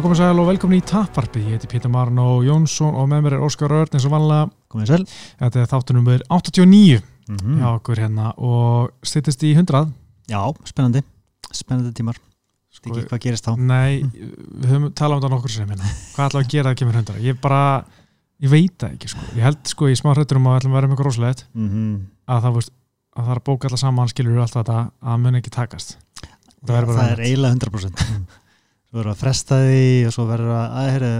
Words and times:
Já, 0.00 0.04
komið 0.06 0.16
sæl 0.16 0.38
og 0.40 0.46
velkomin 0.48 0.78
í 0.80 0.84
Tapvarpi. 0.88 1.40
Ég 1.44 1.58
heiti 1.58 1.68
Pítur 1.68 1.90
Marno 1.92 2.38
Jónsson 2.40 2.94
og 2.96 3.04
með 3.10 3.26
mér 3.26 3.34
er 3.36 3.42
Óskar 3.44 3.74
Örn 3.76 3.98
eins 3.98 4.06
og 4.08 4.14
vanlega. 4.14 4.46
Komið 4.72 4.88
sæl. 4.88 5.02
Þetta 5.42 5.60
er 5.60 5.68
þáttunumur 5.68 6.22
89 6.32 7.02
Mm 7.28 7.36
mm. 7.36 7.58
hjá 7.60 7.66
okkur 7.74 8.00
hérna 8.00 8.30
og 8.40 8.94
styttist 9.04 9.44
í 9.44 9.50
100. 9.52 9.92
Já, 10.32 10.40
spennandi. 10.64 11.04
Spennandi 11.52 11.92
tímar. 12.00 12.16
Sko, 12.72 12.94
Ekki 12.94 13.04
hvað 13.12 13.22
gerist 13.26 13.44
þá. 13.44 13.52
Nei, 13.60 14.00
við 14.08 14.72
höfum 14.72 14.88
talað 14.96 15.18
um 15.18 15.20
þetta 15.20 15.32
nokkur 15.36 15.54
sem 15.58 15.68
hérna. 15.68 15.92
Hvað 16.16 16.30
ætlaðu 16.30 16.46
að 16.46 16.50
gera 16.56 16.72
að 16.72 16.80
kemur 16.80 17.00
100? 17.04 17.22
Ég 17.28 17.40
bara, 17.44 17.62
ég 18.40 18.56
veit 18.56 18.80
það 18.80 18.96
ekki 18.96 19.12
sko. 19.12 19.28
Ég 19.36 19.46
held 19.50 19.62
sko 19.68 19.92
í 19.92 20.00
smá 20.00 20.14
hrættur 20.14 20.40
um 20.40 20.48
að 20.48 20.56
við 20.56 20.62
ætlum 20.62 20.72
að 20.72 20.80
vera 20.80 20.88
með 20.88 20.96
eitthvað 20.96 21.10
rosalegt 21.12 21.46
Mm 21.52 21.68
-hmm. 21.68 21.94
að 22.24 22.44
það, 22.48 22.56
veist, 22.56 22.76
að 23.12 23.24
það 23.28 23.34
er 23.36 23.44
að 23.44 23.48
bóka 23.52 23.68
alla 23.68 23.84
saman 23.84 24.14
skilur 24.16 24.32
við 24.32 24.46
alltaf 24.48 24.64
þetta 24.64 24.90
að 25.12 25.24
mun 25.28 25.42
ekki 25.44 25.50
takast. 25.60 25.98
Það, 26.64 26.94
það 26.96 27.10
er 27.10 27.26
eiginlega 27.28 27.54
100%. 27.54 28.38
Svo 28.90 28.98
verður 28.98 29.12
að 29.12 29.20
fresta 29.20 29.56
því 29.62 29.82
og 30.08 30.14
svo 30.16 30.24
verður 30.26 30.50
að, 30.56 30.72
að 30.80 30.88
heyri, 30.90 31.10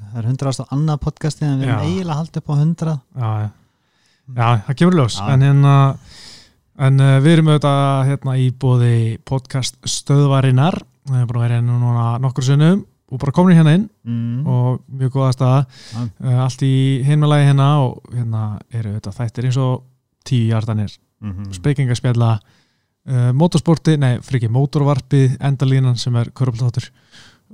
það 0.00 0.18
er 0.20 0.26
100 0.28 0.50
ást 0.50 0.60
á 0.60 0.72
annað 0.76 0.98
podcasti 1.06 1.46
en 1.46 1.60
við 1.62 1.68
erum 1.70 1.86
eiginlega 1.86 2.18
haldið 2.18 2.40
upp 2.42 2.50
á 2.52 2.54
100. 2.60 2.92
Já, 3.16 3.30
já. 3.40 3.48
já, 4.36 4.48
það 4.66 4.76
kemur 4.82 4.98
ljós. 4.98 5.16
En 5.24 5.44
hérna, 5.46 5.74
en 6.88 7.00
uh, 7.00 7.14
við 7.24 7.32
erum 7.38 7.48
auðvitað 7.54 8.04
hérna 8.10 8.34
í 8.36 8.50
bóði 8.52 8.92
podcast 9.24 9.78
stöðvarinnar. 9.88 10.76
Það 11.08 11.22
er 11.22 11.30
bara 11.32 11.44
verið 11.46 11.56
hérna 11.62 11.78
núna 11.80 12.06
nokkur 12.20 12.44
sunnum 12.50 12.84
og 13.10 13.18
bara 13.24 13.32
komin 13.34 13.56
hérna 13.58 13.72
inn 13.78 13.88
Mm. 14.06 14.44
og 14.48 14.80
mjög 15.00 15.10
góða 15.16 15.32
staða. 15.34 15.64
Já. 15.94 16.04
Uh, 16.20 16.36
allt 16.44 16.62
í 16.68 16.74
heimilagi 17.08 17.48
hérna 17.48 17.66
og 17.86 18.12
hérna 18.14 18.44
eru 18.72 18.92
auðvitað 18.94 19.16
þættir 19.22 19.48
eins 19.48 19.58
og 19.60 19.82
tíu 20.28 20.46
hjartanir, 20.52 20.92
Mm 21.20 21.32
-hmm. 21.32 21.52
spekingaspjalla, 21.52 22.40
uh, 23.10 23.30
motorsporti, 23.36 23.96
nei, 24.00 24.14
friki, 24.24 24.48
mótorvarpið, 24.52 25.34
endalínan 25.50 25.98
sem 26.00 26.14
er 26.20 26.30
körpultóttur, 26.36 26.86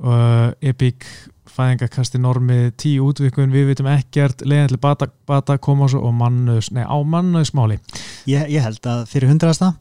uh, 0.05 0.53
epic, 0.61 1.09
fæðingakasti 1.57 2.21
normið, 2.21 2.67
tíu 2.77 3.07
útvikun, 3.09 3.49
við 3.55 3.71
vitum 3.73 3.87
ekkert, 3.89 4.43
leiðin 4.45 4.75
til 4.75 4.81
bata, 4.83 5.09
bata 5.29 5.57
koma 5.63 5.89
svo 5.89 6.03
og 6.05 6.13
mannus, 6.19 6.69
nei, 6.77 6.85
á 6.85 6.97
mannusmáli. 7.01 7.79
Ég, 8.29 8.45
ég 8.53 8.61
held 8.67 8.85
að 8.93 9.07
fyrir 9.09 9.33
100 9.33 9.55
ásta 9.55 9.73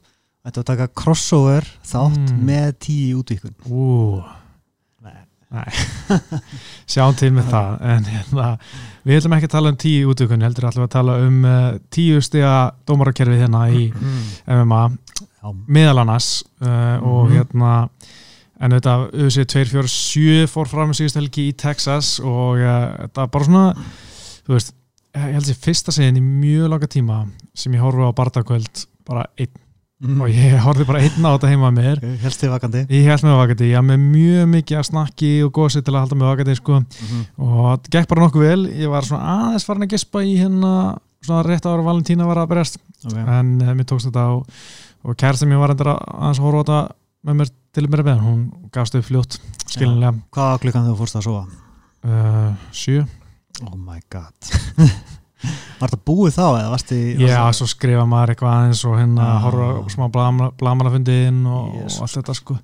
ættu 0.45 0.61
að 0.61 0.67
taka 0.69 0.87
crossover 0.93 1.65
þátt 1.83 2.19
Mm. 2.31 2.41
með 2.45 2.67
10 2.85 3.15
útvíkun. 3.17 3.55
Ú, 3.65 4.21
Nei. 5.55 5.65
sjáum 6.91 7.15
til 7.15 7.29
með 7.35 7.49
það, 7.53 7.75
en 7.93 8.07
hérna, 8.09 8.47
við 9.07 9.19
ætlum 9.19 9.35
ekki 9.37 9.47
að 9.47 9.53
tala 9.55 9.71
um 9.71 9.77
tíu 9.79 10.09
útvikun, 10.11 10.41
heldur 10.43 10.67
ætlum 10.69 10.83
við 10.83 10.89
að 10.89 10.95
tala 10.95 11.15
um 11.23 11.37
uh, 11.47 11.77
tíu 11.93 12.21
stiga 12.25 12.53
dómarakerfið 12.89 13.43
hérna 13.45 13.61
í 13.71 13.85
MMA. 14.47 14.81
Meðal 15.67 15.99
annars 16.03 16.43
uh, 16.61 16.97
og 17.01 17.29
Mhm. 17.29 17.35
hérna 17.37 17.89
en 18.59 18.71
þetta 18.71 19.09
UFC 19.13 19.43
247 19.45 20.47
fór 20.47 20.67
fram 20.71 20.93
síðust 20.95 21.15
helgi 21.19 21.49
í 21.51 21.55
Texas 21.57 22.19
og 22.23 22.57
uh, 22.57 22.95
þetta 23.05 23.25
var 23.25 23.27
bara 23.33 23.45
svona 23.45 23.75
þú 24.47 24.53
veist, 24.55 24.73
ég 25.15 25.33
held 25.35 25.45
sér 25.45 25.59
fyrsta 25.59 25.91
segin 25.91 26.17
í 26.17 26.23
mjög 26.23 26.69
langa 26.69 26.87
tíma 26.87 27.25
sem 27.53 27.73
ég 27.73 27.81
horfi 27.83 28.03
á 28.07 28.11
bardagkvöld 28.15 28.85
bara 29.07 29.25
einn 29.37 29.61
Mm. 30.03 30.19
og 30.21 30.27
ég 30.27 30.57
horfi 30.59 30.83
bara 30.83 30.99
einn 30.99 31.23
á 31.23 31.31
þetta 31.39 31.47
heima 31.47 31.69
að 31.71 31.77
mér 31.77 31.99
helst 32.19 32.41
þið 32.43 32.49
vakandi. 32.51 32.79
ég 32.91 33.05
held 33.07 33.21
með 33.23 33.37
vakandi, 33.39 33.67
haf 33.73 33.85
með 33.87 33.99
mjög 34.11 34.49
mikið 34.51 34.77
að 34.77 34.87
snakki 34.89 35.29
og 35.45 35.51
gósi 35.55 35.81
til 35.81 35.93
að 35.95 35.99
halda 36.03 36.15
með 36.19 36.27
vakandi 36.33 36.55
sko. 36.59 36.79
Mm 36.79 36.85
-hmm. 37.07 37.23
og 37.37 37.79
það 37.79 37.89
gekk 37.95 38.07
bara 38.09 38.21
nokkuð 38.25 38.43
vel 38.43 38.65
ég 38.75 38.89
var 38.91 39.03
svona 39.07 39.23
aðeins 39.23 39.65
farin 39.65 39.83
að 39.83 39.93
gespa 39.95 40.19
í 40.19 40.35
hérna 40.35 40.97
svona 41.23 41.43
rétt 41.47 41.65
ára 41.65 41.81
Valentína 41.87 42.27
var 42.27 42.37
að 42.37 42.47
berjast 42.49 42.77
okay. 43.05 43.23
en 43.39 43.61
uh, 43.61 43.73
mér 43.73 43.85
tókst 43.85 44.05
þetta 44.11 44.25
og, 44.35 44.45
og 45.05 45.17
kæra 45.21 45.37
sem 45.39 45.51
ég 45.53 45.61
var 45.61 45.73
endur 45.75 45.91
að 45.93 46.39
horfa 46.41 46.57
á 46.57 46.63
þetta 46.65 46.79
með 47.25 47.37
mér 47.41 47.51
til 47.75 47.85
mér 47.89 48.01
að 48.03 48.07
beða, 48.09 48.23
hún 48.25 48.41
gafst 48.75 48.95
upp 48.99 49.05
fljótt 49.07 49.37
skilinlega 49.69 50.13
Hvað 50.35 50.49
var 50.51 50.61
klukkan 50.63 50.89
þú 50.89 50.95
fórst 51.01 51.17
að 51.19 51.25
sofa? 51.27 51.45
uh, 52.05 52.51
sjö 52.75 53.05
Oh 53.65 53.75
my 53.77 53.99
god 54.13 54.51
Var 55.79 55.91
það 55.91 56.01
búið 56.07 56.33
þá 56.37 56.43
eða 56.47 56.69
varstu 56.73 56.95
í 56.97 57.15
já, 57.27 57.39
svo 57.53 57.65
skrifa 57.69 58.05
maður 58.09 58.31
eitthvað 58.33 58.53
aðeins 58.55 58.83
og 58.89 58.95
hérna 58.97 59.25
Já. 59.27 59.33
horfa 59.43 59.65
smá 59.93 60.05
blamanafundin 60.61 61.41
og, 61.51 61.75
og 61.85 61.97
allt 62.05 62.15
þetta 62.19 62.35
sko 62.39 62.55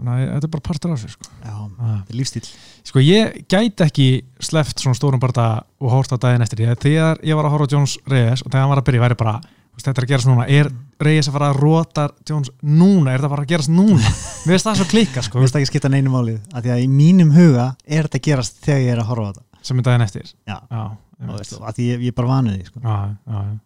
Þannig 0.00 0.12
að 0.16 0.28
þetta 0.34 0.46
er 0.48 0.52
bara 0.54 0.64
partur 0.64 0.92
af 0.94 1.00
sér 1.02 1.10
sko. 1.12 1.26
Já, 1.44 1.54
Ah. 1.80 1.94
þetta 2.00 2.12
er 2.14 2.18
lífstíl 2.20 2.42
sko 2.90 3.02
ég 3.04 3.38
gæti 3.52 3.84
ekki 3.86 4.06
sleft 4.44 4.80
svona 4.82 4.96
stórum 4.96 5.20
barða 5.22 5.46
og 5.80 5.90
horta 5.92 6.18
daginn 6.20 6.44
eftir 6.44 6.60
því 6.62 6.68
að 6.72 6.82
þegar 6.84 7.20
ég 7.30 7.36
var 7.38 7.48
að 7.48 7.54
horfa 7.56 7.68
á 7.68 7.72
Jones 7.74 7.94
Reyes 8.08 8.42
og 8.44 8.50
þegar 8.52 8.64
hann 8.64 8.72
var 8.74 8.80
að 8.82 8.86
byrja 8.90 9.02
væri 9.06 9.18
bara 9.20 9.34
þetta 9.78 9.92
er 10.00 10.06
að 10.06 10.10
gerast 10.12 10.28
núna, 10.28 10.46
er 10.50 10.70
Reyes 11.00 11.28
að 11.30 11.36
fara 11.38 11.50
að 11.52 11.60
rota 11.62 12.02
Jones 12.28 12.50
núna, 12.60 13.12
er 13.14 13.20
þetta 13.22 13.30
bara 13.32 13.44
að 13.46 13.52
gerast 13.54 13.70
núna? 13.72 14.00
Mér 14.44 14.54
finnst 14.56 14.66
það 14.68 14.80
svo 14.80 14.86
klika 14.90 15.22
sko. 15.24 15.38
Þú 15.38 15.44
veist 15.46 15.56
ekki 15.60 15.70
skipta 15.70 15.90
neinu 15.92 16.12
málið 16.12 16.40
að 16.52 16.66
því 16.66 16.72
að 16.74 16.82
í 16.84 16.88
mínum 16.92 17.30
huga 17.36 17.66
er 17.86 18.08
þetta 18.08 18.20
að 18.20 18.26
gerast 18.28 18.60
þegar 18.66 18.82
ég 18.84 18.92
er 18.94 19.02
að 19.02 19.10
horfa 19.12 19.24
á 19.24 19.30
þetta. 19.30 19.46
Sem 19.70 19.80
er 19.80 19.86
daginn 19.88 20.04
eftir. 20.06 20.30
Já, 20.48 20.56
já, 20.70 20.82
veist, 21.30 21.56
að 21.60 21.78
því 21.78 21.86
ég, 21.90 22.04
ég 22.06 22.12
er 22.12 22.16
bara 22.20 22.32
vanuð 22.34 22.56
því 22.58 22.68
sko. 22.68 22.82
já, 22.84 22.96
já, 23.32 23.40
já. 23.40 23.58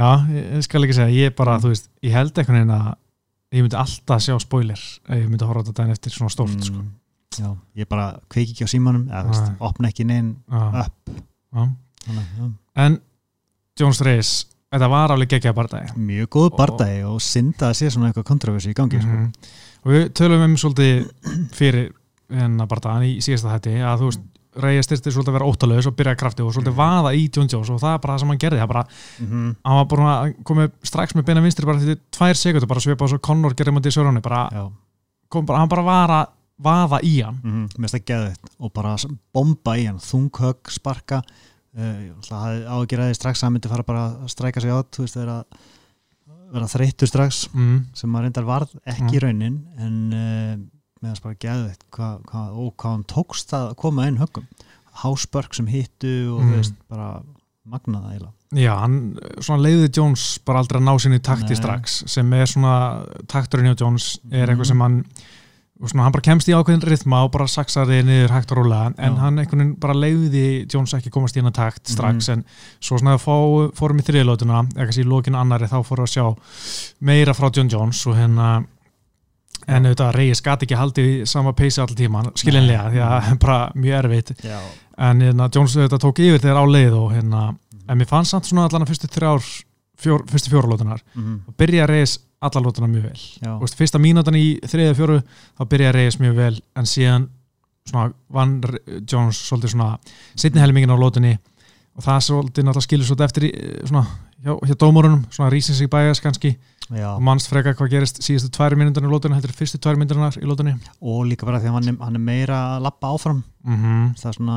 já 0.00 0.10
ég, 0.36 0.64
skal 0.68 0.84
ekki 0.86 0.96
segja, 1.00 1.16
ég 1.26 1.34
bara, 1.40 1.56
þú 1.60 1.72
veist 1.74 1.90
ég 2.04 2.16
held 2.16 2.32
einhvern 2.40 2.58
veginn 2.60 2.74
að 2.76 2.88
ég 3.56 3.64
myndi 3.66 3.80
alltaf 3.80 4.22
sjá 4.24 4.36
spoiler 4.40 4.80
ef 4.80 5.16
ég 5.16 5.28
myndi 5.28 5.48
horfa 5.48 5.60
á 5.60 5.64
þetta 5.66 5.76
daginn 5.80 5.96
eftir 5.96 6.14
svona 6.16 6.32
stórt 6.32 6.64
sko. 6.68 6.80
Mm, 6.80 6.96
Já, 7.40 7.46
ég 7.78 7.86
bara 7.86 8.06
kveiki 8.32 8.56
ekki 8.56 8.66
á 8.66 8.70
símanum 8.72 9.04
eða, 9.06 9.20
þú 9.28 9.34
veist, 9.36 9.52
opna 9.68 9.90
ekki 9.92 10.06
neinn 10.08 10.32
upp. 10.50 11.12
Já. 11.14 11.68
Þannig, 12.06 12.32
já. 12.40 12.48
en 12.84 12.96
Jones 13.78 14.00
Reyes 14.04 14.30
þetta 14.70 14.90
var 14.92 15.14
alveg 15.14 15.32
geggja 15.34 15.54
bardagi. 15.56 15.94
Mjög 15.98 16.28
góð 16.36 16.50
bardagi 16.58 17.00
og 17.08 17.20
synda 17.24 17.70
að 17.70 17.78
sé 17.80 17.90
svona 17.90 18.10
eitthvað 18.10 18.28
kontroversi 18.30 18.70
í 18.72 18.76
gangi 18.78 19.00
sko. 19.02 19.08
Mhm. 19.10 19.32
og 19.80 19.92
við 19.94 20.10
tölum 20.12 20.44
um 20.44 20.56
svolítið 20.60 21.08
fyrir 21.56 21.92
hennar 22.30 22.68
bardagan 22.68 23.02
í 23.02 23.16
síðasta 23.24 23.54
hætti 23.54 23.78
að 23.80 24.02
þú 24.02 24.10
veist 24.10 24.28
Reyes 24.60 24.84
styrti 24.88 25.12
svolítið 25.14 25.30
að 25.30 25.36
vera 25.38 25.46
óttalöðs 25.46 25.86
og 25.86 25.94
byrjaði 25.94 26.18
krafti 26.18 26.42
og 26.42 26.54
svolítið 26.54 26.74
vaða 26.74 27.12
í 27.14 27.30
John 27.30 27.46
Jones 27.46 27.70
og 27.70 27.78
það 27.78 27.92
er 27.94 28.00
bara 28.02 28.14
það 28.14 28.20
sem 28.20 28.28
hann 28.32 28.40
gerði 28.42 28.58
það 28.58 28.70
bara, 28.72 28.82
mm 29.20 29.50
hann 29.64 29.76
var 29.78 29.86
bara 29.92 30.08
að 30.10 30.32
komið 30.44 30.72
strax 30.90 31.14
með 31.14 31.26
beina 31.28 31.44
vinstri 31.44 31.68
bara 31.68 31.78
til 31.78 31.96
tvær 32.10 32.40
sekundur 32.40 32.68
bara 32.72 32.82
svipað 32.82 33.06
og 33.06 33.12
svo 33.12 33.20
Conor 33.22 33.54
gerði 33.54 33.74
mútið 33.76 33.92
í 33.92 33.94
Sörjóni 33.94 34.22
bara, 34.24 34.70
kom 35.30 35.46
bara, 35.46 35.62
hann 35.62 35.70
bara 35.70 35.86
var 35.86 36.14
að 36.16 36.26
vaða 36.60 37.00
í 37.06 37.14
hann. 37.22 37.38
Mm 37.44 37.62
mér 37.78 37.86
finnst 37.86 37.94
það 37.94 38.04
geðveitt 38.10 38.50
og 38.58 38.72
bara 38.74 38.96
bomba 39.32 39.76
í 39.78 39.86
hann, 39.86 40.02
þunghögg, 40.02 40.74
sparka 40.74 41.22
það 41.74 42.64
ágjörði 42.66 43.14
strax 43.14 43.40
að 43.42 43.46
hann 43.46 43.52
myndi 43.56 43.68
fara 43.70 43.86
bara 43.86 44.04
að 44.24 44.28
stræka 44.32 44.60
sig 44.60 44.70
átt 44.74 44.90
þú 44.96 45.04
veist, 45.06 45.16
vera, 45.20 45.36
vera 46.50 46.66
þreyttur 46.66 47.10
strax 47.10 47.44
mm. 47.54 47.78
sem 47.94 48.10
maður 48.10 48.26
reyndar 48.28 48.48
varð 48.48 48.74
ekki 48.84 49.06
Mm. 49.06 49.14
í 49.14 49.20
raunin 49.22 49.58
en 49.78 49.98
uh, 50.12 50.56
með 51.00 51.38
geðveitt 51.40 51.84
hvað, 51.94 52.18
hvað, 52.26 52.50
og 52.58 52.74
hvað 52.76 52.90
hann 52.96 53.04
tókst 53.08 53.54
að 53.56 53.74
koma 53.80 54.06
inn 54.10 54.18
höggum 54.20 54.46
háspörk 55.00 55.54
sem 55.54 55.66
hittu 55.70 56.34
og 56.34 56.42
Mm. 56.42 56.56
veist, 56.58 56.74
bara 56.90 57.22
magnaða 57.64 58.12
eiginlega 58.14 58.36
Já, 58.50 58.72
hann 58.80 59.14
svona 59.38 59.62
leiði 59.62 59.92
Jones 59.94 60.38
bara 60.44 60.58
aldrei 60.58 60.80
að 60.80 60.88
ná 60.88 60.98
sinni 60.98 61.20
takti 61.22 61.54
Nei. 61.54 61.60
strax 61.60 62.00
sem 62.10 62.32
er 62.34 62.46
svona 62.50 63.06
takturinn 63.30 63.70
hjá 63.70 63.78
Jones 63.84 64.18
er 64.30 64.46
Mhm. 64.46 64.50
eitthvað 64.58 64.66
sem 64.66 64.80
hann 64.80 65.04
svona, 65.88 66.02
hann 66.04 66.12
bara 66.12 66.24
kemst 66.26 66.48
í 66.48 66.52
ákveðin 66.52 66.82
rithma 66.84 67.22
og 67.24 67.30
bara 67.32 67.46
saksaði 67.48 68.02
niður 68.04 68.34
hægt 68.34 68.50
og 68.52 68.58
rólega 68.60 68.90
en 68.98 69.14
Já. 69.16 69.20
hann 69.22 69.38
einhvern 69.40 69.58
veginn 69.62 69.76
bara 69.80 69.94
leiði 69.96 70.42
Jones 70.72 70.92
ekki 70.98 71.10
komast 71.14 71.36
í 71.36 71.40
hennar 71.40 71.54
takt 71.56 71.88
strax 71.88 72.28
Mhm. 72.28 72.32
en 72.38 72.44
svo 72.80 72.98
svona 72.98 73.14
að 73.16 73.24
fá, 73.24 73.36
fórum 73.78 73.98
í 74.02 74.04
þriðlótuna 74.04 74.58
eitthvað 74.74 74.92
sér 74.98 75.06
í 75.06 75.08
lókinu 75.08 75.40
annari 75.40 75.70
þá 75.70 75.78
fórum 75.86 76.04
við 76.04 76.10
að 76.10 76.14
sjá 76.16 76.26
meira 77.00 77.32
frá 77.34 77.48
John 77.56 77.68
Jones 77.72 78.06
og 78.06 78.16
hérna 78.16 78.50
en 79.68 79.84
auðvitað 79.86 80.14
Reyes 80.16 80.40
gati 80.42 80.66
ekki 80.66 80.76
haldið 80.78 81.08
í 81.10 81.26
sama 81.28 81.52
peysi 81.52 81.80
all 81.82 81.94
tíma, 81.94 82.24
skilinlega 82.34 82.90
því 82.90 83.02
að 83.06 83.28
bara 83.44 83.58
mjög 83.76 83.98
erfitt. 84.04 84.32
Já, 84.44 84.58
en 84.98 85.20
hérna, 85.20 85.48
Jones 85.54 85.76
auðvitað 85.76 86.00
tók 86.06 86.18
yfir 86.24 86.40
þegar 86.44 86.60
á 86.60 86.64
leið 86.66 86.96
og 86.96 87.12
hérna, 87.14 87.42
en 87.88 87.98
mér 88.00 88.08
fannst 88.08 88.32
samt 88.34 88.48
svona 88.48 88.64
allan 88.68 88.82
að 88.86 88.92
fyrstu 88.92 89.10
þrjár, 89.12 89.44
fjór, 90.00 90.24
fyrstu 90.32 90.50
fjórulótunar 90.50 91.00
mm 91.14 91.38
og 91.48 91.56
byrja 91.60 91.84
að 91.86 91.92
allar 92.40 92.64
lótuna 92.64 92.88
mjög 92.90 93.10
vel. 93.10 93.20
Veist, 93.60 93.76
fyrsta 93.78 94.00
mínútan 94.00 94.38
í 94.38 94.46
þriðja 94.64 94.96
fjóru 94.98 95.20
þá 95.58 95.62
byrja 95.68 95.92
að 95.92 95.96
reyðis 95.98 96.18
mjög 96.22 96.40
vel 96.40 96.54
en 96.80 96.88
síðan 96.88 97.28
svona 97.88 98.10
vann 98.32 98.58
Jones 99.08 99.40
svolítið 99.48 99.74
svona 99.74 99.92
setni 100.38 100.62
helmingin 100.62 100.92
á 100.92 100.98
lótunni 101.00 101.36
og 101.96 102.04
það 102.06 102.20
svolítið 102.26 102.66
náttúrulega 102.66 102.86
skilur 102.86 103.08
svolítið 103.08 103.26
eftir 103.28 103.46
í, 103.48 103.50
eh, 103.52 103.86
svona 103.88 104.04
hjá, 104.40 104.52
hjá 104.68 104.76
dómurunum, 104.80 105.24
svona 105.32 105.50
rísin 105.52 105.76
sig 105.76 105.90
bæjas 105.90 106.22
kannski. 106.22 106.56
Já. 106.90 107.14
og 107.14 107.22
mannst 107.22 107.46
freka 107.46 107.70
hvað 107.78 107.92
gerist 107.92 108.16
síðustu 108.18 108.50
tvær 108.50 108.74
mínútan 108.74 109.04
í 109.06 109.10
lótunni 109.12 109.36
heldur 109.36 109.52
fyrstu 109.54 109.78
tvær 109.78 109.94
mínútanar 109.94 110.34
í 110.40 110.46
lótunni 110.48 110.72
og 110.98 111.20
líka 111.28 111.46
bara 111.46 111.60
því 111.62 111.70
að 111.70 111.76
hann 111.76 111.88
er, 111.92 111.98
hann 112.02 112.18
er 112.18 112.24
meira 112.24 112.56
að 112.74 112.82
lappa 112.88 113.12
áfram. 113.14 113.44
Mm 113.62 114.10
það 114.18 114.26
er 114.26 114.38
svona 114.40 114.56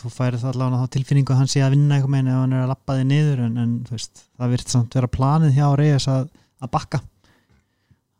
þú, 0.00 0.10
færi 0.12 0.40
það 0.40 0.52
allavega 0.52 0.82
þá 0.84 0.92
tilfinningu 0.94 1.34
að 1.34 1.40
hann 1.40 1.50
sé 1.50 1.62
að 1.64 1.74
vinna 1.74 1.96
eitthvað 1.96 2.12
með 2.14 2.30
ef 2.30 2.40
hann 2.40 2.54
er 2.54 2.62
að 2.62 2.70
lappa 2.72 2.96
þig 2.98 3.08
niður 3.10 3.42
en, 3.46 3.56
en 3.62 3.72
veist, 3.90 4.22
það 4.38 4.54
virt 4.54 4.74
samt 4.74 4.96
vera 4.98 5.10
planið 5.16 5.58
hjá 5.58 5.66
Reyes 5.80 6.08
að, 6.12 6.28
að 6.62 6.72
bakka. 6.72 7.00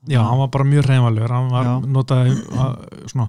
Já, 0.06 0.20
hann 0.22 0.38
var 0.38 0.50
bara 0.54 0.68
mjög 0.68 0.86
reyðvalur 0.86 1.32
hann 1.34 1.48
var 1.50 1.70
notaði 1.82 2.36
að, 2.54 2.74
svona 3.10 3.26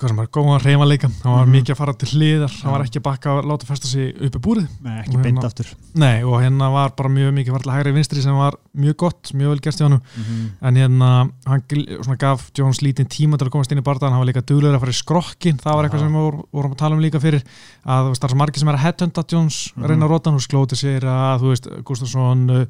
hvað 0.00 0.08
sem 0.14 0.18
er, 0.22 0.28
góðan 0.32 0.62
reymanleika 0.64 1.08
hann 1.10 1.32
var 1.36 1.46
Mhm. 1.46 1.52
mikið 1.54 1.74
að 1.74 1.76
fara 1.76 1.92
til 2.00 2.08
hliðar. 2.08 2.50
Hann 2.62 2.70
Já. 2.70 2.72
var 2.72 2.84
ekki 2.86 2.98
að 3.00 3.02
bakka 3.06 3.30
að 3.30 3.44
láta 3.50 3.66
festa 3.68 3.86
sig 3.86 4.14
upp 4.20 4.36
í 4.36 4.40
búrið. 4.40 4.68
Nei, 4.82 4.94
ekki 5.02 5.16
beint 5.22 5.36
hérna- 5.38 5.44
aftur. 5.46 5.66
Nei, 5.94 6.22
og 6.24 6.40
hérna 6.40 6.70
var 6.72 6.90
bara 6.96 7.08
mjög 7.10 7.32
mikið 7.36 7.52
farlega 7.56 7.76
hægri 7.78 7.92
vinstri 7.94 8.22
sem 8.22 8.34
var 8.34 8.54
mjög 8.76 8.96
gott, 8.96 9.22
mjög 9.34 9.48
vel 9.52 9.60
gert 9.60 9.80
í 9.80 9.84
honum. 9.84 10.00
Mm 10.16 10.50
en 10.62 10.74
hérna, 10.76 11.30
hann 11.46 12.16
gaf 12.18 12.50
Jones 12.56 12.80
lítinn 12.80 13.08
tíma 13.08 13.36
til 13.38 13.46
að 13.46 13.50
komast 13.50 13.72
inn 13.72 13.78
í 13.78 13.82
barðan 13.82 14.10
hann 14.12 14.18
var 14.24 14.26
líka 14.32 14.42
duglegur 14.42 14.76
að 14.76 14.80
fara 14.80 14.92
í 14.92 15.02
skrokkin, 15.02 15.56
það 15.60 15.74
var 15.74 15.84
eitthvað 15.84 16.00
Já. 16.00 16.06
sem 16.06 16.12
við 16.12 16.24
vor- 16.32 16.44
vorum 16.52 16.72
að 16.72 16.76
tala 16.78 16.94
um 16.94 17.00
líka 17.02 17.20
fyrir 17.20 17.42
að 17.86 18.16
það 18.18 18.30
er 18.30 18.36
margir 18.36 18.58
sem 18.58 18.68
er 18.68 18.74
að 18.76 18.84
headhunta 18.84 19.24
Jones 19.28 19.72
Mhm. 19.76 19.86
reyna 19.86 20.04
að 20.06 20.10
rota 20.10 20.30
hann, 20.30 20.38
þú 20.38 20.46
sklóti 20.48 20.76
sér 20.76 21.00
að 21.02 21.40
þú 21.40 21.48
veist, 21.50 21.84
Gustafsson, 21.84 22.50
uh, 22.50 22.64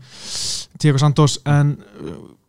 Tiago 0.79 0.99
Santos. 0.99 1.39
En 1.47 1.77
uh, 2.01 2.40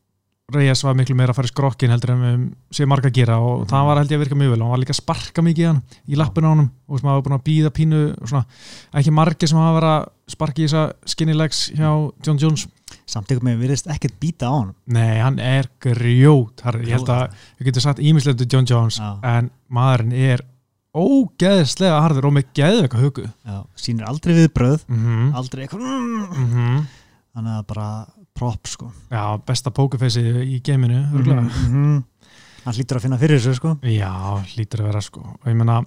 Reyes 0.53 0.83
var 0.83 0.95
miklu 1.00 1.15
meira 1.15 1.31
að 1.33 1.36
fara 1.39 1.48
í 1.50 1.51
skrokkin 1.51 1.92
heldur 1.94 2.12
en 2.13 2.21
við 2.25 2.44
séum 2.77 2.89
marga 2.92 3.09
að 3.09 3.13
gera 3.19 3.38
og 3.39 3.62
Mhm. 3.62 3.69
það 3.71 3.86
var 3.88 3.98
held 4.01 4.12
ég 4.12 4.18
að 4.18 4.24
virka 4.25 4.36
mjög 4.42 4.51
vel, 4.51 4.62
hann 4.62 4.69
var 4.74 4.81
líka 4.81 4.94
að 4.95 5.01
sparka 5.01 5.42
mikið 5.42 5.68
hann 5.68 5.81
í 6.07 6.15
lappinu 6.19 6.48
á 6.48 6.53
honum 6.53 6.69
og 6.89 7.00
sem 7.00 7.09
hafa 7.09 7.21
búin 7.25 7.38
að 7.39 7.44
býða 7.48 7.71
pínu 7.71 8.01
og 8.21 8.27
svona, 8.27 8.45
ekki 8.94 9.12
margir 9.12 9.48
sem 9.50 9.57
hafa 9.57 9.80
verið 9.80 9.94
að 9.95 10.06
sparka 10.36 10.62
í 10.62 10.65
þessa 10.68 10.94
skinny 11.06 11.33
legs 11.33 11.71
hjá 11.75 12.12
John 12.24 12.38
Jones 12.38 12.68
Samt 13.07 13.27
ykkur 13.31 13.44
með 13.44 13.59
virðist 13.59 13.88
ekkert 13.88 14.19
býta 14.19 14.48
á 14.51 14.53
hann 14.59 14.74
Nei, 14.88 15.19
hann 15.19 15.39
er 15.39 15.68
grjót 15.80 16.59
Harry. 16.63 16.86
Ég 16.86 16.98
held 16.98 17.07
að 17.07 17.31
við 17.59 17.65
getum 17.69 17.81
sagt 17.81 18.00
ímislega 18.00 18.48
John 18.51 18.65
Jones 18.68 19.00
Já. 19.00 19.18
en 19.24 19.50
maðurinn 19.71 20.13
er 20.13 20.42
ógeðslega 20.95 22.01
harður 22.03 22.27
og 22.27 22.33
með 22.36 22.50
geðveika 22.57 23.00
hugu 23.00 23.24
Já, 23.48 23.62
sýnir 23.80 24.07
aldrei 24.09 24.33
við 24.36 24.50
bröð 24.56 24.81
mm 24.89 24.98
-hmm. 25.06 25.36
aldrei 25.36 25.63
eitthvað 25.65 25.86
mm, 25.88 26.25
Mm 26.36 26.88
þannig 27.31 27.53
að 27.56 27.68
bara 27.68 27.88
prop 28.37 28.67
sko. 28.67 28.91
Já, 29.11 29.37
besta 29.45 29.71
pókufeysi 29.71 30.21
í 30.55 30.61
geiminu 30.63 31.01
mm 31.11 31.49
Mhm. 31.51 32.03
hann 32.65 32.73
hlýtur 32.77 32.97
að 32.97 33.01
finna 33.01 33.17
fyrir 33.17 33.39
þessu 33.39 33.55
sko. 33.57 33.77
Já, 33.83 34.11
lítur 34.57 34.81
að 34.83 34.85
vera 34.91 35.01
sko. 35.01 35.21
Og 35.21 35.47
ég 35.49 35.55
meina, 35.57 35.79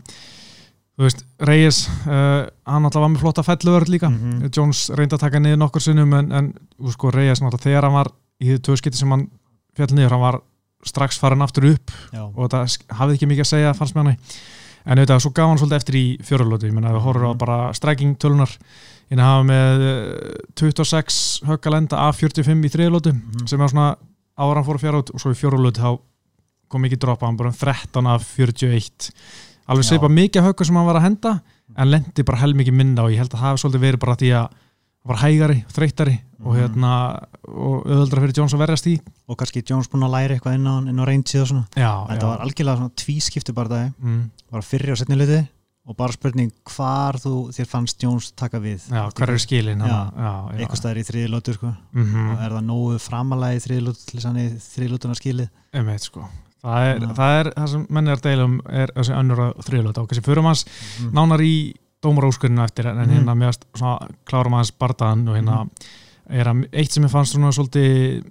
þú 0.99 1.05
veist, 1.07 1.25
Reyes 1.41 1.89
uh, 2.07 2.47
hann 2.67 2.85
alltaf 2.85 3.01
var 3.03 3.11
með 3.11 3.21
flotta 3.23 3.43
felluvörð 3.47 3.89
líka. 3.89 4.11
Mhm. 4.11 4.51
Jones 4.55 4.91
reyndi 4.91 5.15
að 5.15 5.21
taka 5.21 5.39
niður 5.41 5.59
nokkur 5.59 5.81
sinnum 5.83 6.13
en, 6.15 6.33
en 6.33 6.53
sko, 6.91 7.11
Reyes 7.11 7.41
náttúrulega 7.41 7.63
þegar 7.69 7.83
hann 7.89 7.93
var 8.01 8.11
í 8.43 8.51
þau 8.55 8.59
tvö 8.59 8.77
skipti 8.77 8.99
sem 8.99 9.11
hann 9.11 9.29
fjall 9.77 9.95
niður, 9.95 10.11
hann 10.11 10.21
var 10.21 10.41
strax 10.85 11.19
farin 11.19 11.41
aftur 11.43 11.65
upp. 11.73 11.91
Já, 12.13 12.23
og 12.37 12.51
það 12.51 12.79
hafði 12.91 13.15
ekki 13.17 13.27
mikið 13.31 13.41
að 13.47 13.53
segja 13.55 13.75
fannst 13.75 13.95
með 13.95 14.05
hann. 14.05 14.19
En 14.87 14.99
auðvitað 14.99 15.21
svo 15.25 15.31
gaf 15.33 15.49
hann 15.49 15.59
svolítið 15.59 15.77
eftir 15.81 15.95
í 15.97 16.19
fjórulóti 16.21 16.67
ég 16.69 16.75
menna 16.75 16.91
við 16.93 17.01
horfum 17.07 17.25
á 17.25 17.33
Mhm. 17.33 17.39
bara 17.39 17.73
striking 17.73 18.19
tölunar 18.19 18.51
en 19.11 19.19
hafa 19.19 19.45
með 19.45 19.85
eh, 19.91 20.39
26 20.57 21.43
höggalenda 21.49 21.99
af 22.09 22.17
45 22.21 22.65
í 22.65 22.71
þriðlótu 22.73 23.13
Mhm. 23.15 23.47
sem 23.47 23.61
er 23.61 23.69
svona 23.69 23.97
ára 24.39 24.55
hann 24.63 24.65
fór 24.65 24.79
fjara 24.81 24.99
út 25.03 25.11
og 25.15 25.21
svo 25.21 25.31
í 25.31 25.39
fjórulóti 25.39 25.81
þá 25.81 25.99
kom 26.69 26.83
mikið 26.83 26.99
droppa, 27.05 27.27
hann 27.27 27.37
bara 27.37 27.49
um 27.51 27.55
13 27.55 28.07
af 28.07 28.23
41 28.37 29.11
alveg 29.69 29.85
Já. 29.85 29.89
seipa 29.95 30.09
mikið 30.09 30.43
höggur 30.49 30.67
sem 30.67 30.77
hann 30.77 30.87
var 30.87 30.97
að 30.97 31.03
henda 31.09 31.41
en 31.77 31.91
lendi 31.91 32.23
bara 32.25 32.39
hel 32.39 32.55
mikið 32.55 32.73
minna 32.75 33.03
og 33.05 33.11
ég 33.11 33.19
held 33.19 33.31
að 33.31 33.39
það 33.41 33.49
hafi 33.49 33.63
svolítið 33.63 33.85
verið 33.87 34.01
bara 34.01 34.17
því 34.17 34.31
að 34.35 34.49
hann 34.49 34.61
var 35.05 35.17
hægari, 35.21 35.65
þreytari 35.69 36.21
og 36.45 36.55
Mhm. 36.55 36.61
hérna 36.61 36.93
og 37.49 37.85
auðvöldra 37.87 38.21
fyrir 38.25 38.37
Jones 38.37 38.55
að 38.55 38.59
verjast 38.65 38.87
í. 38.87 39.01
Og 39.29 39.37
kannski 39.37 39.63
Jones 39.69 39.89
búin 39.89 40.03
að 40.05 40.11
læra 40.13 40.35
eitthvað 40.39 40.55
inn 40.55 40.65
á, 40.67 40.75
inn 40.89 40.99
á 41.01 41.05
reynsið 41.05 41.41
og 41.43 41.49
svona. 41.49 41.67
Já, 41.77 42.07
þetta 42.09 42.27
var 42.27 42.39
algjörlega 42.41 42.77
svona 42.77 42.95
tvískipti 42.97 43.55
bara 43.55 43.69
það 43.69 43.93
mm, 44.03 44.31
bara 44.51 44.63
fyrri 44.63 44.91
og 44.93 44.97
setni 44.99 45.17
luti 45.17 45.49
og 45.87 45.97
bara 45.97 46.13
spurning 46.17 46.51
hvar 46.65 47.19
þú 47.21 47.33
þér 47.53 47.67
fannst 47.69 48.01
Jones 48.03 48.31
taka 48.33 48.59
við 48.59 48.87
já, 48.89 49.03
hver 49.19 49.31
er 49.35 49.39
skilin 49.43 49.83
eitthvað 49.85 50.79
staðar 50.81 51.01
í 51.03 51.05
þriði 51.05 51.29
lótu 51.35 51.55
sko 51.59 51.75
Mhm. 51.93 52.31
og 52.31 52.41
er 52.47 52.51
það 52.57 52.65
nógu 52.71 52.99
framalega 53.05 53.59
í 53.59 53.63
þriði 53.67 53.85
lótu 53.89 54.05
til 54.07 54.19
þess 54.19 54.25
að 54.25 54.31
hann 54.31 54.41
í 54.41 54.49
þriði 54.65 54.91
lótuna 54.95 55.15
skilið 55.19 55.49
Einmitt, 55.75 56.01
sko. 56.09 56.25
það, 56.65 56.87
er, 56.89 57.01
Já. 57.01 57.13
það 57.19 57.39
er 57.41 57.51
það 57.59 57.69
sem 57.75 57.87
menn 57.91 58.09
er 58.09 58.17
að 58.17 58.23
deila 58.29 58.45
um 58.49 58.61
er 58.71 58.93
þessi 58.97 59.19
önnur 59.21 59.43
að 59.45 59.53
þriðlöta 59.69 60.01
og 60.03 60.09
kannski 60.09 60.25
förum 60.31 60.45
hans 60.49 60.65
mm. 61.01 61.11
nánar 61.13 61.41
í 61.45 61.55
dómaróskurinu 62.05 62.65
eftir 62.65 62.87
en 62.87 62.97
Mhm. 63.05 63.29
hérna 63.29 63.53
svona 63.77 64.09
klárum 64.25 64.53
hans 64.57 64.73
bardaðan 64.73 65.29
og 65.29 65.37
hérna 65.37 65.69
er 66.31 66.47
að 66.47 66.65
eitt 66.73 66.93
sem 66.93 67.05
ég 67.05 67.11
fannst 67.13 67.35
svona 67.35 67.53
svolítið 67.53 68.25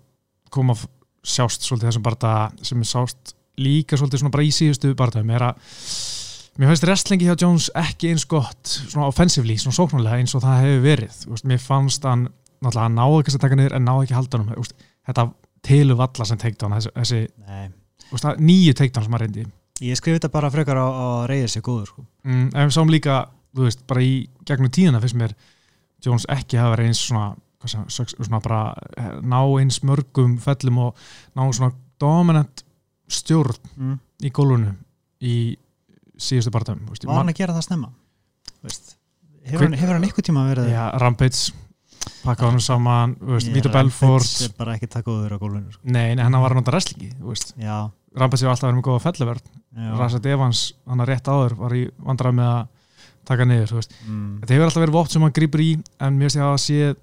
koma 0.50 0.74
sjást 1.24 1.62
svolítið 1.70 1.90
þessum 1.92 2.04
barda 2.04 2.52
sem 2.64 2.80
er 2.82 2.86
sást 2.90 3.34
líka 3.58 3.96
svolítið 3.98 4.20
svona 4.24 4.32
bara 4.32 4.44
í 4.44 4.50
síðustu 4.50 4.96
bardaðum 4.96 5.30
er 5.36 5.42
að 5.42 5.56
mér 6.60 6.70
finnst 6.70 6.86
wrestlingi 6.86 7.28
hjá 7.28 7.36
Jones 7.40 7.70
ekki 7.80 8.12
eins 8.14 8.26
gott 8.30 8.70
svona 8.70 9.08
offensively, 9.10 9.56
svona 9.58 9.78
sóknulega 9.78 10.20
eins 10.22 10.36
og 10.38 10.44
það 10.44 10.66
hefur 10.66 10.84
verið, 10.84 11.22
veist, 11.32 11.48
mér 11.50 11.62
fannst 11.62 12.06
hann 12.08 12.28
náttúrulega 12.64 12.86
hann 12.88 13.00
náði 13.00 13.22
ekki 13.22 13.34
að 13.34 13.46
taka 13.46 13.60
niður 13.60 13.78
en 13.78 13.88
náði 13.88 14.06
ekki 14.06 14.16
að 14.16 14.22
halda 14.22 14.42
hann 14.42 14.68
þetta 15.10 15.26
tilu 15.64 15.98
valla 16.00 16.28
sem 16.28 16.42
teikt 16.42 16.66
hann 16.66 16.76
þessi, 16.78 16.94
þessi 17.00 18.42
nýju 18.44 18.76
teiktan 18.78 19.06
sem 19.06 19.18
að 19.18 19.26
reyndi 19.26 19.46
ég 19.84 19.98
skrif 19.98 20.20
þetta 20.20 20.32
bara 20.34 20.52
frekar 20.54 20.80
á, 20.80 20.88
á 20.88 21.08
reyðið 21.30 21.56
sér 21.56 21.66
góður 21.66 21.90
sko. 21.90 22.06
mm, 22.28 22.46
en 22.54 22.70
við 22.70 22.76
sáum 22.76 22.92
líka, 22.94 23.24
þú 23.56 23.66
veist, 23.68 23.82
bara 23.90 24.06
í 24.06 24.14
gegnum 24.46 24.72
tíðina 24.74 25.02
finnst 25.04 25.20
mér 25.20 25.34
Jones 26.04 26.28
ekki 26.32 26.60
hafa 26.60 26.76
verið 26.76 26.92
eins 26.92 27.02
svona, 27.08 27.32
sem, 27.66 27.88
svona 28.14 28.42
bara 28.44 28.62
eh, 29.00 29.12
ná 29.24 29.40
eins 29.60 29.82
mörgum 29.88 30.38
fellum 30.44 30.82
og 30.86 31.04
ná 31.34 31.46
svona 31.50 31.74
dominant 32.02 32.64
stjórn 33.10 33.58
mm. 33.76 34.00
í 34.28 34.32
gólfinu 34.36 34.76
í 35.24 35.36
síðustu 36.18 36.52
barndum 36.54 36.80
var 37.10 37.18
hann 37.22 37.32
að 37.34 37.40
gera 37.42 37.54
það 37.58 37.66
snemma? 37.68 37.90
Veist, 38.64 38.96
hefur, 39.46 39.66
hann, 39.68 39.74
hefur 39.80 39.94
hann 39.98 40.04
einhvern 40.08 40.28
tíma 40.30 40.46
verið 40.52 40.70
ja, 40.72 40.86
Rampage 41.02 41.54
pakka 42.24 42.48
honum 42.50 42.60
saman, 42.64 43.16
Ég- 43.48 43.54
Vito 43.56 43.70
Rampage 43.70 43.90
Belfort. 43.90 44.32
er 44.48 44.54
bara 44.58 44.76
ekki 44.78 44.88
takk 44.92 45.06
góður 45.08 45.36
á 45.36 45.38
gólfinu 45.40 45.72
sko. 45.72 45.82
nei, 45.84 46.16
nei, 46.16 46.24
hann 46.24 46.36
var 46.40 46.52
að 46.52 46.62
nota 46.62 46.72
wrestlingi 46.72 47.12
já, 47.60 47.90
Rampage 48.16 48.44
hefur 48.44 48.54
alltaf 48.54 48.70
verið 48.70 48.80
með 48.80 48.88
góða 48.90 49.04
felluvörn 49.08 49.44
já. 49.74 49.90
Rasat 50.00 50.26
Evans, 50.26 50.64
hann 50.88 51.00
að 51.04 51.08
rétt 51.14 51.28
áður 51.32 51.56
var 51.58 51.74
í 51.80 51.84
vandrað 51.98 52.36
með 52.40 52.52
að 52.54 52.68
taka 53.26 53.46
niður 53.48 53.72
Mm. 54.04 54.40
Þetta 54.44 54.54
hefur 54.54 54.66
alltaf 54.68 54.84
verið 54.84 54.96
vótt 54.98 55.12
sem 55.16 55.22
hann 55.24 55.32
grýpur 55.34 55.62
í 55.64 55.70
en 56.00 56.18
mér 56.20 56.28
ég 56.28 56.34
að 56.44 56.54
það 56.54 56.64
sé 56.64 56.96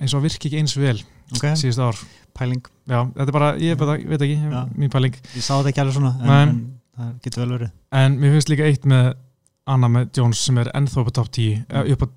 eins 0.00 0.14
og 0.16 0.22
virki 0.24 0.48
ekki 0.48 0.58
eins 0.62 0.74
vel 0.80 0.96
ok, 1.36 1.44
síðust 1.60 1.78
ár. 1.84 1.98
Pæling. 2.32 2.62
Já, 2.88 3.04
þetta 3.12 3.26
er 3.28 3.34
bara, 3.36 3.48
ég 3.60 3.76
veit, 3.76 4.04
veit 4.08 4.22
ekki, 4.24 4.36
Já. 4.48 4.62
mín 4.80 4.88
pæling. 4.90 5.16
Ég 5.36 5.42
sá 5.44 5.58
þetta 5.60 5.68
ekki 5.74 5.80
alveg 5.82 5.96
svona 5.98 6.12
en, 6.24 6.30
en 6.30 6.79
það 7.00 7.12
getur 7.26 7.44
vel 7.44 7.52
verið 7.56 7.76
En 8.00 8.16
mér 8.20 8.36
finnst 8.36 8.52
líka 8.52 8.70
eitt 8.70 8.88
með 8.88 9.12
Anna 9.70 9.90
með 9.92 10.10
Jones 10.18 10.40
sem 10.46 10.58
er 10.60 10.72
ennþá 10.74 11.02
upp 11.02 11.12
á 11.12 11.18
top 11.20 11.30
10 11.36 11.62
mm. 11.68 11.92
upp 11.94 12.04
á, 12.04 12.08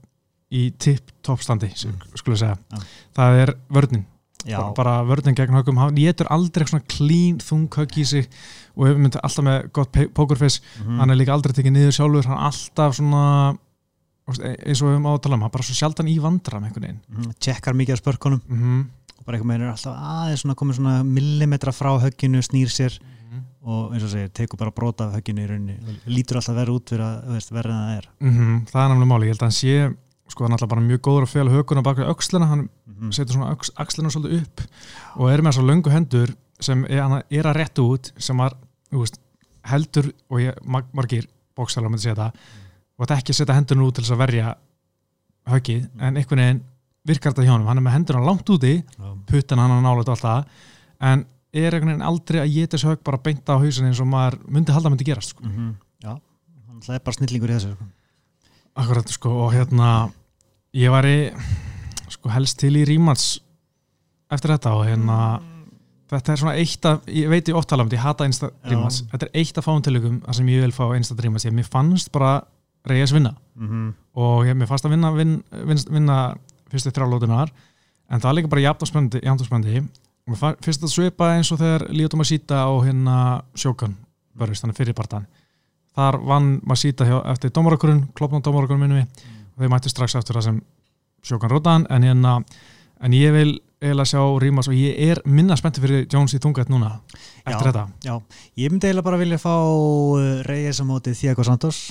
í 0.54 0.64
tipp 0.78 1.14
top 1.26 1.44
standi 1.44 1.72
Mm. 1.74 2.00
skulle 2.16 2.38
segja, 2.38 2.58
Já. 2.72 2.80
það 3.18 3.40
er 3.44 3.56
vörnin 3.70 4.06
já, 4.46 4.60
bara, 4.76 5.04
vörnin 5.08 5.36
gegn 5.36 5.56
högum, 5.56 5.80
hann 5.80 5.96
getur 5.96 6.30
aldrei 6.34 6.66
svona 6.68 6.86
clean 6.88 7.40
þung 7.44 7.68
högg 7.72 7.98
í 8.00 8.06
sig 8.08 8.28
og 8.76 8.88
hefur 8.88 9.04
myndið 9.04 9.24
alltaf 9.24 9.46
með 9.48 9.70
gott 9.76 10.00
pokerface 10.16 10.62
mm. 10.84 10.98
hann 11.00 11.14
er 11.14 11.20
líka 11.20 11.36
aldrei 11.36 11.56
tekið 11.56 11.76
niður 11.78 11.96
sjálfur 11.98 12.28
hann 12.30 12.40
er 12.40 12.50
alltaf 12.50 12.98
svona 12.98 13.24
veist, 14.28 14.44
eins 14.44 14.82
og 14.82 14.90
við 14.90 14.98
höfum 14.98 15.08
á 15.10 15.14
að 15.14 15.22
tala 15.26 15.38
um, 15.38 15.46
hann 15.46 15.52
er 15.52 15.56
bara 15.56 15.68
svo 15.70 15.78
sjaldan 15.78 16.12
í 16.12 16.18
vandra 16.24 16.60
með 16.60 16.70
einhvern 16.70 16.88
veginn 16.88 17.02
mm. 17.08 17.32
tjekkar 17.40 17.78
mikið 17.80 17.98
af 17.98 18.04
spörkunum 18.04 18.44
mm 18.44 18.62
-hmm. 18.62 18.84
og 19.18 19.26
bara 19.26 19.38
einhvern 19.38 19.54
veginn 19.54 19.68
er 19.68 19.74
alltaf 19.74 19.96
aðeins 19.96 20.46
svona 20.46 20.60
komið 20.60 20.80
svona 20.80 20.96
millimetra 21.04 21.72
frá 21.72 21.92
högginu, 22.04 22.44
snýr 22.44 22.70
sér 22.72 23.00
og 23.64 23.94
eins 23.96 24.04
og 24.04 24.12
segir, 24.12 24.32
tekur 24.36 24.60
bara 24.60 24.74
brota 24.76 25.08
af 25.08 25.18
högginu 25.18 25.44
í 25.44 25.50
rauninni, 25.50 25.98
lítur 26.12 26.40
alltaf 26.40 26.58
verið 26.58 26.78
út 26.78 26.92
fyrir 26.92 27.06
að 27.06 27.20
þú 27.28 27.36
veist, 27.38 27.54
verið 27.56 27.76
en 27.76 27.84
það 27.84 27.98
er. 27.98 28.08
Mm 28.20 28.34
það 28.72 28.82
er 28.82 28.90
náttúrulega 28.92 29.12
máli, 29.14 29.28
ég 29.28 29.34
held 29.34 29.44
að 29.44 29.48
hann 29.48 29.60
sé 29.60 29.76
sko 30.34 30.46
hann 30.46 30.54
er 30.54 30.58
alltaf 30.58 30.72
bara 30.72 30.84
mjög 30.84 31.02
góður 31.06 31.28
að 31.28 31.34
fela 31.34 31.54
hökuna 31.54 31.84
bak 31.86 32.00
við 32.00 32.10
öxlina, 32.12 32.50
hann 32.50 32.66
mm. 32.68 33.12
setur 33.16 33.38
svona 33.38 33.54
öx, 33.54 33.72
axlina 33.80 34.12
svolítið 34.14 34.42
upp 34.42 34.64
og 35.20 35.32
er 35.32 35.44
með 35.44 35.54
þessar 35.54 35.70
löngu 35.70 35.94
hendur 35.94 36.36
sem 36.64 36.84
er, 36.88 37.24
er 37.30 37.50
að 37.50 37.58
rétta 37.60 37.86
út 37.86 38.12
sem 38.18 38.40
var, 38.40 38.56
þú 38.92 39.04
veist, 39.04 39.20
heldur 39.72 40.12
og 40.30 40.44
ég, 40.44 40.60
margir 40.68 41.28
bókstælar 41.58 41.92
myndi 41.92 42.08
segja 42.08 42.20
það 42.20 42.40
og 42.94 43.06
þetta 43.06 43.20
ekki 43.20 43.34
að 43.34 43.40
setja 43.40 43.58
hendurinn 43.58 43.88
út 43.88 43.98
til 43.98 44.06
þess 44.06 44.16
að 44.16 44.24
verja 44.24 44.54
höggið, 45.54 45.84
en 46.00 46.20
einhvern 46.20 46.44
veginn 46.44 46.64
virkar 47.04 47.34
þetta 47.34 47.46
hjá 47.48 47.54
hann, 47.54 47.68
hann 47.68 47.82
er 47.82 47.86
með 47.86 47.98
hendurinn 47.98 48.28
langt 48.28 48.54
úti 48.54 48.74
puttan 49.30 49.60
hann 49.60 49.76
á 49.76 49.80
nálega 49.84 50.16
alltaf 50.16 50.70
en 51.04 51.26
er 51.54 51.76
einhvern 51.76 51.94
veginn 51.94 52.08
aldrei 52.08 52.40
að 52.42 52.54
geta 52.56 52.78
þessu 52.78 52.90
högg 52.92 53.04
bara 53.06 53.22
beint 53.24 53.50
á 53.50 53.56
hausin 53.62 53.90
eins 53.90 54.02
og 54.02 54.10
maður 54.10 54.40
myndi 54.50 54.76
halda 54.76 54.90
myndi 54.90 55.08
gerast 55.08 55.36
sko. 55.36 55.44
mm 55.44 55.52
-hmm. 55.52 55.74
já, 56.04 56.20
hann 56.68 56.96
er 56.96 57.00
bara 57.00 57.16
snillingur 57.18 57.50
í 57.50 57.54
þessu 57.54 57.76
sko. 57.76 57.86
Akkurat 58.76 59.10
sko 59.10 59.30
og 59.46 59.54
hérna 59.54 60.12
ég 60.74 60.90
var 60.90 61.06
í 61.06 61.32
sko 62.10 62.30
helst 62.30 62.60
til 62.60 62.76
í 62.76 62.86
rímans 62.86 63.40
eftir 64.32 64.52
þetta 64.56 64.74
og 64.74 64.86
hérna 64.86 65.42
þetta 66.10 66.32
er 66.32 66.38
svona 66.38 66.56
eitt 66.56 66.86
af, 66.86 67.02
ég 67.08 67.30
veit 67.30 67.50
ég 67.50 67.56
oft 67.56 67.70
tala 67.70 67.84
þetta, 67.84 67.96
ég 67.96 68.06
hata 68.06 68.26
einsta 68.26 68.50
rímans, 68.70 69.04
þetta 69.12 69.26
er 69.26 69.40
eitt 69.42 69.58
af 69.58 69.66
þar 69.66 70.34
sem 70.34 70.48
ég 70.48 70.62
vil 70.62 70.72
fá 70.72 70.86
einsta 70.94 71.16
rímans, 71.16 71.46
ég 71.46 71.70
fannst 71.70 72.12
bara 72.12 72.44
reyðis 72.86 73.14
vinna 73.14 73.36
mm 73.56 73.68
-hmm. 73.68 73.94
og 74.14 74.46
ég 74.46 74.58
mér 74.58 74.68
fannst 74.68 74.86
að 74.86 74.92
vinna, 74.92 75.12
vin, 75.12 75.44
vin, 75.52 75.78
vinna 75.90 76.36
fyrstu 76.70 76.92
þrjálótunar 76.92 77.50
en 78.10 78.20
það 78.20 78.30
er 78.30 78.36
líka 78.36 78.50
bara 78.50 78.62
jafn 78.62 78.82
og 78.82 78.88
spennandi, 78.88 79.88
og 80.28 80.34
og 80.34 80.40
mér 80.40 80.58
finnst 80.64 80.82
þetta 80.82 80.92
svipa 80.92 81.30
eins 81.36 81.52
og 81.52 81.60
þegar 81.60 81.88
Líotum 81.92 82.24
að 82.24 82.30
síta 82.30 82.66
og 82.72 82.86
hérna 82.86 83.16
sjókan 83.56 83.98
börjast, 84.38 84.64
þannig 84.64 84.78
fyrir 84.78 84.96
partan. 84.98 85.28
Þar 85.94 86.18
vann 86.26 86.54
maður 86.64 86.82
síta 86.82 87.06
hjá, 87.06 87.18
eftir 87.34 87.52
dómarakurinn, 87.54 88.08
klopna 88.18 88.42
dómarakurinn 88.42 88.82
minni 88.82 89.02
við 89.02 89.28
og 89.54 89.62
þeir 89.62 89.74
mættu 89.74 89.92
strax 89.92 90.16
eftir 90.18 90.40
það 90.40 90.48
sem 90.48 90.62
sjókan 91.24 91.52
rótaðan 91.52 91.86
en, 91.94 92.08
hérna, 92.08 92.38
en 93.04 93.14
ég 93.14 93.36
vil 93.36 93.52
eiginlega 93.84 94.10
sjá 94.10 94.22
Rímas 94.40 94.70
og 94.72 94.78
ég 94.80 94.96
er 95.12 95.20
minna 95.28 95.58
spenntið 95.60 95.86
fyrir 95.86 96.06
Jones 96.10 96.34
í 96.34 96.40
þungat 96.42 96.72
núna 96.72 96.96
eftir 97.44 97.68
Já. 97.68 97.70
þetta. 97.70 97.84
Já, 98.08 98.14
ég 98.64 98.72
myndi 98.72 98.88
eiginlega 98.88 99.08
bara 99.10 99.20
vilja 99.20 99.42
fá 99.44 99.56
uh, 99.60 100.22
Reyes 100.48 100.80
á 100.80 100.86
móti 100.88 101.14
Thiago 101.20 101.44
Santos. 101.44 101.90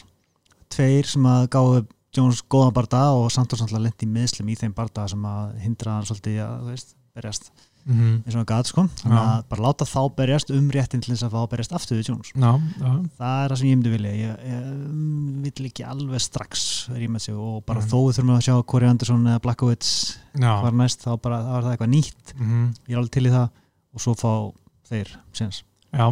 Tveir 0.72 1.06
sem 1.06 1.26
að 1.28 1.50
gáðu 1.52 1.82
Jones 2.16 2.40
góðan 2.48 2.74
barda 2.76 3.02
og 3.16 3.28
Santos 3.32 3.60
náttúrulega 3.60 3.90
lendi 3.90 4.08
meðslum 4.08 4.48
í 4.52 4.56
þeim 4.56 4.72
barda 4.76 5.04
sem 5.08 5.22
að 5.28 5.52
hindra 5.62 5.98
hann 5.98 6.08
svolítið 6.08 6.40
að, 6.44 6.56
þú 6.64 6.72
veist, 6.72 6.96
berjast 7.12 7.52
mm 7.86 7.94
-hmm. 7.94 8.16
eins 8.26 8.36
og 8.36 8.46
gat 8.46 8.66
sko 8.66 8.82
þannig 9.02 9.18
Já. 9.18 9.24
að 9.38 9.44
bara 9.48 9.62
láta 9.62 9.84
þá 9.84 10.00
berjast 10.16 10.50
um 10.50 10.70
réttin 10.70 11.00
til 11.02 11.14
þess 11.14 11.22
að 11.26 11.30
fá 11.32 11.40
að 11.42 11.50
berjast 11.50 11.72
aftur 11.72 11.96
við 11.98 12.08
Jones 12.08 12.32
Já, 12.34 12.52
já, 12.80 12.92
það 13.18 13.44
er 13.44 13.48
það 13.50 13.56
sem 13.58 13.68
ég 13.68 13.76
myndi 13.76 13.90
vilja 13.90 14.12
ég, 14.12 14.36
ég 14.46 14.64
mm, 14.64 15.42
vill 15.42 15.66
ekki 15.66 15.84
alveg 15.84 16.20
strax 16.20 16.88
sig 17.18 17.34
og 17.34 17.64
bara 17.66 17.80
Mhm. 17.80 17.88
þó 17.88 17.96
við 18.06 18.14
þurfum 18.18 18.36
að 18.36 18.46
sjá 18.46 18.62
Corey 18.66 18.88
Anderson 18.88 19.26
eða 19.26 19.38
Blackowitz 19.40 20.16
já. 20.34 20.62
var 20.62 20.72
næst 20.72 21.00
þá 21.04 21.16
bara 21.20 21.42
þá 21.42 21.56
er 21.58 21.62
það 21.62 21.72
eitthvað 21.76 21.94
nýtt 21.94 22.34
Mm 22.38 22.72
ég 22.88 22.92
er 22.92 22.98
alveg 22.98 23.10
til 23.10 23.26
í 23.26 23.30
það 23.30 23.48
og 23.94 24.00
svo 24.00 24.14
fá 24.14 24.52
þeir 24.88 25.08
síðans 25.34 25.62
já, 25.92 26.06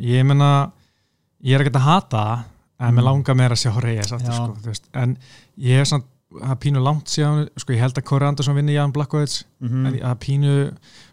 ég 0.00 0.24
meina 0.26 0.72
ég 1.44 1.54
er 1.54 1.60
ekkert 1.60 1.76
að 1.76 1.88
hata 1.90 2.16
það 2.18 2.88
en 2.88 2.94
mér 2.94 3.00
Mm. 3.02 3.04
langar 3.04 3.34
meira 3.36 3.54
að 3.54 3.62
sjá 3.62 3.80
Reyes 3.80 4.12
aftur 4.12 4.74
sko, 4.74 4.88
en 4.94 5.16
ég 5.58 5.80
er 5.80 5.84
samt 5.84 6.04
það 6.40 6.58
pínu 6.64 6.82
langt 6.82 7.06
síðan, 7.12 7.48
sko 7.58 7.72
ég 7.74 7.80
held 7.80 7.98
að 7.98 8.04
Corey 8.08 8.28
Anderson 8.28 8.54
vinni 8.56 8.74
Jan 8.74 8.92
Blackowitz 8.92 9.44
mm 9.60 9.86
en 9.86 9.98
það 10.00 10.18
pínu, 10.24 10.52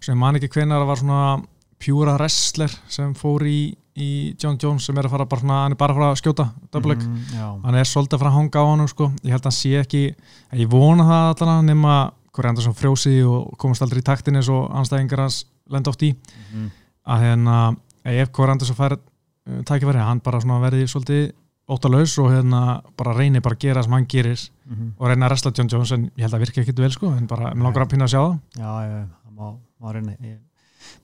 sem 0.01 0.17
man 0.17 0.35
ekki 0.39 0.49
hvenar 0.55 0.79
það 0.81 0.87
var 0.87 1.01
svona 1.03 1.43
pjúra 1.79 2.15
wrestler 2.19 2.71
sem 2.91 3.13
fór 3.15 3.45
í, 3.47 3.73
í 3.95 4.09
John 4.41 4.57
Jones 4.59 4.85
sem 4.85 4.97
er 4.97 5.05
að 5.07 5.11
fara 5.15 5.25
bara 5.25 5.41
svona, 5.41 5.59
hann 5.63 5.71
er 5.75 5.79
bara 5.79 5.93
að 5.93 5.99
fara 5.99 6.11
að 6.11 6.21
skjóta 6.21 6.45
double 6.71 6.93
leg, 6.95 7.03
Mhm, 7.03 7.25
já, 7.35 7.47
hann 7.63 7.75
er 7.75 7.83
svolítið 7.87 8.13
að 8.17 8.19
fara 8.19 8.31
að 8.31 8.37
hanga 8.39 8.59
á 8.59 8.65
hann 8.69 8.87
sko. 8.87 9.11
ég 9.23 9.31
held 9.31 9.41
að 9.41 9.49
hann 9.49 9.59
sé 9.59 9.71
ekki 9.79 10.15
ég 10.53 10.67
vona 10.69 11.03
það 11.03 11.41
allan 11.41 11.65
nema 11.65 12.11
Corey 12.31 12.49
Anderson 12.49 12.73
frjósi 12.73 13.15
og 13.27 13.57
komast 13.57 13.81
aldrei 13.81 13.99
í 14.01 14.03
taktin 14.05 14.35
eins 14.35 14.49
og 14.49 14.69
anstæðingar 14.71 15.19
hans 15.25 15.45
lenda 15.69 15.89
oft 15.89 16.01
í 16.03 16.15
Mhm. 16.53 16.71
að 17.07 17.21
hérna, 17.23 17.77
ef 18.05 18.31
Corey 18.31 18.51
Anderson 18.51 18.75
fær 18.75 18.93
uh, 18.93 19.61
tækifæri, 19.63 19.97
hann 20.03 20.19
bara 20.19 20.39
svona 20.41 20.59
verði 20.61 20.83
svolítið 20.87 21.31
óttalaus 21.69 22.17
og 22.19 22.31
hérna 22.33 22.81
bara 22.97 23.13
reynir 23.17 23.41
bara 23.45 23.55
að 23.55 23.59
gera 23.67 23.79
það 23.81 23.83
sem 23.89 23.93
hann 23.93 24.09
gerir 24.15 24.49
Mhm. 24.69 24.91
og 24.99 25.07
reyna 25.07 25.25
að 25.25 25.31
wrestla 25.33 25.51
John 25.57 25.69
Jones 25.71 25.91
en 25.91 26.03
ég 26.17 26.21
held 26.25 26.33
að 26.33 26.39
virka 26.45 26.61
ekkit 26.61 26.77
vel 26.79 26.91
sko, 26.91 27.07
en 27.17 27.25
bara, 27.27 27.53
mér 27.55 27.63
langar 27.63 27.85
að 27.85 27.89
pína 27.93 28.05
að 28.05 28.13
sjá 28.13 28.21
það 28.21 28.39
já, 28.57 28.71
já, 28.89 29.07
það 29.25 29.33
má, 29.37 29.57
má 29.81 29.93
reyna 29.93 30.11
ég 30.21 30.37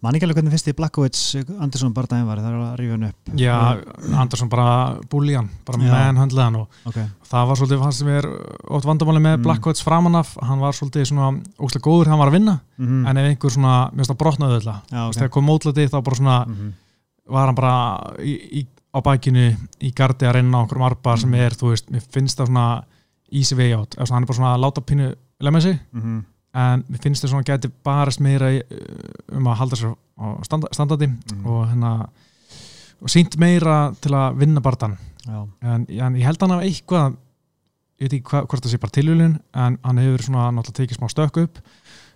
man 0.02 0.14
ekki 0.16 0.24
alveg 0.26 0.38
hvernig 0.38 0.52
fyrst 0.54 0.68
í 0.72 0.74
Blackowitz 0.76 1.22
Anderson 1.62 1.94
barndaginn 1.94 2.26
var, 2.28 2.38
það 2.42 2.54
er 2.54 2.62
að 2.66 2.78
rífa 2.80 2.92
hann 2.96 3.04
upp 3.10 3.32
Já, 3.38 3.56
Andersson 4.22 4.50
bara 4.50 4.98
búli 5.10 5.36
hann, 5.36 5.50
bara 5.66 5.78
Já. 5.78 5.92
mennhöndla 5.94 6.44
hann 6.48 6.56
og 6.56 6.68
ok, 6.86 6.96
það 7.30 7.48
var 7.48 7.56
svolítið 7.60 7.82
fannst 7.84 8.00
sem 8.00 8.08
er 8.08 8.26
ótt 8.70 8.86
vandamáli 8.86 9.22
með 9.22 9.38
Mm. 9.38 9.44
Blackwoods 9.44 9.84
framan 9.84 10.16
af, 10.16 10.38
hann 10.42 10.60
var 10.60 10.72
svolítið 10.74 11.06
svona 11.12 11.42
óslega 11.60 11.86
góður, 11.86 12.08
hann 12.08 12.20
var 12.20 12.30
að 12.30 12.38
vinna, 12.40 12.60
mm 12.80 13.06
en 13.08 13.18
ef 13.18 13.30
einhver 13.38 13.52
svona, 13.52 13.92
mér 13.92 14.06
finnst 14.06 14.12
það 14.12 14.22
brotnaði 14.24 14.58
öll 14.62 14.74
já, 14.92 15.12
þegar 15.14 15.30
kom 15.30 15.46
mótlati 15.46 15.88
þá 15.90 16.04
bara 16.04 16.16
svona 16.16 16.46
Mhm. 16.48 16.74
var 17.30 17.46
hann 17.46 17.56
bara 17.56 18.14
í, 18.20 18.34
í, 18.62 18.68
á 18.96 19.00
bækinu 19.04 19.46
í 19.84 19.92
gardi 19.94 20.26
að 20.26 20.34
reyna 20.38 20.58
á 20.58 20.62
einhverjum 20.64 20.86
arbar 20.88 21.18
sem 21.20 21.30
Mhm. 21.32 21.40
er, 21.46 21.52
þú 21.52 21.70
veist, 21.74 21.90
mér 21.92 22.02
finnst 22.12 22.38
það 22.40 22.48
svona 22.48 22.84
easy 23.32 23.56
way 23.56 23.74
out, 23.74 23.96
Eða 23.98 24.06
svona, 24.08 24.16
hann 24.16 24.24
er 24.24 24.28
bara 24.28 24.38
svona 24.38 24.56
að 24.56 24.64
láta 24.64 24.82
pínu 24.82 25.16
lemja 25.42 25.62
sig, 25.62 25.80
Mhm. 25.94 26.26
en 26.54 26.84
mér 26.90 27.00
finnst 27.02 27.24
það 27.24 27.30
svona 27.30 27.44
gæti 27.44 27.72
barast 27.84 28.20
meira 28.22 28.48
uh, 28.56 29.36
um 29.38 29.44
að 29.48 29.56
halda 29.58 29.76
sér 29.76 29.96
á 30.20 30.44
standa, 30.46 30.68
standandi 30.72 31.08
Mhm. 31.08 31.46
og 31.46 31.68
hérna 31.70 32.08
og 33.02 33.10
sínt 33.10 33.38
meira 33.38 33.94
til 34.02 34.12
að 34.12 34.38
vinna 34.38 34.62
bardan 34.62 34.98
já, 35.28 35.48
en, 35.62 35.86
en 35.90 36.16
ég 36.16 36.24
held 36.24 36.40
hann 36.42 36.52
af 36.52 36.62
eitthvað 36.64 37.18
ég 38.00 38.10
veit 38.10 38.14
ekki 38.14 38.24
hva, 38.32 38.46
hvort 38.48 38.64
það 38.64 38.72
sé 38.72 38.80
bara 38.80 38.92
tilvílun 38.92 39.40
en 39.54 39.78
hann 39.84 39.98
hefur 39.98 40.22
svona 40.24 40.52
náttúrulega 40.52 40.88
tekið 40.88 40.98
smá 40.98 41.08
stökk 41.10 41.38
upp 41.44 41.60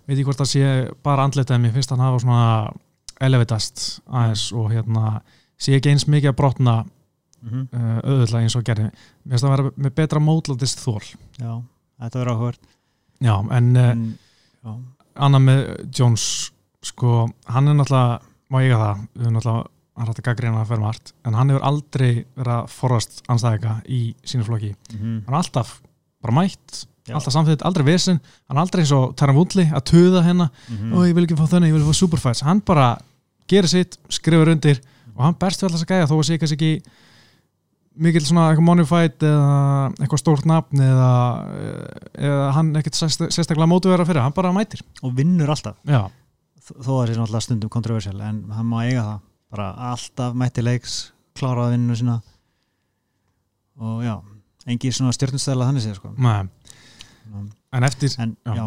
veit 0.08 0.18
ekki 0.18 0.24
hvort 0.26 0.40
það 0.40 0.54
sé 0.54 0.94
bara 1.04 1.24
andlita 1.24 1.56
en 1.56 1.62
mér 1.64 1.74
finnst 1.74 1.90
hann 1.90 2.00
hafa 2.00 2.20
svona 2.20 2.72
elevitast 3.20 4.00
aðeins 4.08 4.54
og 4.54 4.72
hérna 4.72 5.22
sé 5.60 5.76
ekki 5.78 5.92
eins 5.94 6.08
mikið 6.08 6.32
að 6.34 6.40
brotna 6.42 6.78
Mhm. 7.40 7.70
uh, 7.72 8.00
auðvitað 8.04 8.42
eins 8.44 8.56
og 8.60 8.64
gerði. 8.68 8.90
Mér 9.24 9.32
finnst 9.32 9.46
það 9.46 9.52
að 9.54 9.58
vera 9.58 9.72
með 9.86 9.94
betra 9.96 10.20
mótlatist 10.20 10.82
þól 10.84 11.00
já 11.40 11.52
þetta 12.02 12.20
verður 12.20 12.32
áhugavert. 12.34 12.60
Já, 13.24 13.36
en 13.56 13.70
uh, 13.78 13.84
En- 13.92 14.18
já, 14.66 14.74
annað 15.16 15.44
með 15.46 15.62
Jones 16.00 16.26
sko, 16.84 17.30
hann 17.48 17.68
er 17.72 17.78
náttúrulega 17.80 18.20
má 18.52 18.60
ég 18.66 18.76
það, 18.76 19.06
við 19.16 19.24
erum 19.24 19.38
náttúrulega 19.38 19.68
hann 20.00 20.04
er 20.04 20.12
hægt 20.12 20.20
að 20.20 20.28
að 20.60 20.68
fyrir 20.68 20.80
margt, 20.84 21.14
en 21.26 21.34
hann 21.40 21.50
hefur 21.50 21.66
aldrei 21.70 22.12
verið 22.36 22.54
að 22.58 22.70
forðast 22.76 23.24
anstæðika 23.30 23.74
í 23.88 24.02
sínu 24.24 24.44
flokki. 24.48 24.76
Mhm. 24.94 25.24
hann 25.26 25.34
er 25.34 25.40
alltaf 25.40 25.82
bara 26.22 26.34
mætt, 26.42 26.86
Já. 27.08 27.16
alltaf 27.16 27.34
samþýtt, 27.34 27.64
aldrei 27.64 27.86
vesen 27.86 28.20
hann 28.50 28.58
er 28.58 28.62
aldrei 28.64 28.84
eins 28.84 28.92
og 28.92 29.16
Taran 29.16 29.36
Woodley 29.36 29.66
að 29.72 29.84
tuða 29.92 30.24
hennar 30.24 30.50
og 30.94 31.08
ég 31.08 31.14
vil 31.16 31.24
ekki 31.26 31.38
fá 31.40 31.48
þenni, 31.48 31.72
ég 31.72 31.80
vil 31.80 31.88
fá 31.88 31.96
superfights 31.96 32.42
hann 32.44 32.60
bara 32.60 32.98
gerir 33.48 33.68
sitt, 33.68 33.98
skrifur 34.10 34.52
undir 34.52 34.80
og 35.16 35.24
hann 35.26 35.38
berst 35.42 35.62
við 35.64 35.70
alltaf 35.70 35.86
að 35.86 35.94
gæja 35.94 36.10
þó 36.10 36.16
að 36.20 36.26
sé 36.30 36.38
kannski 36.42 36.58
ekki 36.60 36.98
mikill 38.00 38.24
svona 38.24 38.46
eitthvað 38.52 38.68
money 38.70 38.88
fight 38.88 39.24
eða 39.28 39.48
eitthvað 40.00 40.22
stórt 40.22 40.46
nafn 40.48 40.84
eða, 40.86 41.10
eða 42.16 42.52
hann 42.56 42.70
ekkert 42.80 42.96
sérst- 43.00 43.26
sérstaklega 43.36 43.68
mótu 43.68 43.92
vera 43.92 44.06
fyrir, 44.08 44.22
hann 44.24 44.36
bara 44.38 44.54
mætir 44.56 44.84
og 45.04 45.16
vinnur 45.18 45.52
alltaf 45.52 45.76
já, 45.90 46.06
þó 46.70 46.92
að 46.94 47.00
það 47.02 47.08
sé 47.10 47.18
náttúrulega 47.20 47.46
stundum 47.48 47.74
kontroversial 47.74 48.20
en 48.30 48.44
hann 48.56 48.70
má 48.72 48.78
eiga 48.86 49.04
það 49.08 49.20
bara 49.52 49.70
alltaf 49.92 50.38
mætti 50.38 50.64
leiks 50.64 51.00
kláraði 51.40 51.76
vinninu 51.76 51.98
sína 52.00 52.20
og 53.80 54.04
já 54.06 54.16
engi 54.70 54.92
svona 54.94 55.14
stjórnustæðla 55.16 55.66
þannig 55.70 55.84
séð 55.86 55.96
sko. 55.98 56.10
Nei, 56.20 56.44
en, 57.34 57.46
en 57.74 57.86
eftir 57.88 58.12
já. 58.14 58.28
Já. 58.46 58.66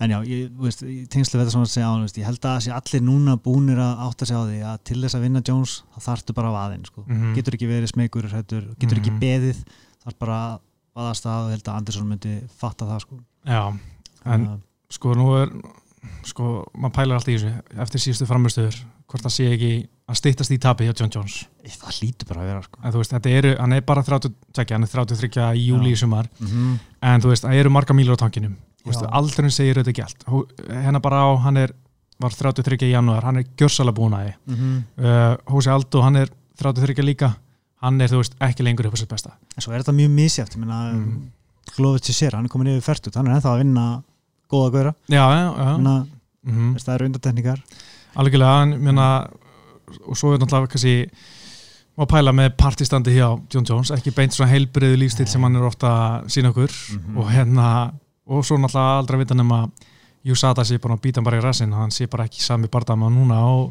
En 0.00 0.10
já, 0.14 0.18
ég, 0.26 0.50
veist, 0.60 0.82
í 0.82 1.06
tengslu 1.08 1.40
þetta 1.40 1.52
svona 1.54 1.68
að 1.68 1.74
segja 1.74 1.90
á, 1.90 1.94
veist, 2.04 2.18
ég 2.20 2.24
held 2.28 2.40
að 2.50 2.60
sé 2.66 2.72
allir 2.76 3.02
núna 3.06 3.36
búnir 3.36 3.78
að 3.82 4.02
átta 4.08 4.26
sig 4.26 4.36
á 4.36 4.42
því 4.46 4.60
að 4.70 4.78
til 4.84 4.98
þess 5.02 5.14
að 5.18 5.24
vinna 5.26 5.42
Jones 5.46 5.82
þá 5.94 5.98
þarftu 6.08 6.34
bara 6.34 6.52
vaðinn 6.54 6.86
sko. 6.86 7.04
Mhm. 7.06 7.34
getur 7.34 7.54
ekki 7.58 7.68
verið 7.70 7.92
smegur, 7.94 8.28
getur 8.30 8.98
ekki 9.00 9.10
Mhm. 9.12 9.20
beðið 9.20 9.64
þarf 10.04 10.18
bara 10.18 10.38
að 10.40 10.58
vaðast 10.96 11.26
að 11.26 11.44
og 11.44 11.50
held 11.50 11.64
að 11.68 11.76
Andersson 11.76 12.08
myndi 12.08 12.34
fatta 12.58 12.84
það 12.86 13.00
sko. 13.00 13.20
já, 13.46 13.62
en 13.68 13.78
Þannig 14.24 14.48
að- 14.48 14.60
sko 14.90 15.14
nú 15.14 15.28
er 15.42 15.48
sko, 16.24 16.64
maður 16.76 16.94
pælar 16.96 17.18
allt 17.20 17.28
í 17.28 17.36
þessu 17.36 17.50
eftir 17.78 18.00
síðustu 18.00 18.26
framstöður, 18.28 18.76
hvort 19.10 19.22
það 19.26 19.34
sé 19.34 19.46
ekki 19.54 19.72
að 20.10 20.18
stýttast 20.18 20.50
í 20.54 20.58
tapi 20.58 20.86
hjá 20.88 20.94
John 20.98 21.10
Jones 21.14 21.44
það 21.64 21.92
hlýtur 22.00 22.28
bara 22.30 22.40
að 22.40 22.48
vera 22.50 22.62
sko. 22.62 22.78
en 22.82 22.92
veist, 22.92 23.12
eru, 23.26 23.56
hann 23.58 23.72
er 23.72 23.80
bara 23.82 24.02
32, 24.02 24.72
hann 24.74 24.82
er 24.82 24.88
33 24.88 25.52
í 25.60 25.66
júli 25.68 25.92
í 25.92 25.96
sumar 25.98 26.28
mm 26.40 26.78
en 27.02 27.20
þú 27.20 27.28
veist, 27.32 27.44
það 27.44 27.54
eru 27.60 27.70
marga 27.70 27.94
mílur 27.94 28.16
á 28.16 28.22
tankinum 28.24 28.56
Já. 28.86 29.10
aldurinn 29.12 29.50
segir 29.50 29.78
allt. 29.78 30.24
Hó- 30.26 30.46
hennar 30.68 31.00
bara 31.00 31.22
á, 31.26 31.28
hann 31.44 31.56
er 31.56 31.74
var 32.20 32.30
33 32.30 32.88
í 32.88 32.92
janúar, 32.92 33.24
hann 33.24 33.40
er 33.40 33.44
gjörsalega 33.56 33.96
búin 33.96 34.12
að 34.12 34.26
því 34.26 34.34
-hmm. 34.56 34.82
uh, 34.98 35.36
Hósi 35.52 35.70
Aldo, 35.70 36.02
hann 36.02 36.16
er 36.16 36.28
33 36.60 37.04
líka 37.04 37.34
hann 37.80 38.00
er, 38.00 38.08
þú 38.08 38.20
veist, 38.20 38.34
ekki 38.40 38.62
lengur 38.62 38.86
upp 38.86 38.94
á 38.94 38.98
sitt 39.00 39.08
besta. 39.08 39.30
En 39.56 39.62
svo 39.62 39.72
er 39.72 39.80
þetta 39.80 39.96
mjög 39.96 40.10
misjátt 40.10 40.56
ég 40.56 40.60
meina, 40.60 40.92
mm. 40.92 41.30
Glófið 41.76 42.00
til 42.00 42.14
sér, 42.14 42.34
hann 42.34 42.44
er 42.44 42.48
komin 42.48 42.66
yfir 42.66 42.82
fært 42.82 43.14
hann 43.14 43.26
er 43.26 43.36
ennþá 43.38 43.54
að 43.54 43.58
vinna 43.58 44.02
góða 44.50 44.94
já, 45.08 45.24
já 45.56 45.76
Menna, 45.76 46.06
mm 46.42 46.74
það 46.76 46.94
eru 46.94 47.06
undartekningar 47.06 47.62
algjörlega, 48.16 48.62
en 48.62 48.74
mérna 48.82 49.06
og 50.06 50.16
svo 50.16 50.34
er 50.34 50.40
náttúrulega 50.40 50.72
kannski 50.72 51.10
má 51.98 52.06
pæla 52.08 52.32
með 52.32 52.54
partistandi 52.56 53.14
hjá 53.14 53.28
John 53.52 53.66
Jones 53.68 53.90
ekki 53.94 54.12
beint 54.16 54.34
svona 54.34 54.50
heilbriðu 54.50 54.98
lífstil 55.00 55.26
sem 55.28 55.42
hann 55.42 55.56
er 55.58 55.66
ofta 55.66 55.90
að 55.90 56.30
sína 56.32 56.52
okkur. 56.52 56.70
Mhm. 56.70 57.18
og 57.18 57.30
hérna, 57.30 57.66
og 58.30 58.44
svo 58.46 58.58
náttúrulega 58.62 58.98
aldrei 59.02 59.18
að 59.18 59.24
vita 59.24 59.36
nema 59.38 59.60
Júsata 60.26 60.64
sé 60.68 60.76
bara 60.82 60.94
að 60.98 61.04
býta 61.06 61.18
hann 61.20 61.26
bara 61.26 61.38
í 61.40 61.44
rassin 61.44 61.72
hann 61.72 61.92
sé 61.94 62.06
bara 62.12 62.26
ekki 62.28 62.42
sami 62.44 62.68
bardama 62.72 63.08
núna 63.12 63.38
og, 63.48 63.70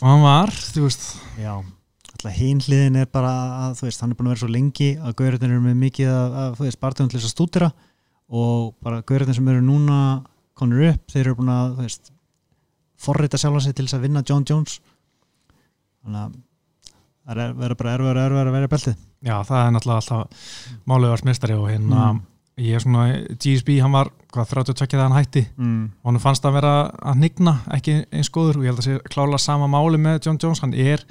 og 0.00 0.06
hann 0.08 0.22
var, 0.24 0.52
þú 0.72 0.86
veist. 0.86 1.04
Já, 1.40 1.52
alltaf 1.58 2.38
hinn 2.38 2.62
hliðin 2.64 2.96
er 3.02 3.10
bara 3.12 3.32
að 3.66 3.74
þú 3.80 3.88
veist, 3.88 4.00
hann 4.04 4.14
er 4.14 4.18
búin 4.18 4.30
að 4.30 4.34
vera 4.34 4.42
svo 4.44 4.50
lengi 4.54 4.88
að 4.96 5.16
gauðrættin 5.20 5.52
eru 5.52 5.64
með 5.66 5.76
mikið 5.84 6.12
að, 6.14 6.38
að 6.42 6.56
þú 6.58 6.66
veist, 6.68 6.80
barðum 6.82 7.10
til 7.12 7.18
þess 7.20 7.28
að 7.28 7.34
stúdira 7.36 7.68
og 8.28 8.62
bara 8.84 9.02
gauðrættin 9.04 9.36
sem 9.38 9.50
eru 9.52 9.64
núna 9.64 9.98
konur 10.58 10.86
upp, 10.90 11.04
þeir 11.12 11.26
eru 11.26 11.36
búin 11.42 11.52
að 11.54 11.76
þú 11.76 11.84
veist, 11.86 12.10
forrita 12.98 13.38
sjálfa 13.38 13.62
sig 13.66 13.76
til 13.78 13.86
þess 13.86 13.98
að 14.00 14.06
vinna 14.08 14.24
John 14.26 14.48
Jones. 14.48 14.78
Þannig 16.02 16.24
að 16.24 16.32
það 17.28 17.44
er 17.44 17.54
verður 17.60 17.78
bara 17.82 17.94
erfur 17.98 18.22
erfur 18.24 18.48
að 18.48 18.56
vera 18.56 18.72
beltið. 18.72 18.98
Já, 19.28 19.36
það 19.44 19.60
er 19.66 19.72
náttúrulega 19.76 20.00
alltaf 20.00 20.50
málega 20.88 21.22
mistari 21.28 21.56
og 21.60 21.68
hérna 21.68 22.08
Mm. 22.08 22.24
Ég 22.58 22.76
er 22.76 22.82
svona, 22.82 23.06
GSB 23.38 23.78
hann 23.82 23.94
var 23.94 24.10
hvað 24.34 24.50
32 24.52 24.86
þegar 24.92 25.06
hann 25.06 25.16
hætti. 25.16 25.44
Mm. 25.56 25.82
og 26.02 26.10
hann 26.10 26.22
fannst 26.22 26.46
að 26.48 26.58
vera 26.58 26.72
að 27.00 27.20
nigna 27.22 27.54
ekki 27.76 27.98
eins 28.12 28.30
góður 28.34 28.60
og 28.60 28.66
ég 28.66 28.72
held 28.72 28.82
að 28.82 28.88
sé 28.88 28.98
klála 29.14 29.40
sama 29.40 29.68
máli 29.70 30.00
með 30.00 30.20
John 30.26 30.40
Jones, 30.42 30.62
hann 30.64 30.74
er 30.74 31.04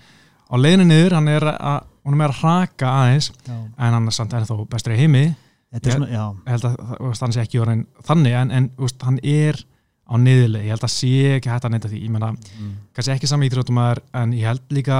á 0.47 0.55
leiðinu 0.55 0.87
niður, 0.87 1.17
hann 1.17 1.31
er 1.31 1.47
að 1.55 1.79
hann 2.07 2.21
er 2.23 2.31
að 2.31 2.43
raka 2.43 2.91
aðeins, 3.01 3.31
já. 3.43 3.55
en 3.55 3.95
hann 3.97 4.07
er 4.07 4.15
samt 4.15 4.33
ennþá 4.37 4.57
bestur 4.71 4.93
í 4.95 4.99
heimi, 5.01 5.25
Ég- 5.75 5.89
svona, 5.91 6.07
ég 6.07 6.51
held 6.51 6.63
að 6.63 6.77
það- 6.77 7.33
sé 7.35 7.41
ekki 7.41 7.59
orðin 7.59 7.85
þannig, 8.07 8.33
en, 8.41 8.51
en 8.51 8.69
veist, 8.77 9.01
hann 9.03 9.19
er 9.23 9.59
á 10.07 10.15
niðurleið, 10.15 10.63
ég 10.63 10.71
held 10.71 10.85
að 10.87 10.93
sé 10.93 11.35
ekki 11.35 11.51
hægt 11.51 11.65
að 11.65 11.71
neyta 11.71 11.89
því, 11.91 12.03
ég 12.05 12.09
menna, 12.13 12.31
mm. 12.31 12.75
kannski 12.95 13.11
ekki 13.11 13.27
sami 13.27 13.49
íþróttumæður, 13.49 13.99
en 14.13 14.31
ég 14.31 14.47
held 14.47 14.63
líka 14.71 14.99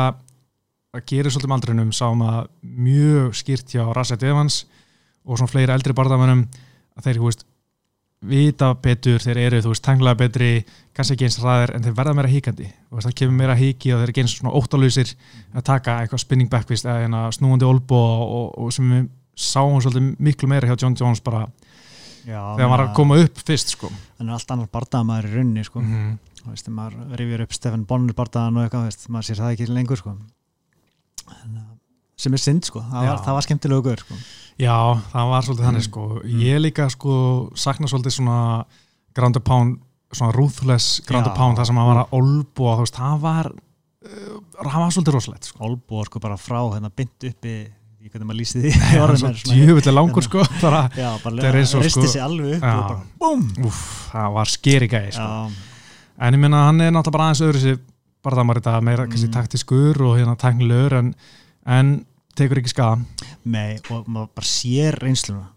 að 0.92 1.06
gera 1.08 1.30
svolítið 1.32 1.48
með 1.48 1.58
aldrinum, 1.58 1.94
sáum 1.96 2.22
að 2.28 2.48
mjög 2.62 3.38
skýrt 3.40 3.72
hjá 3.72 3.86
Rasset 3.96 4.24
Evans 4.24 4.66
og 5.28 5.38
svona 5.38 5.52
fleiri 5.52 5.76
eldri 5.76 5.96
barðamennum 5.98 6.48
að 6.98 7.08
þeir, 7.08 7.20
þú 7.20 7.30
veist, 7.30 7.46
vita 8.28 8.72
betur, 8.82 9.22
þeir 9.22 9.40
eru 9.44 9.62
þú 9.62 9.72
veist, 9.74 9.84
tanglega 9.86 10.18
betri, 10.18 10.50
kannski 10.98 11.14
ekki 11.14 11.28
eins 11.28 11.38
ræðir 11.44 11.76
en 11.76 11.86
þeir 11.86 11.98
verða 12.00 12.16
meira 12.18 12.32
híkandi 12.32 12.72
og 12.90 13.04
það 13.06 13.16
kemur 13.20 13.38
meira 13.38 13.58
híki 13.60 13.92
og 13.94 14.00
þeir 14.00 14.08
eru 14.08 14.16
ekki 14.16 14.24
eins 14.24 14.38
svona 14.40 14.56
óttalusir 14.58 15.14
að 15.54 15.68
taka 15.70 16.00
eitthvað 16.02 16.24
spinning 16.24 16.50
backfist 16.50 16.88
eða 16.88 17.04
hérna 17.04 17.28
snúandi 17.36 17.68
olbo 17.68 18.00
og, 18.00 18.24
og, 18.40 18.48
og 18.66 18.74
sem 18.74 18.90
við 18.90 19.06
sáum 19.38 19.78
svolítið 19.84 20.16
miklu 20.18 20.50
meira 20.50 20.72
hjá 20.72 20.80
John 20.82 20.98
Jones 20.98 21.22
bara 21.22 21.46
Já, 22.26 22.42
þegar 22.42 22.64
hann 22.64 22.74
var 22.74 22.86
að 22.88 22.96
koma 22.98 23.20
upp 23.22 23.44
fyrst 23.46 23.76
sko 23.76 23.92
hann 24.18 24.32
er 24.32 24.38
allt 24.40 24.54
annar 24.56 24.72
bardaðamæður 24.74 25.30
í 25.30 25.36
runni 25.36 25.64
sko. 25.68 25.82
mm 25.82 25.94
-hmm. 25.94 26.18
Þú 26.48 26.54
veist, 26.54 26.70
maður 26.72 27.18
rifjur 27.20 27.42
upp 27.44 27.54
Stefan 27.54 27.86
Bonner 27.86 28.14
bardaðan 28.16 28.58
og 28.58 28.64
eitthvað, 28.64 28.84
veist, 28.88 29.10
maður 29.10 29.26
sér 29.28 29.40
það 29.42 29.52
ekki 29.52 29.66
lengur 29.68 29.98
sko. 29.98 30.16
en, 31.44 31.58
sem 32.18 32.34
er 32.34 32.42
synd 32.42 32.66
sko. 32.66 32.82
það, 32.82 33.08
var, 33.12 33.20
það 33.28 33.36
var 33.38 33.46
skemmtilegu 33.46 33.84
gaur 33.86 34.02
sko. 34.06 34.16
Já, 34.58 34.76
það 35.12 35.32
var 35.32 35.46
svolítið 35.46 35.68
þannig 35.68 35.86
sko 35.86 36.06
ég 36.42 36.62
líka 36.64 36.88
sko 36.90 37.14
sakna 37.56 37.88
svolítið 37.92 38.16
svona 38.18 38.40
ground 39.18 39.38
and 39.38 39.46
pound, 39.46 39.78
svona 40.14 40.34
ruthless 40.34 41.02
ground 41.06 41.28
and 41.30 41.38
pound, 41.38 41.58
það 41.60 41.70
sem 41.70 41.78
hann 41.82 41.90
var 41.92 42.04
að 42.04 42.16
olbúa 42.18 42.76
þú 42.80 42.86
veist, 42.88 42.98
það 42.98 43.20
var 43.26 43.50
uh, 43.54 44.38
það 44.58 44.80
var 44.82 44.94
svolítið 44.96 45.18
rosalegt 45.18 45.50
sko 45.52 45.66
Olbo 45.68 46.06
sko 46.10 46.22
bara 46.24 46.38
frá 46.42 46.60
hérna 46.74 46.90
bynd 46.94 47.28
uppi 47.30 47.56
í 48.08 48.10
hvernig 48.10 48.28
maður 48.30 48.40
lýsi 48.40 48.62
því 48.64 48.72
djöfullega 49.52 49.94
langur 49.98 50.24
sko 50.26 50.44
bara, 50.62 50.84
Já, 50.96 51.10
bara 51.24 51.50
og, 51.52 51.58
risti 51.58 51.90
sko- 51.92 52.08
sig 52.14 52.22
alveg 52.24 52.58
upp 52.58 52.64
Já. 52.66 52.74
og 52.78 52.84
bara 52.88 53.02
BOOM 53.22 53.46
úff, 53.68 53.82
það 54.14 54.36
var 54.38 54.52
skeri 54.54 54.88
gæði 54.92 55.14
sko. 55.18 55.26
Já, 55.28 55.74
en 56.28 56.38
ég 56.38 56.42
minna 56.42 56.62
hann 56.70 56.82
er 56.82 56.94
náttúrulega 56.96 57.18
bara 57.18 57.30
aðeins 57.30 57.44
öðru 57.46 57.62
sér 57.66 57.80
bara 58.26 58.40
það 58.40 58.48
maður 58.50 58.62
þetta 58.64 58.86
meira 58.90 59.06
Mm. 59.08 59.34
taktiskur 59.38 60.02
og 60.08 60.16
hérna 60.18 60.34
tæknilegur 60.40 60.96
en, 60.98 61.12
en 61.68 61.98
tekur 62.38 62.60
ekki 62.62 62.70
skada 62.70 63.00
nei, 63.48 63.78
og 63.90 64.06
maður 64.12 64.28
bara 64.38 64.46
sér 64.46 64.98
reynsluna. 65.02 65.48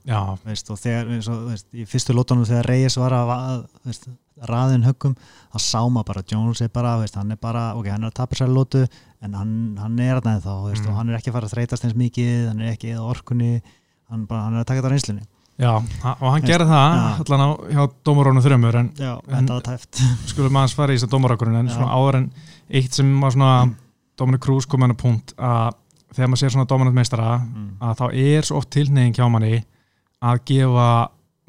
Veist, 0.47 0.71
og 0.73 0.79
þegar, 0.81 1.09
og, 1.29 1.41
veist, 1.51 1.67
í 1.77 1.85
fyrstu 1.91 2.15
lótunum 2.17 2.47
þegar 2.49 2.69
Reyes 2.71 2.97
var 3.01 3.13
að 3.19 3.65
veist, 3.85 4.07
raðin 4.49 4.87
höggum, 4.87 5.17
þá 5.53 5.59
sá 5.61 5.81
maður 5.93 6.07
bara 6.15 6.23
Jones 6.31 6.63
er 6.65 6.71
bara, 6.73 6.95
veist, 7.03 7.19
hann 7.21 7.35
er 7.35 7.41
bara, 7.43 7.65
ok, 7.77 7.91
hann 7.93 8.07
er 8.07 8.13
að 8.13 8.17
tapa 8.23 8.39
sér 8.39 8.49
lótu, 8.55 8.87
en 9.21 9.35
hann, 9.37 9.51
hann 9.83 9.99
er 10.01 10.21
þarna 10.23 10.39
þá, 10.41 10.55
veist, 10.71 10.87
Mm. 10.87 10.89
og 10.89 10.97
hann 10.97 11.11
er 11.11 11.19
ekki 11.19 11.29
að 11.29 11.37
fara 11.37 11.51
að 11.51 11.55
þreytast 11.57 11.85
eins 11.85 11.99
mikið, 12.01 12.49
hann 12.49 12.63
er 12.65 12.73
ekki 12.73 12.95
eða 12.95 13.05
orkunni 13.11 13.51
hann, 14.09 14.25
bara, 14.31 14.47
hann 14.47 14.55
er 14.57 14.63
að 14.65 14.71
taka 14.71 14.81
þetta 14.81 14.95
reynslunni. 14.95 15.27
Já, 15.61 15.75
og 15.77 16.25
hann 16.33 16.47
gerði 16.49 16.71
það 16.71 16.95
já. 16.97 17.21
allan 17.21 17.45
á 17.45 17.49
hjá 17.69 17.83
dómarónu 18.09 18.41
þrömmur 18.41 18.79
en 18.81 18.89
Já, 18.97 19.13
En- 19.29 19.51
skulum 20.33 20.57
aðeins 20.57 20.73
fara 20.79 20.95
í 20.95 20.97
þess 20.97 21.05
að 21.11 21.13
dómarákurinn 21.19 21.59
en 21.61 21.69
svona 21.69 21.93
áður 21.93 22.17
en 22.23 22.31
eitt 22.71 22.97
sem 22.97 23.11
var 23.21 23.35
svona 23.37 23.75
Dominic 24.17 24.41
Cruz 24.41 24.65
kom 24.65 24.81
hennar 24.81 24.97
punkt 24.97 25.35
að 25.37 25.75
þegar 26.15 26.31
maður 26.31 26.43
sér 26.43 26.55
svona 26.55 26.69
dominant 26.71 26.97
meistara 26.97 27.39
mm. 27.39 27.71
að 27.87 27.97
þá 28.01 28.05
er 28.25 28.47
svo 28.47 28.61
oft 28.61 28.71
tilneying 28.75 29.17
hjá 29.17 29.27
manni 29.31 29.63
að 30.21 30.43
gefa 30.51 30.89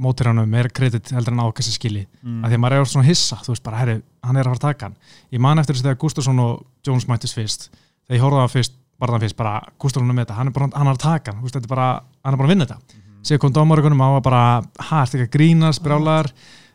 mótirannum 0.01 0.49
meira 0.49 0.71
kredit 0.73 1.11
heldur 1.13 1.35
en 1.35 1.43
ákassi 1.45 1.75
skili. 1.75 2.05
Mm. 2.21 2.41
að 2.41 2.51
því 2.51 2.57
að 2.57 2.63
maður 2.63 2.77
er 2.77 2.91
svona 2.93 3.09
hissa, 3.09 3.37
þú 3.45 3.53
veist 3.53 3.65
bara 3.65 3.81
herri, 3.81 3.97
hann 4.25 4.37
er 4.37 4.47
að 4.47 4.55
fara 4.55 4.59
að 4.59 4.65
taka 4.67 4.87
hann. 4.87 4.95
Ég 5.33 5.43
man 5.43 5.61
eftir 5.61 5.77
þess 5.77 5.91
að 5.91 5.99
Gustafsson 6.01 6.41
og 6.41 6.63
Jones 6.87 7.05
mættist 7.09 7.37
fyrst. 7.37 7.67
Þegar 8.09 8.17
ég 8.17 8.25
á 8.25 8.41
hann 8.41 8.55
fyrst, 8.55 8.79
bara 9.01 9.15
þann 9.15 9.25
fyrst 9.27 9.37
bara 9.37 9.53
Gustafsson 9.77 10.09
er 10.09 10.17
með 10.17 10.25
þetta, 10.25 10.39
hann 10.39 10.49
er 10.49 10.55
bara 10.55 10.71
hann 10.73 10.89
er 10.89 10.97
að 10.97 11.03
taka 11.03 11.35
hann, 11.35 11.43
veist, 11.45 11.57
þetta 11.57 11.69
er 11.69 11.75
bara, 11.75 11.91
hann 12.25 12.33
er 12.33 12.41
bara 12.41 12.49
að 12.49 12.55
vinna 12.55 12.69
þetta. 12.71 12.97
Mhm. 12.97 13.21
sér 13.21 13.37
kom 13.37 13.53
dómarökunum, 13.53 14.01
hann 14.01 14.17
var 14.17 14.25
bara 14.25 14.43
hægt 14.89 15.13
ekki 15.13 15.27
að 15.27 15.33
grínast, 15.35 15.83
brjálar 15.85 16.31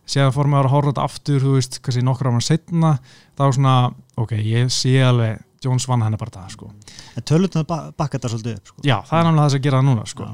séðan 0.06 0.34
fór 0.34 0.50
maður 0.50 0.68
að 0.68 0.74
horfa 0.74 0.86
á 0.86 0.92
þetta 0.92 1.06
aftur, 1.10 1.40
þú 1.42 1.52
veist 1.56 1.78
kannski 1.82 2.04
nokkur 2.06 2.30
ára 2.30 2.42
setna, 2.44 2.92
þá 3.36 3.44
svona 3.56 3.74
ok, 4.16 4.36
ég 4.38 4.70
sé 4.74 4.94
alveg, 5.02 5.42
Jones 5.64 5.86
vann 5.88 6.02
henni 6.02 6.16
bara 6.20 6.30
það, 6.30 6.50
sko. 6.50 6.70
en 7.16 7.22
tölutna 7.22 7.62
bakka 7.96 8.18
þetta 8.18 8.28
svolítið 8.28 8.56
upp 8.56 8.66
sko. 8.66 8.82
Já, 8.84 8.96
það 9.08 9.18
er 9.18 9.25
náttúrulega 9.25 9.46
það 9.46 9.50
sem 9.56 9.62
gera 9.62 9.78
það 9.80 9.88
núna, 9.88 10.06
sko 10.06 10.28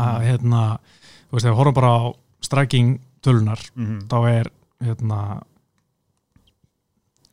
að 0.00 0.22
hérna, 0.22 0.78
þú 1.28 1.32
veist, 1.36 1.44
þegar 1.44 1.52
við 1.54 1.58
horfum 1.60 1.74
bara 1.74 1.90
á 1.98 2.00
striking 2.40 3.00
tölunar 3.22 3.60
mm 3.74 4.00
þá 4.08 4.16
er 4.30 4.50
hérna 4.80 5.42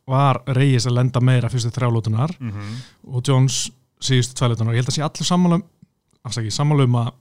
var 0.08 0.40
Reyes 0.56 0.86
að 0.88 0.96
lenda 0.96 1.20
meira 1.20 1.48
fyrstu 1.52 1.70
þrjálótunar 1.74 2.32
-hmm. 2.38 2.76
og 3.12 3.22
Jones 3.28 3.70
síðustu 4.00 4.34
tvælótunar 4.38 4.72
ég 4.74 4.80
held 4.82 4.88
að 4.88 4.96
sé 4.96 5.02
allir 5.04 5.26
sammálum 5.26 5.62
afsaki, 6.24 6.50
sammálum 6.50 6.94
að 6.96 7.12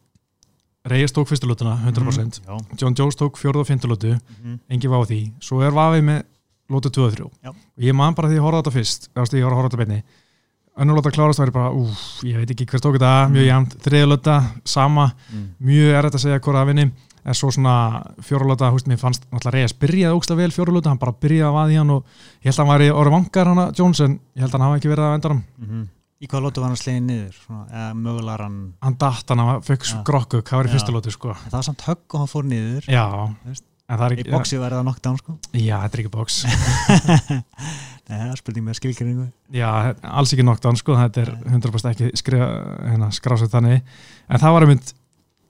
Reyes 0.88 1.12
tók 1.12 1.28
fyrstu 1.28 1.48
lótuna 1.48 1.76
100% 1.86 2.42
Já. 2.48 2.58
John 2.80 2.96
Jones 2.98 3.16
tók 3.16 3.36
fjórða 3.38 3.60
og 3.60 3.68
fymtu 3.68 3.88
lótu 3.88 4.20
Mhm. 4.44 4.60
engin 4.70 4.90
var 4.90 5.04
á 5.04 5.06
því, 5.06 5.32
svo 5.42 5.62
er 5.62 5.72
vafið 5.72 6.04
með 6.04 6.24
lótu 6.70 6.90
2 6.92 7.06
og 7.08 7.14
3 7.16 7.30
Já. 7.44 7.50
og 7.52 7.84
ég 7.84 7.94
man 7.96 8.14
bara 8.14 8.28
því 8.28 8.36
að 8.36 8.40
ég 8.40 8.46
horfði 8.48 8.60
á 8.60 8.62
þetta 8.64 8.76
fyrst 8.78 9.10
veist, 9.16 9.34
ég 9.34 9.44
var 9.44 9.52
að 9.54 9.60
horfa 9.62 9.70
þetta 9.70 9.82
beinni 9.86 10.04
önnur 10.78 10.96
lóta 11.00 11.12
klárast 11.12 11.40
var 11.40 11.48
ég 11.50 11.54
bara, 11.54 11.72
úf, 11.74 12.02
ég 12.24 12.38
veit 12.38 12.52
ekki 12.54 12.66
hver 12.70 12.80
tók 12.84 12.98
þetta 13.00 13.12
mjög 13.34 13.46
Mm. 13.46 13.50
jæmt, 13.50 13.78
þriða 13.82 14.08
lóta, 14.12 14.36
sama 14.66 15.12
Mm. 15.34 15.48
mjög 15.62 15.94
erfitt 15.98 16.16
að 16.16 16.24
segja 16.26 16.40
hvora 16.40 16.62
að 16.62 16.68
vinni 16.68 16.92
en 17.28 17.34
svo 17.34 17.50
svona 17.52 18.04
fjórulöta, 18.22 18.70
húst, 18.72 18.88
mér 18.88 19.00
fannst 19.00 19.26
náttúrulega 19.32 19.52
Reyes 19.54 19.74
byrjaði 19.74 20.16
ógstlega 20.16 20.38
vel 20.38 20.52
fjórulöta, 20.52 20.88
hann 20.90 20.98
bara 21.00 21.12
byrjaði 21.12 21.50
að 21.50 21.58
vaði 21.58 21.78
hann 21.78 21.90
og 21.90 22.04
ég 22.40 22.46
held 22.46 22.56
að 22.56 22.66
hann 22.66 22.74
væri 22.80 22.90
orðið 22.94 23.12
vangar 23.18 23.46
hana 23.48 23.72
Jones 23.76 24.00
en 24.02 24.20
ég 24.36 24.40
held 24.42 24.52
að 24.54 24.60
hann 24.60 24.62
hafa 24.68 24.78
ekki 24.80 24.92
verið 24.94 25.06
að 25.08 25.14
venda 25.16 25.30
hann 25.30 25.44
Mhm. 25.60 25.88
Í 26.20 26.26
hvað 26.28 26.42
lótu 26.42 26.62
var 26.62 26.68
hann 26.70 26.76
slegin 26.78 27.06
niður? 27.08 27.34
Svona, 27.46 27.66
eða 27.70 27.94
mögulegar 27.94 28.40
hann 28.42 28.74
hann 28.82 28.96
datt 28.98 29.30
hann, 29.30 29.38
hann 29.40 29.62
fekk 29.62 29.84
Já. 29.86 30.04
grokku, 30.04 30.42
hvað 30.42 30.58
var 30.58 30.66
í 30.66 30.70
Já. 30.70 30.74
fyrstu 30.78 30.92
lótu 30.94 31.12
sko 31.12 31.30
en 31.30 31.36
það 31.52 31.52
var 31.52 31.62
samt 31.64 31.82
högg 31.82 32.14
og 32.14 32.20
hann 32.20 32.28
fór 32.28 32.44
niður 32.46 32.86
já, 32.86 33.36
Í 33.88 34.24
bóksi 34.34 34.58
verði 34.60 34.78
það 34.82 34.84
knockdown 34.88 35.18
sko. 35.22 35.36
Já, 35.56 35.78
þetta 35.86 35.96
er 35.96 36.02
ekki 36.04 36.12
box. 36.12 36.42
Nei, 38.08 38.18
það 38.22 38.38
spurning 38.40 38.66
með 38.68 38.78
skilgrinningu 38.80 39.26
já, 39.56 39.68
alls 40.16 40.32
ekki 40.36 40.44
knockdown 40.46 40.78
sko, 40.80 40.96
þetta 40.96 41.24
er 41.26 41.32
100% 41.52 41.90
ekki 41.92 42.10
hérna, 42.38 43.10
skrásett 43.16 43.52
þannig. 43.52 43.82
En 44.32 44.40
það 44.44 44.54
var 44.56 44.66
einmitt 44.68 44.94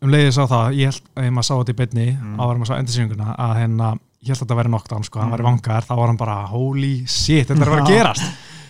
um 0.06 0.10
leiðis 0.14 0.38
á 0.42 0.46
það, 0.50 0.78
ég 0.78 0.92
held 0.92 1.12
að 1.18 1.30
maður 1.34 1.48
sá 1.50 1.54
þetta 1.58 1.74
í 1.74 1.78
beinni 1.82 2.08
Mm. 2.18 2.36
áður 2.42 2.60
maður 2.62 2.70
sá 2.72 2.78
endursýninguna 2.82 3.36
að 3.42 3.54
hérna, 3.62 3.92
ég 4.22 4.30
held 4.32 4.38
að 4.38 4.44
þetta 4.46 4.58
væri 4.62 4.72
knockdown 4.74 5.04
sko, 5.08 5.20
hann 5.22 5.30
Mm. 5.30 5.36
væri 5.38 5.48
vangar, 5.50 5.86
þá 5.90 5.94
var 5.98 6.08
hann 6.08 6.18
bara 6.22 6.38
holy 6.50 6.94
shit, 7.08 7.48
þetta 7.48 7.62
er 7.62 7.70
vera 7.74 7.84
að 7.84 7.94
gerast. 7.94 8.28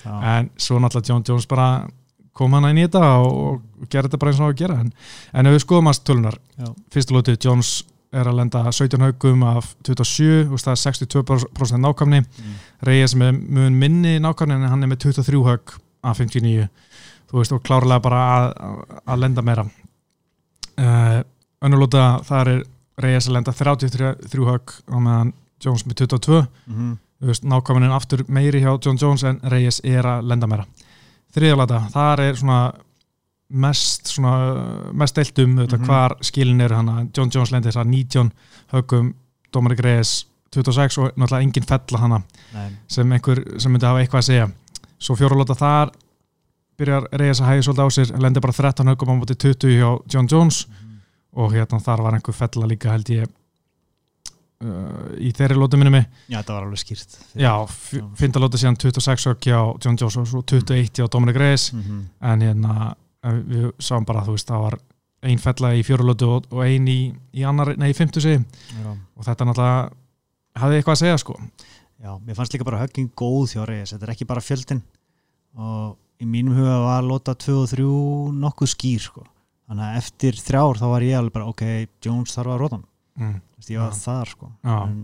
Já. 0.08 0.22
en 0.38 0.50
svo 0.56 0.80
náttúrulega 0.80 1.08
John 1.10 1.24
Jones 1.28 1.46
bara 1.48 1.88
kom 2.34 2.54
hann 2.54 2.70
inn 2.70 2.78
í 2.80 2.88
þetta 2.88 3.02
og, 3.20 3.62
og 3.82 3.88
gerði 3.90 4.08
þetta 4.10 4.20
bara 4.22 4.32
eins 4.32 4.40
og 4.40 4.52
að 4.54 4.58
gera. 4.62 4.80
En, 4.80 4.92
en 5.34 5.46
ef 5.48 5.54
við 5.58 5.64
skoðum 5.66 5.88
er 8.14 8.28
að 8.30 8.38
lenda 8.40 8.62
17 8.72 9.02
haugum 9.04 9.44
af 9.44 9.74
27 9.84 10.48
og 10.52 10.60
það 10.60 10.72
er 10.72 10.82
62% 10.84 11.82
nákvæmni. 11.84 12.20
Mm. 12.24 12.54
Reyes 12.88 13.16
með 13.20 13.42
mun 13.50 13.76
minni 13.80 14.16
nákvæmni 14.24 14.56
en 14.56 14.68
hann 14.72 14.84
er 14.84 14.88
með 14.94 15.02
23 15.10 15.44
haug 15.44 15.74
af 16.04 16.18
59 16.22 16.68
þú 17.28 17.38
veist 17.42 17.52
og 17.52 17.64
klárlega 17.68 18.00
bara 18.02 18.22
að, 18.38 18.54
að- 19.06 19.20
lenda 19.20 19.42
meira. 19.44 19.66
Uh, 20.78 21.20
önnur 21.66 21.82
lóta 21.84 22.06
þar 22.28 22.52
er 22.54 22.64
Reyes 23.02 23.28
að 23.30 23.34
lenda 23.38 23.54
33 23.54 24.46
haug 24.46 24.74
á 24.90 24.98
meðan 25.02 25.34
Jones 25.64 25.84
með 25.90 25.96
22 26.06 26.44
Mhm. 26.68 26.98
þú 27.22 27.28
veist, 27.32 27.44
nákvæminin 27.44 27.92
aftur 27.96 28.24
meiri 28.30 28.62
hjá 28.62 28.78
John 28.86 28.98
Jones 29.02 29.24
en 29.24 29.40
Reyes 29.44 29.82
er 29.84 30.04
að 30.06 30.24
lenda 30.30 30.48
meira. 30.48 30.66
Þriðalata, 31.34 31.80
þar 31.92 32.20
er 32.22 32.34
svona 32.36 32.60
mest 33.50 34.08
svona 34.12 34.92
mest 34.94 35.16
deilt 35.16 35.40
um 35.40 35.56
mm 35.56 35.68
Mhm. 35.72 35.86
hvar 35.86 36.18
skilin 36.22 36.62
eru 36.62 36.76
hana 36.76 37.08
John 37.16 37.30
Jones 37.34 37.52
lendir 37.52 37.72
þess 37.72 37.78
að 37.86 37.88
19 37.88 38.32
högum 38.74 39.14
Dominic 39.54 39.80
Reyes 39.80 40.26
26 40.52 40.98
og 40.98 41.12
náttúrulega 41.18 41.42
engin 41.44 41.64
fella 41.68 41.98
hana 42.00 42.22
Nei. 42.54 42.70
sem 42.88 43.12
einhver 43.12 43.60
sem 43.60 43.72
myndi 43.72 43.86
hafa 43.86 44.00
eitthvað 44.02 44.20
að 44.20 44.28
segja 44.28 44.50
svo 45.00 45.16
fjóralóta 45.16 45.56
þar 45.56 45.92
byrjar 46.78 47.08
Reyes 47.12 47.40
að 47.42 47.48
hægja 47.48 47.64
svolítið 47.64 47.88
á 47.88 47.90
sér 47.96 48.20
lendir 48.22 48.42
bara 48.42 48.54
13 48.54 48.88
högum 48.88 49.10
á 49.10 49.16
móti 49.20 49.36
20 49.36 49.80
hjá 49.80 50.00
John 50.14 50.28
Jones 50.32 50.68
Mhm. 50.68 51.00
og 51.34 51.52
hérna 51.54 51.80
þar 51.80 52.02
var 52.04 52.14
einhver 52.14 52.34
fella 52.34 52.66
líka 52.68 52.92
held 52.92 53.10
ég 53.10 53.28
uh, 54.64 55.16
í 55.18 55.32
þeirri 55.36 55.56
lótu 55.58 55.78
minni 55.78 55.92
mig 55.94 56.06
Já, 56.30 56.40
þetta 56.42 56.54
var 56.54 56.64
alveg 56.68 56.80
skýrt 56.84 57.18
Já, 57.36 57.54
fynda 58.18 58.40
lóta 58.42 58.58
síðan 58.58 58.78
26 58.78 59.26
högg 59.32 59.40
hjá 59.50 59.60
John 59.86 59.98
Jones 60.00 60.18
og 60.18 60.28
svo 60.28 60.42
21 60.44 60.92
hjá 61.00 61.08
Dominic 61.10 61.36
Reyes 61.38 61.72
Mhm. 61.74 62.06
en 62.22 62.42
hérna 62.42 62.96
við 63.24 63.72
sáum 63.80 64.06
bara 64.08 64.26
þú 64.26 64.38
veist 64.38 64.50
það 64.52 64.66
var 64.66 64.80
ein 65.28 65.42
fella 65.42 65.74
í 65.74 65.84
fjórulötu 65.86 66.30
og, 66.30 66.50
og 66.54 66.62
ein 66.66 66.88
í, 66.92 67.00
í 67.34 67.46
annar, 67.48 67.74
nei, 67.80 67.90
í 67.92 67.98
fymtu 67.98 68.22
Já. 68.22 68.38
og 69.18 69.26
þetta 69.26 69.48
náttúrulega 69.48 69.90
hafði 70.62 70.78
eitthvað 70.80 70.96
að 70.96 71.02
segja 71.02 71.22
sko 71.24 71.38
Já, 71.98 72.12
mér 72.22 72.38
fannst 72.38 72.54
líka 72.54 72.68
bara 72.68 72.84
högging 72.84 73.10
góð 73.18 73.56
Reyes, 73.66 73.96
þetta 73.96 74.06
er 74.06 74.14
ekki 74.14 74.30
bara 74.30 74.44
fjöldin 74.44 74.84
og 75.58 75.98
í 76.22 76.28
mínum 76.30 76.58
huga 76.58 76.78
var 76.84 77.06
lóta 77.06 77.34
2 77.38 77.58
og 77.64 77.72
3 77.72 77.88
nokkuð 78.38 78.72
skýr 78.74 79.02
sko. 79.02 79.26
þannig 79.68 79.88
að 79.88 79.98
eftir 80.04 80.38
þrjár 80.38 80.80
þá 80.82 80.86
var 80.94 81.06
ég 81.06 81.18
alveg 81.18 81.34
bara 81.34 81.50
ok, 81.50 81.64
Jones 82.06 82.38
þarf 82.38 82.54
að 82.54 82.62
róta 82.62 82.78
hann 82.78 82.88
mm. 83.18 83.38
Ég 83.68 83.82
var 83.82 83.92
Já. 83.92 84.00
þar 84.06 84.32
sko. 84.32 84.50
Já. 84.62 84.78
en, 84.86 85.00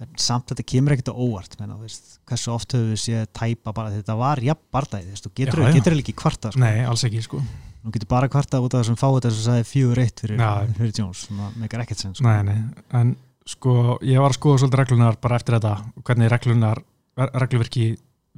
en 0.00 0.12
samt 0.16 0.50
þetta 0.50 0.64
kemur 0.72 0.92
ekkert 0.94 1.10
á 1.12 1.16
óvart 1.16 1.56
menna, 1.60 1.76
veist, 1.80 2.18
hversu 2.28 2.52
oft 2.54 2.72
höfum 2.72 2.92
við 2.94 3.00
séð 3.02 3.26
tæpa 3.36 3.72
bara 3.76 3.90
þetta 3.94 4.16
var 4.16 4.40
jafn 4.44 4.62
bardæði, 4.72 5.16
þú 5.20 5.32
getur, 5.34 5.64
getur 5.76 5.98
ekki 5.98 6.14
kvarta 6.16 6.52
sko. 6.52 6.60
Nei, 6.62 6.84
alls 6.84 7.04
ekki 7.04 7.22
sko 7.22 7.40
nú 7.80 7.90
getur 7.94 8.08
bara 8.08 8.28
kvarta 8.28 8.60
út 8.60 8.74
af 8.74 8.82
þessum 8.82 8.98
fáið 9.00 9.26
þess 9.26 9.40
að 9.40 9.46
sagði 9.48 9.66
fjögur 9.70 9.98
eitt 10.02 10.20
fyrir, 10.20 10.40
fyrir 10.76 10.92
Jones, 10.98 11.26
það 11.30 11.58
meikar 11.62 11.84
ekkert 11.84 11.98
sen 12.04 12.14
sko. 12.14 12.24
Nei, 12.28 12.42
nei, 12.44 12.58
en 13.00 13.14
sko 13.48 13.98
ég 14.04 14.20
var 14.20 14.30
að 14.34 14.36
skoða 14.36 14.58
svolítið 14.62 14.82
reglunar 14.82 15.16
bara 15.20 15.36
eftir 15.40 15.56
þetta 15.56 15.76
og 15.96 16.02
hvernig 16.04 16.30
reglunar, 16.30 16.82
regluverki 17.16 17.86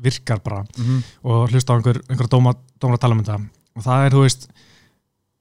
virkar 0.03 0.41
bara 0.43 0.63
mm 0.63 0.85
-hmm. 0.85 1.03
og 1.23 1.51
hlusta 1.51 1.75
á 1.75 1.77
einhver, 1.77 1.99
einhver 2.09 2.29
dóma, 2.31 2.55
dómar 2.81 2.97
að 2.97 3.03
tala 3.03 3.15
um 3.15 3.23
þetta 3.25 3.41
og 3.77 3.83
það 3.83 4.07
er, 4.07 4.13
þú 4.13 4.23
veist 4.23 4.49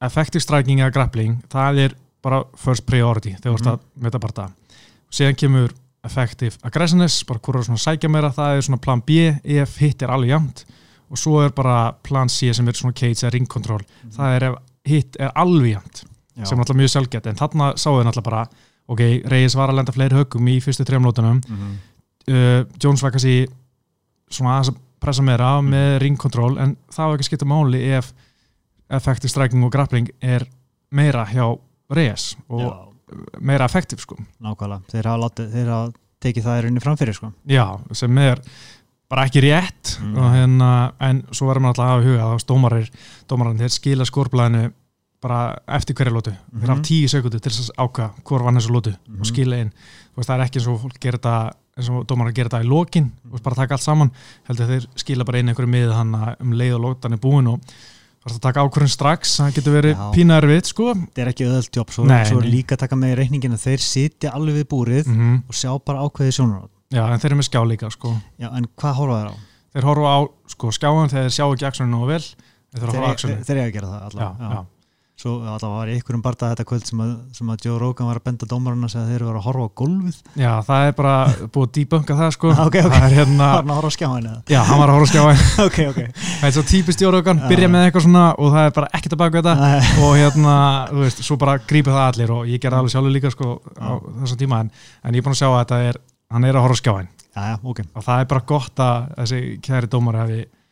effective 0.02 0.42
striking 0.42 0.80
eða 0.82 0.94
grappling, 0.94 1.38
það 1.50 1.78
er 1.86 1.96
bara 2.22 2.44
first 2.58 2.86
priority 2.86 3.36
þegar 3.38 3.54
þú 3.54 3.54
ert 3.54 3.66
Mhm. 3.66 3.74
að 3.74 3.80
meta 4.04 4.20
bara 4.20 4.34
það 4.34 4.52
síðan 5.12 5.36
kemur 5.36 5.74
effective 6.08 6.58
aggressiveness 6.66 7.24
bara 7.30 7.40
hvort 7.40 7.60
er 7.62 7.68
svona 7.68 7.78
sækja 7.84 8.10
meira, 8.10 8.32
það 8.34 8.58
er 8.58 8.62
svona 8.66 8.82
plan 8.82 9.02
B 9.06 9.20
ef 9.44 9.78
hitt 9.82 10.02
er 10.02 10.10
alveg 10.16 10.30
jæmt 10.34 10.64
og 11.12 11.20
svo 11.20 11.42
er 11.44 11.52
bara 11.56 11.92
plan 12.04 12.30
C 12.32 12.54
sem 12.56 12.68
er 12.68 12.74
svona 12.78 12.96
cage 12.96 13.20
eða 13.26 13.34
ring 13.36 13.48
control, 13.52 13.82
það 14.16 14.36
er 14.38 14.46
ef 14.48 14.56
hitt 14.88 15.18
er 15.20 15.32
alveg 15.36 15.74
jæmt, 15.76 16.04
Já. 16.38 16.46
sem 16.46 16.58
er 16.58 16.64
alltaf 16.64 16.78
mjög 16.80 16.90
sjálfgett 16.96 17.28
en 17.28 17.36
þarna 17.42 17.74
sáðu 17.76 18.02
þau 18.02 18.08
alltaf 18.14 18.24
bara 18.26 18.46
ok, 18.92 19.02
Reyes 19.30 19.56
var 19.56 19.70
að 19.70 19.78
lenda 19.82 19.94
fleiri 19.96 20.16
höggum 20.18 20.48
í 20.50 20.58
fyrstu 20.64 20.86
þrejum 20.88 21.06
lótunum 21.10 21.42
Mhm. 21.48 21.76
uh, 22.30 22.64
Jones 22.84 23.04
var 23.04 23.12
kannski 23.12 23.48
svona 24.32 24.56
aðeins 24.58 24.72
að 24.74 24.80
pressa 25.02 25.22
meira 25.26 25.52
með 25.62 26.00
ring 26.02 26.18
control 26.18 26.58
en 26.62 26.76
það 26.94 27.08
var 27.12 27.18
ekki 27.20 27.30
skipta 27.30 27.46
máli 27.50 27.84
ef 27.98 28.14
effective 28.92 29.30
striking 29.32 29.64
og 29.64 29.72
grappling 29.72 30.10
er 30.22 30.46
meira 30.92 31.26
hjá 31.26 31.58
Reyes. 31.92 32.36
Og 32.50 32.62
Já, 32.62 32.91
meira 33.42 33.66
effektiv 33.66 34.00
sko 34.00 34.18
nákvæmlega, 34.42 34.82
þeir 34.92 35.10
hafa, 35.12 35.22
látið, 35.26 35.50
þeir 35.56 35.72
hafa 35.74 35.94
tekið 36.22 36.44
það 36.46 36.58
í 36.60 36.62
rauninni 36.66 36.84
framfyrir 36.86 37.14
sko. 37.18 37.32
já, 37.48 37.66
sem 37.98 38.18
er 38.18 38.42
bara 39.10 39.26
ekki 39.28 39.42
rétt 39.44 39.98
Mm. 40.02 40.18
og 40.18 40.32
hérna, 40.34 40.94
en 41.02 41.24
svo 41.32 41.48
verður 41.50 41.62
maður 41.62 41.74
alltaf 41.74 41.86
að 41.86 41.92
hafa 41.92 42.06
huga 42.08 42.28
að 42.36 42.46
dómarir, 42.48 42.92
dómarar 43.28 43.58
þeir 43.60 43.70
skila 43.76 44.06
skórblæðinu 44.06 44.72
bara 45.22 45.56
eftir 45.68 45.94
hverja 45.96 46.14
lótu 46.14 46.32
þeir 46.34 46.68
hafa 46.70 46.80
Mhm. 46.80 46.84
tíu 46.88 47.08
sekundu 47.10 47.40
til 47.42 47.52
þess 47.52 47.70
að 47.70 47.84
áka 47.86 48.12
hvor 48.24 48.44
vann 48.44 48.56
þessu 48.56 48.72
lótu 48.72 48.96
Mhm. 49.08 49.20
og 49.20 49.26
skila 49.26 49.60
inn 49.62 49.72
veist, 50.16 50.30
það 50.30 50.40
er 50.40 50.46
ekki 50.46 50.60
eins 50.60 50.68
og 50.68 50.82
fólk 50.82 51.00
gerir 51.00 51.20
þetta 51.20 51.54
eins 51.78 51.90
og 51.90 52.08
dómarar 52.08 52.34
gerir 52.34 52.50
þetta 52.50 52.64
í 52.64 52.68
þú 53.28 53.32
veist, 53.32 53.44
bara 53.44 53.56
taka 53.56 53.74
allt 53.76 53.82
saman, 53.84 54.12
heldur 54.48 54.68
þeir 54.68 54.88
skila 54.96 55.24
bara 55.26 55.40
inn 55.40 55.48
einhverju 55.50 55.70
mið 55.70 55.94
hann 55.94 56.16
um 56.40 56.52
leið 56.54 56.76
og 56.76 56.82
lótan 56.82 57.14
er 57.14 57.18
búin 57.18 57.48
og 57.54 57.60
það 58.22 58.32
er 58.32 58.36
að 58.38 58.42
taka 58.46 58.64
ákvörðin 58.68 58.92
strax 58.94 59.36
það 59.40 59.56
getur 59.58 59.76
verið 59.78 59.94
Já. 59.96 60.04
pína 60.16 60.38
erfið 60.42 60.68
sko 60.70 60.88
þetta 60.94 61.22
er 61.24 61.32
ekki 61.32 61.48
öðvöld 61.48 61.80
jobb, 61.82 61.94
svo, 61.96 62.06
Nei, 62.06 62.20
svo 62.30 62.42
er 62.42 62.50
líka 62.54 62.76
að 62.78 62.84
taka 62.84 63.00
með 63.02 63.14
í 63.14 63.16
reikningin 63.22 63.56
að 63.58 63.64
þeir 63.66 63.86
sitja 63.86 64.34
alveg 64.38 64.60
við 64.62 64.68
búrið 64.76 65.10
mm 65.10 65.40
og 65.50 65.58
sjá 65.58 65.72
bara 65.86 66.04
ákveði 66.06 66.36
sjónur 66.38 66.68
já, 66.94 67.02
en 67.08 67.20
þeir 67.24 67.32
eru 67.32 67.40
með 67.42 67.50
skjá 67.50 67.62
líka 67.72 67.90
sko 67.96 68.14
Já, 68.38 68.50
en 68.54 68.68
hvað 68.78 68.94
horfa 69.00 69.18
þeir 69.22 69.32
á? 69.32 69.36
þeir 69.74 69.88
horfa 69.90 70.12
á 70.14 70.20
sko, 70.54 70.72
skjáðan 70.78 71.12
þegar 71.14 71.26
þeir 71.30 71.36
sjá 71.40 71.46
ekki 71.48 71.68
aksjónu 71.72 71.92
nógu 71.96 72.12
vel 72.12 72.22
þeir 72.22 72.84
þurfa 72.84 72.92
að 72.92 73.02
horfa 73.02 73.12
á 73.12 73.44
Þeir, 73.48 73.58
eiga 73.58 73.68
að 73.70 73.76
gera 73.78 73.92
það 73.92 74.02
já, 74.02 74.08
allavega. 74.12 74.52
já. 74.52 74.62
Svo 75.22 75.36
allavega 75.46 75.70
var 75.76 75.90
í 75.92 75.96
einhverjum 76.00 76.22
barða 76.26 76.48
þetta 76.52 76.64
kvöld 76.66 76.88
sem 76.90 77.02
að, 77.04 77.10
sem 77.38 77.50
að 77.54 77.66
Joe 77.68 77.78
Rogan 77.78 78.08
var 78.10 78.18
að 78.18 78.24
benda 78.26 78.48
dómarinn 78.50 78.88
að 78.88 78.94
þeir 79.12 79.20
eru 79.20 79.28
að 79.38 79.44
horfa 79.46 79.66
á 79.70 79.78
gólfið. 79.78 80.16
Já, 80.42 80.52
það 80.66 80.86
er 80.88 80.96
bara 80.98 81.14
búið 81.54 81.68
að 81.68 81.74
debunka 81.78 82.18
það 82.18 82.32
sko. 82.36 82.54
Ok, 82.66 82.78
ok. 82.82 82.96
það 82.96 83.16
hérna, 83.20 83.50
Var 83.52 83.60
hann 83.62 83.70
að 83.76 83.78
horfa 83.78 83.92
á 83.92 83.98
skjáin 83.98 84.26
eða? 84.32 84.40
já, 84.50 84.60
hann 84.66 84.82
var 84.82 84.90
að 84.92 84.98
horfa 84.98 85.06
á 85.06 85.12
skjáðan 85.14 85.44
ok, 85.68 85.80
ok. 85.92 86.02
Það 86.26 86.50
er 86.50 86.56
svo 86.58 86.66
típist 86.72 87.06
Jórókan, 87.06 87.42
Já. 87.44 87.48
byrja 87.54 87.70
með 87.76 87.86
eitthvað 87.88 88.06
svona 88.08 88.26
og 88.34 88.52
það 88.58 88.66
er 88.72 88.76
bara 88.80 88.92
ekkert 88.98 89.16
að 89.18 89.22
baka 89.22 89.42
þetta. 89.42 89.56
Nei, 89.62 89.94
og 90.08 90.18
hérna, 90.18 90.58
þú 90.90 91.06
veist, 91.06 91.24
svo 91.30 91.40
bara 91.46 91.58
grípið 91.70 91.98
það 92.00 92.08
allir 92.10 92.36
og 92.40 92.50
ég 92.50 92.64
gerði 92.66 92.82
alveg 92.82 92.96
sjálfur 92.96 93.16
líka 93.20 93.34
sko 93.38 93.52
á 93.78 93.90
þessum 94.24 94.42
tíma. 94.42 94.64
En, 94.66 94.74
en 95.06 95.18
ég 95.18 95.22
er 95.22 95.28
búin 95.30 95.38
að 95.38 95.42
sjá 95.44 95.50
að 95.52 95.60
þetta 95.62 95.82
er 95.92 96.02
hann 96.34 96.48
er 96.50 96.58
að 96.58 96.66
horfa 96.66 96.80
á 96.80 96.82
skjáin 96.82 97.12
Já, 97.32 97.44
já, 97.54 97.58
ok. 97.64 97.84
Og 97.96 98.04
það 98.10 98.24
er 98.26 98.32
bara 98.34 98.48
gott 98.50 98.82
að 98.84 99.12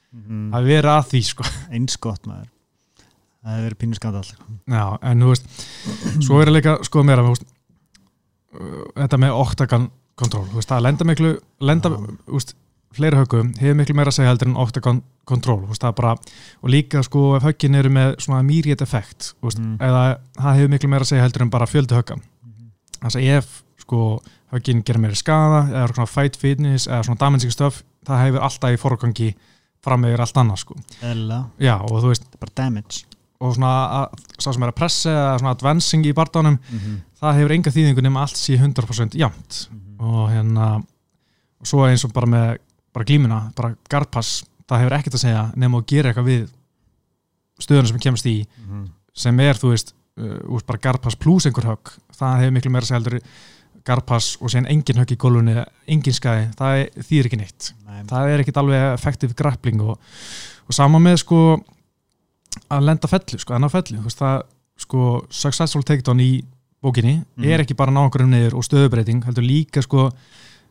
mm, 0.10 0.48
hafi 0.56 0.66
verið 0.74 0.92
að 0.96 1.12
því 1.14 1.22
sko. 1.28 1.46
Eins 1.70 2.00
gott 2.02 2.26
maður 2.26 2.50
Það 3.40 3.54
hefur 3.56 3.66
verið 3.70 3.80
pínu 3.80 3.96
skandal 3.96 4.24
Já, 4.68 4.86
en 5.10 5.22
þú 5.24 5.30
veist, 5.32 5.46
svo 6.26 6.42
er 6.44 6.52
líka 6.52 6.78
sko 6.84 7.04
meira, 7.08 7.24
þú 7.24 7.36
veist, 7.36 7.46
uh, 8.60 8.82
þetta 9.00 9.20
með 9.24 9.38
octagon 9.40 9.86
control, 10.20 10.48
þú 10.52 10.60
veist, 10.60 10.72
það 10.74 10.84
lenda 10.88 11.08
miklu, 11.08 11.32
lenda, 11.64 11.92
þú 12.28 12.36
veist, 12.36 12.56
fleiri 12.98 13.20
höggum, 13.22 13.54
hefur 13.62 13.78
miklu 13.78 13.96
meira 13.96 14.12
að 14.12 14.18
segja 14.18 14.32
heldur 14.34 14.50
en 14.50 14.58
octagon 14.60 15.00
control, 15.30 15.60
þú 15.64 15.70
veist, 15.72 15.84
það 15.86 15.92
er 15.94 15.98
bara, 16.02 16.14
og 16.64 16.74
líka 16.74 17.04
sko 17.06 17.24
ef 17.38 17.46
höggin 17.46 17.78
eru 17.80 17.92
með 17.94 18.16
svona 18.26 18.42
immediate 18.44 18.84
effect, 18.84 19.34
þú 19.40 19.48
veist, 19.52 19.60
Mm. 19.62 19.78
eða 19.80 20.04
það 20.40 20.58
hefur 20.60 20.74
miklu 20.74 20.90
meira 20.90 21.06
að 21.06 21.12
segja 21.14 21.24
heldur 21.24 21.42
en 21.46 21.50
bara 21.54 21.66
fjöldi 21.70 21.96
högga. 21.96 22.16
Mhm. 22.18 22.72
Þannig 23.00 23.16
að 23.16 23.38
ef 23.38 23.64
sko 23.80 24.22
höggin 24.52 24.84
gerir 24.84 25.00
meira 25.00 25.16
skada, 25.16 25.62
eða 25.70 25.94
svona 25.94 26.08
fight 26.10 26.36
fitness, 26.36 26.88
eða 26.88 27.06
svona 27.06 27.18
damaging 27.20 27.52
stuff, 27.52 27.84
það 28.06 28.26
hefur 28.26 28.42
alltaf 28.42 28.74
í 28.74 28.78
forgangi 28.82 29.36
fram 29.82 30.02
meður 30.02 30.20
allt 30.26 30.34
annað 30.42 30.58
sko. 30.58 30.76
Eða, 31.02 31.46
Já, 31.60 31.76
og 31.80 32.02
þú 32.04 32.08
veist, 32.12 32.26
og 33.40 33.56
svona 33.56 33.74
að, 34.02 34.24
sá 34.38 34.50
sem 34.52 34.64
er 34.66 34.72
að 34.72 34.78
pressa 34.80 35.12
eða 35.14 35.36
svona 35.40 35.56
advancing 35.56 36.06
í 36.06 36.16
barndánum 36.16 36.58
mm 36.58 36.80
-hmm. 36.80 37.02
það 37.22 37.38
hefur 37.40 37.56
enga 37.56 37.76
þýðingu 37.76 38.02
nema 38.04 38.22
allt 38.22 38.38
sé 38.38 38.58
100% 38.58 39.16
jamt 39.16 39.70
og 40.00 40.30
hérna 40.32 40.68
og 41.60 41.68
svo 41.68 41.86
eins 41.88 42.06
og 42.06 42.14
bara 42.14 42.28
með 42.28 42.58
bara 42.94 43.06
glímuna, 43.06 43.52
bara 43.56 43.76
guardpass 43.90 44.44
það 44.68 44.80
hefur 44.80 44.98
ekkert 44.98 45.16
að 45.16 45.26
segja 45.26 45.52
nema 45.56 45.78
að 45.78 45.86
gera 45.86 46.10
eitthvað 46.10 46.26
við 46.26 46.50
stöðuna 47.60 47.88
sem 47.88 48.00
kemst 48.00 48.26
í 48.26 48.48
sem 49.20 49.40
er, 49.44 49.58
þú 49.60 49.74
veist, 49.74 49.96
uh, 50.20 50.38
úst, 50.56 50.68
bara 50.68 50.82
guardpass 50.82 51.18
pluss 51.20 51.48
einhver 51.50 51.68
högg, 51.74 51.96
það 52.16 52.44
hefur 52.44 52.56
miklu 52.56 52.72
meira 52.72 52.86
að 52.86 52.92
segja 52.92 53.00
heldur 53.00 53.18
guardpass 53.90 54.38
og 54.40 54.52
síðan 54.52 54.70
engin 54.70 55.02
högg 55.02 55.12
í 55.16 55.18
gólunni, 55.20 55.56
engin 55.90 56.16
skæði, 56.16 56.46
það 56.60 56.78
er, 56.78 57.04
þýðir 57.08 57.30
ekki 57.30 57.40
neitt. 57.40 57.70
Nei, 57.88 58.00
það 58.10 58.32
er 58.32 58.44
ekkit 58.44 58.62
alveg 58.62 58.86
effektiv 58.94 59.36
grappling 59.40 59.84
og, 59.86 59.98
og 60.68 60.78
sama 60.78 61.02
með 61.04 61.22
sko 61.24 61.40
að 62.70 62.86
lenda 62.86 63.08
fellu, 63.08 63.40
sko, 63.40 63.54
enná 63.58 63.70
fellu. 63.70 64.02
Veist, 64.04 64.20
það, 64.20 64.42
sko, 64.78 65.26
successful 65.30 65.84
takedown 65.84 66.20
í 66.24 66.44
bókinni 66.84 67.18
Mhm. 67.38 67.46
er 67.52 67.60
ekki 67.66 67.76
bara 67.76 67.92
nákvæmum 67.92 68.30
niður 68.32 68.54
og 68.56 68.64
stöðubreiting, 68.64 69.24
heldur 69.26 69.44
líka 69.44 69.82
sko, 69.84 70.10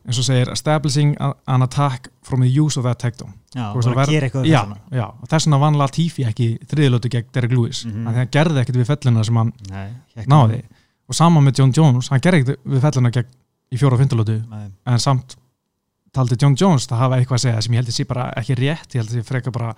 eins 0.07 0.17
og 0.17 0.23
segir, 0.25 0.49
establishing 0.51 1.15
an 1.47 1.61
attack 1.61 2.07
from 2.23 2.41
the 2.41 2.49
use 2.49 2.77
of 2.79 2.83
that 2.83 2.97
takedown. 2.99 3.33
Já, 3.53 3.73
bara 3.73 3.81
það 3.81 3.95
að 4.05 4.09
gera 4.09 4.27
eitthvað 4.29 4.45
já, 4.47 4.77
já, 4.91 5.05
og 5.21 5.27
þess 5.29 5.45
vegna 5.45 5.59
vann 5.59 5.75
Latifi 5.77 6.25
ekki 6.25 6.47
þriðilötu 6.65 7.09
gegn 7.09 7.25
Derek 7.33 7.51
Lewis 7.51 7.85
mm 7.85 7.91
-hmm. 7.91 8.05
hann 8.15 8.27
gerði 8.31 8.59
ekkit 8.61 8.75
við 8.75 8.85
felluna 8.85 9.23
sem 9.25 9.35
hann 9.35 9.53
Nei, 9.69 9.89
náði. 10.25 10.63
og 11.09 11.15
sama 11.15 11.41
með 11.41 11.57
John 11.59 11.71
Jones, 11.73 12.09
hann 12.09 12.19
gerði 12.21 12.39
ekkit 12.43 12.57
við 12.65 12.79
felluna 12.81 13.11
gegn 13.11 13.25
í 13.71 13.77
fjóra 13.77 13.93
og 13.93 13.99
fymtalötu 13.99 14.49
Nei, 14.49 14.69
en 14.85 14.99
samt 14.99 15.35
taldi 16.13 16.35
John 16.41 16.55
Jones 16.55 16.87
það 16.87 16.97
hafa 16.97 17.15
eitthvað 17.17 17.37
að 17.37 17.41
segja 17.41 17.61
sem 17.61 17.73
ég 17.73 17.77
held 17.77 17.87
að 17.87 17.93
sé 17.95 18.05
bara 18.07 18.33
ekki 18.37 18.55
rétt 18.55 18.95
ég 18.95 19.01
held 19.01 19.09
að 19.09 19.13
sé 19.13 19.23
freka 19.23 19.51
bara 19.51 19.75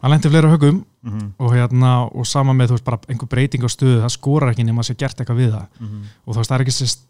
hann 0.00 0.10
lendi 0.14 0.30
fleira 0.32 0.50
högum 0.52 0.80
mhm, 1.02 1.26
og, 1.38 1.52
hérna, 1.54 1.90
og 2.12 2.26
sama 2.26 2.54
með 2.56 2.70
þú 2.72 2.78
veist 2.78 2.84
bara 2.88 2.98
einhver 3.08 3.28
breyting 3.28 3.64
á 3.64 3.68
stöðu 3.72 4.00
það 4.02 4.14
skorar 4.16 4.52
ekki 4.54 4.64
nema 4.64 4.80
að 4.84 4.90
sé 4.90 4.96
gert 5.00 5.20
eitthvað 5.20 5.40
við 5.42 5.54
það 5.54 5.66
mhm. 5.80 6.02
og 6.26 6.34
þú 6.34 6.38
veist 6.40 6.50
það 6.50 6.58
er 6.58 6.64
ekki 6.66 6.76
sérst 6.78 7.06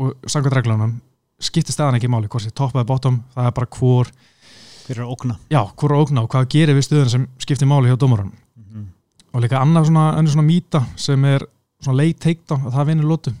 og 0.00 0.14
samkvæmt 0.32 0.56
reglunum 0.60 0.94
skiptir 1.40 1.72
staðan 1.76 1.96
ekki 2.00 2.08
máli 2.12 2.28
hvort 2.28 2.44
sé 2.44 2.50
topp 2.56 2.74
eða 2.76 2.86
bottom 2.88 3.22
það 3.34 3.46
er 3.50 3.56
bara 3.60 3.70
hvor, 3.78 4.10
Hver 4.86 4.96
er 4.98 5.04
að 5.04 5.12
ógna 5.14 5.36
já, 5.52 5.60
hvor 5.76 5.92
að 5.94 6.02
ógna 6.06 6.24
og 6.24 6.30
hvað 6.32 6.48
gerir 6.52 6.76
við 6.76 6.86
stöðuna 6.88 7.12
sem 7.12 7.26
skiptir 7.38 7.68
máli 7.70 7.92
hjá 7.92 7.96
dómarunum 8.00 8.32
Mhm. 8.60 8.86
og 9.34 9.42
líka 9.44 9.60
annað 9.60 9.86
svona, 9.90 10.04
önnur 10.18 10.32
svona 10.34 10.46
mýta 10.48 10.84
sem 10.96 11.24
er 11.24 11.44
svona 11.82 11.96
late 12.02 12.18
takedown 12.20 12.66
að 12.66 12.74
það 12.76 12.86
vinur 12.90 13.08
lótu 13.12 13.32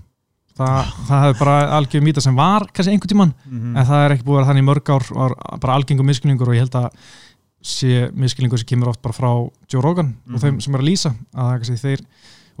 það, 0.60 0.92
það 1.08 1.24
hefur 1.24 1.38
bara 1.40 1.56
algjör 1.78 2.02
mýta 2.04 2.20
sem 2.24 2.36
var 2.36 2.66
kannski 2.72 2.92
einhvern 2.94 3.12
tíman 3.12 3.34
Mhm. 3.46 3.76
en 3.76 3.86
það 3.86 4.04
er 4.04 4.14
ekki 4.14 4.24
búið 4.24 4.36
að 4.36 4.40
vera 4.40 4.48
þannig 4.52 4.68
mörg 4.68 4.90
ár 4.90 5.60
bara 5.60 5.74
algengum 5.74 6.06
miskilningur 6.06 6.48
og 6.48 6.54
ég 6.54 6.64
held 6.64 6.74
að 6.74 6.90
sé 7.62 8.10
miskilningur 8.16 8.58
sem 8.58 8.66
kemur 8.66 8.88
oft 8.88 9.02
bara 9.02 9.12
frá 9.16 9.30
Joe 9.72 9.82
Rogan 9.84 10.14
og 10.26 10.36
Mhm. 10.38 10.40
þeim 10.44 10.60
sem 10.62 10.74
er 10.74 10.80
að 10.80 10.88
lýsa 10.88 11.10
að 11.34 11.44
það 11.44 11.70
er 11.70 11.80
þeir 11.84 12.00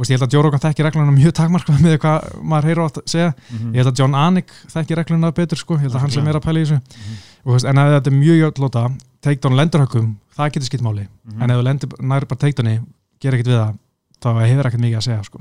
og 0.00 0.06
ég 0.06 0.16
held 0.16 0.22
að 0.28 0.32
Joe 0.32 0.42
Rogan 0.42 0.60
þekki 0.60 0.84
regluna 0.84 1.12
mjög 1.12 1.32
takmarkað 1.36 1.80
með 1.84 1.98
hvað 2.00 2.42
maður 2.42 2.64
heyrir 2.68 2.84
átt 2.84 2.98
að 3.00 3.06
segja. 3.08 3.34
Mhm. 3.50 3.72
ég 3.72 3.76
held 3.80 3.92
að 3.92 3.98
John 3.98 4.14
Anik 4.14 4.50
þekki 4.72 4.96
regluna 4.96 5.30
betur 5.32 5.56
sko, 5.58 5.74
ég 5.76 5.80
held 5.80 5.94
að 5.94 6.00
hann 6.00 6.10
sem 6.10 6.26
er 6.28 6.34
að 6.38 6.44
pæla 6.44 6.60
í 6.60 6.64
þessu. 6.64 6.80
Mhm. 6.80 7.16
og 7.44 7.46
þú 7.50 7.52
veist, 7.56 7.68
en 7.68 7.78
ef 7.78 7.90
þetta 7.96 8.06
er 8.10 8.18
mjög 8.20 8.38
jöllóta 8.40 8.82
takedown 9.20 9.56
lendurhökkum, 9.56 10.14
það 10.36 10.52
getur 10.52 10.64
skipt 10.70 10.82
máli. 10.84 11.08
Mhm. 11.28 11.42
en 11.42 11.50
ef 11.50 11.56
þú 11.56 11.62
lendur 11.64 11.88
nær 12.00 12.26
bara 12.28 12.40
takedowni 12.40 12.80
ger 13.20 13.32
ekkert 13.32 13.46
við 13.46 13.58
það, 13.60 13.78
þá 14.20 14.28
hefur 14.46 14.66
ekkert 14.70 14.80
mikið 14.80 14.96
að 14.96 15.06
segja 15.08 15.24
sko. 15.24 15.38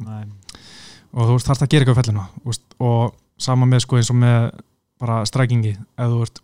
Og 1.13 1.25
þú 1.25 1.33
veist 1.35 1.47
þarf 1.47 1.57
það 1.59 1.67
að 1.67 1.69
gera 1.69 1.85
eitthvað 1.85 2.27
veist, 2.45 2.61
og 2.79 3.13
sama 3.39 3.65
með 3.65 3.79
sko 3.81 3.95
eins 3.97 4.09
og 4.11 4.15
með 4.19 4.51
bara 4.99 5.23
strækingi. 5.25 5.71
Ef 5.97 6.05
þú 6.11 6.19
veist, 6.19 6.39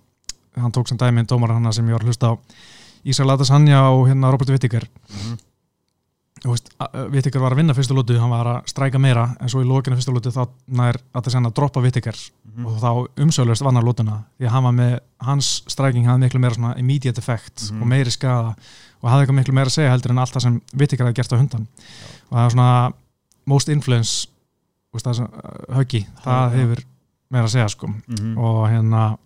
hann 0.55 0.71
tók 0.71 0.87
sem 0.87 0.97
dæmi 0.97 1.19
en 1.19 1.25
dómar 1.27 1.51
hann 1.51 1.73
sem 1.73 1.85
ég 1.85 1.91
var 1.91 1.99
að 2.01 2.07
hlusta 2.09 2.31
á 2.31 2.33
Ísrael 3.05 3.31
Adesanya 3.35 3.83
og 3.91 4.07
hérna 4.09 4.31
Robert 4.31 4.49
Mhm. 4.49 5.37
þú 6.45 6.51
veist, 6.51 6.67
Whittaker 7.11 7.39
var 7.41 7.53
að 7.53 7.57
vinna 7.57 7.73
fyrstu 7.73 7.95
lótu 7.95 8.19
hann 8.19 8.29
var 8.29 8.45
að 8.45 8.65
stræka 8.69 8.99
meira 9.01 9.35
en 9.41 9.49
svo 9.49 9.61
í 9.63 9.65
lokinu 9.65 9.95
fyrstu 9.97 10.13
lótu 10.13 10.31
þá 10.33 10.47
nær 10.77 10.97
Adesanya 11.15 11.49
að 11.49 11.53
droppa 11.55 11.81
Whittaker 11.81 12.13
Mhm. 12.55 12.65
og 12.65 12.79
þá 12.81 13.07
umsöðlust 13.17 13.63
vannar 13.63 13.83
lótuna 13.83 14.23
því 14.39 14.45
að 14.45 14.49
hann 14.49 14.63
var 14.63 14.71
með, 14.73 14.99
hans 15.21 15.63
stræking 15.67 16.05
hafði 16.05 16.19
miklu 16.29 16.39
meira 16.39 16.55
svona 16.55 16.77
immediate 16.77 17.17
effect 17.17 17.71
Mhm. 17.71 17.81
og 17.81 17.87
meiri 17.87 18.11
skada 18.11 18.55
og 19.01 19.09
hafði 19.09 19.25
eitthvað 19.25 19.39
miklu 19.39 19.53
meira 19.53 19.67
að 19.67 19.73
segja 19.77 19.89
heldur 19.91 20.11
en 20.11 20.17
allt 20.19 20.33
það 20.33 20.41
sem 20.41 20.61
Whittaker 20.77 21.05
hafði 21.05 21.15
gert 21.15 21.33
á 21.33 21.37
hundan 21.37 21.67
og 22.31 22.37
það 22.37 22.45
er 22.45 22.49
svona 22.55 22.93
most 23.47 23.69
influence 23.69 24.27
þú 24.93 24.93
veist, 24.97 25.05
það 25.05 25.15
sem, 25.15 25.25
uh, 25.25 25.75
höggi, 25.75 26.07
það 26.23 26.51
Já. 26.51 26.55
hefur 26.57 26.83
meira 27.31 27.45
að 27.45 27.51
segja 27.51 27.69
sko 27.69 27.87
Mhm. 27.87 28.37
og 28.37 28.69
hérna 28.69 29.17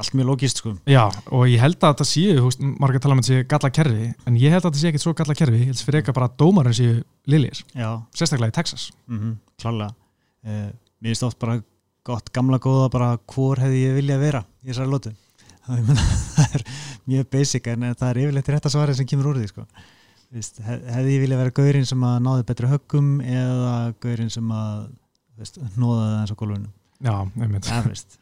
Allt 0.00 0.14
mjög 0.16 0.28
logist 0.30 0.60
sko. 0.62 0.74
Já, 0.88 1.02
og 1.30 1.46
ég 1.50 1.60
held 1.60 1.76
að 1.80 1.92
þetta 1.94 2.08
séu, 2.08 2.36
þú 2.38 2.46
veist, 2.48 2.62
margir 2.82 3.02
tala 3.04 3.16
um 3.16 3.20
að 3.22 3.26
þetta 3.28 3.36
séu 3.40 3.48
galla 3.52 3.70
kerfi, 3.78 4.10
en 4.30 4.38
ég 4.40 4.54
held 4.54 4.64
að 4.64 4.68
þetta 4.70 4.82
séu 4.82 4.90
ekkert 4.92 5.04
svo 5.04 5.14
galla 5.20 5.36
kerfi, 5.36 5.60
ég 5.60 5.70
held 5.70 5.80
að 5.80 5.88
fyrir 5.90 6.00
eitthvað 6.00 6.18
bara 6.20 6.28
að 6.30 6.36
dómarinn 6.40 6.78
séu 6.80 6.94
liðlir, 7.28 7.62
Já, 7.76 7.90
sérstaklega 8.16 8.54
í 8.54 8.56
Texas. 8.60 8.86
mm 9.10 9.34
klálega. 9.60 9.92
Uh, 10.40 10.70
Mér 11.00 11.12
finnst 11.12 11.24
oft 11.26 11.38
bara 11.40 11.58
gott 12.08 12.30
gamla 12.32 12.56
góða 12.62 12.86
bara 12.92 13.08
hvor 13.28 13.60
hefði 13.60 13.82
ég 13.84 13.96
viljað 13.98 14.22
vera 14.24 14.40
í 14.64 14.70
þessari 14.70 14.88
lótu 14.92 15.10
það, 15.66 15.90
það 16.36 16.54
er 16.58 16.64
mjög 17.10 17.26
basic 17.34 17.68
en 17.72 17.86
það 17.92 18.06
er 18.10 18.20
yfirleitt 18.24 18.50
rétt 18.54 18.68
að 18.70 18.74
svara 18.74 18.94
sem 18.96 19.08
kemur 19.10 19.30
úr 19.32 19.40
því 19.40 19.50
sko. 19.50 19.66
veist, 20.32 20.60
hef, 20.64 20.86
hefði 20.96 21.16
ég 21.16 21.24
vilja 21.26 21.40
vera 21.42 21.54
gaurinn 21.60 21.88
sem 21.88 22.06
að 22.08 22.16
náði 22.26 22.46
betri 22.50 22.70
höggum 22.72 23.10
eða 23.20 23.74
gaurinn 24.04 24.32
sem 24.32 24.54
að 24.56 24.86
veist, 25.40 25.60
nóða 25.76 26.06
það 26.06 26.16
eins 26.22 26.34
og 26.34 26.40
gólfinu? 26.40 26.72
Já, 27.00 27.14
einmitt, 27.44 28.18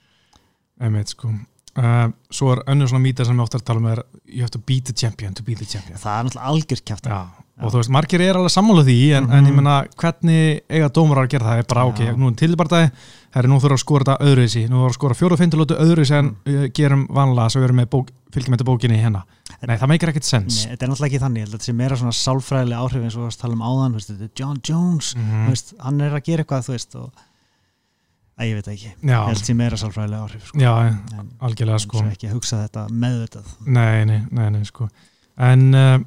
einmitt 0.78 1.14
sko 1.14 1.32
uh, 1.76 2.08
Svo 2.30 2.52
er 2.52 2.62
önnur 2.68 2.88
svona 2.88 3.02
mýta 3.04 3.24
sem 3.26 3.36
við 3.36 3.42
oftar 3.44 3.60
tala 3.64 3.78
um 3.78 3.86
er 3.86 4.02
You 4.26 4.40
have 4.40 4.50
to 4.50 4.58
beat 4.64 4.84
the 4.84 4.92
champion 4.94 5.34
to 5.34 5.42
be 5.42 5.54
the 5.54 5.64
champion. 5.66 5.98
Það 5.98 6.18
er 6.20 6.24
náttúrulega 6.24 6.48
algjör 6.52 6.82
kæft 6.84 7.06
og 7.58 7.72
þú 7.72 7.80
veist, 7.80 7.90
margir 7.90 8.20
er 8.22 8.36
alveg 8.38 8.52
sammála 8.54 8.84
því 8.86 8.96
en, 9.18 9.24
Mhm. 9.24 9.32
en 9.34 9.46
ég 9.46 9.54
menna, 9.56 9.84
hvernig 9.98 10.60
eiga 10.70 10.88
dómarar 10.94 11.26
að 11.26 11.30
gera 11.32 11.44
það, 11.48 11.58
er 11.58 11.64
bara 11.66 11.86
ok, 11.86 11.98
Já. 11.98 12.12
nú 12.14 12.28
er 12.28 12.34
tilbardagi 12.38 12.90
herri, 13.34 13.48
nú 13.48 13.58
þurfa 13.58 13.74
að 13.74 13.82
skora 13.82 14.04
þetta 14.04 14.24
öðruvísi. 14.28 14.68
Nú 14.70 14.76
þurfa 14.78 14.90
að 14.92 14.94
skora 14.94 15.14
fjóru 15.18 15.32
og 15.32 15.38
fyndu 15.40 15.64
öðruvísi 15.66 16.14
en 16.18 16.36
við 16.46 16.72
gerum 16.72 17.08
vanlega 17.10 17.50
svo 17.50 17.58
við 17.60 17.64
erum 17.64 17.76
með 17.82 17.86
bók, 17.90 18.08
fylgjum 18.30 18.54
með 18.54 18.62
bókinni 18.62 19.00
hérna. 19.02 19.24
Nei, 19.66 19.76
það 19.76 19.88
meikir 19.90 20.08
ekkert 20.12 20.24
sens. 20.24 20.66
Nei, 20.66 20.76
þetta 20.76 20.82
er 20.86 20.88
náttúrulega 20.92 21.10
ekki 21.10 21.22
þannig, 21.24 21.38
ég 21.42 21.44
held 21.48 21.54
að 21.54 21.58
þetta 21.58 21.64
sé 21.66 21.74
meira 21.74 21.96
svona 21.96 22.14
sálfræðilega 22.14 22.78
áhrif 22.78 23.02
eins 23.02 23.16
og 23.16 23.20
við 23.22 23.26
varst 23.26 23.38
að 23.38 23.42
tala 23.42 23.54
um 23.58 23.66
áðan, 23.66 23.92
veist, 23.98 24.10
er 24.10 24.30
John 24.38 24.60
Jones 24.62 25.14
Mhm. 25.16 25.46
þú 25.46 25.50
veist, 25.50 25.74
hann 25.82 26.00
er 26.00 26.10
að 26.14 26.22
gera 26.24 26.44
eitthvað, 26.44 26.62
þú 26.62 26.72
veist 26.78 26.94
og, 26.94 27.10
að 28.38 28.46
ég 28.48 28.54
veit 28.58 28.64
það 28.68 28.74
ekki, 28.76 28.92
Já, 29.02 29.16
ég 29.18 29.26
held 29.28 29.40
að 29.42 29.44
sé 29.48 29.54
meira 29.58 29.76
sálfræðilega 29.80 30.22
áhrif 30.28 30.46
sko. 30.48 30.58
já, 30.62 30.72
en, 30.86 31.30
algjörlega 31.40 31.78
sko. 31.82 32.02
ekki 32.12 32.28
að 32.28 32.36
hugsa 32.38 32.60
þetta 32.66 32.84
meðvitað. 32.90 33.52
Nei, 33.66 34.04
nei, 34.04 34.20
nei, 34.30 34.48
nei 34.54 34.64
sko. 34.68 34.88
En 35.38 35.74
uh, 35.74 35.98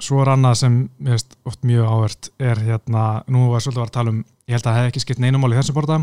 svo 0.00 0.20
er 0.22 0.28
annað 0.34 0.54
sem 0.60 0.78
mér 1.00 1.16
finnst 1.16 1.36
oft 1.48 1.62
mjög 1.64 1.88
ávert 1.88 2.30
er 2.38 2.60
hérna, 2.66 3.06
nú 3.32 3.46
var 3.52 3.64
svolítið 3.64 3.84
að 3.86 3.94
tala 3.96 4.12
um 4.12 4.22
ég 4.46 4.54
held 4.54 4.62
að 4.66 4.70
það 4.70 4.76
hefði 4.78 4.90
ekki 4.92 5.00
skipt 5.06 5.18
neinum 5.24 5.40
mál 5.42 5.52
í 5.52 5.56
þessu 5.58 5.74
borta 5.74 5.96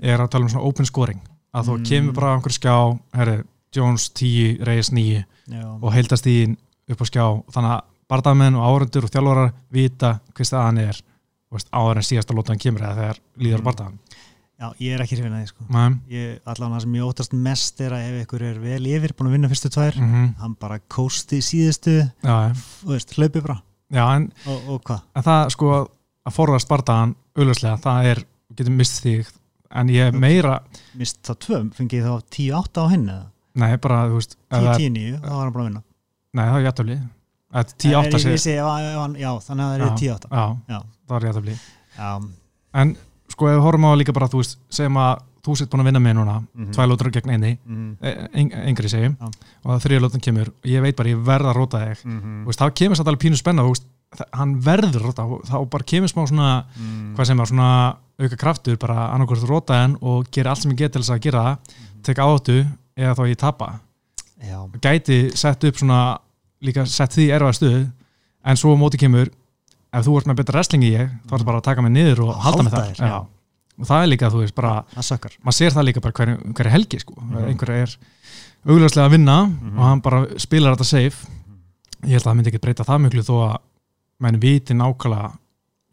er 0.00 0.22
að 0.22 0.30
tala 0.32 0.46
um 0.46 0.52
svona 0.54 0.64
open 0.70 0.86
scoring. 0.88 1.20
Að 1.52 1.66
þú 1.66 1.74
Mm. 1.80 1.84
kemur 1.90 2.14
bara 2.14 2.30
á 2.30 2.34
einhver 2.38 2.54
skjá 2.54 2.76
herri, 3.18 3.42
Jones 3.74 4.08
10, 4.14 4.58
Reyes 4.64 4.90
9 4.92 5.24
Já, 5.50 5.66
og 5.82 5.92
heildast 5.92 6.26
í 6.30 6.56
upp 6.90 7.02
á 7.02 7.06
skjá. 7.10 7.24
Þannig 7.52 7.74
að 7.74 7.82
bardamenn 8.10 8.56
og 8.58 8.64
áhundur 8.66 9.04
og 9.04 9.10
þjálfarar 9.10 9.52
vita 9.70 10.20
hvað 10.34 10.46
staðan 10.46 10.78
er 10.78 10.96
og 11.50 11.58
veist, 11.58 11.68
áður 11.74 11.96
en 12.00 12.06
síðasta 12.06 12.34
lótan 12.34 12.58
kemur 12.62 12.82
eða 12.86 12.96
þegar 12.98 13.18
líður 13.38 13.58
Mm. 13.60 13.66
bardaðan 13.66 13.98
já, 14.60 14.66
ég 14.78 14.94
er 14.94 15.02
ekki 15.04 15.16
hrifin 15.18 15.34
að 15.36 15.42
því 15.42 15.50
sko. 15.50 15.64
mm 15.68 15.96
ég, 16.12 16.38
allan 16.52 16.74
það 16.74 16.84
sem 16.84 16.94
ég 16.98 17.08
óttast 17.08 17.32
mest 17.48 17.80
er 17.80 17.96
að 17.96 18.06
ef 18.10 18.18
ykkur 18.26 18.44
er 18.50 18.60
vel 18.62 18.86
yfir, 18.90 19.14
búin 19.16 19.30
að 19.30 19.36
vinna 19.38 19.50
fyrstu 19.52 19.70
tvær 19.72 19.98
-hmm. 19.98 20.28
hann 20.42 20.54
bara 20.60 20.78
kósti 20.88 21.40
síðustu 21.44 21.96
já, 22.22 22.36
þú 22.82 22.92
veist, 22.94 23.14
hlaupi 23.16 23.40
bara. 23.40 23.60
Já, 23.90 24.04
en, 24.16 24.32
og, 24.46 24.68
og 24.68 24.82
hvað? 24.84 25.00
en 25.16 25.22
það 25.22 25.50
sko 25.50 25.72
að 26.26 26.32
forðast 26.36 26.68
bardaðan 26.68 27.14
auðvitslega, 27.36 27.76
það 27.82 28.06
er 28.12 28.24
getur 28.56 28.72
mist 28.72 29.02
þig. 29.02 29.26
En 29.70 29.86
ég 29.88 30.08
er 30.10 30.12
meira 30.18 30.60
Mist 30.98 31.20
það 31.22 31.36
tvöm, 31.44 31.70
fengi 31.72 32.00
þá 32.02 32.20
10-8 32.30 32.80
á 32.82 32.84
eða? 32.90 33.26
nei, 33.54 33.76
bara, 33.76 34.06
þú 34.10 34.14
veist 34.18 34.36
ef 34.50 34.58
það 34.58 34.66
er- 34.66 34.80
10-10-9, 34.80 35.20
þá 35.20 35.30
var 35.30 35.44
hann 35.44 35.52
bara 35.52 35.64
að 35.64 35.68
vinna. 35.68 35.82
Nei, 36.34 36.44
það 36.44 36.56
er 36.58 36.64
jættabli 36.66 36.96
Nei, 37.50 37.62
10-8 37.62 38.10
ég 38.14 38.22
sé 38.22 38.30
vissi, 38.30 38.50
ef 38.54 38.66
hann- 38.66 38.84
ef 38.86 38.98
hann- 39.00 39.16
Já, 39.18 39.30
þannig 39.46 39.64
að 39.64 39.70
það 39.70 39.86
er 39.86 39.96
10-8 40.00 40.28
já, 40.68 40.82
það 41.08 41.16
er 41.16 41.26
jættabli 41.28 41.56
en 42.72 42.96
sko 43.30 43.48
ef 43.50 43.56
við 43.58 43.64
horfum 43.66 43.86
á 43.88 43.92
líka 43.98 44.12
bara, 44.16 44.28
þú 44.28 44.40
veist 44.42 44.58
segjum 44.70 44.98
að 45.00 45.20
þú 45.40 45.54
sitt 45.56 45.70
búin 45.72 45.80
að 45.80 45.88
vinna 45.88 46.00
með 46.04 46.14
núna 46.18 46.34
Mhm. 46.54 46.72
tvær 46.74 46.88
lótur 46.90 47.10
gegn 47.14 47.30
einni, 47.32 47.58
mhm, 47.64 47.96
en, 48.34 48.50
engri 48.68 48.88
segjum 48.92 49.16
Já. 49.16 49.26
og 49.64 49.70
það 49.72 49.84
þriða 49.86 50.02
lótan 50.04 50.20
kemur 50.26 50.48
og 50.50 50.66
ég 50.68 50.82
veit 50.82 50.96
bara, 50.96 51.08
ég 51.08 51.22
verð 51.24 51.46
að 51.48 51.56
róta 51.56 51.78
þig 51.86 52.04
mhm, 52.04 52.42
Þú 52.44 52.46
veist, 52.50 52.60
þá 52.60 52.74
kemur 52.74 52.96
satt 52.96 53.06
alveg 53.08 53.20
pínu 53.24 53.36
spenna 53.40 53.62
veist, 53.64 53.86
hann 54.34 54.60
verður 54.60 55.02
róta 55.06 55.24
þá 55.48 55.56
bara 55.70 55.84
kemur 55.84 56.08
smá 56.12 56.26
svona, 56.28 56.64
mhm. 56.76 57.14
hvað 57.16 57.26
sem 57.26 57.40
er 57.40 57.46
svona 57.46 57.96
auka 58.20 58.36
kraftur, 58.36 58.76
bara 58.76 59.08
annarkvært 59.14 59.48
róta 59.48 59.80
henn 59.80 59.96
og 60.02 60.26
gera 60.30 60.50
allt 60.50 60.62
sem 60.62 60.72
ég 60.72 60.76
get 60.76 60.92
til 60.92 61.00
þess 61.02 61.14
að 61.16 61.20
gera 61.22 61.44
Mhm. 61.56 62.02
tek 62.02 62.16
áttu 62.18 62.66
eða 62.98 63.14
þá 63.16 63.22
ég 63.30 63.36
tapa 63.38 63.80
Já, 64.42 64.68
gæti 64.80 65.36
sett 65.36 65.64
upp 65.64 65.74
svona 65.76 66.18
líka 66.62 66.86
sett 66.86 67.10
því 67.12 67.28
erfað 67.32 67.56
stuð 67.56 67.90
en 68.44 68.56
svo 68.56 68.76
móti 68.76 68.98
kemur 68.98 69.28
ef 69.92 70.06
þú 70.06 70.16
ert 70.20 70.26
með 70.30 70.36
betra 70.40 70.54
wrestling 70.58 70.84
í 70.86 70.92
ég 70.94 71.10
þá 71.26 71.34
ertu 71.36 71.44
bara 71.48 71.58
að 71.60 71.66
taka 71.70 71.82
mig 71.82 71.92
niður 71.92 72.24
og 72.28 72.34
halda 72.44 72.62
mig 72.66 72.72
þér, 72.72 73.00
já. 73.00 73.18
og 73.80 73.86
það 73.88 74.02
er 74.04 74.10
líka, 74.12 74.30
þú 74.30 74.42
veist, 74.44 74.54
bara 74.54 74.84
það 74.94 75.26
maður 75.42 75.56
sér 75.58 75.72
það 75.76 75.86
líka 75.88 76.00
bara 76.04 76.12
hverju, 76.20 76.36
hverju 76.54 76.70
helgi 76.76 77.00
sko. 77.00 77.14
Mhm. 77.20 77.44
einhver 77.50 77.70
er 77.70 77.96
augljóslega 78.66 79.06
að 79.08 79.10
vinna 79.16 79.38
Mhm. 79.46 79.78
og 79.78 79.84
hann 79.84 80.00
bara 80.00 80.26
spilar 80.38 80.76
þetta 80.76 80.84
safe 80.84 81.26
ég 82.04 82.12
held 82.16 82.22
að 82.22 82.30
það 82.30 82.36
myndi 82.36 82.50
ekki 82.52 82.60
breyta 82.64 82.84
það 82.84 83.00
mjög 83.06 83.24
þó 83.24 83.34
að 83.48 83.56
menn 84.20 84.40
viti 84.40 84.74
nákvæmlega 84.74 85.32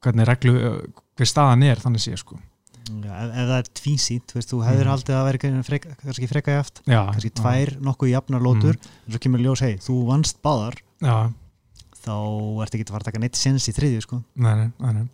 hvernig 0.04 0.28
reglu, 0.28 0.54
hver 1.18 1.26
staðan 1.28 1.64
er 1.64 1.76
þannig 1.82 2.00
sé 2.04 2.18
sko. 2.18 2.38
Já, 2.88 3.12
ef, 3.12 3.32
ef 3.36 3.48
það 3.50 3.58
er 3.58 3.68
tvísýnt, 3.76 4.34
veist, 4.34 4.50
þú 4.52 4.64
hefur 4.64 4.86
Mhm. 4.86 4.92
haldið 4.94 5.16
að 5.18 5.26
vera 5.28 5.64
freka, 5.64 5.90
kannski 6.00 6.28
freka 6.28 6.52
jaft 6.56 6.82
já, 6.88 7.02
kannski 7.12 7.32
tvær 7.34 7.78
nokkuð 7.82 8.10
jafnar 8.14 8.40
lótur 8.42 8.76
en 8.78 9.12
svo 9.12 9.20
kemur 9.20 9.40
ljós, 9.44 9.60
hei, 9.60 9.76
þú 9.76 10.06
vannst 10.08 10.36
báðar 10.44 10.76
já, 11.02 11.34
þá 12.08 12.16
ertu 12.66 12.80
ekki 12.80 12.88
að 12.88 12.96
fara 12.96 13.04
að 13.06 13.12
taka 13.12 13.22
neitt 13.24 13.40
sens 13.40 13.68
í 13.70 13.76
þriðju 13.76 14.08
sko. 14.08 14.20
nei, 14.36 14.54
nei, 14.62 14.68
nei, 14.80 14.92
nei. 14.98 15.06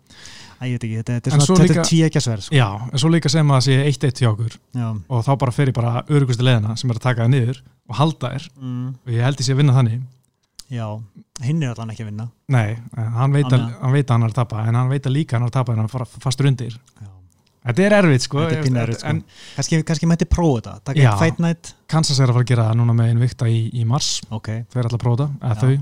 Æ, 0.54 0.64
ég 0.70 0.76
veit 0.76 0.86
ekki, 0.86 0.98
þetta, 1.00 1.18
þetta 1.18 1.34
er 1.34 1.44
svo 1.44 1.58
svona 1.58 1.86
tvíækjasverð 1.90 2.46
sko. 2.46 2.56
já, 2.56 2.68
en 2.88 3.02
svo 3.02 3.10
líka 3.12 3.32
sem 3.32 3.50
að 3.50 3.58
það 3.58 3.66
sé 3.66 3.78
eitt 3.90 4.08
eitt 4.08 4.22
hjá 4.22 4.30
okkur. 4.30 4.58
Já, 4.78 4.88
og 4.94 5.24
þá 5.26 5.32
bara 5.42 5.54
fer 5.56 5.70
ég 5.72 5.76
bara 5.76 5.94
örugustu 6.08 6.46
leðina 6.46 6.76
sem 6.78 6.90
er 6.94 7.00
að 7.00 7.06
taka 7.08 7.26
það 7.26 7.32
niður 7.34 7.62
og 7.90 7.98
halda 7.98 8.34
þér. 8.36 8.50
Mm, 8.60 8.90
og 9.02 9.16
ég 9.16 9.26
held 9.26 9.42
ég 9.42 9.48
sé 9.48 9.56
að 9.56 9.60
vinna 9.60 9.76
þannig. 9.76 10.04
Já 10.72 10.86
hinn 11.42 11.62
er 11.64 11.72
allan 11.74 11.90
ekki 11.90 12.04
að 12.04 12.10
vinna. 12.12 12.28
Nei, 12.54 12.76
hann 12.94 13.34
veit, 13.34 13.50
að, 13.50 13.64
hann 13.80 13.94
veit 13.94 14.06
að 14.06 14.14
hann 14.14 14.26
er 14.26 14.32
að 14.32 14.38
tapa 14.38 14.62
en 14.68 14.78
hann 14.78 14.92
veit 14.92 15.08
að 15.08 15.16
líka 15.16 15.36
hann 15.36 15.46
er 15.46 15.50
að 15.50 15.56
tapa 15.58 15.74
en 15.74 15.82
hann 15.82 15.90
fara 15.90 16.06
fastur 16.06 16.48
undir. 16.50 16.76
Já. 17.00 17.08
þetta 17.64 17.84
er 17.84 17.96
erfitt 17.98 18.26
sko, 18.26 18.44
Þetta 18.44 18.68
er 18.70 18.82
erfitt, 18.84 19.00
sko. 19.00 19.10
en 19.10 19.22
kannski, 19.56 19.80
kannski 19.88 20.10
mætti 20.10 20.28
prófa 20.30 20.76
þetta 20.86 21.74
Kansas 21.90 22.20
er 22.20 22.30
að 22.30 22.38
fara 22.38 22.44
að 22.46 22.52
gera 22.52 22.68
það 22.68 22.78
núna 22.80 22.94
með 23.00 23.10
Invicta 23.16 23.48
í, 23.50 23.64
í 23.74 23.84
mars. 23.88 24.20
Ok, 24.30 24.52
þau 24.70 24.78
er 24.78 24.88
alltaf 24.88 25.00
að 25.00 25.04
prófa 25.08 25.28
þau 25.64 25.74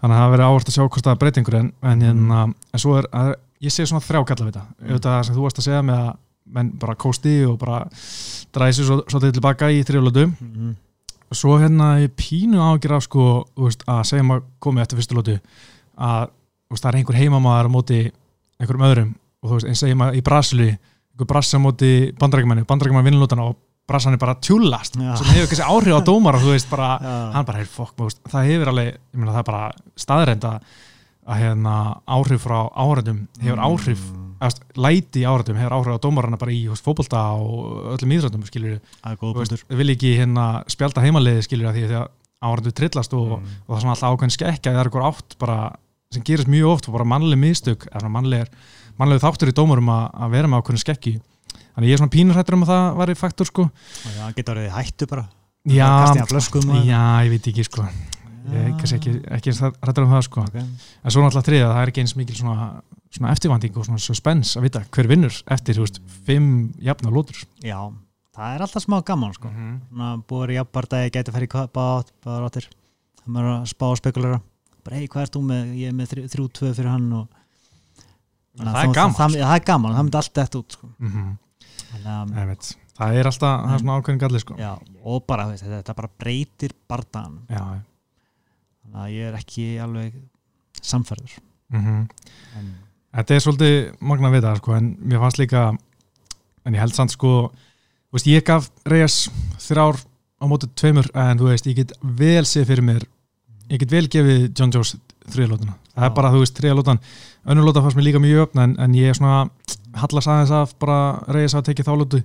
þannig 0.00 0.16
að 0.16 0.20
það 0.22 0.32
verður 0.34 0.46
áherslu 0.48 0.70
að 0.72 0.76
sjá 0.76 0.82
hvort 0.88 1.04
það 1.06 1.14
er 1.14 1.20
breytingur 1.24 1.54
en, 1.60 1.72
en, 1.82 1.98
Mm. 1.98 2.04
hérna, 2.06 2.40
en 2.72 2.82
svo 2.84 2.96
er 2.98 3.08
að, 3.12 3.32
ég 3.60 3.72
sé 3.74 3.86
svona 3.86 4.04
þrjá 4.04 4.24
kalla 4.26 4.46
við 4.46 4.52
þetta 4.52 4.66
Mm. 4.80 4.90
auðvitað 4.90 5.24
sem 5.26 5.34
þú 5.36 5.42
varst 5.46 5.58
að 5.58 5.66
segja 5.68 5.82
með 5.82 5.98
að 6.04 6.12
menn 6.50 6.70
bara 6.82 6.94
kósti 6.98 7.34
og 7.46 7.58
bara 7.58 7.80
dræsi 8.52 8.84
svo, 8.86 9.02
svo 9.06 9.20
til 9.22 9.32
tilbaka 9.32 9.68
í 9.70 9.82
þrjulótu 9.86 10.24
mm, 10.26 10.72
svo 11.32 11.58
hérna 11.62 12.00
ég 12.02 12.10
pínu 12.18 12.58
ágjur 12.58 12.96
af 12.96 13.04
sko, 13.06 13.26
veist, 13.56 13.84
að 13.86 14.00
segjum 14.08 14.32
að 14.34 14.42
komið 14.58 14.82
eftir 14.82 14.98
fyrstu 14.98 15.14
lótu 15.14 15.36
að 16.00 16.30
veist, 16.70 16.82
það 16.82 16.90
er 16.90 16.98
einhver 16.98 17.18
heimamaður 17.20 17.70
móti 17.70 18.00
einhverjum 18.58 18.86
öðrum 18.88 19.12
og 19.42 19.50
þú 19.50 19.54
veist, 19.60 19.68
eins 19.70 19.78
segjum 19.84 20.02
að 20.08 20.18
í 20.18 20.22
Brasili 20.26 20.70
einhver 20.72 21.28
brassa 21.30 21.60
á 21.60 21.62
móti 21.62 21.92
bandarækjumanni 22.18 22.66
bandarækjumann 22.66 23.06
vinnlótana 23.06 23.46
og 23.52 23.56
brassan 23.90 24.16
er 24.16 24.22
bara 24.22 24.36
tjúlast 24.38 24.96
Já. 24.98 25.10
sem 25.18 25.32
hefur 25.34 25.50
kannski 25.50 25.66
áhrif 25.66 25.98
á 25.98 26.00
dómar 26.10 26.38
og 26.38 26.46
þú 26.46 26.54
veist 26.54 26.70
bara 26.70 26.92
já, 27.02 27.16
hann 27.34 27.48
bara, 27.48 27.60
hey, 27.62 27.68
fokk, 27.68 27.98
það 28.30 28.48
hefur 28.52 28.72
alveg 28.72 28.92
ég 28.94 29.18
meina 29.18 29.34
það 29.34 29.42
er 29.42 29.50
bara 29.50 29.66
staðreind 30.06 30.48
að 30.50 30.70
að 31.30 31.36
hérna 31.44 31.74
áhrif 32.10 32.42
frá 32.42 32.56
áhrændum 32.80 33.18
hefur 33.44 33.60
áhrif, 33.62 34.00
mm, 34.08 34.30
eða, 34.40 34.40
þú 34.40 34.46
veist, 34.48 34.62
læti 34.86 35.20
í 35.20 35.26
áhrændum 35.28 35.58
hefur 35.60 35.74
áhrif 35.76 35.98
á 36.00 36.04
dómarana 36.06 36.38
bara 36.40 36.54
í 36.56 36.62
fótbolta 36.80 37.20
og 37.36 37.92
öllum 37.94 38.14
íþrættum 38.16 38.46
skilur 38.48 38.80
við 39.68 39.76
vil 39.82 39.92
ekki 39.94 40.14
hérna 40.18 40.46
spjálta 40.72 41.04
heimaliði 41.04 41.44
skilur 41.46 41.70
að 41.70 41.76
því 41.78 41.84
að 42.00 42.08
áhrændu 42.40 42.72
trillast 42.72 43.14
og, 43.14 43.36
Mm. 43.36 43.52
og 43.68 43.70
það 43.70 43.76
er 43.76 43.82
svona 43.84 43.94
alltaf 43.94 44.14
ákveðin 44.16 44.36
skekkja 44.36 44.72
það 44.72 44.80
er 44.80 44.88
eitthvað 44.88 45.08
átt 45.10 45.38
bara 45.38 45.58
sem 46.10 46.24
gerist 46.26 46.48
mjög 46.50 46.70
oft 46.72 46.88
og 46.88 46.96
bara 46.96 47.04
mannleg 47.04 47.38
mannlegur, 47.38 48.48
mannlegur 48.98 49.22
þáttur 49.26 49.52
í 49.52 49.56
dómurum 49.60 49.92
að, 49.92 50.06
að 50.24 50.30
vera 50.34 50.48
með 50.48 50.62
ákveðin 50.62 50.82
skekki 50.82 51.12
þannig 51.74 51.90
ég 51.90 51.96
er 51.96 52.00
svona 52.02 52.14
pínurhættur 52.14 52.56
um 52.56 52.64
að 52.64 52.72
það 52.72 53.00
væri 53.00 53.16
faktor 53.18 53.48
sko. 53.50 53.66
Og 53.70 54.16
það 54.16 54.34
getur 54.38 54.60
verið 54.60 54.74
hættu 54.76 55.08
bara. 55.10 55.26
Já, 55.70 55.90
flöskum 56.30 56.72
já, 56.86 57.02
ég 57.26 57.30
veit 57.34 57.50
ekki 57.52 57.66
sko. 57.68 57.86
Ég 58.50 58.76
kannski 58.80 58.96
ekki, 58.96 59.12
ekki 59.36 59.54
hrættur 59.60 60.06
um 60.06 60.14
það 60.14 60.22
sko. 60.26 60.44
Ok, 60.48 60.56
en 60.56 61.12
svo 61.12 61.22
náttúrulega 61.22 61.46
þriða, 61.46 61.72
það 61.74 61.82
er 61.82 61.92
ekki 61.92 62.02
eins 62.04 62.14
mikil 62.18 62.38
svona, 62.38 62.68
svona 63.12 63.32
eftirvanding 63.34 63.76
og 63.76 63.86
svona 63.86 64.02
suspense 64.02 64.58
að 64.58 64.66
vita 64.66 64.82
hver 64.96 65.10
vinnur 65.10 65.36
eftir, 65.54 65.76
þú 65.76 65.84
veist, 65.84 66.00
fimm 66.26 66.48
jafna 66.82 67.12
lótur 67.14 67.42
já, 67.62 67.76
það 68.36 68.54
er 68.56 68.64
alltaf 68.64 68.86
smá 68.86 68.96
gaman 69.04 69.34
sko. 69.36 69.48
-hmm. 69.48 69.74
Svona, 69.90 70.10
búið 70.26 70.44
er 70.44 70.54
jafnbardagi, 70.56 71.18
í 71.20 71.52
hvað- 71.52 71.72
báð 71.76 72.06
báðar 72.24 72.46
áttir. 72.48 72.66
Það 73.20 73.28
maður 73.34 73.60
að 73.60 73.66
spá 73.68 73.86
og 73.90 73.98
spekulera. 73.98 74.40
Bara 74.84 74.96
hei, 74.96 75.06
hvað 75.06 75.22
ert 75.22 75.36
þú 75.36 75.42
með, 75.44 75.74
ég 75.76 75.88
er 75.88 75.92
með 75.92 76.06
þrjú, 76.32 76.48
tvö 76.48 76.74
fyrir 76.74 76.90
hann 76.90 77.12
og 77.12 77.28
Þannig 78.56 78.74
að 78.74 78.76
það 78.76 78.88
er 78.88 78.94
gaman 78.98 79.14
það, 79.14 79.36
það 79.40 79.54
er 79.54 79.64
gaman, 79.64 79.94
það 79.94 80.04
myndi 80.06 80.18
allt 80.20 80.34
þetta 80.34 80.58
út 80.58 80.72
sko. 80.72 80.88
mm 80.98 81.10
-hmm. 81.10 81.38
Þannig 81.90 82.38
Einmitt. 82.42 82.70
það 82.98 83.16
er 83.20 83.30
alltaf, 83.30 83.62
það 83.64 83.74
er 83.74 83.82
svona 83.84 83.96
ákveðin 84.00 84.20
galli 84.24 84.42
sko. 84.42 84.56
og 85.04 85.24
bara 85.26 85.46
veist, 85.50 85.64
þetta, 85.64 85.80
þetta 85.80 85.96
bara 86.00 86.10
breytir 86.22 86.74
bardagan 86.90 87.38
já, 87.50 87.64
þannig 88.84 89.00
að 89.04 89.14
ég 89.16 89.30
er 89.30 89.38
ekki 89.40 89.66
alveg 89.82 90.20
samferður 90.80 91.38
mm 91.74 92.04
en, 92.58 92.70
þetta 93.16 93.34
er 93.34 93.42
svolítið 93.44 93.76
magna 94.00 94.30
að 94.30 94.36
vita 94.38 94.54
sko, 94.60 94.76
en 94.78 94.92
mér 95.00 95.22
fannst 95.24 95.40
líka 95.42 95.64
en 96.64 96.76
ég 96.76 96.82
held 96.82 96.94
samt 96.94 97.14
sko 97.14 97.32
veist, 98.14 98.28
ég 98.30 98.44
gaf 98.46 98.70
Reyes 98.86 99.24
þrjár 99.62 99.98
á 100.40 100.44
móti 100.48 100.70
tveimur, 100.78 101.10
en 101.14 101.38
þú 101.38 101.50
veist, 101.50 101.66
ég 101.68 101.82
get 101.82 101.92
vel 102.00 102.44
séð 102.48 102.70
fyrir 102.70 102.86
mér, 102.86 103.04
ég 103.70 103.82
get 103.82 103.92
vel 103.92 104.06
gefið 104.08 104.46
John 104.56 104.72
Jones 104.72 104.94
þriðalótuna, 105.30 105.74
það 106.00 106.08
er 106.08 106.14
bara 106.16 106.32
þú 106.34 106.42
veist, 106.42 106.56
þriðalótan, 106.58 107.02
önnur 107.46 107.68
lóta 107.68 107.84
fannst 107.84 107.98
mér 107.98 108.08
líka 108.08 108.22
mjög 108.22 108.46
öfn 108.46 108.62
en, 108.64 108.76
en 108.82 108.96
ég 108.98 109.12
er 109.12 109.18
svona 109.18 109.42
hallast 110.00 110.30
aðeins 110.30 110.54
af 110.56 110.74
bara 110.82 110.98
Reyes 111.30 111.56
að 111.56 111.70
tekið 111.70 111.90
þálótu 111.90 112.22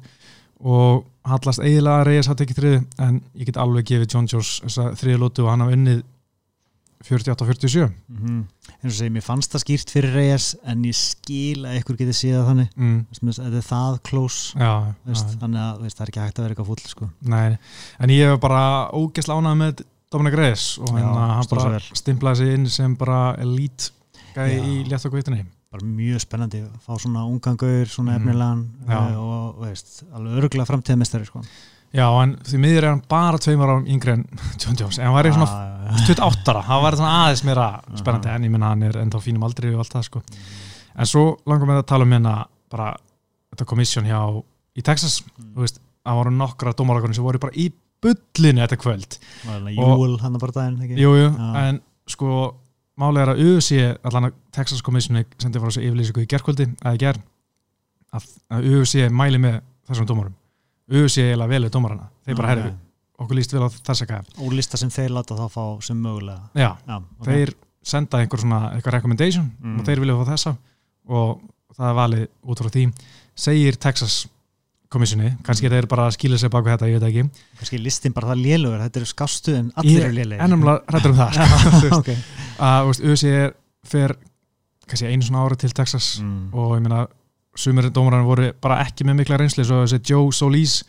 og 0.66 1.06
hallast 1.28 1.64
eiginlega 1.64 2.02
að 2.02 2.10
Reyes 2.10 2.32
að 2.32 2.42
tekið 2.42 2.60
þriðu 2.62 2.82
en 3.08 3.22
ég 3.36 3.50
get 3.50 3.62
alveg 3.62 3.88
gefið 3.92 4.12
John 4.16 4.30
Jones 4.32 4.58
þessa 4.66 4.92
þriðalótu 5.02 5.46
og 5.46 5.52
hann 5.52 5.66
hafa 5.66 5.80
unnið 5.80 6.04
48-47 7.06 7.90
mm 8.10 8.44
eins 8.86 8.94
og 8.94 9.00
segi, 9.00 9.14
mér 9.14 9.26
fannst 9.26 9.54
það 9.54 9.64
skýrt 9.64 9.92
fyrir 9.94 10.16
Reyes 10.16 10.48
en 10.70 10.84
ég 10.86 10.98
skil 10.98 11.66
að 11.66 11.80
ykkur 11.80 11.98
getur 12.00 12.18
séð 12.18 12.44
þannig. 12.50 12.70
Mm. 12.78 13.00
Er 13.34 13.66
það 13.66 14.00
close 14.06 14.60
já, 14.60 14.72
veist, 15.08 15.36
þannig 15.42 15.62
að 15.64 15.84
veist, 15.84 15.98
það 15.98 16.06
er 16.06 16.12
ekki 16.12 16.24
hægt 16.24 16.40
að 16.40 16.46
vera 16.46 16.56
eitthvað 16.56 16.70
fúll 16.72 16.92
sko. 16.92 17.10
en 18.06 18.14
ég 18.14 18.32
hef 18.32 18.42
bara 18.44 18.64
ógeðslega 18.94 19.42
ánægð 19.42 19.62
með 19.62 19.86
Dominic 20.16 20.38
Reyes 20.40 20.64
og 20.80 20.94
hérna 20.96 21.28
hann 21.36 21.52
bara 21.52 21.84
stimplaði 22.00 22.42
sig 22.42 22.56
inn 22.56 22.66
sem 22.72 22.96
bara 23.00 23.20
elite 23.44 23.92
gæði 24.36 24.58
í 24.64 24.74
létt 24.90 25.06
og 25.08 25.14
kveitinni 25.16 25.44
bara 25.76 25.84
mjög 25.92 26.22
spennandi 26.24 26.62
að 26.64 26.76
fá 26.86 26.96
svona 27.04 27.26
ungangaur, 27.28 27.88
svona 27.92 28.16
Mhm. 28.16 28.22
efnilegan 28.22 28.62
uh, 28.88 29.16
og 29.20 29.64
veist, 29.66 30.04
alveg 30.16 30.38
örgulega 30.44 30.68
framtíðamestari 30.70 31.26
sko. 31.28 31.42
já, 31.96 32.06
en 32.24 32.36
því 32.48 32.60
miður 32.64 32.84
er 32.84 32.90
hann 32.94 33.02
bara 33.12 33.38
tveimur 33.44 33.68
árum 33.74 33.88
yngri 33.92 34.14
en 34.16 34.26
John 34.62 34.76
Jones, 34.80 35.00
en 35.00 35.06
hann 35.10 35.18
var 35.18 35.28
í 35.28 35.34
svona 35.36 35.64
Ah, 35.86 36.00
28 36.08 36.50
ára, 36.50 36.62
það 36.66 36.82
var 36.82 36.96
svona 36.98 37.16
aðeins 37.26 37.44
meira 37.46 37.66
spennandi 38.00 38.30
en 38.34 38.44
ég 38.48 38.52
minna 38.56 38.72
hann 38.72 38.84
er 38.88 38.96
ennþá 39.04 39.20
fínum 39.22 39.44
aldrei 39.46 39.70
og 39.76 39.84
allt 39.84 39.94
það 39.94 40.06
sko. 40.08 40.22
en 40.98 41.06
svo 41.12 41.26
langar 41.46 41.68
með 41.70 41.82
að 41.84 41.88
tala 41.92 42.08
um 42.08 42.16
hérna 42.16 42.32
bara 42.72 42.88
þetta 43.54 43.68
komissjón 43.70 44.08
hjá 44.10 44.22
í 44.76 44.82
Texas, 44.84 45.20
þú 45.38 45.62
veist, 45.62 45.78
það 46.06 46.18
voru 46.22 46.32
nokkra 46.36 46.74
dómarakonir 46.74 47.16
sem 47.20 47.24
voru 47.28 47.40
bara 47.44 47.54
í 47.56 47.68
bullinu 48.06 48.62
þetta 48.64 48.78
kvöld, 48.82 49.18
Júl 49.76 50.16
hann 50.22 50.38
bara 50.42 50.56
daginn 50.60 50.80
ekki? 50.86 51.00
jú, 51.02 51.12
jú, 51.18 51.28
Já. 51.34 51.50
en 51.70 51.82
sko 52.08 52.30
málega 53.02 53.26
er 53.26 53.34
að 53.34 53.44
UFC, 53.44 53.80
allan 54.08 54.30
að 54.30 54.36
Texas 54.56 54.82
komissjoni 54.86 55.26
sendi 55.42 55.60
frá 55.60 55.72
sig 55.74 55.84
yfirlýsingu 55.90 56.24
í 56.24 56.30
gerkvöldi 56.32 56.70
eða 56.80 56.94
í 56.96 57.02
ger, 57.02 57.20
að, 58.16 58.28
að 58.56 58.68
UFC 58.72 59.06
mæli 59.12 59.42
með 59.44 59.58
þessum 59.90 60.08
dómarum 60.10 60.36
UFC 60.86 61.18
er 61.24 61.32
eiginlega 61.34 61.52
velið 61.56 61.72
dómarana, 61.74 62.08
þeir 62.26 62.38
bara 62.40 62.52
herri 62.54 62.72
okkur 63.20 63.38
líst 63.40 63.54
vel 63.56 63.64
á 63.66 63.70
þessa 63.72 64.06
gæða, 64.10 64.38
og 64.44 64.54
lista 64.54 64.78
sem 64.80 64.90
þeir 64.94 65.14
láta 65.16 65.38
þá 65.40 65.46
fá 65.50 65.64
sem 65.88 65.98
mögulega 65.98 66.50
já, 66.54 66.72
Já, 66.86 66.96
ok. 67.00 67.26
þeir 67.30 67.54
senda 67.86 68.20
einhver 68.22 68.42
svona 68.44 68.60
eitthvað 68.76 68.98
recommendation 69.00 69.52
Mm. 69.62 69.80
og 69.80 69.86
þeir 69.88 70.02
vilja 70.04 70.16
fá 70.20 70.26
þessa 70.34 70.56
og 71.10 71.42
það 71.76 71.90
er 71.90 71.98
valið 72.00 72.26
út 72.52 72.62
frá 72.64 72.70
því 72.76 72.86
segir 73.36 73.78
Texas 73.82 74.16
komissjoni 74.94 75.32
kannski 75.46 75.72
þeir 75.72 75.88
bara 75.92 76.08
að 76.10 76.16
skýla 76.18 76.40
sér 76.40 76.52
bak 76.54 76.66
við 76.66 76.76
þetta, 76.76 76.90
ég 76.90 77.00
veit 77.00 77.08
ekki. 77.10 77.44
Kannski 77.60 77.80
listin 77.82 78.16
bara 78.16 78.32
það 78.32 78.42
lélugur, 78.46 78.82
þetta 78.84 79.02
eru 79.02 79.10
skástu 79.10 79.56
en 79.56 79.72
allir 79.76 79.98
Ég 79.98 80.08
eru 80.08 80.18
lélegir. 80.20 80.44
ennumlega 80.46 80.96
rættur 80.96 81.14
um 81.14 81.20
það 81.20 81.32
sko. 81.36 82.18
Þú 82.56 82.90
veist, 82.90 83.02
þú 83.02 83.14
veist, 83.14 83.26
er 83.30 83.56
fer 83.86 84.16
kannski 84.86 85.10
einu 85.10 85.26
svona 85.26 85.46
ára 85.46 85.58
til 85.60 85.74
Texas 85.76 86.20
mm. 86.22 86.54
og 86.54 86.78
ég 86.78 86.86
meina 86.86 87.06
sumir 87.56 87.90
dómarar 87.90 88.24
voru 88.28 88.52
bara 88.62 88.82
ekki 88.84 89.08
með 89.08 89.22
mikla 89.22 89.40
reynsli 89.42 89.66
svo 89.66 89.82
þessi 89.84 90.02
Joe 90.12 90.32
Solis. 90.36 90.84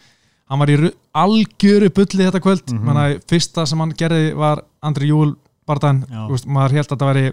Hann 0.51 0.61
var 0.63 0.71
í 0.71 0.77
ru- 0.79 0.95
algjöru 1.17 1.91
bulli 1.95 2.27
þetta 2.27 2.43
kvöld. 2.43 2.71
Mm. 2.71 2.87
-hmm. 2.87 3.27
fyrsta 3.29 3.67
sem 3.67 3.81
hann 3.81 3.95
gerði 3.99 4.35
var 4.37 4.63
Andri 4.83 5.09
Júl 5.11 5.37
veist, 5.67 6.47
maður 6.47 6.77
held 6.79 6.87
að 6.87 6.93
þetta 6.95 7.11
veri 7.11 7.27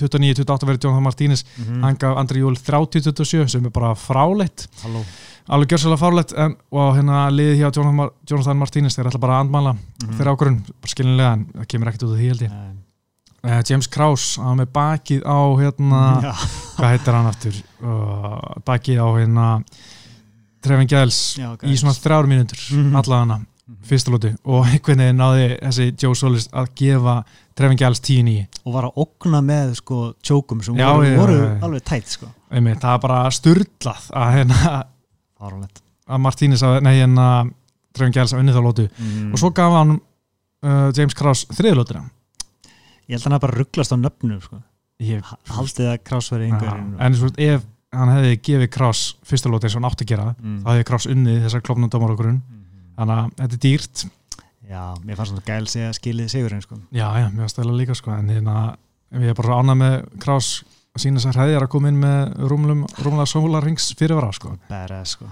29-28 0.00 0.66
verið 0.68 0.84
Jonathan 0.84 1.04
Martínez. 1.06 1.44
Mm 1.58 1.82
hann 1.84 1.96
gaf 2.00 2.16
Andri 2.18 2.40
Júl 2.42 2.56
30-27 2.56 3.48
sem 3.48 3.64
er 3.64 3.70
bara 3.70 3.94
fráleitt. 3.94 4.66
Halló. 4.82 5.04
Alveg 5.48 5.68
gjörsalega 5.74 6.00
fráleitt 6.00 6.32
en, 6.40 6.54
og 6.72 6.94
hérna 6.96 7.26
liðið 7.30 7.58
hjá 7.60 7.66
Jonathan, 7.76 7.94
Mar 7.98 8.10
Jonathan 8.30 8.56
Martínez 8.62 8.96
þeir 8.96 9.10
ætla 9.10 9.20
bara 9.20 9.38
að 9.38 9.44
andmæla 9.44 9.74
Mhm. 9.76 10.14
þeirra 10.18 10.32
ákvörðun 10.36 10.62
skilinlega 10.86 11.32
en 11.32 11.44
það 11.54 11.66
kemur 11.68 11.88
ekkert 11.88 12.02
út 12.08 12.12
af 12.14 12.18
því 12.18 12.28
held 12.28 12.42
ég. 12.48 12.52
Uh, 13.44 13.60
James 13.68 13.86
Krause, 13.92 14.40
hann 14.40 14.56
með 14.56 14.70
bakið 14.72 15.20
á 15.28 15.36
hérna, 15.60 16.00
Já. 16.24 16.32
hvað 16.78 16.90
heitir 16.94 17.12
hann 17.12 17.26
aftur? 17.28 17.58
Uh, 17.84 18.54
bakið 18.64 18.98
á 19.04 19.08
hérna 19.20 19.48
Giles 20.88 21.18
Já, 21.36 21.50
í 21.60 21.74
svona 21.76 21.92
þrjár 21.92 22.24
mínútur 22.30 22.56
Mhm. 22.72 22.94
allavega 22.96 23.26
fyrsta 23.28 23.46
lóti 23.64 24.30
og 24.44 24.66
einhvern 24.68 25.00
veginn 25.00 25.20
náði 25.20 25.44
þessi 25.62 25.86
Joe 25.96 26.16
Solis 26.18 26.48
að 26.52 26.68
gefa 26.76 27.14
Trevin 27.56 27.78
Giles 27.80 28.00
10-9 28.04 28.46
og 28.64 28.74
var 28.74 28.88
að 28.90 28.98
okna 29.04 29.40
með 29.44 29.74
sko 29.78 30.00
tjókum 30.22 30.62
sem 30.62 30.76
Já, 30.76 30.90
voru, 30.92 31.12
voru 31.16 31.38
já. 31.38 31.58
alveg 31.64 31.84
tætt 31.88 32.12
sko 32.12 32.28
Einmitt, 32.50 32.80
það 32.82 32.96
er 32.96 33.02
bara 33.06 33.20
styrlað 33.34 34.08
að, 34.12 34.32
hérna, 34.36 34.74
að 35.40 36.20
Martínez 36.20 36.62
að, 36.62 36.80
nei, 36.84 36.94
hérna 37.00 37.28
Trevin 37.96 38.14
Giles 38.14 38.34
að 38.34 38.42
unni 38.42 38.54
þá 38.54 38.60
lótu 38.64 38.88
mm. 38.90 39.30
og 39.32 39.40
svo 39.40 39.50
gaf 39.56 39.76
hann 39.78 39.94
uh, 39.96 40.90
James 40.96 41.16
Krause 41.16 41.56
þriðlótina 41.56 42.04
ég 43.08 43.16
held 43.16 43.22
að 43.22 43.30
hann 43.30 43.44
bara 43.46 43.58
rugglast 43.58 43.94
á 43.94 43.98
nöfnu 44.00 44.40
sko. 44.44 44.60
ég, 45.04 45.24
haldið 45.54 45.94
að 45.94 46.02
krásveri 46.04 46.50
Já, 46.50 46.52
einhverjum 46.52 46.98
en 47.00 47.16
svo, 47.20 47.32
ef 47.38 47.64
hann 47.94 48.10
hefði 48.10 48.36
gefið 48.44 48.70
Krause 48.74 49.16
fyrsta 49.24 49.48
lóti 49.48 49.68
eins 49.68 49.76
og 49.76 49.80
hann 49.80 49.88
átti 49.88 50.04
að 50.04 50.12
gera 50.12 50.28
mm. 50.34 50.60
þá 50.66 50.68
hefði 50.74 50.86
Krause 50.90 51.14
unnið 51.14 51.40
þessar 51.46 51.64
klopnum 51.64 51.92
dómarokkurinn 51.92 52.42
Mhm. 52.44 52.53
Þannig 52.98 53.16
að 53.18 53.32
þetta 53.40 53.58
er 53.58 53.62
dýrt. 53.66 54.04
Já, 54.64 54.82
mér 55.04 55.18
fannst 55.18 55.34
þetta 55.36 55.50
gæl 55.52 55.66
segja 55.68 55.90
skilið 55.98 56.30
sigurinn 56.32 56.62
sko. 56.64 56.78
já, 56.94 57.08
já, 57.20 57.26
mér 57.34 57.50
stæla 57.52 57.74
líka 57.76 57.94
sko. 57.98 58.14
En 58.16 58.30
hérna, 58.32 58.76
ég 59.12 59.28
er 59.34 59.34
bara 59.36 59.58
ánað 59.60 59.76
með 59.82 59.96
Krause 60.24 60.64
að 60.94 61.02
sína 61.02 61.18
þess 61.20 61.26
að 61.32 61.36
hræðir 61.40 61.64
að 61.66 61.68
koma 61.74 61.90
inn 61.90 61.98
með 62.00 62.32
rúmlum, 62.48 62.84
rúmlega 63.02 63.26
sólarrings 63.26 63.90
fyrirvara 63.98 64.30
sko, 64.32 64.52
badass 64.70 65.16
sko. 65.16 65.26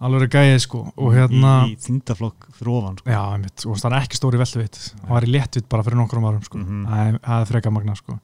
alveg 0.00 0.30
gæðið 0.30 0.60
sko. 0.62 0.80
Og 0.96 1.10
hérna, 1.16 1.52
í, 1.66 1.72
í 1.74 1.80
þingdaflokk 1.82 2.46
fyrir 2.54 2.70
ofan 2.78 2.96
sko. 3.00 3.10
já, 3.10 3.20
einmitt, 3.34 3.64
og 3.66 3.76
það 3.82 3.90
er 3.90 3.96
ekki 4.06 4.20
stóri 4.20 4.38
velduvitt, 4.40 4.78
hann 5.02 5.10
var 5.16 5.26
í 5.26 5.32
léttvitt 5.34 5.68
bara 5.68 5.82
fyrir 5.82 5.98
nokkrum 5.98 6.28
árum 6.30 6.44
sko, 6.46 6.58
það 6.62 7.02
er- 7.08 7.18
það 7.26 7.42
er 7.42 7.50
freka 7.50 7.72
magna 7.74 7.96
sko, 7.98 8.18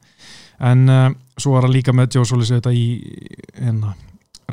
en 0.71 0.85
uh, 0.89 1.09
svo 1.37 1.51
var 1.57 1.67
hann 1.67 1.75
líka 1.75 1.91
með 1.93 2.15
Joe 2.15 2.25
Solis 2.31 2.53
þetta 2.55 2.71
í 2.71 2.85
hérna, 3.59 3.91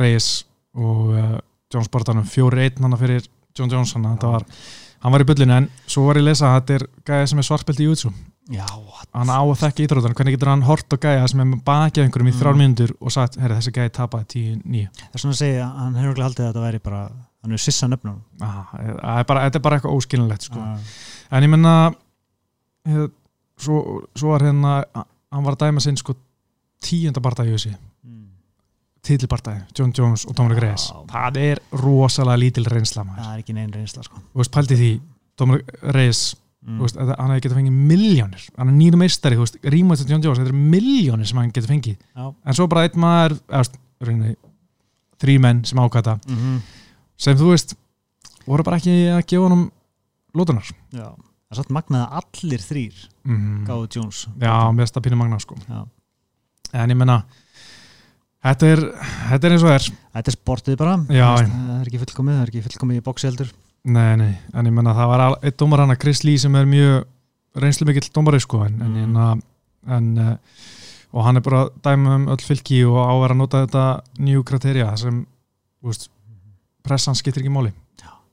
Reyes 0.03 0.33
og 0.75 1.15
uh, 1.15 1.39
Jones 1.73 1.89
Bartanum, 1.95 2.27
fjóri 2.27 2.67
einn 2.67 2.83
hann 2.89 2.99
fyrir 2.99 3.23
John 3.59 3.71
þetta 3.71 4.33
var 4.33 4.45
hann 5.03 5.13
var 5.13 5.21
í 5.25 5.27
bullinu, 5.27 5.53
en 5.57 5.71
svo 5.87 6.05
var 6.07 6.17
ég 6.21 6.23
að 6.23 6.29
lesa 6.31 6.47
að 6.53 6.61
þetta 6.61 6.75
er 6.79 6.85
gæðið 7.11 7.27
sem 7.33 7.39
er 7.43 7.49
svartbelt 7.49 7.81
í 7.83 7.89
já, 8.53 8.67
hann 9.15 9.31
á 9.31 9.39
að 9.39 9.59
þekka 9.61 9.83
íþróttan, 9.85 10.15
hvernig 10.19 10.35
getur 10.37 10.49
hann 10.51 10.63
hort 10.67 10.91
á 10.91 10.97
gæja 10.99 11.29
sem 11.31 11.41
er 11.41 11.59
bakið 11.67 12.05
einhverjum 12.05 12.29
í 12.29 12.33
Mm. 12.33 12.39
þrjár 12.41 12.57
mínútur 12.59 12.93
og 13.01 13.13
sagt, 13.15 13.37
herri, 13.39 13.55
þessi 13.55 13.73
gæji 13.73 13.93
tapaði 13.95 14.27
10-9 14.35 14.89
það 14.99 15.15
er 15.15 15.23
svona 15.23 15.35
að 15.37 15.43
segja 15.43 15.67
að 15.67 15.79
hann 15.79 15.95
hefur 15.95 16.09
örugglega 16.11 16.27
haldið 16.29 16.43
að 16.45 16.49
þetta 16.53 16.65
væri 16.67 16.81
bara 16.83 17.03
hann 17.43 17.53
er 17.53 17.63
sissa 17.63 17.87
nöfnum 17.89 18.19
það 18.41 19.21
er 19.21 19.25
bara- 19.31 19.45
þetta 19.47 19.57
er 19.57 19.65
bara 19.67 19.77
eitthvað 19.79 19.97
óskilinlegt 19.97 20.43
sko. 20.43 20.59
En 21.31 21.43
ég 21.43 21.51
menna 21.51 21.95
svo, 23.59 24.03
svo 24.17 24.29
var 24.35 24.41
hérna 24.47 24.85
hann 25.33 25.45
var 25.45 25.55
að 25.55 25.63
dæma 25.67 25.81
sinn 25.81 25.97
sko 25.97 26.15
tíunda 26.83 27.21
barndagi 27.23 27.51
í 27.51 27.57
þessi 27.57 27.77
titilbardagi, 29.07 29.65
John 29.79 29.93
Jones 29.97 30.27
og 30.29 30.37
Dominic. 30.39 30.61
Reyes 30.63 30.85
það 31.11 31.41
er 31.43 31.61
rosalega 31.81 32.39
lítil 32.39 32.67
reynsla 32.71 33.05
maður. 33.05 33.25
það 33.25 33.33
er 33.35 33.43
ekki 33.43 33.57
neinn 33.57 33.73
reynsla 33.75 34.05
sko. 34.07 34.23
þú 34.33 34.43
veist, 34.43 34.53
pældi 34.55 34.79
því 34.79 34.91
Dominic 35.43 35.73
Reyes, 35.97 36.21
mm. 36.63 36.79
veist, 36.85 37.01
að 37.03 37.15
hann 37.19 37.33
hefði 37.33 37.45
getað 37.47 37.59
fengið 37.61 37.81
miljónir, 37.93 38.47
hann 38.59 38.73
er 38.73 38.79
nýru 38.79 39.01
meistari 39.01 39.39
þú 39.39 39.47
veist, 39.47 39.59
rímað 39.75 40.03
til 40.03 40.13
John 40.15 40.23
Jones, 40.27 40.39
þetta 40.43 40.55
er 40.55 40.63
miljónir 40.77 41.27
sem 41.31 41.43
hann 41.43 41.51
getur 41.51 41.73
fengið, 41.73 41.99
já. 41.99 42.29
en 42.31 42.59
svo 42.59 42.69
bara 42.71 42.87
einn 42.87 43.03
maður 43.03 43.39
þrý 45.23 45.39
menn 45.43 45.65
sem 45.65 45.79
ákvæða, 45.79 46.19
Mm 46.27 46.37
-hmm. 46.37 46.61
sem 47.17 47.37
þú 47.39 47.51
veist 47.51 47.77
voru 48.47 48.63
bara 48.63 48.77
ekki 48.77 48.95
að 49.11 49.27
gefa 49.27 49.43
honum 49.49 49.71
lótunar 50.35 50.67
já 50.93 51.11
það 51.53 51.59
er 51.59 51.61
satt 51.61 51.73
magnað 51.75 52.05
að 52.07 52.21
allir 52.23 52.65
þrýr 52.65 53.01
mm. 53.29 53.65
gáðu 53.69 53.89
Jones 53.97 54.23
já, 54.41 54.55
með 54.73 54.87
þetta 54.89 55.03
pínu 55.05 55.19
magna 55.21 55.39
sko 55.43 55.59
Já. 55.69 55.83
en 56.73 56.91
ég 56.95 56.97
menna 56.97 57.19
þetta 58.43 58.71
er, 58.75 58.83
þetta 59.31 59.49
er 59.49 59.57
eins 59.57 59.65
og 59.65 59.71
það 59.71 59.79
er. 59.79 59.89
Þetta 60.17 60.33
er 60.33 60.37
sportið 60.37 60.79
bara. 60.81 60.97
Já, 61.09 61.29
það 61.41 61.79
er 61.79 61.89
ekki 61.91 62.03
fullkomið, 62.03 62.37
það 62.37 62.45
er 62.45 62.53
ekki 62.53 62.65
fullkomið 62.69 63.01
í 63.01 63.05
bóksi 63.07 63.29
heldur. 63.31 63.53
Nei, 63.83 64.13
nei, 64.21 64.33
en 64.55 64.69
ég 64.69 64.75
menna 64.77 64.95
það 64.95 65.11
var 65.11 65.25
einn 65.31 65.57
dómar 65.59 65.83
hana, 65.83 65.99
Chris 65.99 66.23
Lee 66.23 66.39
sem 66.39 66.55
er 66.55 66.69
mjög 66.71 67.07
reynslu 67.63 67.87
mikill 67.89 68.13
dómari 68.15 68.41
sko 68.41 68.65
en, 68.65 68.79
Mm. 68.79 69.17
en, 69.17 69.43
en 69.97 70.19
uh, 70.19 70.37
og 71.13 71.27
hann 71.27 71.37
er 71.37 71.45
bara 71.45 71.69
dæma 71.85 72.17
um 72.17 72.29
öll 72.33 72.41
fylki 72.41 72.85
og 72.89 72.97
á 72.97 73.13
að 73.13 73.37
nota 73.37 73.67
þetta 73.67 73.85
nýju 74.19 74.45
kriterja 74.49 74.97
sem 74.97 75.25
þú 75.83 75.91
veist, 75.91 76.09
pressan 76.87 77.19
skiptir 77.19 77.43
ekki 77.43 77.53
máli. 77.53 77.73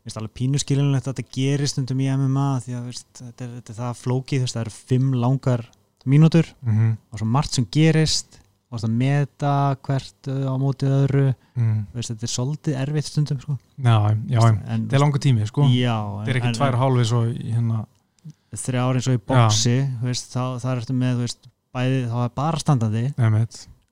Vist, 0.06 0.16
alveg 0.16 0.32
pínu 0.38 0.60
skilinlegt 0.62 1.10
að 1.10 1.18
þetta 1.20 1.34
gerist 1.36 1.76
stundum 1.76 2.00
í 2.00 2.08
MMA 2.08 2.48
því 2.64 2.78
að 2.78 2.86
veist, 2.88 3.08
þetta, 3.18 3.44
er, 3.44 3.50
þetta 3.58 3.74
er 3.74 3.80
það 3.82 3.98
flókið 4.00 4.46
það 4.48 4.62
eru 4.62 4.72
fimm 4.72 5.10
langar 5.20 5.66
mínútur 6.06 6.48
mm 6.64 6.78
-hmm. 6.78 6.94
og 7.12 7.20
svo 7.20 7.28
margt 7.28 7.54
sem 7.58 7.68
gerist 7.70 8.40
og 8.70 8.82
það 8.84 8.92
meta 9.02 9.54
hvert 9.88 10.30
á 10.30 10.54
mótið 10.62 10.96
öðru. 11.00 11.24
Mm. 11.60 11.78
veist, 11.96 12.12
þetta 12.14 12.28
er 12.28 12.34
svolítið 12.34 12.78
erfitt 12.84 13.10
stundum 13.10 13.40
sko. 13.42 13.56
já, 13.82 13.96
já, 14.30 14.40
en, 14.48 14.84
þetta 14.86 14.96
er 15.00 15.04
langa 15.04 15.22
tími 15.26 15.48
sko. 15.50 15.66
Já, 15.74 15.96
þetta 16.20 16.34
er 16.36 16.42
ekki 16.42 16.54
tvær 16.60 16.78
hálfi 16.84 17.08
svo 17.10 17.24
í 17.30 17.54
hérna. 17.56 17.86
Þrjá 18.50 18.82
ári 18.82 19.00
eins 19.02 19.08
og 19.10 19.18
í 19.18 19.24
bóksi 19.30 19.76
það 20.34 20.70
er 20.72 20.80
eftir 20.84 20.96
með 20.98 21.20
veist, 21.26 21.50
bæði, 21.76 22.00
þá 22.10 22.18
er 22.24 22.32
bara 22.40 22.62
standandi. 22.62 23.04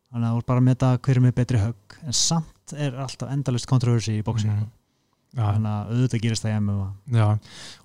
Þannig 0.07 0.29
að 0.29 0.37
þú 0.37 0.39
er 0.41 0.47
bara 0.47 0.61
að 0.63 0.67
meta 0.69 0.91
hver 1.03 1.19
er 1.19 1.25
betri 1.35 1.59
högg. 1.61 1.97
En 2.07 2.15
samt 2.15 2.73
er 2.77 2.95
alltaf 3.03 3.29
endalust 3.33 3.67
kontroversi 3.69 4.17
í 4.17 4.23
bóksi 4.25 4.47
Mhm. 4.47 4.65
Þannig 5.37 5.71
að 5.71 5.89
auðvitað 5.93 6.21
gerist 6.23 6.43
það 6.45 6.51
í 6.51 6.59
MMA 6.61 6.87
Já, 7.17 7.27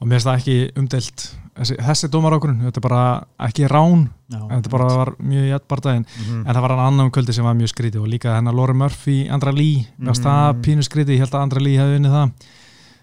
og 0.00 0.07
mér 0.09 0.16
finnst 0.16 0.28
það 0.28 0.38
ekki 0.40 0.57
umdelt 0.82 1.24
þessi, 1.59 1.76
þessi 1.88 2.09
dómar 2.09 2.32
ákvörðun, 2.38 2.62
þetta 2.64 2.80
er 2.80 2.86
bara 2.88 3.03
ekki 3.48 3.68
rán, 3.68 4.05
já, 4.32 4.38
þetta 4.55 4.70
bara 4.72 4.84
var 4.96 5.11
mjög 5.20 5.48
jætt 5.53 5.68
bardaginn, 5.68 6.07
Mhm. 6.18 6.46
en 6.46 6.55
það 6.55 6.61
var 6.62 6.70
hann 6.76 6.86
annan 6.86 7.11
kvöldi 7.11 7.32
sem 7.34 7.44
var 7.44 7.55
mjög 7.55 7.72
skrítið 7.74 8.00
og 8.03 8.09
líka 8.09 8.34
hennar 8.36 8.55
Lori 8.55 8.72
Murphy 8.74 9.28
Andra 9.28 9.53
Lee, 9.53 9.86
finnst 10.00 10.22
Mhm. 10.22 10.28
það 10.28 10.62
pínu 10.62 10.82
skrítið 10.88 11.14
ég 11.16 11.18
held 11.18 11.30
að 11.34 11.42
Andra 11.42 11.61
Lee 11.61 11.76
hefði 11.78 11.98
unnið 12.00 12.16
það 12.16 12.30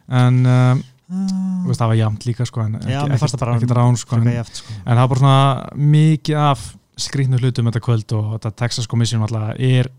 en 0.09 0.45
um, 0.45 0.83
Þú 1.09 1.65
veist, 1.65 1.79
það 1.81 1.87
var 1.89 1.95
jæmt 1.97 2.25
líka 2.25 2.45
sko, 2.45 2.61
en 2.61 2.73
Já, 2.85 3.01
það 3.01 3.39
bara 3.39 3.55
ekki 3.57 3.73
rán 3.73 3.97
sko, 3.97 4.15
en, 4.15 4.45
sko. 4.45 4.73
en 4.85 4.93
það 4.97 4.99
var 4.99 5.07
bara 5.07 5.19
svona 5.19 5.69
mikið 5.75 6.37
af 6.37 6.75
skrýtnu 7.01 7.39
hlutum 7.39 7.65
þetta 7.65 7.81
kvöld 7.81 8.13
og 8.13 8.27
þetta 8.39 8.51
Texas 8.55 8.85
Commission 8.87 9.21
alltaf 9.25 9.55
er 9.59 9.89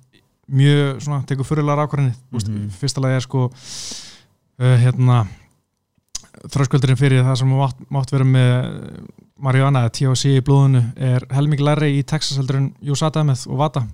mjög 0.51 1.01
svona, 1.03 1.24
tekur 1.26 1.44
fyrirlega 1.44 1.76
mm 1.90 2.12
Mhm. 2.32 2.68
-hmm. 2.68 2.70
fyrsta 2.70 3.01
lagi 3.03 3.16
er 3.16 3.20
sko 3.20 3.51
uh, 4.61 4.76
hérna 4.80 5.24
þröskuldurinn 6.50 6.98
fyrir 6.98 7.24
það 7.26 7.40
sem 7.40 7.50
mátt, 7.52 7.80
mátt 7.92 8.12
vera 8.12 8.26
með 8.26 8.52
Mariana 9.40 9.84
eða 9.84 9.94
THC 9.96 10.36
í 10.38 10.44
blóðinu 10.44 10.82
er 10.96 11.24
helming 11.34 11.62
læri 11.64 11.94
í 11.98 12.04
Texas 12.06 12.38
heldur 12.40 12.61
en 12.61 12.68
USADA 12.84 13.24
með 13.26 13.46
og 13.50 13.61
Vata. 13.61 13.84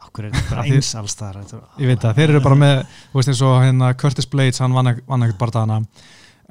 Akkur 0.00 0.26
er 0.28 0.36
þetta 0.36 0.64
eins 0.66 0.92
alls 0.98 1.16
þar 1.18 1.40
ég 1.40 1.86
veit 1.86 2.00
það, 2.02 2.16
þeir 2.18 2.32
eru 2.32 2.44
bara 2.44 2.58
með 2.58 2.78
þú 3.12 3.20
veist 3.20 3.32
eins 3.32 3.42
og 3.46 3.58
hérna 3.62 3.92
Curtis 4.00 4.30
Blades 4.30 4.62
hann 4.62 4.74
vann 4.74 4.90
ekkert 4.94 5.38
barðana 5.40 5.82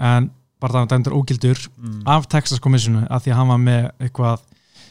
en 0.10 0.30
barðana 0.64 0.92
dæmdur 0.92 1.18
ógildur 1.18 1.60
mm. 1.76 2.06
af 2.08 2.30
Texas 2.32 2.62
Commissionu 2.64 3.04
að 3.10 3.26
því 3.26 3.34
að 3.34 3.40
hann 3.42 3.52
var 3.52 3.62
með 3.64 3.90
eitthvað 4.00 4.46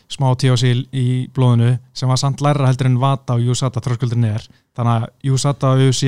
smá 0.08 0.28
THC 0.40 0.72
í 0.96 1.08
blóðinu 1.36 1.74
sem 1.96 2.08
var 2.08 2.20
samt 2.20 2.42
læra 2.44 2.68
heldur 2.68 2.88
en 2.88 3.00
Vata 3.00 3.36
og 3.36 3.52
USADA 3.52 3.82
þröskuldurinn 3.84 4.28
er. 4.30 4.44
Þannig 4.76 4.94
að 4.94 5.32
USADA 5.34 5.72
og 5.74 5.82
UC 5.88 6.04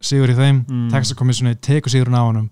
sigur 0.00 0.30
í 0.30 0.36
þeim, 0.36 0.64
Mm. 0.68 0.90
Texas 0.90 1.16
Commissionu 1.16 1.54
tekur 1.56 1.90
sigurinn 1.90 2.14
á 2.18 2.22
honum 2.26 2.50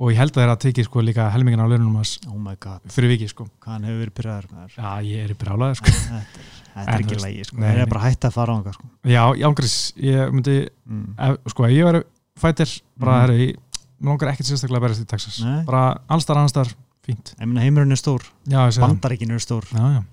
og 0.00 0.12
ég 0.12 0.16
held 0.16 0.30
að 0.32 0.42
þeir 0.44 0.52
að 0.54 0.60
teki 0.62 0.84
sko 0.86 1.00
líka 1.02 1.30
helmingin 1.34 1.60
á 1.60 1.66
laununum 1.66 1.96
hans 1.96 2.18
Oh 2.28 2.38
my 2.38 2.54
god, 2.60 2.80
fyrir 2.88 3.10
viki 3.16 3.28
sko 3.28 3.48
hann 3.66 3.82
hefur 3.84 4.10
verið 4.14 4.46
þér 4.46 4.76
Já, 4.78 5.02
ég 5.02 5.24
er 5.24 5.30
í 5.34 5.38
brálaði 5.38 5.76
sko 5.80 5.90
Þetta 5.90 6.18
er, 6.20 6.84
þetta 6.84 6.94
er 6.94 7.02
ekki 7.02 7.16
lægi 7.24 7.44
sko. 7.48 7.56
Það 7.58 7.78
er 7.82 7.86
bara 7.90 8.02
hægt 8.04 8.24
að 8.28 8.32
fara 8.36 8.52
á 8.52 8.54
hann 8.54 8.72
sko. 8.76 8.84
Já, 9.10 9.22
jángris, 9.40 9.74
ég 9.98 10.30
myndi 10.32 10.54
mm. 10.86 11.06
ef, 11.18 11.38
sko, 11.50 11.64
ef 11.66 11.72
ég 11.74 11.88
væri 11.88 12.02
fætir 12.38 12.74
bara, 12.96 13.16
Mhm. 13.16 13.22
herri, 13.26 13.56
mér 13.98 14.12
langar 14.12 14.28
ekkert 14.30 14.46
sérstaklega 14.46 14.78
að 14.78 14.84
berast 14.86 15.02
í 15.02 15.06
Texas 15.10 15.40
Nei. 15.42 15.64
bara 15.66 15.98
allstar, 16.08 16.36
annarstar, 16.38 16.70
fínt 17.02 17.34
Ég 17.40 17.58
heimurinn 17.58 17.90
er 17.90 17.98
stór, 17.98 18.22
ég 18.46 18.54
það 18.54 18.78
bandaríkin 18.86 19.32
er 19.34 19.42
stór 19.42 19.66
Já, 19.74 19.82
já, 19.98 20.04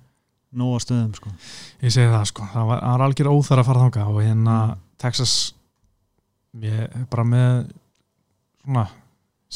Nóa 0.56 0.78
stöðum 0.82 1.14
sko. 1.14 1.30
ég 1.82 1.92
segi 1.94 2.10
það 2.10 2.26
sko 2.26 2.42
það 2.50 2.66
var, 2.66 2.80
það 2.80 2.98
var 2.98 3.06
algjör 3.06 3.30
óþar 3.30 3.58
að 3.62 3.66
fara 3.70 3.80
þanga 3.86 4.06
og 4.10 4.22
hérna 4.24 4.56
Mm. 4.66 4.76
Texas 4.98 5.52
ég 6.62 6.78
er 6.86 7.06
bara 7.10 7.24
með 7.24 7.72
svona 8.64 8.86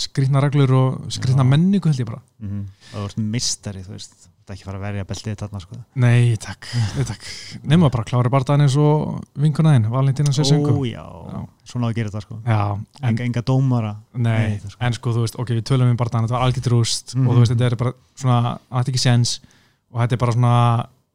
skrýtna 0.01 0.41
reglur 0.45 0.73
og 0.79 0.99
skrýtna 1.13 1.43
Já. 1.45 1.49
menningu 1.51 1.89
held 1.91 1.99
ég 2.05 2.07
bara 2.11 2.21
mm. 2.43 2.67
Það 2.93 3.07
vart 3.07 3.17
mistari, 3.37 3.83
þú 3.87 3.97
veist 3.97 4.27
Þetta 4.41 4.55
er 4.55 4.57
ekki 4.57 4.67
fara 4.67 4.79
að 4.81 4.85
verja 4.89 5.03
beltið 5.07 5.35
þarna 5.39 5.59
sko. 5.63 5.77
Nei, 6.03 6.31
takk, 6.43 6.67
nei, 6.97 7.05
takk 7.07 7.27
Nefnum 7.61 7.85
að 7.87 7.93
bara 7.95 8.07
klára 8.09 8.31
bardaðin 8.33 8.65
eins 8.65 8.75
og 8.83 9.21
vinkunaðin 9.39 9.85
Valentína 9.93 10.33
Sessenko 10.35 10.73
Ó 10.75 10.81
já, 10.89 11.05
Já. 11.05 11.43
svona 11.71 11.87
á 11.87 11.89
að 11.93 11.95
gera 12.01 12.11
þetta 12.11 12.23
sko. 12.25 12.39
Já, 12.47 12.63
en 13.11 13.21
enga, 13.27 13.43
dómara 13.47 13.93
Nei, 14.15 14.33
Nei, 14.33 14.57
það 14.65 14.73
sko- 14.75 14.83
en 14.89 14.97
sko 14.97 15.13
þú 15.15 15.23
veist, 15.27 15.39
ok, 15.39 15.53
við 15.61 15.67
tölum 15.71 15.93
um 15.93 16.01
barndan 16.01 16.27
þetta 16.27 16.35
var 16.39 16.47
algjört 16.49 16.71
rúst 16.73 17.15
Mhm. 17.15 17.29
og 17.29 17.35
þú 17.37 17.45
veist, 17.45 17.53
þetta 17.55 17.67
er 17.71 17.77
bara 17.85 17.93
svona, 18.17 18.41
það 18.71 18.81
átti 18.81 18.91
ekki 18.95 19.05
sens 19.05 19.37
og 19.93 20.01
þetta 20.03 20.13
er 20.19 20.23
bara 20.25 20.33
svona 20.33 20.55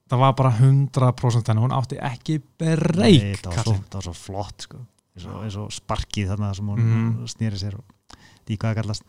það 0.08 0.20
var 0.24 0.34
bara 0.34 0.52
100% 0.62 1.48
henni, 1.52 1.62
hún 1.66 1.76
átti 1.76 2.00
ekki 2.00 2.40
Nei, 2.40 2.76
breyk, 2.78 3.42
það, 3.42 3.56
var 3.56 3.64
svo, 3.66 3.74
það 3.90 4.00
var 4.00 4.08
svo 4.08 4.14
flott 4.16 4.62
sko. 4.70 4.78
Eins, 5.16 5.26
og, 5.26 5.44
eins 5.44 5.56
og 5.58 5.70
sparkið 5.72 6.28
þarna 6.34 6.54
sem 6.56 6.66
hún 6.68 6.80
Mhm. 6.80 7.28
snýri 7.32 7.58
sér 7.62 7.76
og 7.80 7.84
það 8.70 8.76
kallast 8.82 9.04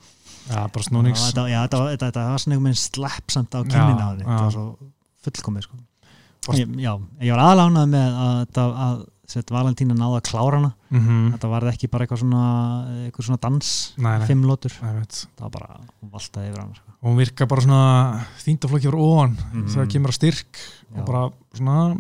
Já, 0.47 0.63
bara 0.71 0.85
snúnings 0.87 1.19
þetta, 1.33 1.43
var- 1.79 1.91
þetta, 1.97 2.07
þetta 2.13 2.31
var 2.31 2.39
svona 2.39 2.55
einhvern 2.55 2.71
veginn 2.71 2.85
Já, 3.67 3.73
kynnin 3.75 3.99
á 3.99 4.07
henni 4.13 4.23
já. 4.23 4.29
þetta 4.31 4.45
var 4.47 4.53
svo 4.53 4.79
fullkomið 5.27 5.63
sko. 5.67 5.77
Ég, 6.55 6.69
já, 6.79 6.93
ég 7.27 7.35
var 7.35 7.43
aðlánað 7.43 7.89
með 7.91 8.19
að, 8.23 8.37
að, 8.87 9.07
Valentína 9.51 9.95
náða 9.99 10.21
að 10.21 10.27
klára 10.31 10.57
hana 10.61 10.69
mm 10.93 11.01
þetta 11.35 11.49
var 11.51 11.63
ekki 11.73 11.89
bara 11.91 12.07
eitthvað 12.07 12.21
svona 12.23 12.43
eitthvað 13.11 13.27
svona 13.27 13.41
dans, 13.43 13.71
Nei, 13.99 14.19
nei, 14.21 14.27
fimm 14.29 14.45
lótur 14.47 14.71
það 14.71 15.41
var 15.43 15.51
bara, 15.51 15.81
hún 16.01 16.11
valtaði 16.13 16.51
yfir 16.53 16.61
hann 16.63 16.75
sko. 16.77 16.93
og 17.03 17.11
hún 17.11 17.17
virka 17.19 17.47
bara 17.51 17.61
svona 17.67 18.27
þýndaflokki 18.45 18.87
frá 18.93 19.01
óan 19.03 19.35
Mhm. 19.35 19.67
þegar 19.75 19.91
kemur 19.91 20.11
að 20.15 20.19
styrk 20.21 20.55
Já. 20.95 21.01
og 21.01 21.07
bara 21.07 21.31
svona 21.53 21.99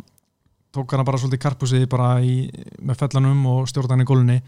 tók 0.77 0.93
hana 0.95 1.05
bara 1.09 1.19
svolítið 1.19 1.43
karpusið 1.47 1.87
bara 1.93 2.09
í, 2.23 2.35
með 2.83 3.01
fellanum 3.03 3.47
og 3.53 3.67
stjórna 3.71 3.97
hann 3.97 4.05
í 4.05 4.09
gólunni, 4.09 4.39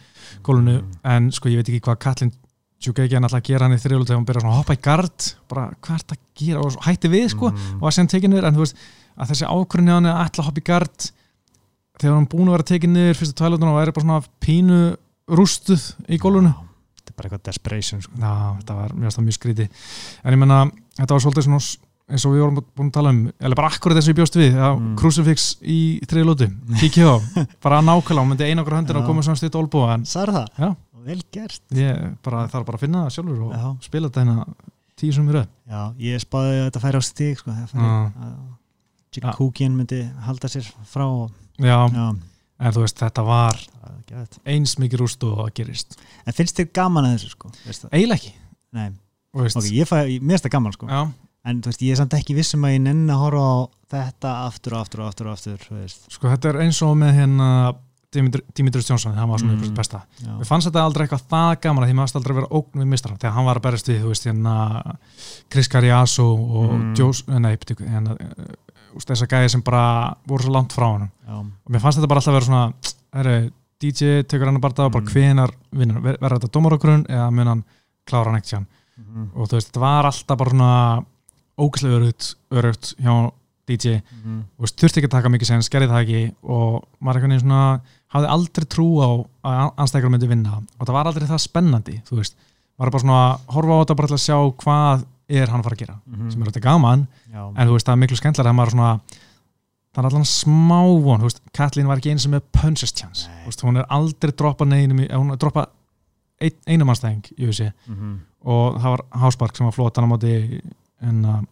gólunu 0.47 0.77
Mhm. 0.83 0.93
en 1.05 1.31
sko 1.33 1.49
ég 1.49 1.57
veit 1.63 1.69
ekki 1.73 1.81
hvað 1.89 1.99
Katlin 2.05 2.33
Tjúkeikjan 2.79 3.25
alltaf 3.27 3.41
að 3.41 3.49
gera 3.49 3.67
hann 3.67 3.75
í 3.75 3.81
þriðlút 3.83 4.07
þegar 4.07 4.25
byrjar 4.29 4.43
svona 4.45 4.55
að 4.55 4.59
hoppa 4.63 4.75
í 4.77 4.83
gard 4.87 5.29
bara 5.51 5.65
hvað 5.83 5.95
er 5.97 6.03
þetta 6.05 6.15
að 6.15 6.25
gera 6.39 6.61
og 6.61 6.77
hætti 6.87 7.09
við 7.11 7.29
sko 7.35 7.51
Mhm. 7.51 7.83
og 7.83 7.89
að 7.89 7.95
síðan 7.97 8.11
tekið 8.13 8.31
niður 8.31 8.45
en 8.47 8.55
þú 8.55 8.63
veist 8.63 8.77
að 9.19 9.29
þessi 9.33 9.49
ákvörðin 9.51 9.91
á 9.91 9.95
hann 9.99 10.07
að 10.07 10.21
ætla 10.29 10.43
að 10.43 10.47
hoppa 10.47 10.61
í 10.63 10.69
gard 10.71 11.11
þegar 11.99 12.15
hann 12.15 12.27
búin 12.31 12.47
að 12.49 12.55
vera 12.55 12.69
tekið 12.71 12.91
niður 12.95 13.19
fyrstu 13.19 13.35
tvælutuna 13.35 13.73
og 13.75 13.79
væri 13.83 13.93
bara 13.97 14.07
svona 14.07 14.23
pínu 14.41 14.97
rústuð 15.29 15.83
í 16.09 16.19
gólunu 16.23 16.55
Já, 16.55 16.63
þetta 17.03 17.11
er 17.11 17.17
bara 17.19 17.29
eitthvað 17.29 17.43
desperation 17.49 18.01
sko. 18.03 18.13
Já, 18.15 18.35
þetta 18.63 18.75
var 18.79 18.89
mjög, 18.95 19.19
mjög 19.27 19.37
skríti 19.39 19.69
en 20.25 20.33
ég 20.35 20.39
menna, 20.39 20.71
þetta 20.97 21.11
var 21.17 21.21
svolítið 21.25 21.47
svona 21.49 21.63
eins 22.09 22.25
og 22.25 22.33
við 22.35 22.43
vorum 22.45 22.59
búin 22.63 22.89
að 22.91 22.95
tala 22.97 23.11
um 23.15 23.21
eða 23.37 23.59
bara 23.59 23.71
akkurat 23.73 23.99
þess 23.99 24.09
að 24.09 24.13
ég 24.15 24.19
bjóst 24.21 24.39
við 24.41 24.59
Mm. 24.59 24.91
Crucifix 25.01 25.47
í 25.63 25.79
þriðlótu, 26.09 26.49
kíkja 26.81 27.09
á 27.13 27.17
bara 27.65 27.81
nákvæmlega, 27.85 28.23
hún 28.25 28.31
myndi 28.33 28.49
einangra 28.49 28.79
höndin 28.81 28.99
og 29.01 29.07
koma 29.09 29.23
svona 29.27 29.37
stutt 29.41 29.59
olbúa 29.61 29.99
Sagði 30.09 30.37
það? 30.39 30.49
Já. 30.59 30.71
Vel 31.09 31.21
gert. 31.33 31.63
Ég 31.73 32.01
bara, 32.27 32.47
þarf 32.53 32.67
bara 32.69 32.77
að 32.79 32.83
finna 32.85 33.05
það 33.07 33.15
sjálfur 33.17 33.43
og 33.47 33.53
Já. 33.57 33.69
spila 33.87 34.09
þetta 34.11 34.25
hérna 34.25 34.47
tíu 34.99 35.13
sem 35.15 35.29
röð 35.33 35.47
Já, 35.71 35.83
ég 36.09 36.21
spáði 36.25 36.55
að 36.59 36.65
þetta 36.69 36.83
færi 36.85 37.01
á 37.01 37.03
stig 37.07 37.39
sko, 37.41 37.55
Já. 39.19 39.33
Cookian 39.39 39.75
myndi 39.77 40.03
halda 40.27 40.49
sér 40.53 40.67
frá. 40.87 41.07
Og, 41.09 41.31
Já, 41.59 41.79
já, 41.91 42.09
en 42.61 42.75
þú 42.75 42.83
veist, 42.85 42.99
þetta 43.01 43.23
var 43.27 43.57
eins 44.47 44.77
mikið 44.79 45.01
rúst 45.03 45.25
og 45.27 45.39
það 45.41 45.49
gerist. 45.59 45.97
En 46.29 46.37
finnst 46.37 46.59
þér 46.61 46.69
gaman 46.77 47.09
að 47.09 47.17
þessu 47.17 47.33
sko? 47.33 47.51
Eiginlega 47.91 48.19
ekki. 48.21 48.35
Nei, 48.77 48.91
ok, 49.35 49.49
ég 49.75 49.89
fæ, 49.89 49.97
mér 50.21 50.37
finnst 50.37 50.47
það 50.47 50.55
gaman 50.55 50.77
sko. 50.77 50.91
Já, 50.93 51.01
En 51.49 51.61
þú 51.65 51.71
veist, 51.73 51.83
ég 51.87 51.95
er 51.95 52.01
samt 52.03 52.15
ekki 52.19 52.35
viss 52.37 52.55
um 52.59 52.65
að 52.69 52.75
ég 52.77 52.81
nenni 52.85 53.13
að 53.15 53.23
horfa 53.25 53.43
á 53.49 53.57
þetta 53.95 54.33
aftur 54.47 54.75
og 54.77 54.81
aftur 54.85 55.01
og 55.03 55.09
aftur 55.09 55.27
og 55.31 55.33
aftur 55.39 55.59
þú 55.65 55.77
veist. 55.81 56.03
sko 56.13 56.29
þetta 56.29 56.51
er 56.53 56.59
eins 56.67 56.81
og 56.85 56.97
með 57.01 57.15
hérna 57.23 57.51
Dimitri- 58.13 58.45
Dimitris 58.57 58.87
Jónsson, 58.89 59.13
hann 59.15 59.29
var 59.29 59.39
svona 59.39 59.53
Mm. 59.61 59.75
besta 59.77 59.99
Já, 60.25 60.31
Mér 60.39 60.47
fannst 60.49 60.69
þetta 60.71 60.81
aldrei 60.85 61.07
eitthvað 61.07 61.25
það 61.29 61.61
gaman 61.61 61.85
að 61.85 61.89
því 61.91 61.95
maður 61.99 62.17
aldrei 62.17 62.35
vera 62.39 62.49
ógn 62.57 62.81
við 62.81 62.87
mistara 62.89 63.17
þegar 63.19 63.33
hann 63.37 63.45
var 63.45 63.57
að 63.59 63.63
berast 63.67 63.87
við, 63.89 63.99
þú 64.03 64.09
veist, 64.09 64.25
hérna 64.25 64.97
Chris 65.51 65.69
Cariaso 65.69 66.25
og 66.33 66.71
Mm. 66.73 66.95
Jós, 66.97 67.23
nei, 67.29 67.57
byrju, 67.57 67.77
hérna 67.89 68.17
úst, 68.97 69.09
þessar 69.09 69.29
gæði 69.29 69.51
sem 69.51 69.61
bara 69.63 70.15
voru 70.27 70.43
svo 70.43 70.53
langt 70.53 70.73
frá 70.73 70.89
hann 70.99 71.11
og 71.29 71.47
mér 71.71 71.81
fannst 71.81 71.99
þetta 71.99 72.09
bara 72.09 72.21
alltaf 72.21 72.35
vera 72.35 72.49
svona 72.49 72.75
herri, 73.13 73.51
DJ 73.79 74.23
tekur 74.25 74.47
hann 74.47 74.57
að 74.57 74.61
barða 74.65 74.87
og 74.87 74.93
bara 74.93 75.05
Mm. 75.05 75.13
hvenar 75.13 75.51
vinnur, 75.73 76.01
Ver- 76.03 76.19
verður 76.19 76.39
þetta 76.41 76.53
dómaragrun 76.57 77.07
eða 77.09 77.31
mun 77.33 77.47
hann 77.47 77.65
klára 78.07 78.25
hann 78.33 78.37
ekkert 78.41 78.53
sján 78.57 78.67
mhm, 78.99 79.31
og 79.37 79.49
þú 79.49 79.53
veist, 79.53 79.69
þetta 79.73 79.81
var 79.81 80.05
alltaf 80.07 80.39
bara 80.39 80.51
svona 80.51 81.05
ógæslega 81.59 81.99
örugt 82.59 82.95
hjá 83.03 83.15
DJ 83.69 83.99
mhm, 84.01 84.37
og 84.57 84.65
veist, 84.65 84.79
þurfti 84.81 85.01
ekki 85.03 85.09
að 85.11 85.15
taka 85.19 85.31
mikið 85.35 85.49
sen, 85.51 85.63
skerði 85.67 85.89
það 85.91 86.03
ekki 86.07 86.21
og 86.49 86.77
maður 87.05 87.19
einhvern 87.19 87.35
veginn 87.35 87.43
svona 87.45 87.65
hafði 88.15 88.31
aldrei 88.33 88.67
trú 88.73 88.87
á 89.05 89.09
að 89.45 89.73
anstækjur 89.85 90.13
myndi 90.15 90.29
vinna. 90.31 90.63
Og 90.81 90.87
það 90.89 90.97
var 90.97 91.11
aldrei 91.11 91.27
það 91.29 91.43
spennandi 91.45 91.97
þú 92.09 92.17
veist, 92.23 92.39
maður 92.79 92.89
er 92.89 92.95
bara 92.97 93.03
svona 93.05 93.23
horfa 93.53 93.77
á 93.77 93.81
þetta 93.83 93.97
bara 94.01 94.09
til 94.09 94.17
að 94.17 94.25
sjá 94.25 94.39
hvað 94.65 95.05
er 95.29 95.51
hann 95.53 95.61
að 95.61 95.67
fara 95.69 95.77
að 95.77 95.83
gera 95.83 95.97
mhm, 96.09 96.31
sem 96.33 96.41
er 96.43 96.49
þetta 96.49 96.65
gaman, 96.65 97.03
já, 97.29 97.43
en 97.45 97.69
þú 97.69 97.75
veist, 97.77 97.87
það 97.91 97.93
er 97.99 98.01
miklu 98.07 98.17
skemmtilega 98.23 98.55
að 98.55 98.57
maður 98.57 98.71
er 98.73 98.77
svona 98.79 98.93
það 99.93 100.01
er 100.01 100.09
allan 100.09 100.29
smá 100.31 100.79
von, 101.05 101.21
þú 101.21 101.29
veist, 101.29 101.43
Kathleen 101.59 101.89
var 101.91 102.01
ekki 102.01 102.13
eins 102.15 102.25
og 102.25 102.33
með 102.33 102.47
punches 102.57 102.95
chance, 102.97 103.27
Nei. 103.29 103.43
þú 103.43 103.51
veist, 103.53 103.65
hún 103.69 103.81
er 103.83 103.91
aldrei 103.99 104.33
droppa 104.41 104.65
neinum, 104.69 105.03
í- 105.05 105.11
hún 105.13 105.35
er 105.35 105.41
droppa 105.43 105.67
ein, 106.41 106.57
einum 106.71 106.93
anstæðing, 106.95 107.29
ég 107.37 107.51
veist 107.53 107.69
mhm, 107.91 108.15
og 108.49 108.79
það 108.81 108.95
var 108.95 109.05
Háspark 109.27 109.59
sem 109.61 109.69
var 109.69 109.77
flotan 109.77 110.09
á 110.09 110.13
móti 110.15 110.33
en 111.01 111.25
uh, 111.25 111.43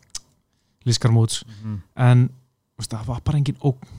Lískar 0.86 1.14
Múts 1.14 1.44
mhm. 1.44 1.80
en 1.97 2.28
þú 2.28 2.82
veist, 2.82 2.94
það 2.94 3.12
var 3.12 3.22
bara 3.26 3.42
engin 3.42 3.61
ógn 3.62 3.94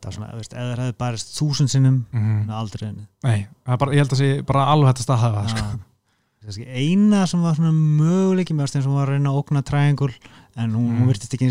Það 0.00 0.08
er 0.08 0.14
svona, 0.16 0.28
veist, 0.32 0.54
eða 0.56 0.68
það 0.70 0.78
hefði 0.80 0.96
barist 0.96 1.32
þúsund 1.36 1.68
sinnum 1.68 1.96
mm 2.08 2.20
-hmm. 2.20 2.52
aldrei 2.56 2.86
henni 2.88 3.06
Nei, 3.22 3.48
það 3.66 3.80
bara, 3.82 3.92
ég 3.92 3.98
held 4.00 4.12
að 4.12 4.20
sé 4.22 4.28
bara 4.48 4.66
alveg 4.72 4.88
hægt 4.88 5.00
að 5.00 5.08
staða 5.08 5.32
það 5.34 5.48
sko. 5.50 6.64
Eina 6.72 7.26
sem 7.26 7.42
var 7.42 7.54
svona 7.54 7.72
möguleiki 7.72 8.54
með 8.56 8.72
þeim 8.72 8.82
sem 8.82 8.94
var 8.94 9.08
að 9.08 9.12
reyna 9.12 9.30
að 9.30 9.38
ógna 9.42 9.62
triangle 9.62 10.14
en 10.56 10.70
hún, 10.72 10.86
hún 10.88 11.04
Mm. 11.04 11.06
virtist 11.06 11.34
ekki 11.34 11.48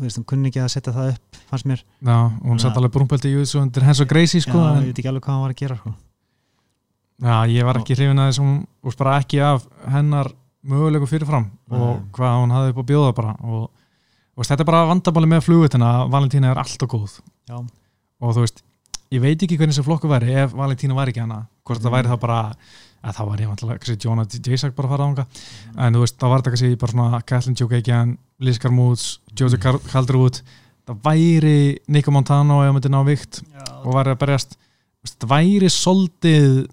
veist, 0.00 0.18
hún 0.18 0.26
kunni 0.26 0.48
ekki 0.48 0.60
að 0.60 0.72
setja 0.74 0.92
það 0.92 1.12
upp 1.12 1.36
fannst 1.48 1.66
mér, 1.66 1.84
Já, 2.02 2.16
og 2.26 2.48
hún 2.50 2.58
satt 2.58 2.74
Já. 2.74 2.78
alveg 2.78 2.92
brúmpeldi 2.92 3.30
í 3.30 3.38
þessu 3.38 3.60
undir 3.62 3.82
hens 3.82 4.00
og 4.00 4.08
Gracie 4.08 4.40
sko, 4.40 4.58
já, 4.58 4.72
ég 4.72 4.76
en, 4.76 4.84
veit 4.84 4.98
ekki 4.98 5.08
alveg 5.08 5.22
hvað 5.22 5.32
hann 5.32 5.42
var 5.42 5.54
að 5.54 5.60
gera 5.62 5.76
sko. 5.76 5.94
já, 7.22 7.36
ég 7.46 7.64
var 7.64 7.76
ekki 7.78 7.94
hrifin 7.94 8.18
að 8.18 8.28
þessum 8.32 8.66
og 8.82 8.96
bara 8.98 9.18
ekki 9.20 9.40
af 9.40 9.66
hennar 9.88 10.32
mögulegu 10.68 11.08
fyrirfram 11.10 11.46
og 11.70 11.86
Nei. 11.96 12.02
hvað 12.16 12.36
hún 12.42 12.52
hafði 12.54 12.72
upp 12.74 12.82
á 12.82 12.90
bjóða 12.90 13.14
bara 13.16 13.32
og, 13.42 13.64
og 14.36 14.46
þetta 14.46 14.62
er 14.62 14.68
bara 14.68 14.84
vandabali 14.92 15.26
með 15.32 15.44
flugutina 15.48 15.90
Valentína 16.12 16.52
er 16.52 16.60
alltaf 16.62 16.88
góð 16.92 17.16
já, 17.50 17.56
og 17.58 18.36
þú 18.36 18.44
veist, 18.44 18.62
ég 19.12 19.20
veit 19.24 19.42
ekki 19.42 19.58
hvernig 19.58 19.74
þessi 19.74 19.84
flokku 19.88 20.08
væri 20.10 20.32
ef 20.44 20.54
Valentína 20.54 20.94
væri 20.98 21.10
ekki 21.14 21.24
hana 21.24 21.46
hvort 21.66 21.80
Mm. 21.82 21.84
það 21.88 21.96
væri 21.96 22.08
það 22.12 22.20
bara 22.20 22.38
að 23.02 23.14
það 23.16 23.26
var 23.28 23.40
ég 23.42 23.48
vantilega, 23.50 23.96
Jóna 23.98 24.24
J-Sack 24.30 24.74
bara 24.76 24.86
að 24.88 24.92
fara 24.92 25.02
á 25.02 25.08
hanga 25.10 25.26
en 25.86 25.94
þú 25.94 26.00
veist, 26.04 26.18
það 26.22 26.28
var 26.30 26.38
þetta 26.42 26.50
kannski 26.54 26.76
bara 26.78 26.92
svona 26.92 27.22
Kathleen 27.26 27.56
Jokekian, 27.58 28.18
Liz 28.38 28.58
Carmouts 28.62 29.18
Joseph 29.34 29.64
Mm. 29.66 29.74
mm. 29.80 29.90
Calderwood 29.90 30.42
það 30.86 31.00
væri 31.02 31.78
Nico 31.88 32.10
Montano 32.14 32.60
ef 32.62 32.66
hann 32.70 32.74
myndi 32.78 32.88
ná 32.94 33.02
vikt 33.06 33.42
já, 33.42 33.64
og 33.84 33.94
væri 33.94 34.14
að 34.14 34.18
berjast 34.22 34.56
það 35.18 35.28
væri 35.34 35.68
soldið 35.70 36.68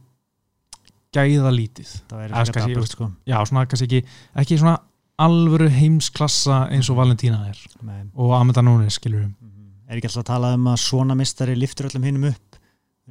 gæða 1.16 1.51
lítið 1.55 1.89
það 2.10 2.24
er 2.26 2.34
kannski, 2.36 2.74
dapurt 2.76 2.91
sko 2.93 3.12
já, 3.26 3.38
svona 3.49 3.66
kannski 3.66 3.88
ekki, 3.89 4.01
ekki 4.43 4.57
svona 4.62 4.78
alvöru 5.20 5.68
heimsklassa 5.74 6.68
eins 6.72 6.89
og 6.89 6.97
Valentína 7.01 7.41
er 7.49 7.57
Nei. 7.84 8.03
og 8.16 8.34
Amanda 8.38 8.62
Nunes 8.62 8.95
skilur 8.99 9.26
við 9.26 9.34
Mhm. 9.41 9.89
er 9.89 9.97
ekki 9.97 10.07
alltaf 10.07 10.24
að 10.24 10.32
tala 10.34 10.53
um 10.53 10.66
að 10.68 10.78
svona 10.80 11.16
mistari 11.18 11.55
liftur 11.55 11.89
öllum 11.89 12.03
hinum 12.05 12.30
upp 12.30 12.45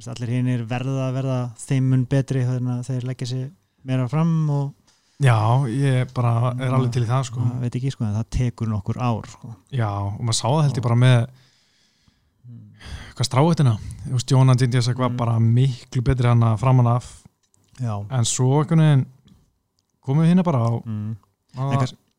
allir 0.07 0.29
hinn 0.31 0.47
er 0.47 0.63
verða 0.63 1.09
að 1.09 1.13
verða 1.19 1.39
þeim 1.59 1.89
mun 1.91 2.05
betri 2.07 2.45
þannig 2.47 2.79
að 2.79 2.85
þeir 2.87 3.03
leggja 3.09 3.27
sér 3.27 3.49
meira 3.83 4.07
fram 4.07 4.49
og 4.49 4.73
Já, 5.19 5.35
ég 5.67 6.13
bara 6.15 6.53
er 6.55 6.71
alveg 6.71 6.93
til 6.93 7.03
í 7.03 7.05
það 7.09 7.25
sko. 7.27 7.39
maður 7.41 7.59
veit 7.65 7.75
ekki 7.75 7.91
sko 7.91 8.05
það 8.05 8.29
tekur 8.31 8.67
nokkur 8.71 8.95
ár 9.03 9.27
sko. 9.27 9.49
Já, 9.69 9.89
og 9.91 10.21
maður 10.23 10.37
sá 10.39 10.47
það 10.47 10.61
held 10.63 10.77
ég 10.79 10.83
bara 10.83 10.95
með 10.95 11.27
hvað 13.17 13.27
stráðina 13.27 13.73
Þú 14.07 14.13
veist, 14.15 14.31
Jónan 14.31 14.57
Dindjasek 14.57 14.97
var 14.97 15.09
Mm. 15.09 15.17
bara 15.17 15.39
miklu 15.39 16.01
betri 16.01 16.27
hann 16.27 16.39
að 16.39 16.59
framan 16.59 16.87
af 16.87 17.18
já, 17.79 17.95
en 17.95 18.27
svo 18.27 18.63
komum 18.67 20.23
við 20.23 20.31
hérna 20.33 20.45
bara 20.47 20.61
á, 20.65 20.71
mm. 20.83 21.15
á 21.59 21.63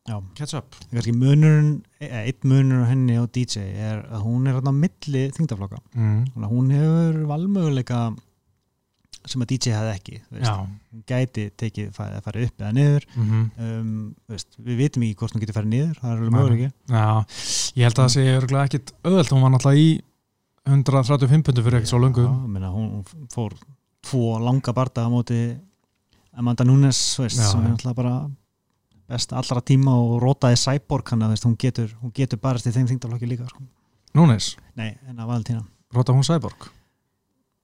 já. 0.07 0.17
catch 0.35 0.57
up. 0.57 0.75
Kannski 0.91 1.13
munurinn 1.15 1.71
eh, 2.01 2.25
einn 2.25 2.49
munur 2.49 2.83
á 2.85 2.89
henni 2.89 3.17
og 3.21 3.29
DJ 3.35 3.67
er 3.69 4.03
að 4.09 4.25
hún 4.25 4.49
er 4.49 4.57
þarna 4.57 4.73
á 4.73 4.81
milli 4.81 5.23
þingdaflokka 5.37 5.79
mm. 5.93 6.19
Að 6.41 6.51
hún 6.51 6.75
hefur 6.75 7.23
valmöguleika 7.31 8.01
sem 9.29 9.43
að 9.43 9.51
DJ 9.51 9.75
hefði 9.75 9.91
ekki 9.93 10.19
hún 10.33 11.03
gæti 11.09 11.43
tekið 11.59 11.91
farið, 11.93 12.23
farið 12.25 12.45
upp 12.47 12.63
eða 12.63 12.71
niður. 12.77 13.03
Mm 13.15 13.43
um, 13.65 13.91
þú 14.25 14.35
veist, 14.35 14.55
við 14.57 14.79
vitum 14.79 15.05
ekki 15.05 15.19
hvort 15.19 15.35
hún 15.35 15.43
getur 15.43 15.57
farið 15.59 15.73
niður 15.75 15.99
það 15.99 16.13
er 16.13 16.23
alveg 16.23 16.63
Já, 16.89 17.05
ég 17.77 17.85
held 17.85 17.99
að 17.99 18.01
það 18.01 18.15
sé 18.15 18.25
örgulega 18.37 18.69
ekkit 18.69 18.95
öðvöld, 19.03 19.35
hún 19.35 19.45
var 19.45 19.53
náttúrulega 19.53 19.83
í 19.83 19.91
135 20.71 21.45
pundu 21.45 21.65
fyrir 21.65 21.79
ekkert 21.79 21.91
svo 21.91 22.01
löngu. 22.01 22.25
Já, 22.25 22.71
hún 22.73 22.89
hún 22.95 23.29
fór 23.33 23.55
tvo 24.05 24.39
langa 24.41 24.73
barda 24.73 25.05
á 25.05 25.09
móti 25.11 25.39
Amanda 26.37 26.63
Nunes 26.63 26.97
veist, 27.19 27.37
sem 27.41 27.59
er 27.65 27.73
náttúrulega 27.73 27.97
bara 27.97 28.13
best 29.11 29.33
allra 29.35 29.61
tíma 29.61 29.93
og 29.99 30.19
rótaði 30.23 30.55
Cyborg 30.59 31.09
hann 31.11 31.25
að 31.27 31.35
hún 31.43 31.57
getur, 31.59 31.89
hún 32.01 32.13
getur 32.15 32.39
barast 32.39 32.67
í 32.69 32.71
þeim 32.71 32.87
þingdaflokki 32.87 33.27
líka 33.27 33.47
sko. 33.49 33.63
Núnes, 34.15 34.53
nei, 34.79 34.93
en 35.07 35.19
að 35.19 35.27
Valentína 35.33 35.65
Róta 35.91 36.15
hún 36.15 36.23
Cyborg 36.23 36.69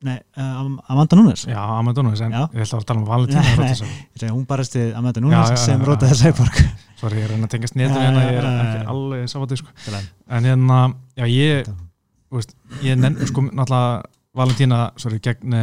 nei, 0.08 0.18
uh, 0.38 0.60
Am- 0.62 0.80
Amanda 0.92 1.16
Nunes 1.18 1.46
Já, 1.48 1.58
Amanda 1.80 2.04
Núnes, 2.04 2.22
en 2.22 2.32
Já. 2.36 2.44
ég 2.54 2.60
held 2.62 2.74
að 2.78 2.86
tala 2.88 3.02
um 3.02 3.08
Valentína 3.08 3.42
Nei, 4.22 4.30
hún 4.30 4.46
barast 4.48 4.76
í 4.78 4.84
Amanda 4.96 5.24
Nunes 5.24 5.40
Já, 5.40 5.56
já, 5.56 5.64
sem 5.64 5.84
rótaði. 5.88 6.20
Cyborg 6.22 6.60
Sorry, 7.02 7.20
ég 7.22 7.28
er 7.28 7.34
reyna 7.34 7.48
að 7.48 7.54
tengast 7.56 7.76
Já, 7.78 7.88
hérna, 7.88 8.22
já, 8.22 8.30
ég 8.32 8.38
er 8.42 8.50
ekki 8.52 8.86
alveg 8.94 9.28
safatið 9.32 9.60
sko. 9.62 10.00
En 10.38 10.48
hérna, 10.50 10.78
já 11.18 11.26
ég 11.30 11.68
þú 11.70 12.40
veist, 12.40 12.56
ég 12.84 13.00
nenn, 13.00 13.18
sko, 13.30 13.44
náttúrulega 13.48 14.04
Valentína, 14.38 14.80
sorry, 15.02 15.20
gegn 15.24 15.54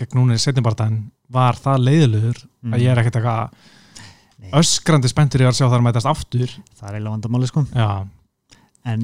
gegn 0.00 0.18
núni 0.18 0.38
setjumbartan 0.42 1.00
var 1.34 1.58
það 1.60 1.84
leiðilegur 1.88 2.42
Mm. 2.64 2.72
að 2.72 2.80
ég 2.80 2.90
er 2.94 2.98
ekkert 3.02 3.16
eitthvað 3.18 3.50
Nei. 4.40 4.50
öskrandi 4.56 5.08
spenntur 5.10 5.42
í 5.42 5.44
að 5.44 5.52
sjá 5.58 5.66
það 5.68 5.74
að 5.76 5.82
mætast 5.84 6.08
aftur? 6.08 6.54
Það 6.78 6.86
er 6.88 6.94
eiginlega 6.96 7.12
vandamáli 7.14 7.48
sko. 7.50 7.62
Já, 7.76 8.06
en 8.88 9.02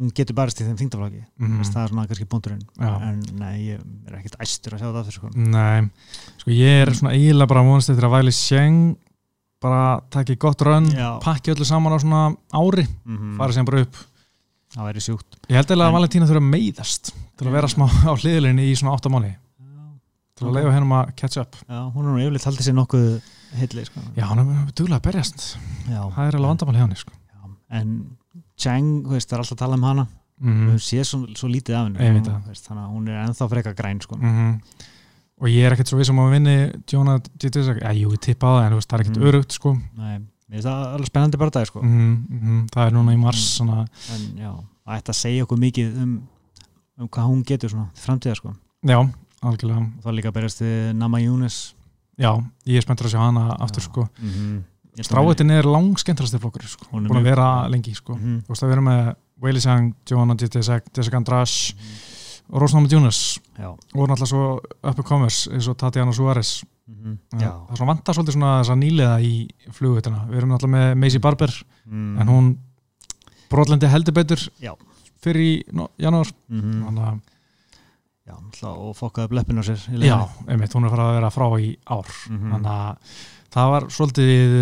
hún 0.00 0.10
getur 0.16 0.34
barast 0.34 0.58
í 0.60 0.64
þeim 0.66 0.76
þingdaflokki 0.80 1.20
mm, 1.38 1.60
það 1.70 1.82
er 1.84 1.92
svona 1.92 2.06
kannski 2.10 2.26
punkturinn. 2.26 2.64
Já. 2.80 2.90
en 3.06 3.20
nei, 3.38 3.54
ég 3.68 3.84
er 4.08 4.16
ekkert 4.18 4.36
æstur 4.42 4.74
að 4.74 4.82
sjá 4.82 4.88
það 4.90 4.98
aftur 5.04 5.16
sko. 5.20 5.30
Nei, 5.36 5.88
sko 6.42 6.50
ég 6.50 6.82
er 6.82 6.92
svona 6.98 7.14
eiginlega 7.14 7.50
bara 7.52 7.62
vonast 7.68 7.90
eftir 7.94 8.08
að 8.08 8.14
Væli 8.16 8.32
Sjeng 8.34 8.96
bara 9.60 10.00
taki 10.10 10.34
gott 10.40 10.58
Já. 10.64 11.18
pakki 11.22 11.52
öllu 11.54 11.64
saman 11.68 11.92
á 11.94 11.98
svona 12.00 12.22
ári, 12.50 12.86
mm 13.06 13.36
fara 13.38 13.52
sem 13.52 13.64
bara 13.64 13.82
upp. 13.84 13.94
Það 14.74 14.86
væri 14.86 15.00
sjúkt. 15.02 15.38
Ég 15.50 15.56
held 15.58 15.66
eiginlega 15.70 15.90
að 15.90 15.96
Valentína 15.98 16.26
þurfa 16.30 16.46
meiðast 16.46 17.12
til 17.36 17.46
að 17.46 17.52
vera 17.52 17.68
smá 17.68 17.86
á 18.06 18.12
hliðlinni 18.14 18.66
í 18.70 18.74
svona 18.78 18.94
8 18.98 19.10
mánu 19.10 19.30
til 20.40 20.48
að 20.50 20.56
leiða 20.58 20.72
hennum 20.74 20.94
að 20.96 21.10
catch 21.20 21.40
up 21.42 21.56
já, 21.68 21.80
hún 21.94 22.06
er 22.06 22.10
nú 22.10 22.22
yfirleitt 22.24 22.46
haldið 22.48 22.66
sér 22.68 22.76
nokkuð 22.80 23.06
heilli 23.60 23.84
sko. 23.88 24.00
Já, 24.16 24.24
hann 24.30 24.38
er 24.42 24.72
duglega 24.78 24.98
að 25.00 25.06
berjast 25.08 25.44
Já. 25.90 26.00
það 26.14 26.24
er 26.28 26.36
alveg 26.38 26.50
vandamál 26.52 26.76
hjá 26.78 26.84
henni 26.86 26.96
sko. 27.00 27.12
En 27.70 27.92
Chang, 28.60 28.88
þú 29.06 29.14
veist, 29.16 29.28
það 29.30 29.36
er 29.38 29.42
alltaf 29.44 29.56
að 29.56 29.62
tala 29.64 29.76
um 29.78 29.84
hana 29.88 30.06
mm 30.40 30.68
við 30.70 30.78
séð 30.84 31.04
svo, 31.04 31.18
svo 31.36 31.48
lítið 31.52 31.74
af 31.76 31.86
henni 31.88 32.20
Hún, 32.20 32.54
þannig 32.56 32.80
að 32.84 32.92
hún 32.94 33.08
er 33.12 33.18
ennþá 33.26 33.48
freka 33.52 33.72
græn 33.76 34.00
sko. 34.00 34.16
-hmm. 34.16 34.54
og 35.40 35.48
ég 35.48 35.66
er 35.66 35.72
ekkert 35.72 35.88
svo 35.88 35.98
vissum 35.98 36.18
að 36.18 36.30
vinni 36.32 36.56
Jóna 36.88 37.18
Dietrich, 37.38 37.68
já, 37.82 37.92
jú, 37.92 38.10
ég 38.12 38.20
tippa 38.20 38.46
á 38.46 38.52
það 38.56 38.66
en 38.66 38.74
veist, 38.78 38.88
það 38.90 38.98
er 38.98 39.04
ekkert 39.04 39.16
Mm. 39.20 39.28
örugt 39.28 39.52
sko. 39.52 39.76
nei, 39.96 40.60
það 40.60 40.94
alveg 40.94 41.06
spennandi 41.06 41.38
bara 41.38 41.50
það 41.50 41.66
sko. 41.66 41.80
mm 41.82 42.66
það 42.72 42.86
er 42.86 42.92
núna 42.92 43.12
í 43.14 43.18
mars 43.18 43.60
Mm. 43.60 43.66
svona, 43.66 43.86
en 44.14 44.20
já, 44.38 44.52
það 44.86 44.96
ætti 44.98 45.10
að 45.10 45.20
segja 45.22 45.42
okkur 45.44 45.58
mikið 45.58 46.02
um, 46.02 46.22
um 46.98 47.08
hvað 47.08 47.26
hún 47.28 47.44
getur 47.44 47.70
framtíða 47.94 48.36
sko. 48.36 48.54
já, 48.84 49.08
algjörlega. 49.40 49.84
Og 49.98 50.04
þá 50.04 50.10
líka 50.16 50.32
berjast 50.34 50.62
við 50.64 50.92
Nama 51.00 51.20
Júnes 51.22 51.60
já, 52.20 52.32
ég 52.68 52.80
er 52.80 52.84
spenntur 52.84 53.08
að 53.08 53.14
sjá 53.14 53.22
hana 53.22 53.46
aftur 53.58 53.86
sko. 53.86 54.08
mm 54.20 54.30
-hmm. 54.34 54.60
Stráetin 55.00 55.50
er 55.50 55.64
langskemmtrasti 55.64 56.38
flokkur 56.38 56.66
sko. 56.66 56.86
Búin 56.92 57.06
að 57.08 57.22
vera 57.22 57.68
lengi 57.68 57.94
sko. 57.94 58.14
mm 58.14 58.42
þú 58.42 58.48
veist 58.48 58.62
að 58.62 58.68
vera 58.68 58.80
með 58.80 59.14
Whaley 59.40 59.60
Sang, 59.60 59.94
Johanna 60.10 60.36
Jessica 60.36 61.16
Andrash 61.16 61.74
og 62.50 62.60
Rosnama 62.60 62.88
Jonas 62.88 63.38
já, 63.56 63.70
og 63.70 64.08
náttúrulega 64.08 64.26
svo 64.26 64.60
up 64.82 64.98
and 64.98 65.06
comers 65.06 65.48
eins 65.48 65.68
og 65.68 65.76
Tatiana 65.76 66.12
Suárez. 66.12 66.64
Mm 66.86 67.18
Já. 67.38 67.64
það 67.66 67.70
er 67.70 67.76
svona 67.76 67.92
vantar 67.94 68.14
svolítið 68.14 68.32
svona 68.32 68.60
þess 68.60 68.70
að 68.70 68.78
nýlega 68.78 69.20
í 69.20 69.48
flugvitina, 69.70 70.26
við 70.28 70.36
erum 70.36 70.50
náttúrulega 70.50 70.76
með 70.76 70.94
Macy 70.94 71.18
Barber 71.18 71.64
mm. 71.86 72.18
en 72.20 72.28
hún 72.28 72.58
brotlendi 73.50 73.86
heldur 73.86 74.14
betur 74.14 74.50
Já. 74.60 74.74
fyrir 75.22 75.40
í 75.40 75.64
no, 75.72 75.88
janúar. 75.98 76.28
Mm 76.48 76.84
þannig 76.84 77.04
að 77.06 77.20
já, 78.30 78.70
og 78.70 78.94
fokkaði 78.98 79.32
bleppin 79.34 79.60
á 79.60 79.64
sér 79.66 79.82
já, 80.06 80.16
einmitt, 80.46 80.74
hún 80.76 80.86
er 80.86 80.94
farið 80.94 81.10
að 81.10 81.18
vera 81.18 81.34
frá 81.34 81.46
í 81.58 81.74
ár. 81.90 82.14
Mhm. 82.30 82.54
þannig 82.54 82.72
að 82.76 83.20
það 83.56 83.74
var 83.74 83.88
svolítið 83.98 84.56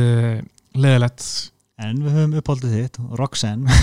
leðilegt 0.79 1.29
en 1.79 2.03
við 2.03 2.17
höfum 2.17 2.37
uppáldið 2.41 2.75
þitt 2.75 2.99
Roxanne. 3.21 3.79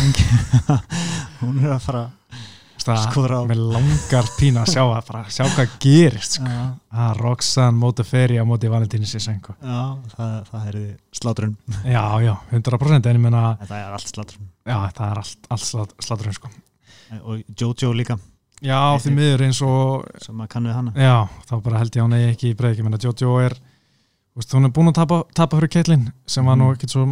Hún 1.42 1.62
er 1.64 1.76
að 1.78 1.84
fara 1.86 2.04
að 2.86 3.00
skora 3.08 3.40
á 3.42 3.44
með 3.50 3.62
langar 3.74 4.28
pína 4.38 4.62
að 4.62 4.74
sjá, 4.76 4.82
að 4.84 5.08
bara, 5.08 5.22
sjá 5.34 5.46
hvað 5.56 5.72
gerist 5.82 6.36
sko. 6.38 6.52
að 6.94 7.16
Roxanne 7.24 7.80
móti 7.82 8.06
feri 8.06 8.38
á 8.38 8.46
móti 8.46 8.70
Valentíni 8.70 9.08
Sisenko 9.10 9.56
já, 9.58 9.80
það, 10.12 10.36
það 10.52 10.68
er 10.70 10.78
slátrun. 11.18 11.56
Já, 11.88 12.04
já, 12.22 12.34
100% 12.52 13.10
en 13.10 13.18
ég 13.18 13.24
menna, 13.24 13.44
það 13.64 13.80
er 13.80 13.98
allt 13.98 14.12
slátrun. 14.12 14.52
Já, 14.68 14.78
það 15.00 15.08
er 15.08 15.24
allt, 15.24 15.50
allt 15.56 15.98
sláturinn 16.06 16.38
sko. 16.38 16.52
og 17.24 17.58
Jojo 17.58 17.94
líka 17.96 18.20
já, 18.66 18.80
því 19.04 19.14
miður 19.16 19.44
eins 19.46 19.62
og 19.66 20.06
sem 20.24 20.36
maður 20.36 20.52
kann 20.56 20.68
við 20.70 20.76
hana. 20.80 20.94
Já, 20.98 21.16
þá 21.50 21.54
bara 21.68 21.80
held 21.84 21.96
ég 22.00 22.06
hún 22.06 22.16
eigi 22.18 22.32
ekki 22.34 22.52
í 22.52 22.58
breyki 22.60 22.84
menn 22.86 22.98
að 22.98 23.06
Jojo 23.08 23.36
er 23.46 23.56
veist, 24.36 24.52
hún 24.58 24.66
er 24.68 24.74
búin 24.76 24.90
að 24.92 24.98
tapa, 25.00 25.22
tapa 25.38 25.60
fyrir 25.60 25.72
Keitlin 25.76 26.08
sem 26.28 26.46
var 26.46 26.58
nú 26.58 26.66
Mhm. 26.70 26.76
ekkit 26.76 26.90
svo 26.96 27.06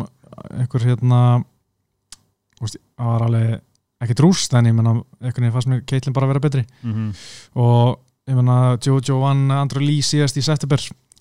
einhver 0.57 0.83
hérna 0.87 1.19
veist, 2.61 2.77
það 2.97 3.05
var 3.13 3.21
alveg 3.27 3.61
ekkit 4.03 4.19
rúst 4.25 4.53
en 4.57 4.65
ég 4.65 4.73
menna, 4.75 4.95
einhvern 5.21 5.43
veginn 5.45 5.53
fannst 5.55 5.69
mér 5.71 5.85
Keitlin 5.85 6.13
bara 6.13 6.27
að 6.27 6.33
vera 6.33 6.39
betri. 6.43 6.65
Mm 6.83 6.93
-hmm. 6.93 7.15
og 7.55 7.99
ég 8.27 8.35
menna 8.35 8.77
Jojo 8.81 9.19
vann 9.21 9.51
Andrew 9.51 9.81
Lee 9.83 10.01
síðast 10.01 10.37
í 10.37 10.41
september. 10.43 10.79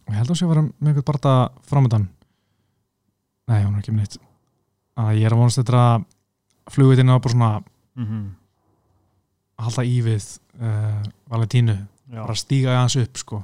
Og 0.09 0.15
ég 0.15 0.17
held 0.19 0.27
að 0.27 0.31
hún 0.31 0.37
sé 0.41 0.45
að 0.47 0.49
vera 0.55 0.63
með 0.63 0.89
einhvern 0.89 1.05
barða 1.05 1.51
framöndan 1.63 2.09
nei, 3.49 3.65
hún 3.65 3.75
er 3.75 3.81
ekki 3.81 3.93
með 3.93 3.97
neitt. 3.99 4.17
Að 4.97 5.17
ég 5.19 5.27
er 5.27 5.33
að 5.33 5.39
vonast 5.39 5.59
þetta 5.59 5.73
að 5.97 6.05
flugvitinu 6.71 7.13
var 7.13 7.21
bara 7.21 7.33
svona 7.33 7.63
að 9.63 9.69
halda 9.71 9.85
í 9.89 9.99
við 10.05 10.27
uh, 10.61 11.03
Valentínu, 11.33 11.77
bara 12.13 12.35
stíga 12.37 12.75
hans 12.81 12.97
upp 13.01 13.17
sko. 13.23 13.43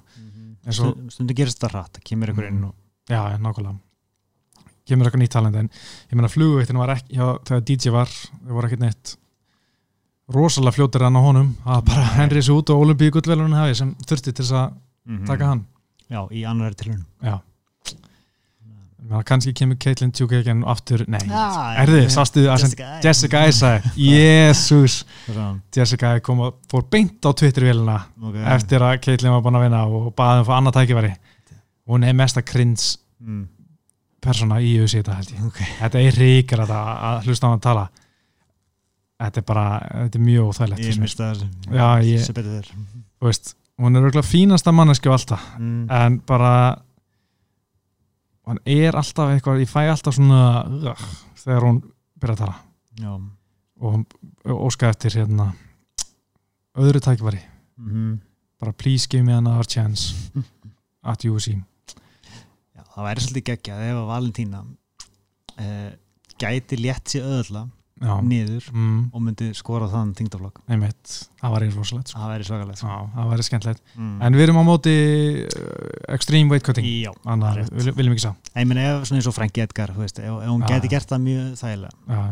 Eins 0.66 0.81
og- 0.83 0.93
Stund, 0.97 1.12
stundu 1.14 1.35
gerist 1.39 1.62
hratt, 1.64 1.95
það 1.97 2.05
kemur 2.11 2.33
ykkur 2.35 2.49
inn 2.51 2.64
og 2.69 2.75
Já, 3.09 3.23
nákvæmlega. 3.41 3.79
Kemur 4.89 5.07
eitthvað 5.09 5.23
nýtt 5.23 5.33
talent 5.33 5.57
en 5.57 5.71
ég 6.11 6.16
meina 6.19 6.29
flugveitin 6.29 6.77
var 6.81 6.91
ekki 6.97 7.16
já, 7.16 7.25
þegar 7.49 7.64
DJ 7.71 7.91
var, 7.95 8.09
þau 8.12 8.53
voru 8.57 8.69
ekkert 8.69 8.83
neitt 8.85 9.14
rosalega 10.29 10.77
fljótir 10.77 11.05
hann 11.07 11.16
á 11.16 11.23
honum. 11.25 11.55
Var 11.64 11.83
bara. 11.89 12.05
Henry 12.19 12.43
sig 12.45 12.53
út 12.55 12.69
og 12.75 12.83
Olimpíu 12.85 13.11
gullvelunum 13.14 13.75
sem 13.77 13.95
þurfti 14.05 14.33
til 14.35 14.45
þess 14.45 14.53
að 14.53 14.75
Mhm. 15.09 15.27
taka 15.27 15.47
hann. 15.47 15.64
Já, 16.11 16.21
í 16.33 16.45
annari 16.45 16.75
tilhörun 16.75 17.05
já. 17.23 17.33
Menna, 17.33 17.43
kannski 19.28 19.53
kemur 19.57 19.78
Caitlin 19.80 20.11
Tjúkegin 20.12 20.64
aftur, 20.66 21.05
nei, 21.11 21.20
Ah, 21.30 21.76
erðu, 21.84 22.01
ja. 22.03 22.09
sástu 22.12 22.44
að 22.51 22.64
sem 22.64 22.72
Jessica, 23.05 23.44
Isaac, 23.49 23.86
jésús 23.96 25.05
Jessica 25.74 26.16
kom 26.26 26.42
og 26.44 26.59
fór 26.70 26.84
beint 26.90 27.22
á 27.24 27.30
Twitter-vélina 27.30 27.99
okay. 28.20 28.42
eftir 28.57 28.82
að 28.84 28.99
Caitlin 29.07 29.36
var 29.36 29.44
búin 29.44 29.61
að 29.61 29.68
vinna 29.68 29.84
og 29.86 30.11
baði 30.18 30.40
um 30.40 30.42
að 30.42 30.51
fá 30.51 30.57
annað 30.57 30.80
tækifæri. 30.80 31.12
Hún 31.88 32.05
er 32.05 32.18
mesta 32.18 32.42
krins 32.42 32.90
mm. 33.22 33.46
persóna 34.24 34.59
í 34.61 34.74
USA 34.82 34.99
þetta 34.99 35.20
held 35.20 35.32
ég. 35.36 35.46
Okay. 35.53 35.70
þetta 35.78 36.03
er 36.03 36.20
ríkir 36.24 36.64
að, 36.66 36.74
að 36.74 37.28
hlusta 37.28 37.46
á 37.46 37.49
hann 37.49 37.61
að 37.61 37.64
tala. 37.68 37.86
Þetta 39.18 39.40
er 39.40 39.46
bara 39.46 39.68
þetta 39.94 40.18
er 40.18 40.26
mjög 40.26 40.51
óþægilegt 40.51 40.84
ég 40.84 41.01
mista 41.03 41.30
ég- 42.07 42.26
sem 42.26 42.34
betur 42.36 42.59
þér 42.59 42.74
Þú 43.18 43.26
veist, 43.26 43.57
hún 43.78 43.99
er 43.99 44.05
örgulega 44.07 44.26
fínasta 44.26 44.74
manneski 44.74 45.11
á 45.11 45.14
alltaf 45.14 45.49
mm. 45.59 45.86
en 45.90 46.20
bara 46.26 46.53
hann 48.49 48.62
er 48.64 48.96
alltaf 48.99 49.32
eitthvað 49.32 49.64
ég 49.64 49.70
fæ 49.70 49.82
alltaf 49.88 50.16
svona 50.16 50.42
uh, 50.92 51.09
þegar 51.42 51.68
hún 51.68 51.82
byrja 52.18 52.38
að 52.38 52.44
tala. 52.44 52.57
Já. 52.99 53.12
Og 53.78 53.94
hún 53.94 54.07
óska 54.66 54.88
eftir 54.90 55.20
hérna 55.20 55.53
öðru 56.78 57.03
tækifæri. 57.05 57.44
Mm 57.78 58.16
bara 58.59 58.72
please 58.72 59.07
give 59.07 59.22
me 59.22 59.32
another 59.32 59.64
chance 59.64 60.14
at 61.05 61.24
UFC 61.24 61.55
Já, 62.74 62.82
það 62.82 63.07
væri 63.07 63.24
svolítið 63.24 63.46
geggjað 63.53 63.82
ef 63.86 63.99
að 64.01 64.09
Valentína 64.11 64.62
uh, 64.66 65.90
gæti 66.42 66.78
létt 66.80 67.14
sér 67.14 67.28
öðla 67.38 67.64
Já, 67.99 68.12
niður 68.22 68.66
mm, 68.70 68.99
og 69.11 69.22
myndi 69.24 69.49
skora 69.59 69.88
þann 69.90 70.12
þingdaflokk 70.18 70.61
einmitt, 70.70 71.14
það 71.40 71.55
eins 71.55 71.70
rosalegt 71.74 72.12
sko. 72.12 72.20
það 72.20 72.32
væri 72.32 72.46
svakalegt 72.46 72.80
sko. 72.80 72.99
Það 73.14 73.32
væri 73.32 73.46
skemmtilegt 73.49 73.82
mm. 73.96 74.12
En 74.26 74.38
við 74.38 74.44
erum 74.44 74.61
á 74.62 74.64
móti 74.68 74.94
uh, 75.42 75.88
extreme 76.14 76.53
weight 76.53 76.66
cutting 76.68 76.86
Já, 76.86 77.11
rétt. 77.59 77.72
við 77.74 77.90
viljum 77.99 78.14
ekki 78.14 78.26
sá 78.28 78.30
ég 78.30 78.68
meina 78.70 78.86
ef 78.92 79.09
svona 79.09 79.22
eins 79.22 79.30
og 79.30 79.36
Franki 79.36 79.64
Edgar 79.64 79.94
veist, 79.96 80.22
ef, 80.22 80.30
ef 80.30 80.53
hún 80.53 80.62
Já. 80.62 80.70
gæti 80.74 80.92
gert 80.94 81.11
það 81.11 81.24
mjög 81.26 81.49
þægilega 81.62 82.18
Já. 82.18 82.22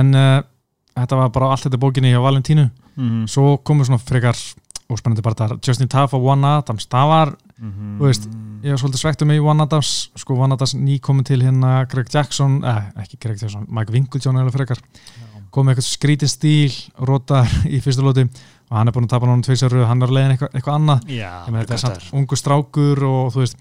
En 0.00 0.16
uh, 0.16 0.38
þetta 0.96 1.20
var 1.20 1.34
bara 1.36 1.50
allt 1.52 1.68
þetta 1.68 1.82
bókinni 1.84 2.14
hjá 2.14 2.22
Valentínu 2.24 2.68
mm. 2.96 3.26
Svo 3.32 3.58
komu 3.60 3.84
svona 3.84 4.00
frekar 4.00 4.40
óspennandi 4.92 5.24
bara 5.26 5.38
þar 5.38 5.56
Justin 5.66 5.90
Taff 5.90 6.14
og 6.14 6.26
One 6.30 6.46
Adams 6.46 6.86
Það 6.86 7.08
var, 7.08 7.36
-hmm. 7.60 7.98
Þú 7.98 8.04
veist, 8.06 8.28
ég 8.62 8.70
var 8.70 8.78
svolítið 8.78 9.02
svektur 9.02 9.26
mig 9.26 9.40
í 9.40 9.44
One 9.44 9.62
Adams 9.62 10.10
Sko 10.16 10.34
One 10.34 10.54
Adams 10.54 10.74
ný 10.74 11.00
komin 11.00 11.24
til 11.24 11.42
hérna 11.42 11.86
Greg 11.88 12.06
Jackson, 12.12 12.64
eh, 12.64 12.82
ekki 13.02 13.18
Greg 13.20 13.42
Jackson 13.42 13.66
Mike 13.68 13.92
Winklejohn 13.92 14.36
eða 14.36 14.52
frekar 14.52 14.78
komið 15.56 15.76
eitthvað 15.76 15.88
skrítin 15.88 16.28
stíl, 16.28 16.72
rótar 16.98 17.48
í 17.74 17.80
fyrstu 17.80 18.04
lóti 18.04 18.26
og 18.66 18.76
hann 18.76 18.88
er 18.90 18.92
búin 18.92 19.06
að 19.06 19.14
tapa 19.14 19.26
náttúrulega 19.26 19.46
tveisar 19.46 19.70
röð, 19.72 19.86
hann 19.86 20.02
er 20.02 20.10
að 20.10 20.16
leiðin 20.16 20.32
eitthvað, 20.34 20.54
eitthvað 20.58 20.78
annað. 20.80 21.10
Já, 21.14 21.32
með 21.46 21.60
þetta 21.60 21.76
er 21.76 21.82
samt 21.84 22.08
ungu 22.18 22.38
strákur 22.40 23.02
og 23.06 23.28
þú 23.34 23.42
veist, 23.44 23.56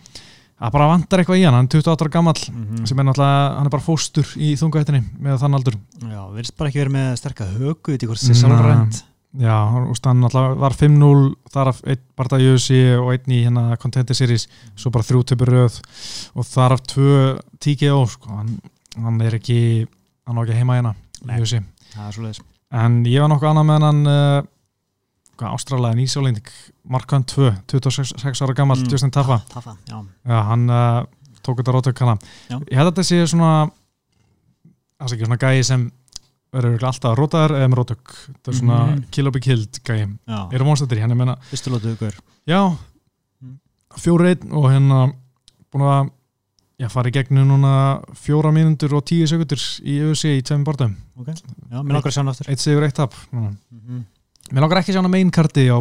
það 0.56 0.72
bara 0.78 0.88
vantar 0.90 1.22
eitthvað 1.22 1.42
í 1.42 1.44
hann 1.46 1.58
hann 1.60 1.70
er 1.70 1.76
28 1.76 2.06
ára 2.08 2.14
gamall, 2.16 2.46
mm 2.50 2.86
sem 2.90 3.02
er 3.02 3.06
náttúrulega 3.06 3.44
hann 3.60 3.70
er 3.70 3.76
bara 3.76 3.86
fóstur 3.86 4.32
í 4.42 4.54
þungahættinni 4.58 5.04
með 5.22 5.38
þann 5.44 5.60
aldur. 5.60 5.78
Já, 6.02 6.22
virðist 6.34 6.58
bara 6.58 6.72
ekki 6.72 6.82
verið 6.82 6.96
með 6.98 7.12
sterka 7.22 7.52
högu 7.54 7.76
þetta 7.86 8.08
er 8.08 8.12
hvort 8.12 8.24
Nei. 8.24 8.28
sér 8.32 8.42
sálrænt 8.42 9.04
já, 9.42 9.56
veist, 9.88 10.06
hann 10.08 10.26
var 10.62 10.76
5-0 10.78 11.34
þar 11.54 11.72
af 11.74 11.82
einn 11.86 12.02
barða 12.18 12.40
í 12.42 12.48
UFC 12.54 12.78
og 13.00 13.12
einn 13.14 13.34
í 13.36 13.42
hérna 13.46 13.78
Contender 13.82 14.18
Series, 14.18 14.48
svo 14.76 14.92
bara 14.96 15.06
þrjú 15.08 15.24
töpur 15.32 15.52
röð 15.54 15.80
og 16.36 16.48
þar 16.50 16.78
af 16.78 16.84
tvö 16.92 17.14
TKO, 17.64 18.02
sko, 18.12 18.32
hann, 18.40 18.56
hann 18.98 19.22
er 19.26 19.38
ekki 19.40 19.60
hann 20.26 20.40
á 20.40 20.42
ekki 20.46 20.60
heima 20.60 20.80
hérna 20.80 20.96
í 21.26 21.62
svoleiðis. 22.16 22.42
En 22.76 23.04
ég 23.08 23.22
var 23.24 23.32
nokkuð 23.32 23.52
annað 23.52 23.68
með 23.70 23.86
hann 23.88 24.02
uh, 24.10 24.40
hvað 25.40 25.56
ástralega 25.58 26.00
nýsjálending 26.00 26.50
Mark 26.92 27.12
Hunt 27.14 27.32
2, 27.36 27.52
26 27.72 28.42
ára 28.46 28.56
gammal 28.58 28.80
Mm. 28.80 28.92
Justin 28.92 29.12
Taffa, 29.12 29.40
Tafa, 29.52 29.76
já. 29.90 30.00
Já, 30.26 30.40
hann 30.50 30.70
uh, 30.70 31.06
tók 31.46 31.60
þetta 31.62 31.76
rótök 31.76 32.02
hana. 32.04 32.18
Já. 32.50 32.58
ég 32.72 32.78
held 32.78 32.90
að 32.90 32.94
þetta 32.94 33.08
sé 33.08 33.22
svona 33.32 33.52
það 35.00 35.10
sé 35.10 35.16
ekki 35.18 35.28
svona 35.30 35.42
gæi 35.42 35.64
sem 35.68 35.86
verður 36.56 36.86
alltaf 36.90 37.18
rótaður 37.20 37.56
eða 37.60 37.70
með 37.72 37.80
rótök 37.82 38.16
þetta 38.26 38.52
er 38.52 38.58
svona 38.60 38.80
Mhm. 38.88 39.04
kill 39.12 39.28
or 39.28 39.32
be 39.36 39.40
killed 39.44 39.80
gæi 39.84 40.00
Já, 40.28 40.40
eru 40.54 40.66
mónstættir, 40.66 41.02
hann 41.02 41.12
er 41.12 41.16
meina 41.20 41.36
fyrstu 41.52 41.70
lótu 41.74 41.92
hugur 41.94 42.16
já, 42.48 42.62
Mm. 43.44 43.58
fjóri 44.00 44.34
einn 44.36 44.52
og 44.54 44.70
hérna 44.72 45.14
búin 45.72 45.84
að 45.86 46.10
já, 46.80 46.90
fara 46.90 47.10
í 47.10 47.14
gegnum 47.14 47.48
núna 47.48 48.02
fjóra 48.16 48.52
mínútur 48.52 48.94
og 48.98 49.06
tíu 49.06 49.28
sekundur 49.28 49.60
í 49.84 50.00
UFC 50.10 50.38
í 50.40 50.42
tveim 50.42 50.64
bortum 50.64 50.96
Ok, 51.20 51.28
já, 51.28 51.80
mér 51.84 51.94
langar 51.94 52.12
að 52.12 52.16
sjá 52.16 52.22
hann 52.24 52.30
aftur. 52.34 52.50
Eitt 52.50 52.60
sigur, 52.60 52.84
eitt 52.84 52.96
tap 52.96 53.14
núna. 53.32 53.56
Mhm. 53.72 54.04
Mér 54.52 54.62
langar 54.62 54.78
ekki 54.78 54.92
að 54.92 54.96
sjá 54.96 55.02
hana 55.02 55.10
main 55.10 55.32
karti 55.32 55.64
á 55.72 55.78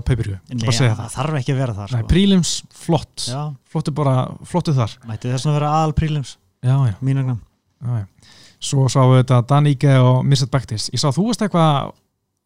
segja 0.73 0.95
það 0.95 1.05
það. 1.05 1.15
þarf 1.15 1.35
ekki 1.41 1.53
að 1.53 1.59
vera 1.59 1.75
þar 1.75 1.91
Nei, 1.93 2.01
sko. 2.03 2.09
prílims, 2.09 2.63
flott. 2.73 3.17
Flottu 3.69 3.93
bara, 3.95 4.15
flottu 4.45 4.73
þar. 4.73 4.91
Mætti 5.07 5.29
þess 5.35 5.47
að 5.47 5.53
vera 5.59 5.69
aðal 5.69 5.93
prílims 5.95 6.37
já, 6.63 6.87
já, 6.87 6.95
já. 7.85 8.07
Svo 8.65 8.87
sáum 8.89 9.13
við 9.13 9.23
þetta 9.23 9.41
Daníke 9.51 9.95
og 10.01 10.23
Missat 10.25 10.53
Bektis 10.53 10.89
Ég 10.95 11.03
sá 11.03 11.11
þú 11.13 11.29
varst 11.29 11.45
eitthvað 11.45 11.93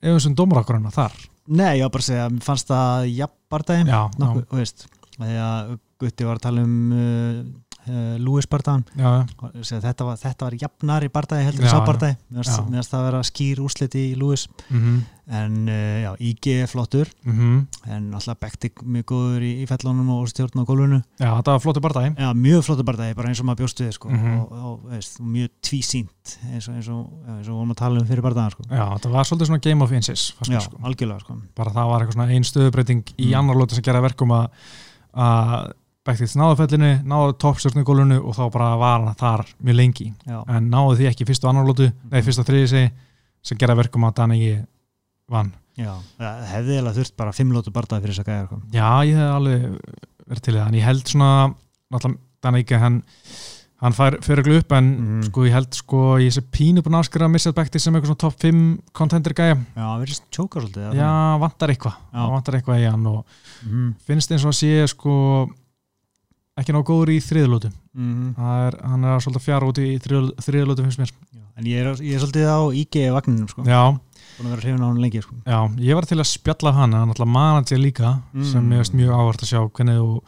ef 0.02 0.16
þessum 0.16 0.34
dómarakkurinn 0.38 0.90
þar? 0.94 1.14
Nei, 1.48 1.78
ég 1.78 1.86
var 1.86 1.92
bara 1.94 2.04
að 2.04 2.08
segja, 2.10 2.28
mér 2.32 2.44
fannst 2.44 2.68
það 2.68 3.06
jafnbardagi 3.16 3.86
Já, 3.88 4.00
nokkuð, 4.20 4.42
þú 4.50 4.58
veist. 4.60 4.84
Því 5.14 5.36
að 5.42 5.70
Gutti 5.98 6.26
var 6.28 6.38
að 6.38 6.44
tala 6.44 6.64
um 6.66 6.74
uh, 6.92 7.38
Lewis 8.18 8.46
já, 8.48 9.26
já, 9.26 9.62
segja, 9.62 9.80
þetta, 9.88 10.04
var, 10.04 10.16
þetta 10.20 10.44
var 10.48 10.54
jafnar 10.60 11.04
í 11.04 11.08
bardagi 11.12 11.44
heldur 11.48 11.64
en 11.64 11.70
sá 11.70 11.78
já. 11.78 11.86
bardagi 11.86 12.16
mér 12.30 12.44
Já. 12.44 12.56
finnst 12.64 12.90
það 12.92 12.98
að 13.00 13.06
vera 13.08 13.22
skýr 13.28 13.60
úsliti 13.64 14.02
í 14.12 14.16
Lewis 14.18 14.48
mhm, 14.70 14.98
en 15.28 15.56
uh, 15.68 15.96
já, 16.02 16.10
IG 16.24 16.46
er 16.62 16.66
flottur 16.70 17.10
mhm 17.24 17.66
en 17.88 18.10
alltaf 18.14 18.38
Bektik 18.40 18.82
mjög 18.84 19.04
góður 19.12 19.44
í, 19.44 19.50
í 19.62 19.66
fellunum 19.68 20.08
og 20.16 20.28
stjórn 20.30 20.60
á 20.60 20.64
gólfinu 20.68 20.98
Já, 21.20 21.30
þetta 21.38 21.54
var 21.56 21.62
flottu 21.64 21.82
bardagi 21.84 22.12
já, 22.16 22.28
mjög 22.36 22.64
flottur 22.68 22.84
bardagi, 22.88 23.14
bara 23.18 23.28
eins 23.32 23.40
og 23.42 23.48
maður 23.48 23.62
bjóst 23.64 23.82
við 23.84 23.92
sko, 23.96 24.08
Mhm. 24.12 24.38
og, 24.38 24.52
og 24.52 24.90
veist, 24.92 25.18
mjög 25.20 25.50
tvísýnt 25.64 26.36
eins 26.52 26.68
og, 26.68 26.74
eins 26.78 26.88
og, 26.92 27.02
eins 27.28 27.48
og 27.48 27.54
vorum 27.58 27.72
að 27.72 27.80
tala 27.80 28.00
um 28.00 28.06
fyrir 28.08 28.22
bardagan 28.24 28.50
sko. 28.54 28.62
Já, 28.68 28.84
þetta 28.98 29.10
var 29.14 29.24
svolítið 29.28 29.50
svona 29.50 29.64
game 29.64 29.84
of 29.84 29.92
inches 29.92 30.32
já, 30.48 30.60
sko. 30.60 30.76
algjörlega 30.84 31.20
sko. 31.24 31.36
bara 31.56 31.70
það 31.76 31.88
var 31.92 32.00
eitthvað 32.04 32.16
svona 32.18 32.32
ein 32.36 32.44
stöðubreiting 32.44 33.02
í 33.18 33.28
Mm. 33.32 33.38
annar 33.40 33.56
lóti 33.56 33.74
sem 33.78 33.82
gera 33.84 34.00
verkum 34.04 34.30
að 34.32 34.48
að 36.08 36.14
Bektis 36.14 36.34
náðu 36.40 36.56
fellinu, 36.62 36.90
náðu 37.04 37.34
toppstjórnu 37.44 37.84
gólunu 37.84 38.18
og 38.24 38.34
þá 38.36 38.44
bara 38.54 38.68
var 38.80 39.02
hann 39.04 39.18
þar 39.20 39.42
mjög 39.62 39.76
lengi. 39.76 40.06
Já, 40.26 40.38
en 40.48 40.70
náðu 40.72 40.96
því 41.00 41.08
ekki 41.10 41.26
fyrstu 41.28 41.48
annar 41.50 41.66
lótu 41.68 41.90
nei, 42.10 42.22
fyrstu 42.24 42.40
og 42.44 42.48
þriði 42.48 42.68
segi 42.72 42.90
sem 43.44 43.58
gera 43.60 43.76
verkum 43.78 44.06
að 44.08 44.14
Daníki 44.22 44.54
vann. 45.30 45.52
Já, 45.78 45.92
hefði 46.18 46.80
eða 46.80 46.94
þurft 46.96 47.14
bara 47.20 47.32
fimm 47.36 47.52
lótu 47.54 47.70
bardagi 47.74 48.02
fyrir 48.06 48.16
þess 48.16 48.24
að 48.26 48.46
sko. 48.48 48.56
Já, 48.72 48.88
ég 49.06 49.14
hef 49.20 49.34
alveg 49.36 49.68
verið 50.28 50.42
til 50.48 50.54
það 50.56 50.66
en 50.72 50.74
ég 50.80 50.88
held 50.88 51.04
svona, 51.12 51.28
náttúrulega 51.92 52.24
Daníki 52.48 52.78
hann, 52.78 52.96
hann 53.82 53.94
fær 53.94 54.16
fyrir 54.22 54.44
glu 54.46 54.56
upp 54.58 54.72
en 54.72 54.88
Mhm. 54.96 55.22
sko 55.28 55.44
ég 55.46 55.52
held 55.54 55.74
sko 55.74 56.00
ég 56.18 56.32
sé 56.34 56.40
pínu 56.42 56.82
búin 56.82 56.94
að 56.98 57.04
afskrifa 57.04 57.26
að 57.28 57.30
missa 57.36 57.52
Bektis 57.52 57.82
sem 57.84 57.94
eitthvað 57.94 58.10
svona 58.14 58.18
top 58.24 58.40
5 58.40 58.82
contender 58.92 59.32
gæja. 59.34 59.54
Já, 59.76 59.82
það 59.86 60.00
verðist 60.02 60.22
tjóka 60.34 60.60
svolítið 60.62 60.94
Já, 60.94 61.38
vantar 61.38 61.68
eitthvað. 61.68 61.94
Vantar 62.12 62.54
eitthvað 62.58 62.80
í 62.82 62.90
hann 62.90 63.06
og? 63.06 63.24
Mhm, 63.66 63.94
finnst 64.06 64.30
eins 64.32 64.44
og 64.44 64.50
að 64.50 64.58
sé 64.58 64.88
sko 64.88 65.50
ekki 66.58 66.74
ná 66.74 66.80
góður 66.86 67.12
í 67.14 67.18
þriðlótu 67.22 67.70
mhm. 67.94 68.34
hann 68.38 69.04
er 69.06 69.22
svolítið 69.24 69.46
fjara 69.46 69.68
út 69.70 69.78
í 69.82 69.88
þriðlótu 70.02 70.84
finnst 70.86 70.98
mér 71.02 71.12
Já, 71.12 71.42
en 71.58 71.68
ég 71.70 71.80
er, 71.84 72.02
ég 72.02 72.16
er 72.18 72.22
svolítið 72.24 72.50
á 72.50 72.58
IG 72.74 72.98
vagninum 73.14 73.48
sko. 73.50 73.64
Já, 73.66 73.82
búin 74.38 74.48
að 74.48 74.52
vera 74.54 74.62
hrifin 74.64 74.82
á 74.82 74.88
hann 74.88 75.00
lengi 75.02 75.22
sko. 75.22 75.34
já, 75.46 75.58
ég 75.88 75.94
var 75.98 76.06
til 76.10 76.18
að 76.18 76.28
spjalla 76.32 76.72
hann 76.76 76.92
hann 76.92 77.02
er 77.06 77.12
náttúrulega 77.12 77.34
manager 77.38 77.78
líka 77.82 78.10
Mm. 78.34 78.44
sem 78.52 78.70
ég 78.72 78.82
veist 78.82 78.94
mjög 78.94 79.14
áhvert 79.14 79.42
að 79.42 79.50
sjá 79.52 79.60
hvernig 79.70 79.98
þú 79.98 80.20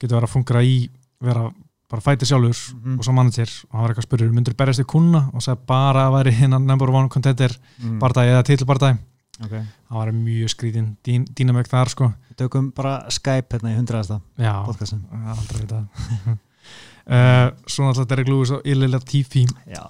getur 0.00 0.16
verið 0.18 0.28
að 0.28 0.34
fungera 0.34 0.62
í 0.66 0.76
vera 1.22 1.44
bara 1.92 2.00
fæti 2.02 2.24
sjálfur 2.24 2.56
Mhm. 2.72 2.98
og 2.98 3.04
svo 3.04 3.12
manager 3.12 3.48
og 3.68 3.72
hann 3.72 3.82
var 3.82 3.90
eitthvað 3.92 4.04
að 4.04 4.08
spyrja, 4.08 4.32
myndur 4.32 4.54
berjast 4.56 4.80
í 4.80 4.86
kuna 4.88 5.30
og 5.34 5.40
sagði 5.44 5.66
bara 5.66 6.06
að 6.08 6.14
væri 6.16 6.32
hinn 6.32 6.50
number 6.66 6.90
one 6.90 7.08
contender 7.08 7.52
mm. 7.82 7.98
bardagi 8.00 8.32
eða 8.32 8.44
titlbardagi 8.48 8.98
okay. 9.40 9.62
það 9.88 9.96
var 10.00 10.12
mjög 10.16 10.52
skrítin 10.52 10.88
dín, 11.06 11.24
dýnamögg 11.32 11.70
þar 11.70 11.90
sko. 11.92 12.10
Tökum 12.36 12.70
bara 12.76 12.98
Skype 13.12 13.56
hérna 13.56 13.72
í 13.72 13.78
hundraðasta 13.78 14.20
já, 14.40 14.52
podcastin 14.66 15.02
aldrei 15.12 15.60
veit 15.62 15.74
að 15.76 15.84
uh, 16.32 17.48
svo 17.70 17.86
náttúrulega 17.88 18.08
Derek 18.12 18.30
Lewis 18.32 18.52
og 18.56 18.66
Ililia 18.68 19.00
Tifi 19.00 19.44
já. 19.68 19.82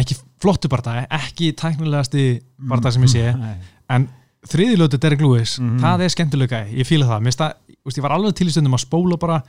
ekki 0.00 0.16
flottu 0.42 0.70
bardagi, 0.72 1.06
ekki 1.16 1.52
tæknilegasti 1.60 2.24
bardagi 2.70 2.98
sem 2.98 3.08
ég 3.08 3.14
sé. 3.14 3.26
Nei. 3.44 3.56
en 3.96 4.08
þriðilötu 4.50 5.00
Derek 5.00 5.20
Lewis, 5.24 5.58
Mhm. 5.60 5.80
það 5.84 6.04
er 6.06 6.14
skemmtilega 6.14 6.62
ég 6.72 6.88
fíla 6.88 7.08
það, 7.10 7.26
Mér 7.26 7.36
úst, 7.84 7.96
ég 7.98 8.04
var 8.04 8.12
alveg 8.16 8.34
til 8.36 8.48
í 8.48 8.52
stundum 8.54 8.76
að 8.76 8.84
spóla 8.86 9.18
bara 9.20 9.42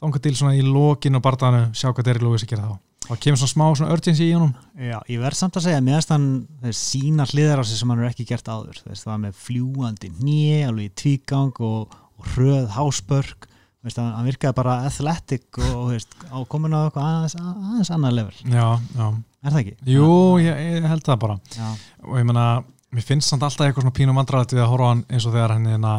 þanga 0.00 0.20
til 0.22 0.34
svona 0.36 0.54
í 0.58 0.62
lokin 0.62 1.16
og 1.16 1.22
bardaganu, 1.24 1.70
sjá 1.74 1.90
hvað 1.92 2.04
Derek 2.10 2.22
Lewis 2.22 2.42
er 2.42 2.46
að 2.46 2.52
gera 2.54 2.68
þá 3.06 3.12
kemur 3.22 3.40
svona 3.40 3.52
smá 3.52 3.66
svona 3.78 3.94
urgency 3.94 4.26
í 4.26 4.34
honum. 4.34 4.54
Já, 4.78 4.98
ég 5.12 5.20
verð 5.22 5.38
samt 5.38 5.58
að 5.58 5.66
segja 5.68 5.82
meðan 5.84 6.08
hann 6.14 6.76
sína 6.76 7.26
hliðar 7.30 7.62
á 7.62 7.64
sig 7.66 7.80
sem 7.80 7.92
hann 7.92 8.02
er 8.02 8.10
ekki 8.10 8.26
gert 8.28 8.48
áður. 8.48 8.80
Það 8.86 9.10
var 9.10 9.20
með 9.26 9.42
fljúandi 9.44 10.12
nýi 10.16 10.64
alveg 10.66 10.88
í 10.88 10.94
tvígang 11.02 11.60
og, 11.66 11.94
og 12.16 12.32
hröð 12.34 12.72
hásbörg 12.76 13.50
hann, 13.94 14.26
virkaði 14.26 14.56
bara 14.56 14.76
athletic 14.86 15.58
og 15.60 16.46
komin 16.50 16.74
á 16.74 16.86
eitthvað 16.86 17.06
aðeins, 17.06 17.36
aðeins 17.38 17.92
annað 17.94 18.16
level. 18.18 18.38
Já, 18.50 18.66
já, 18.96 19.06
er 19.46 19.52
það 19.54 19.60
ekki? 19.62 19.74
jú, 19.94 20.08
ég, 20.42 20.62
ég 20.76 20.88
held 20.90 21.06
það 21.06 21.20
bara. 21.22 21.36
Já, 21.54 21.68
og 22.02 22.18
ég 22.18 22.26
meina, 22.26 22.46
mér 22.94 23.06
finnst 23.06 23.30
samt 23.30 23.46
alltaf 23.46 23.68
eitthvað 23.68 23.86
svona 23.86 23.98
pínum 24.00 24.18
vandræðat 24.18 24.56
við 24.56 24.64
að 24.64 24.72
horfa 24.72 24.92
hann 24.92 25.04
eins 25.06 25.28
og 25.28 25.36
þegar 25.36 25.54
hann 25.54 25.68
hérna 25.70 25.94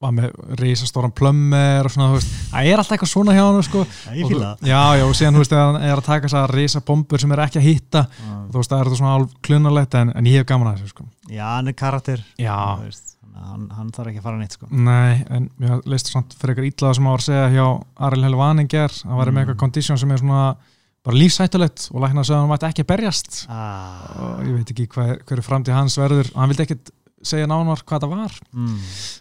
var 0.00 0.12
með 0.14 0.30
reisastóran 0.60 1.10
plömmer 1.18 1.84
og 1.88 1.90
svona, 1.90 2.10
þú 2.12 2.18
veist, 2.20 2.34
það 2.52 2.68
er 2.70 2.78
alltaf 2.78 2.94
eitthvað 2.96 3.10
svona 3.12 3.32
hjá 3.34 3.42
hann 3.48 3.62
sko. 3.66 3.80
ég 4.14 4.24
Og 4.24 4.30
fýla 4.30 4.50
þú- 4.60 4.68
já, 4.70 4.82
já, 5.00 5.04
og 5.08 5.14
síðan, 5.18 5.34
þú 5.34 5.42
veist, 5.42 5.56
hann 5.58 5.76
er 5.82 5.96
að 5.96 6.04
taka 6.06 6.26
þessar 6.28 6.54
reisabombur 6.54 7.18
sem 7.20 7.32
er 7.32 7.38
ekki 7.46 7.58
að 7.58 7.66
hitta 7.66 8.04
það 8.06 8.48
þú 8.52 8.60
veist, 8.62 8.70
það 8.70 8.78
er 8.80 8.84
þetta 8.90 9.00
svona 9.02 9.14
alv 9.18 9.28
klunarlegt 9.42 9.94
en, 9.98 10.12
en 10.14 10.24
ég 10.30 10.38
hef 10.38 10.46
gaman 10.46 10.70
að 10.72 10.78
þessu, 10.78 10.88
sko. 10.94 11.04
Já, 11.28 11.44
hann 11.56 11.68
er 11.68 11.72
karakter. 11.72 12.22
Já, 12.38 12.58
Þú 12.78 12.84
veist, 12.86 13.16
að 13.34 13.44
hann, 13.50 13.68
hann 13.76 13.90
þarf 13.90 14.06
ekki 14.12 14.18
að 14.22 14.26
fara 14.30 14.38
neitt 14.38 14.52
sko. 14.56 14.66
nei, 14.70 15.24
en 15.30 15.50
mér 15.60 15.82
leist 15.86 16.06
svona 16.14 16.26
frekar 16.38 16.64
illa 16.64 16.88
það 16.88 16.94
sem 16.94 17.04
var 17.10 17.18
að 17.18 17.28
segja 17.28 17.50
hjá 17.58 17.66
Ariel 17.98 18.24
Helvaninger 18.30 19.02
hann 19.04 19.16
var 19.18 19.26
með 19.26 19.32
Mm. 19.34 19.38
eitthvað 19.46 19.58
condition 19.66 19.98
sem 19.98 20.10
er 20.12 20.18
svona 20.18 20.56
bara 21.04 21.16
lífsættulegt 21.16 21.90
og 21.94 22.02
lækna 22.02 22.20
að 22.20 22.30
að 22.34 22.40
hann 22.42 22.50
mætti 22.50 22.66
ekki 22.68 22.82
að 22.84 22.88
berjast. 22.90 23.46
Ah, 23.48 24.10
og 24.18 24.40
ég 24.44 24.56
veit 24.58 24.70
ekki 24.74 24.86
hver, 24.92 25.22
hverju 25.24 25.44
framtíð 25.46 25.72
hans 25.78 25.96
verður. 25.96 26.26
Og 26.34 26.40
hann 26.42 26.48
vildi 26.50 26.64
ekkit 26.66 26.90
segja 27.22 27.48
nánar 27.50 27.82
hvað 27.84 28.06
það 28.06 28.14
var 28.14 28.38
mm. 28.52 28.78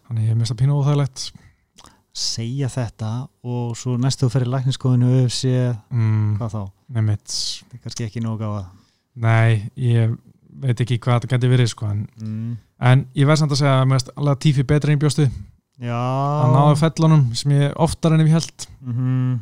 þannig 0.07 0.29
ég 0.29 0.39
mista 0.39 0.57
pínu 0.57 0.77
óþægilegt 0.77 1.27
segja 2.17 2.69
þetta 2.73 3.11
og 3.45 3.75
svo 3.77 3.97
næstu 4.01 4.25
þú 4.25 4.33
fyrir 4.33 4.51
lækniskoðinu 4.53 5.09
og 5.09 5.25
UFC, 5.25 5.51
mm, 5.93 6.37
hvað 6.39 6.55
þá? 6.55 6.61
nefnitt 6.97 7.35
Það 7.67 7.75
er 7.75 7.83
kannski 7.83 8.07
ekki 8.07 8.23
nóg 8.25 8.41
á 8.41 8.49
að 8.49 8.63
nei, 9.17 9.67
ég 9.81 10.15
veit 10.57 10.81
ekki 10.81 10.97
hvað 11.01 11.21
þetta 11.21 11.35
geti 11.35 11.51
verið 11.51 11.69
sko, 11.73 11.91
en, 11.93 12.07
mm. 12.21 12.55
en 12.89 13.05
ég 13.17 13.29
verð 13.29 13.43
samt 13.43 13.53
að 13.53 13.61
segja 13.61 13.75
að 13.81 13.91
finnst 13.93 14.15
alveg 14.15 14.41
tífi 14.45 14.65
betri 14.67 14.93
en 14.93 14.97
ég 14.97 15.03
bjóstu 15.05 15.27
Já 15.77 15.93
hann 15.93 16.55
náði 16.55 16.79
fellunum 16.81 17.27
sem 17.37 17.53
ég 17.53 17.77
oftar 17.85 18.15
enn 18.15 18.25
ef 18.25 18.31
ég 18.31 18.39
held 18.39 18.67
mm 18.81 19.37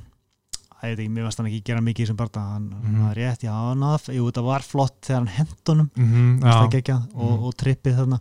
Það 0.75 0.91
er 0.91 0.99
ekki, 0.99 1.11
mér 1.15 1.23
varst 1.25 1.39
hann 1.39 1.47
ekki 1.49 1.61
gera 1.65 1.81
mikið 1.81 2.03
í 2.03 2.05
þessum 2.05 2.17
barða 2.19 2.41
hann 2.45 2.65
mm. 2.67 2.81
-hmm. 2.85 3.13
rétt, 3.17 3.43
já, 3.47 3.53
hann 3.55 3.79
náði 3.81 4.17
jú, 4.19 4.25
það 4.35 4.45
var 4.45 4.65
flott 4.67 4.97
þegar 5.01 5.21
hann 5.21 5.31
hendunum 5.33 5.87
mm 5.95 6.09
-hmm, 6.11 6.33
ja. 6.43 6.57
já, 6.69 6.97
og, 7.15 7.31
Mhm. 7.31 7.45
og 7.47 7.55
trippið 7.55 7.95
þarna 7.95 8.19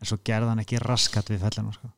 en 0.00 0.06
svo 0.10 0.18
gerði 0.24 0.48
hann 0.52 0.62
ekki 0.64 0.78
raskat 0.82 1.30
við 1.32 1.40
fellinu 1.46 1.72
sko. 1.72 1.88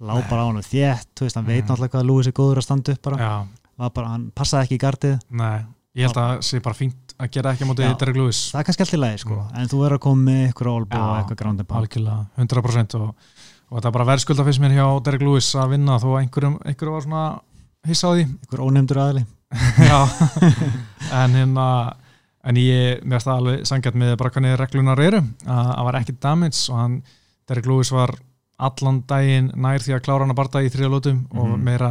lá 0.00 0.14
Nei. 0.16 0.24
bara 0.30 0.42
á 0.42 0.46
hann 0.48 0.62
þétt, 0.64 1.10
þú 1.16 1.26
veist, 1.26 1.36
hann 1.36 1.46
veit 1.46 1.64
Mhm. 1.64 1.68
náttúrulega 1.70 1.92
hvað 1.92 2.06
Lúis 2.08 2.26
er 2.26 2.32
góður 2.32 2.56
að 2.56 2.62
standa 2.64 2.92
upp 2.92 3.02
bara, 3.02 3.46
bara 3.90 4.08
hann 4.08 4.30
passaði 4.34 4.64
ekki 4.64 4.78
í 4.78 4.82
gardið, 4.84 5.20
nei 5.30 5.64
ég 5.96 6.06
held 6.06 6.16
að 6.16 6.28
það 6.30 6.42
sé 6.46 6.60
bara 6.62 6.74
fínt 6.78 7.14
að 7.18 7.30
gera 7.34 7.52
ekki 7.52 7.64
á 7.64 7.68
móti 7.68 7.82
Já. 7.84 7.98
Derek 7.98 8.16
Lewis 8.16 8.52
það 8.52 8.60
er 8.60 8.64
kannski 8.64 8.80
allt 8.86 8.94
í 8.94 9.00
lagi 9.00 9.18
sko. 9.18 9.34
Mm. 9.36 9.56
en 9.60 9.68
þú 9.68 9.86
er 9.86 9.92
að 9.96 10.00
koma 10.00 10.22
með 10.30 10.52
ykkur 10.52 10.66
olbú 10.70 10.96
Já, 10.96 11.02
og 11.02 11.16
eitthvað 11.18 11.66
pound 11.66 11.66
algjörlega, 11.70 12.26
100% 12.38 12.94
og, 13.00 13.14
og 13.70 13.76
þetta 13.80 13.88
er 13.88 13.92
bara 13.92 14.04
verðskulda 14.08 14.44
fyrst 14.46 14.60
mér 14.60 14.76
hjá 14.78 14.86
Derek 15.04 15.20
Lewis 15.26 15.54
að 15.54 15.70
vinna 15.74 15.98
þó 15.98 16.08
einhverjum, 16.20 16.56
einhverjum 16.64 16.94
var 16.94 17.02
svona 17.02 17.40
hissa 17.86 18.06
á 18.08 18.12
því 18.14 18.24
ykkur 18.46 18.64
ónefndur 18.64 19.02
aðli 19.02 19.26
Já, 19.90 19.98
en 21.12 21.30
hérna 21.34 21.66
en 22.44 22.56
ég, 22.56 23.02
mér 23.04 23.20
með 27.50 27.56
var 27.56 27.56
Derek 27.56 27.66
Lewis 27.66 27.90
var 27.92 28.14
allan 28.60 29.02
daginn 29.08 29.50
nær 29.56 29.80
því 29.80 29.94
að 29.96 30.02
klára 30.04 30.20
hann 30.26 30.30
að 30.34 30.36
barda 30.36 30.60
í 30.62 30.68
þriða 30.70 30.90
lótum 30.92 31.20
og 31.32 31.46
Mhm. 31.48 31.62
meira 31.64 31.88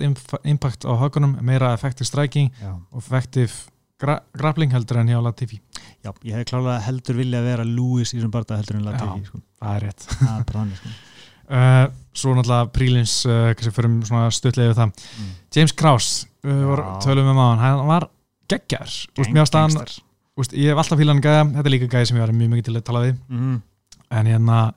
imp- 0.00 0.36
impact 0.44 0.84
á 0.86 0.92
högunum, 0.94 1.36
meira 1.42 1.72
effective 1.74 2.06
striking 2.06 2.50
já. 2.62 2.74
og 2.92 2.98
effective 3.02 3.52
gra 3.98 4.20
grappling 4.36 4.70
heldur 4.70 4.98
en 5.00 5.08
hjá 5.08 5.20
Latifi 5.22 5.60
já, 6.04 6.12
ég 6.22 6.34
hef 6.34 6.44
klálega 6.46 6.80
heldur 6.82 7.16
vilja 7.16 7.40
að 7.40 7.44
vera 7.44 7.64
Lúis 7.64 8.12
í 8.14 8.18
þessum 8.20 8.30
barða 8.30 8.56
heldur 8.60 8.76
en 8.76 8.84
Já. 8.84 8.90
Latifi 8.92 9.26
sko. 9.26 9.40
það 9.62 9.76
er 9.76 9.80
rétt 9.86 10.06
það 10.06 10.38
er 10.38 10.44
bara 10.44 10.58
hann 10.58 10.72
sko. 10.76 10.88
uh, 11.50 11.86
svo 12.14 12.34
náttúrulega 12.34 12.72
prílins, 12.72 13.26
uh, 13.26 13.54
fyrir 13.74 13.90
svona 14.06 14.30
stuttlega 14.30 14.72
við 14.72 14.76
það, 14.76 14.92
mm. 15.18 15.30
James 15.56 15.72
uh, 16.44 16.50
var, 16.70 16.78
Já. 16.78 17.00
tölum 17.06 17.26
við 17.26 17.34
maður, 17.34 17.58
hann 17.58 17.86
var 17.86 18.08
geggjar, 18.48 18.86
Úst, 19.18 19.30
mér 19.32 19.42
varst 19.42 19.54
hann 19.54 19.70
Gangstar. 19.74 20.02
Úst, 20.38 20.52
ég 20.52 20.68
hef 20.70 20.76
alltaf 20.78 20.98
fílan 21.00 21.20
gæða, 21.20 21.50
þetta 21.54 21.66
er 21.66 21.72
líka 21.74 21.88
gæði 21.88 22.06
sem 22.06 22.16
ég 22.18 22.26
var 22.26 22.32
mjög 22.36 22.50
mikið 22.52 22.64
til 22.64 22.74
að 22.76 22.84
tala 22.84 23.00
við 23.06 23.16
Mhm. 23.28 23.62
en 24.10 24.26
hérna 24.26 24.72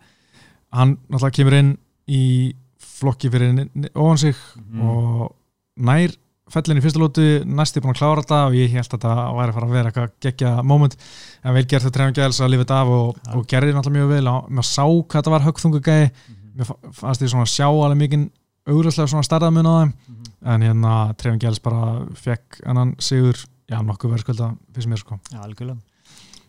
hann 0.74 0.98
náttúrulega 1.10 1.36
kemur 1.40 1.54
inn 1.60 1.78
í 2.08 2.54
flokki 2.80 3.30
fyrir 3.32 3.70
ofan 3.96 4.18
sig 4.18 4.36
Mhm. 4.58 4.82
og 4.82 5.36
nær 5.78 6.16
fellin 6.50 6.78
í 6.80 6.82
fyrsta 6.82 7.00
lótu, 7.00 7.44
næsti 7.46 7.80
búin 7.80 7.94
að 7.94 8.00
klára 8.02 8.22
þetta 8.24 8.48
og 8.48 8.54
ég 8.58 8.70
held 8.74 8.88
að 8.90 8.98
þetta 8.98 9.14
væri 9.38 9.50
að 9.50 9.54
fara 9.54 9.68
að 9.68 9.72
vera 9.72 9.92
eitthvað 9.92 10.12
geggja 10.20 10.64
moment, 10.66 10.96
en 11.44 11.54
vel 11.54 11.66
gert 11.66 11.92
trefum 11.94 12.14
gæls 12.14 12.40
að 12.42 12.50
lifa 12.50 12.64
þetta 12.66 12.82
af 12.82 12.88
og, 12.88 13.18
Ja. 13.26 13.34
og 13.38 13.48
gerði 13.48 13.74
náttúrulega 13.74 13.98
mjög 14.00 14.10
vel 14.10 14.28
og 14.28 14.50
maður 14.50 14.66
sá 14.66 14.84
hvað 14.84 15.22
þetta 15.22 15.32
var 15.32 15.42
högþungu 15.46 15.80
gæði 15.82 16.12
Mhm. 16.12 16.58
mér 16.58 16.66
fa- 16.66 16.92
fannst 16.92 17.22
því 17.22 17.30
svona 17.30 17.46
að 17.46 17.54
sjá 17.54 17.68
alveg 17.70 17.98
mikið 18.02 18.30
augrúslega 18.68 19.08
svona 19.10 19.24
starðamun 19.30 19.66
á 19.70 19.76
þeim 19.80 19.94
Mhm. 20.10 20.26
en 20.46 20.62
hérna 20.62 21.16
trefum 21.18 21.40
gæls 21.40 21.60
bara 21.62 22.06
fekk 22.16 22.62
annan 22.66 22.96
sigur, 23.00 23.36
já 23.70 23.78
nokkuð 23.86 24.12
verðskulda 24.18 24.58
fyrst 24.74 24.88
mér 24.88 24.98
sko 24.98 25.20
Já, 25.32 25.40
algjörlega 25.44 25.78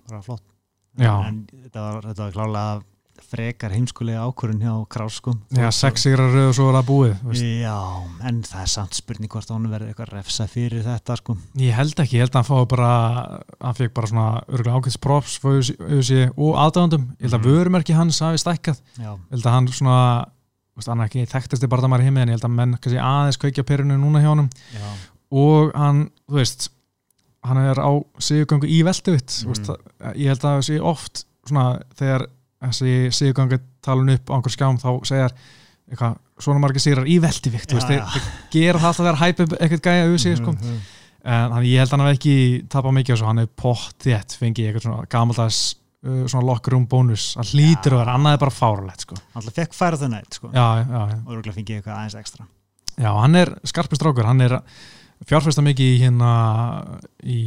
bara 0.08 0.22
flott 0.22 0.42
Já. 0.98 1.28
en 1.28 1.46
þetta 1.52 1.80
var, 1.92 2.02
þetta 2.02 2.16
var 2.24 2.32
klálega 2.32 2.82
frekar 3.30 3.74
heimskulega 3.74 4.24
ákvörun 4.26 4.62
hjá 4.62 4.72
Krás 4.90 5.18
sko. 5.20 5.34
Já, 5.54 5.68
sex 5.74 6.04
sigrar 6.06 6.32
rauð 6.32 6.48
og 6.48 6.56
svo 6.56 6.66
var 6.68 6.78
það 6.80 6.88
búið 6.90 7.12
veist. 7.28 7.44
Já, 7.62 7.76
en 8.30 8.40
það 8.46 8.64
er 8.64 8.72
samt 8.74 8.98
spurning 8.98 9.30
hvort 9.30 9.52
hún 9.54 9.68
verði 9.70 9.92
eitthvað 9.92 10.12
refsa 10.14 10.48
fyrir 10.50 10.82
þetta 10.86 11.18
sko. 11.20 11.36
Ég 11.60 11.76
held 11.78 12.02
ekki, 12.04 12.18
ég 12.18 12.24
held 12.26 12.34
að 12.34 12.40
hann 12.40 12.48
fái 12.50 12.70
bara 12.72 12.90
hann 13.60 13.78
fekk 13.78 13.94
bara 14.00 14.10
svona 14.10 14.26
örgulega 14.48 14.80
ákveðs 14.80 15.00
props 15.06 15.38
auðvitað 15.44 16.34
og 16.36 16.60
aðdáðandum 16.64 17.06
ég 17.12 17.28
held 17.28 17.38
að 17.38 17.40
Mhm. 17.40 17.48
vörumerki 17.50 17.94
hans 17.94 18.20
hafi 18.20 18.42
stækkað 18.42 18.80
Já, 18.98 19.12
ég 19.14 19.30
held 19.30 19.46
að 19.46 19.56
hann 19.56 19.68
svona 19.68 20.00
hann 20.86 21.00
er 21.00 21.08
ekki 21.10 21.26
þekktasti 21.28 21.68
barðamæri 21.68 22.06
heimi 22.08 22.22
en 22.22 22.28
ég 22.28 22.38
held 22.38 22.46
að 22.48 22.56
menn 22.56 22.76
kannski 22.80 23.00
aðeins 23.04 23.38
kveikja 23.40 23.66
perinu 23.68 23.98
núna 24.00 24.22
hjá 24.22 24.32
já, 24.72 24.90
og 25.30 25.72
hann, 25.76 26.10
þú 26.28 26.38
veist 26.40 26.70
hann 27.46 27.60
er 27.62 27.80
á 27.80 27.90
sigurgöngu 28.20 28.68
í 28.68 28.80
velduvitt 28.86 29.44
mm. 29.46 29.76
ég 30.16 30.32
held 30.32 30.44
að 30.44 30.56
það 30.58 30.66
sé 30.68 30.80
oft 30.80 31.24
svona 31.48 31.66
þegar 31.98 32.26
þessi 32.68 32.92
sigurgöngu 33.16 33.58
talun 33.84 34.12
upp 34.14 34.30
á 34.30 34.32
einhver 34.36 34.54
skjám 34.54 34.78
þá 34.82 34.88
segjar 35.08 35.34
eitthvað, 35.90 36.16
svona 36.40 36.60
margir 36.62 36.82
sigrar 36.84 37.08
í 37.10 37.16
velduvitt 37.22 37.72
Já, 37.72 37.80
þeir, 37.82 37.98
já. 37.98 38.06
þeir 38.14 38.26
gera 38.54 38.78
það 38.78 38.88
alltaf 38.90 39.04
þegar 39.06 39.20
hæpa 39.24 39.42
upp 39.46 39.54
eitthvað 39.58 39.84
gæja 39.88 40.04
auðvitað 40.06 40.36
sko. 40.40 40.52
Mhm. 40.52 40.80
en 41.24 41.52
hann, 41.52 41.64
ég 41.68 41.78
held 41.82 41.90
að 41.90 41.96
hann 41.98 42.06
hef 42.06 42.18
ekki 42.18 42.34
tapað 42.72 42.94
mikið 42.96 43.12
og 43.14 43.18
svo 43.20 43.26
hann 43.30 43.42
er 43.42 43.48
pott 43.60 43.98
þétt 44.06 44.36
fengið 44.40 44.68
eitthvað 44.70 44.84
svona 44.86 45.08
gamaldags 45.12 45.58
uh, 46.06 46.22
svona 46.30 46.46
locker 46.46 46.72
room 46.72 46.86
bónus 46.88 47.26
hann 47.36 47.44
að 47.44 47.98
vera, 47.98 48.14
annað 48.14 48.36
er 48.36 48.40
bara 48.44 48.54
fáralegt 48.56 49.04
sko. 49.04 49.18
Hann 49.20 49.42
alltaf 49.42 49.58
fekk 49.58 49.74
það 49.76 50.08
nætt 50.14 50.38
sko. 50.38 50.48
og 51.26 51.34
örgulega 51.34 51.56
fengið 51.58 51.76
eitthvað 51.80 51.96
aðeins 51.98 52.16
ekstra 52.22 52.46
já, 53.00 53.10
hann 53.20 53.34
er 53.36 53.52
skarpist 53.64 54.00
strákur, 54.00 54.24
hann 54.30 54.40
er 54.40 54.56
fjárfesta 55.28 55.60
mikið 55.64 55.90
í 55.96 55.98
hérna 56.00 56.30
í 57.24 57.40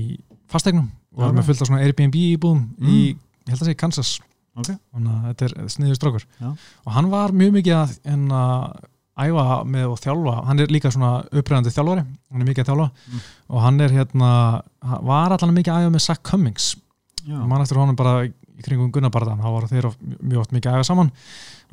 fastegnum 0.51 0.91
og 1.16 1.26
er 1.30 1.34
með 1.34 1.47
fullt 1.49 1.61
af 1.64 1.68
svona 1.72 1.82
Airbnb 1.86 2.14
íbúðum 2.18 2.61
Mm. 2.78 2.89
í, 2.89 2.99
ég 3.47 3.49
held 3.53 3.61
að 3.61 3.68
segja 3.72 3.80
Kansas 3.82 4.20
Ok. 4.56 4.70
þannig 4.93 5.14
að 5.14 5.24
þetta 5.30 5.45
er 5.47 5.70
sniður 5.74 5.97
strákur. 5.99 6.26
Já. 6.39 6.49
og 6.86 6.91
hann 6.93 7.10
var 7.10 7.32
mjög 7.34 7.56
mikið 7.58 7.78
að 7.80 7.93
hérna, 8.06 8.41
æfa 9.24 9.45
með 9.70 9.88
og 9.93 9.99
þjálfa. 10.04 10.36
Hann 10.47 10.60
er 10.64 10.72
líka 10.74 10.91
svona 10.93 11.12
uppröðandi 11.32 11.74
þjálfari. 11.74 12.04
Hann 12.34 12.41
er 12.41 12.49
mikið 12.49 12.64
að 12.64 12.70
þjálfa. 12.72 12.88
Mm. 13.14 13.26
og 13.49 13.62
hann 13.66 13.82
er 13.82 13.97
hérna 13.97 14.30
var 15.10 15.36
allan 15.38 15.54
mikið 15.58 15.74
að 15.74 15.84
æfa 15.88 15.93
með 15.97 16.06
Zach 16.08 16.24
Cummings. 16.30 16.72
Mann 17.28 17.62
eftir 17.64 17.78
honum 17.80 17.95
bara 17.95 18.26
í 18.28 18.34
kringum 18.64 18.91
Gunnabardan 18.93 19.39
þá 19.41 19.47
voru 19.49 19.68
þeir 19.72 19.86
mjög 20.22 20.41
oft 20.43 20.51
mikið 20.54 20.72
að 20.74 20.80
æfa 20.82 20.88
saman. 20.91 21.12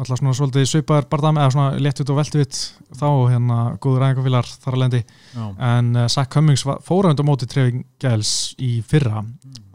Alltaf 0.01 0.17
svona 0.21 0.33
svolítið 0.39 0.69
svipaðar 0.71 1.09
barðam 1.13 1.37
eða 1.43 1.51
svona 1.53 1.81
léttvitt 1.83 2.11
og 2.13 2.17
veltvitt 2.21 2.59
þá 2.97 3.09
hérna 3.29 3.57
góður 3.85 4.05
æfingafélar 4.07 4.47
þar 4.63 4.77
að 4.77 4.81
lendi 4.81 5.01
já. 5.03 5.43
en 5.75 5.91
uh, 5.97 6.07
Zach 6.09 6.31
Cummings 6.33 6.65
var- 6.65 6.79
fór 6.87 7.05
á 7.05 7.13
undan 7.13 7.29
móti 7.29 7.49
Treving 7.51 7.83
Gæls 8.01 8.55
í 8.63 8.79
fyrra. 8.87 9.21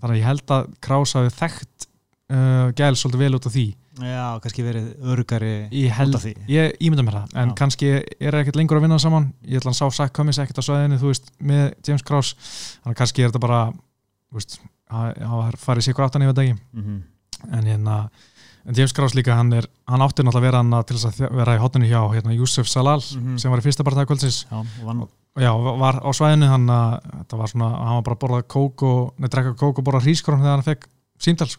Þannig 0.02 0.16
að 0.16 0.18
ég 0.18 0.26
held 0.32 0.56
að 0.56 0.72
Kraus 0.82 1.14
hafi 1.14 1.30
þekkt 1.36 1.88
uh, 2.34 2.72
Gæls 2.76 3.02
svolítið 3.04 3.20
vel 3.26 3.36
út 3.38 3.46
af 3.50 3.54
því. 3.56 3.66
Já, 3.96 4.40
kannski 4.44 4.64
verið 4.66 4.88
örgari 5.14 5.54
út 5.72 6.16
af 6.18 6.24
því. 6.26 6.34
ég 6.52 6.74
ímynda 6.84 7.04
mér 7.08 7.16
það 7.22 7.36
en 7.42 7.50
Já. 7.50 7.56
kannski 7.56 7.90
er 8.20 8.36
ekkert 8.42 8.56
lengur 8.60 8.78
að 8.78 8.82
vinna 8.88 9.00
saman. 9.00 9.34
Ég 9.48 9.62
ætla 9.62 9.72
að 9.72 9.80
hann 9.80 9.80
sá 9.80 9.96
Zach 9.96 10.12
Cummings 10.12 10.40
ekkert 10.44 10.60
á 10.60 10.64
svæðinu 10.68 11.00
þú 11.00 11.12
veist, 11.14 11.32
með 11.40 11.74
James 11.88 12.04
Kraus 12.04 12.34
þannig 12.84 12.92
að 12.96 13.00
kannski 13.00 13.24
er 13.24 13.30
þetta 13.32 13.40
bara 13.46 13.60
veist, 14.36 14.60
að 14.92 15.22
að 15.24 15.60
farið 15.64 15.88
sér 15.88 15.94
áttan 16.10 16.26
yfir 16.28 16.34
dagi 16.42 16.56
Mhm. 16.74 17.04
en 17.54 17.64
hérna 17.66 18.10
en 18.68 18.74
James 18.74 18.92
Kraus 18.94 19.14
líka, 19.14 19.36
hann, 19.38 19.54
er, 19.54 19.66
hann 19.88 20.02
átti 20.02 20.24
náttúrulega 20.24 20.42
að 20.42 20.48
vera 20.50 20.84
til 20.84 20.98
þess 20.98 21.22
að 21.22 21.36
vera 21.38 21.56
í 21.56 21.60
hotinu 21.62 21.86
hjá 21.86 22.02
hérna, 22.16 22.34
Yusuf 22.36 22.68
Salal 22.68 23.00
Mhm. 23.00 23.38
sem 23.40 23.52
var 23.52 23.60
í 23.60 23.64
fyrsta 23.64 23.84
barðað 23.86 24.08
kvöldsins 24.10 24.46
Já, 24.50 24.58
og 24.58 25.42
já, 25.42 25.52
var 25.78 26.02
á 26.02 26.10
svæðinu 26.12 26.48
hann 26.50 26.66
að 26.68 27.38
var 27.38 27.48
svona, 27.48 27.70
hann 27.78 27.96
var 27.96 28.02
bara 28.02 28.16
að 28.16 28.20
borða 28.20 28.44
kók 28.44 28.84
og 28.84 29.14
neð, 29.20 29.30
drekka 29.30 29.54
kók 29.56 29.78
og 29.80 29.84
borða 29.86 30.02
hrískorn 30.02 30.40
þegar 30.42 30.56
hann 30.58 30.64
fekk 30.64 30.88
símtals 31.20 31.58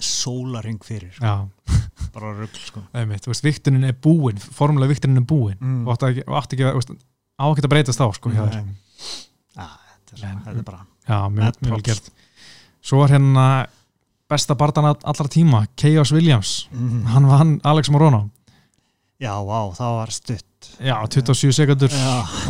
sólarhing 0.00 0.78
fyrir 0.84 1.12
já, 1.20 1.48
bara 2.14 2.32
rugl 2.36 2.58
sko. 2.58 2.82
viktunin 3.44 3.84
er 3.84 3.92
búin 3.92 4.38
formulega 4.38 4.88
viktunin 4.94 5.16
er 5.22 5.26
búin 5.26 5.56
Mm. 5.60 5.86
og 5.86 5.94
átti 5.96 6.10
ekki, 6.10 6.24
að- 6.64 6.96
á 7.40 7.44
breytast 7.68 7.98
þá 8.00 8.06
sko. 8.14 8.30
Já, 8.30 8.44
þetta 9.56 10.16
er, 10.16 10.28
En- 10.30 10.42
þetta 10.44 10.58
er 10.58 10.62
bara 10.62 10.86
já, 11.08 11.18
mjög, 11.30 11.60
mjög 11.62 11.70
vel 11.76 11.82
gert. 11.82 12.10
Svo 12.82 12.98
var 13.02 13.08
hérna 13.10 13.66
besta 14.30 14.54
barðan 14.54 14.84
allra 15.04 15.28
tíma, 15.28 15.66
Chaos 15.76 16.12
Williams. 16.12 16.68
Mhm. 16.72 17.04
hann 17.06 17.26
vann 17.26 17.60
Alex 17.64 17.90
Morono 17.90 18.30
Já, 19.18 19.32
vá, 19.40 19.72
það 19.72 19.92
var 19.96 20.10
stutt. 20.12 20.66
Já, 20.78 21.06
27 21.08 21.52
sekundur 21.56 21.88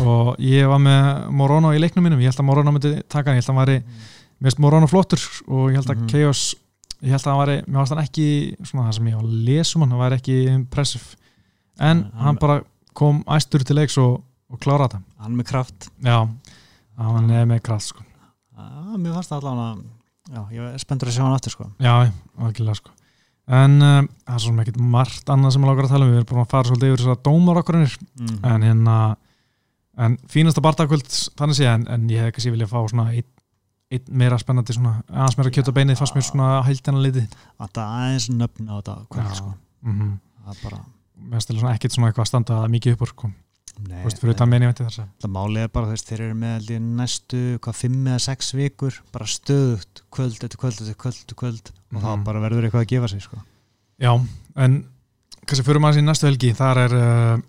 og 0.03 0.35
ég 0.37 0.67
var 0.67 0.79
með 0.79 1.29
Morono 1.31 1.69
í 1.71 1.79
leiknum 1.79 2.03
mínum, 2.03 2.19
ég 2.19 2.27
held 2.27 2.41
að 2.41 2.43
Morono 2.49 2.71
myndi 2.75 3.03
taka 3.07 3.29
hann, 3.31 3.37
ég 3.39 3.45
held 3.45 3.47
að 3.47 3.55
hann 3.55 3.65
væri 3.65 3.83
mest 4.41 4.59
Morono 4.59 4.87
flottur 4.87 5.21
og 5.47 5.69
ég 5.71 5.75
held 5.79 5.87
að 5.87 5.95
Mhm. 6.01 6.09
Chaos 6.11 6.55
ég 7.01 7.13
held 7.13 7.21
að 7.23 7.31
hann 7.31 7.41
væri, 7.43 7.57
mér 7.67 7.79
varst 7.81 7.93
hann 7.95 8.03
ekki 8.03 8.27
svona 8.63 8.87
það 8.87 8.97
sem 8.97 9.09
ég 9.11 9.19
var 9.19 9.27
að 9.27 9.43
lesa 9.49 9.77
um 9.77 9.83
hann, 9.85 9.93
hann 9.93 10.03
væri 10.05 10.19
ekki 10.21 10.37
impressive. 10.53 11.19
En 11.77 12.03
hann- 12.03 12.25
hann 12.25 12.41
bara 12.41 12.61
kom 12.97 13.23
æstur 13.29 13.63
til 13.63 13.77
leiks 13.77 13.97
og, 14.01 14.23
og 14.49 14.59
klára 14.63 14.87
þetta. 14.87 15.03
Hann 15.21 15.37
með 15.37 15.49
kraft. 15.51 15.89
Já, 16.01 16.17
hann 16.97 17.29
er 17.31 17.45
með 17.45 17.61
kraft 17.69 17.93
sko. 17.93 18.07
Já, 18.57 18.97
mér 18.97 19.19
það 19.19 19.37
allavega 19.37 19.97
Já, 20.27 20.41
ég 20.51 20.59
er 20.59 20.81
spenntur 20.81 21.07
að 21.07 21.15
sjá 21.15 21.23
hann 21.23 21.35
aftur 21.37 21.53
sko. 21.53 21.69
Já, 21.79 21.93
algjörlega 22.35 22.79
sko. 22.81 22.91
En 23.57 23.77
uh, 23.79 24.01
það 24.27 24.33
er 24.35 24.43
svona 24.43 24.63
ekkert 24.65 24.81
margt 24.95 25.29
annað 25.31 25.53
sem 25.55 25.63
ég 25.63 25.69
lágur 25.69 25.87
að 25.87 25.93
tala 25.93 26.03
um, 26.07 26.11
við 26.11 26.19
erum 26.19 26.29
búin 26.33 26.43
að 26.43 26.49
fara 26.51 26.67
svolítið 26.67 26.89
yfir 26.91 27.03
þess 27.03 27.13
að 27.13 27.21
dómar 27.23 27.59
okkur 27.61 27.77
mm. 27.79 28.33
en 28.43 28.65
hérna 28.67 28.95
en 30.03 30.17
fínasta 30.29 30.63
barndagkvöld 30.65 31.07
þannig 31.39 31.57
sé 31.57 31.69
en, 31.71 31.85
en 31.87 32.09
ég 32.11 32.25
hef 32.25 32.35
kannski 32.35 32.51
vilja 32.53 32.67
fá 32.69 32.81
svona 32.83 33.07
einn 33.91 34.03
ein 34.11 34.17
meira 34.19 34.37
spennandi 34.41 34.75
svona 34.75 34.97
aðeins 35.07 35.37
meira 35.39 35.51
kjöt 35.55 35.71
og 35.71 35.75
beinið 35.77 35.99
fannst 36.01 36.15
mér 36.17 36.25
svona 36.27 36.47
hældina 36.67 37.03
litið 37.05 37.27
Þetta 37.61 37.87
aðeins 37.97 38.29
nöfn 38.33 38.67
á 38.67 38.75
þetta 38.81 38.95
kvöld 39.13 39.35
sko 39.39 39.51
mm 39.81 39.93
-hmm. 39.99 40.13
Það 40.47 40.63
bara 40.63 40.79
mér 41.31 41.43
stilur 41.43 41.61
svona 41.61 41.75
ekkert 41.75 41.93
svona 41.95 42.07
eitthvað 42.11 42.25
að 42.25 42.31
standa 42.31 42.67
mikið 42.67 42.93
upp 42.93 43.01
úr 43.01 43.07
sko. 43.13 43.31
Nei, 43.87 44.03
þess 44.89 44.99
að 44.99 45.07
Það 45.21 45.31
málið 45.35 45.63
er 45.63 45.67
bara, 45.67 45.95
þeir 45.95 46.21
eru 46.21 46.33
með 46.33 46.69
næstu, 46.97 47.41
hvað, 47.61 47.75
fimm 47.77 48.07
eða 48.07 48.19
sex 48.19 48.53
vikur 48.53 49.01
bara 49.13 49.25
stöðugt, 49.25 50.01
kvöld 50.09 50.33
eftir 50.43 50.57
kvöld 50.57 50.81
eftir 50.81 50.95
kvöld 50.97 51.19
eftir 51.21 51.35
kvöld 51.35 51.71
og 51.93 51.93
Mhm. 51.93 52.01
það 52.01 52.23
bara 52.23 52.39
verður 52.39 52.63
eitthvað 52.65 52.81
að 52.81 52.87
gefa 52.87 53.07
sig, 53.07 53.21
sko. 53.21 53.37
já, 53.99 54.25
en 54.55 54.85
kannski 55.45 55.65
fyrir 55.65 55.79
maður 55.79 56.01
í 56.01 56.05
næstu 56.05 56.25
helgi 56.27 56.53
þar 56.57 56.77
er 56.77 56.93
uh, 56.93 57.41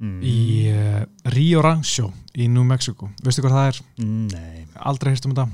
mm. 0.00 0.20
í 0.22 0.36
uh, 0.72 1.04
Rio 1.34 1.62
Rancho 1.62 2.12
í 2.34 2.48
New 2.48 2.64
Mexico 2.64 3.10
veistu 3.22 3.42
hvað 3.44 3.56
það 3.58 3.68
er? 3.68 3.80
Nei, 4.06 4.64
Aldrei 4.80 5.12
heyrst 5.12 5.26
um 5.26 5.34
þetta? 5.34 5.48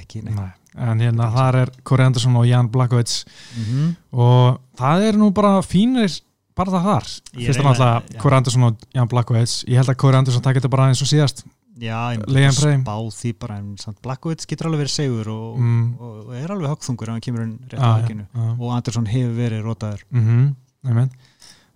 ekki 0.00 0.22
nei. 0.24 0.32
Nei. 0.34 0.50
en 0.78 1.00
hérna 1.02 1.30
þar 1.34 1.56
er 1.64 1.70
Corey 1.84 2.06
Anderson 2.06 2.36
og 2.36 2.46
Jan 2.46 2.68
Blackovits 2.70 3.24
Mm 3.56 3.64
-hmm. 3.64 3.94
og 4.12 4.60
það 4.78 5.02
er 5.08 5.14
nú 5.18 5.30
bara 5.34 5.60
fínir 5.62 6.20
bara 6.56 6.70
það 6.70 6.84
þar 6.84 7.04
fyrst 7.34 7.58
reyna- 7.58 7.70
náttúrulega 7.72 8.02
já. 8.14 8.18
Corey 8.20 8.36
Anderson 8.36 8.62
og 8.62 8.76
Jan 8.94 9.08
Blackovits 9.08 9.64
ég 9.68 9.76
held 9.76 9.88
að 9.88 9.96
Corey 9.96 10.18
Anderson 10.18 10.42
takk 10.42 10.56
þetta 10.56 10.68
bara 10.70 10.88
eins 10.88 11.02
og 11.02 11.08
síðast 11.08 11.44
Já, 11.80 12.12
ég 12.12 12.18
myndi 12.26 12.60
pray. 12.60 12.76
spá 12.76 12.96
því 13.10 13.32
bara 13.40 13.56
en 13.56 13.76
Blackwood 14.02 14.44
getur 14.46 14.66
alveg 14.66 14.80
verið 14.84 14.90
segur 14.90 15.28
og, 15.28 15.58
Mm. 15.58 15.94
og, 16.00 16.26
og 16.28 16.34
er 16.34 16.48
alveg 16.52 16.68
högþungur 16.70 17.02
ef 17.08 17.08
hann 17.08 17.20
kemur 17.20 17.42
inn 17.42 17.58
rétt 17.70 17.80
á 17.80 17.80
Já, 17.80 17.96
já, 17.96 18.02
högginu 18.02 18.26
já. 18.34 18.60
og 18.60 18.72
Andersson 18.76 19.06
hefur 19.06 19.34
verið 19.34 19.62
rótaður 19.64 20.00
Mhm, 20.10 20.54
einmitt. 20.86 21.10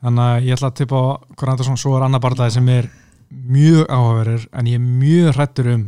Þannig 0.04 0.28
að 0.28 0.46
ég 0.48 0.58
ætla 0.58 0.70
að 0.70 0.78
tippa 0.82 1.00
á 1.00 1.06
Corey 1.34 1.54
Anderson 1.54 1.80
svo 1.80 1.96
er 1.98 2.06
annar 2.06 2.22
barndagi 2.24 2.58
sem 2.58 2.70
er 2.74 2.90
mjög 3.34 3.84
áhugaverður 3.88 4.48
en 4.52 4.70
ég 4.70 4.80
er 4.80 4.88
mjög 5.04 5.36
hrættur 5.38 5.70
um 5.74 5.84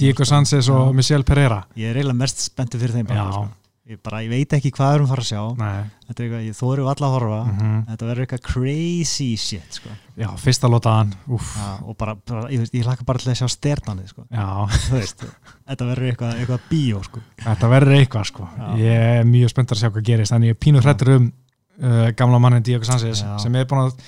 Diego 0.00 0.24
Sanchez 0.26 0.68
og. 0.72 0.92
Michel 0.96 1.24
Pereira 1.26 1.64
Ég 1.78 1.90
er 1.90 1.98
eiginlega 2.00 2.18
mest 2.22 2.46
spenntur 2.46 2.80
fyrir 2.80 2.96
þeim 2.98 3.08
bara, 3.10 3.24
Já. 3.26 3.32
sko. 3.34 3.74
ég, 3.90 3.98
bara, 4.06 4.22
ég 4.24 4.30
veit 4.32 4.54
ekki 4.56 4.72
hvað 4.74 4.94
erum 4.96 5.10
fara 5.10 5.24
að 5.24 5.28
sjá 5.28 5.42
er 5.42 5.90
eitthvað, 6.14 6.46
ég 6.46 6.56
þóru 6.56 6.86
alla 6.90 7.08
að 7.10 7.14
horfa 7.16 7.40
mhm. 7.50 7.76
Þetta 7.90 8.08
verður 8.08 8.24
eitthvað 8.24 8.42
crazy 8.48 9.28
shit 9.36 9.80
sko. 9.80 9.92
já, 10.16 10.28
fyrsta 10.40 10.70
Já, 10.70 11.68
og 11.84 11.98
bara, 12.00 12.16
bara 12.16 12.46
ég, 12.54 12.64
ég 12.72 12.86
hlakka 12.86 13.06
bara 13.06 13.22
til 13.22 13.30
að 13.34 13.38
sjá 13.42 13.50
sternanið 13.50 14.14
sko. 14.14 14.26
Þetta 14.30 15.90
verður 15.90 16.08
eitthvað, 16.08 16.40
eitthvað 16.40 16.66
bíó 16.70 17.04
sko. 17.06 17.22
þetta 17.44 17.74
verður 17.76 17.98
eitthvað 18.00 18.26
sko 18.32 18.48
ég 18.80 19.06
er 19.20 19.28
mjög 19.28 19.54
spenntur 19.54 19.78
að 19.78 19.84
sjá 19.84 19.92
hvað 19.92 20.10
gerist 20.10 20.38
en 20.38 20.48
ég 20.48 20.56
er 20.56 20.60
pínu 20.64 20.82
hrættur 20.82 21.16
um 21.18 21.30
uh, 21.78 22.08
gamla 22.16 22.40
mannin 22.42 22.64
Sanchez 22.84 23.22
Já. 23.22 23.38
sem 23.38 23.54
er 23.54 23.68
búin 23.70 23.86
að 23.86 24.00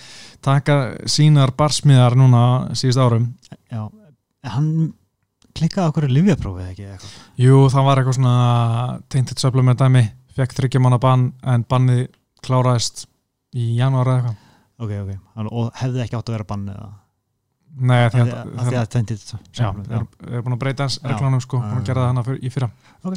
taka 0.43 0.79
sínar 1.07 1.55
barsmiðar 1.57 2.17
núna 2.19 2.43
síðust 2.75 2.99
árum. 2.99 3.29
Já, 3.71 3.87
hann 4.51 4.93
klikkaði 5.57 5.93
okkur 5.93 6.09
í 6.09 6.15
livjaprófið 6.17 6.71
ekki 6.73 6.89
eitthvað. 6.89 7.13
Jú, 7.45 7.61
það 7.73 7.87
var 7.89 8.01
eitthvað 8.01 8.19
svona 8.19 8.99
tainted 9.13 9.43
supplement 9.43 9.83
dæmi, 9.83 10.03
fekk 10.37 10.57
þryggja 10.59 10.83
manna 10.83 10.99
bann 11.03 11.29
en 11.47 11.67
bannið 11.69 12.07
kláraðist 12.43 13.07
í 13.55 13.75
janúar 13.79 14.11
eða 14.11 14.19
eitthvað. 14.23 14.49
Ok, 14.83 14.93
ok, 14.99 15.47
og 15.47 15.71
hefði 15.79 16.03
ekki 16.03 16.19
átt 16.19 16.31
að 16.31 16.37
vera 16.39 16.49
bann 16.49 16.69
eða? 16.73 16.91
Nei, 17.73 17.99
því 18.13 18.21
að, 18.21 18.31
að 18.33 18.57
af 18.61 18.67
því 18.67 18.79
að 18.79 18.89
tendið 18.93 19.21
já, 19.57 19.69
þeir 19.73 20.03
eru 20.29 20.43
búin 20.45 20.57
að 20.57 20.61
breyta 20.61 20.89
reglunum 21.07 21.41
sko, 21.41 21.61
búin 21.63 21.79
að 21.79 21.87
gera 21.89 22.03
það 22.03 22.11
hana 22.11 22.35
í 22.37 22.51
fyrra. 22.53 22.69
Ok. 23.03 23.15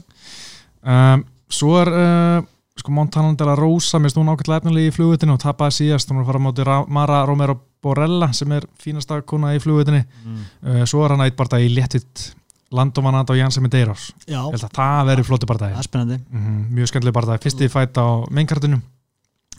um, 0.94 1.26
Svo 1.56 1.74
er 1.78 1.92
uh, 1.92 2.46
sko 2.76 2.92
Montanan 2.92 3.38
de 3.40 3.46
la 3.48 3.56
Rosa 3.56 4.00
mér 4.04 4.12
stún 4.12 4.28
ákveðlega 4.32 4.60
efnilega 4.66 4.90
í 4.92 4.94
flugvitinu 4.96 5.36
og 5.38 5.42
tapaði 5.44 5.76
síðast. 5.78 6.10
Hún 6.12 6.20
er 6.20 6.26
að 6.26 6.30
fara 6.32 6.42
á 6.44 6.46
móti 6.46 6.66
Ra- 6.68 6.88
Mara 6.92 7.20
Romero 7.28 7.56
Borella 7.86 8.32
sem 8.36 8.52
er 8.52 8.66
fínasta 8.82 9.22
kona 9.24 9.54
í 9.56 9.62
flugvitinu 9.64 10.02
mm. 10.02 10.42
uh, 10.66 10.82
svo 10.90 11.06
er 11.06 11.14
hann 11.16 11.24
eitt 11.24 11.38
barða 11.40 11.62
í 11.64 11.70
léttitt 11.72 12.34
Já, 14.28 14.42
ég 14.42 14.58
held 14.58 14.66
að 14.68 14.74
það 14.76 15.06
veri 15.12 15.24
flóti 15.24 15.48
spennandi. 15.88 16.18
Mm 16.34 16.42
mjög 16.76 16.90
skemmtileg 16.92 17.16
barðaði, 17.16 17.44
fyrsti 17.46 17.70
fætt 17.72 18.00
á 18.02 18.08
meinkartinu. 18.36 18.82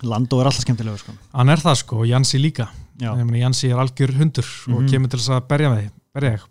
Landó 0.05 0.41
er 0.43 0.51
alltaf 0.51 0.67
skemmtilegur 0.67 1.01
sko. 1.01 1.13
hann 1.33 1.49
er 1.49 1.63
það 1.63 1.79
sko, 1.81 2.03
og 2.03 2.11
Jansi 2.11 2.39
líka. 2.43 2.67
Já, 3.01 3.15
ég 3.17 3.25
meni 3.25 3.41
Jansi 3.41 3.71
er 3.71 3.81
algjör 3.81 4.13
hundur 4.19 4.45
og 4.75 4.83
Mhm. 4.83 4.91
kemur 4.91 5.09
til 5.09 5.19
þess 5.21 5.31
að 5.33 5.49
berja 5.49 5.71
með 5.73 5.81
því 5.81 5.91
berja 6.13 6.31
þig 6.37 6.45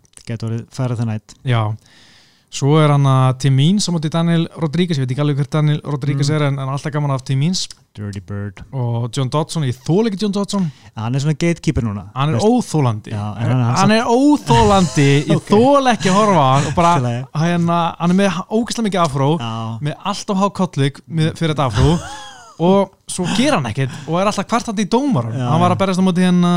svo 2.56 2.76
er 2.80 2.88
hann 2.94 3.04
að 3.10 3.38
Tim 3.44 3.56
Means 3.58 3.86
á 3.88 3.90
móti 3.92 4.08
Daniel 4.12 4.46
Rodríguez, 4.56 4.96
ég 4.96 5.04
veit 5.04 5.12
ekki 5.12 5.22
alveg 5.24 5.36
hvert 5.42 5.52
Daniel 5.58 5.80
Rodríguez 5.84 6.30
Mm. 6.30 6.36
er 6.38 6.42
en, 6.48 6.58
en 6.62 6.68
alltaf 6.72 6.92
gaman 6.94 7.12
af 7.12 7.22
Tim 7.28 7.38
Means. 7.42 7.66
Dirty 7.96 8.20
Bird. 8.20 8.58
Og 8.76 9.06
John 9.16 9.28
Dodson, 9.32 9.64
ég 9.64 9.76
þól 9.86 10.08
ekki 10.10 10.18
John 10.20 10.32
Dodson. 10.36 10.66
Hann 10.96 11.14
er 11.16 11.22
svona 11.24 11.36
gatekeeper 11.40 11.82
núna 11.86 12.06
hann 12.14 12.34
er 12.34 12.40
óþólandi 12.44 13.12
Já, 13.14 13.22
en 13.40 13.50
hann- 13.50 13.62
hann 13.64 13.76
hann 13.76 13.90
er 13.96 14.04
óþólandi 14.12 15.06
ég 15.30 15.40
þól 15.50 15.88
ekki 15.92 16.10
að 16.12 16.18
horfa 16.18 16.44
á 16.44 16.52
hann. 16.56 16.66
Og 16.70 16.74
bara, 16.76 16.94
að- 17.00 17.40
hérna, 17.40 17.78
hann 17.98 18.10
er 18.10 18.18
með 18.20 18.40
ógæslega 18.50 18.88
mikið 18.88 19.02
afró 19.06 19.30
Já, 19.40 19.52
með 19.80 19.94
alltaf 20.12 20.36
há 20.42 20.46
kollvík 20.60 21.00
fyrir 21.36 21.54
þetta 21.54 21.68
afró. 21.70 21.96
Og 22.66 22.88
svo 23.12 23.26
gera 23.36 23.58
hann 23.58 23.66
ekkert 23.68 23.92
og 24.08 24.14
er 24.16 24.30
alltaf 24.30 24.46
kvartandi 24.48 24.86
í 24.86 24.88
dómarum 24.88 25.34
Já, 25.36 25.44
hann 25.50 25.60
var 25.60 25.74
að 25.74 25.80
berjast 25.82 26.00
á 26.00 26.04
móti 26.08 26.22
hérna 26.24 26.52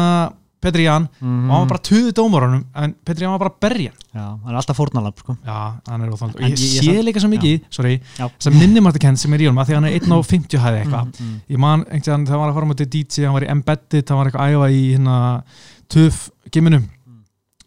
Petri 0.60 0.84
Jan 0.84 1.06
mm, 1.22 1.46
og 1.48 1.54
hann 1.56 1.62
var 1.64 1.70
bara 1.72 1.82
tuðu 1.88 2.12
dómarunum 2.18 2.64
en 2.76 2.94
Petri 3.08 3.24
Jan 3.24 3.32
var 3.32 3.40
bara 3.46 3.54
að 3.54 3.60
berja. 3.64 3.92
Hann. 3.96 4.20
Já, 4.20 4.26
hann 4.44 4.52
er 4.54 4.58
alltaf 4.60 4.78
fórnalamp 4.80 5.20
sko. 5.24 5.36
Já, 5.46 5.58
hann 5.88 6.02
er 6.04 6.10
óþáld 6.12 6.36
og 6.36 6.42
ég, 6.44 6.56
ég- 6.60 6.84
sé 6.84 7.04
líka 7.06 7.20
svo 7.24 7.30
mikið, 7.32 7.62
sorry 7.72 7.94
sem 8.40 8.54
minnimartakend 8.60 9.18
sem 9.22 9.34
er 9.34 9.40
í 9.40 9.48
honum 9.48 9.62
að 9.64 9.70
því 9.72 9.76
hann 9.80 9.86
er 9.90 9.98
1.50 10.00 10.60
hæði 10.66 10.82
eitthvað. 10.84 11.06
Mm, 11.14 11.28
mm. 11.30 11.42
ég 11.56 11.58
man 11.64 11.86
einhvern 11.88 12.04
veginn 12.04 12.26
þegar 12.28 12.36
hann 12.36 12.44
var 12.44 12.50
að 12.52 12.58
fara 12.60 12.72
móti 12.74 12.90
DJ 12.98 13.26
hann 13.30 13.38
var 13.40 13.46
í 13.48 13.52
Embedded, 13.56 14.10
hann 14.10 14.18
var 14.20 14.32
eitthvað 14.32 14.48
að 14.48 14.58
æfa 14.58 14.72
í 14.76 14.82
hérna 14.98 15.44
töf 15.90 16.30
gimminum 16.52 16.84
Mm. 17.10 17.24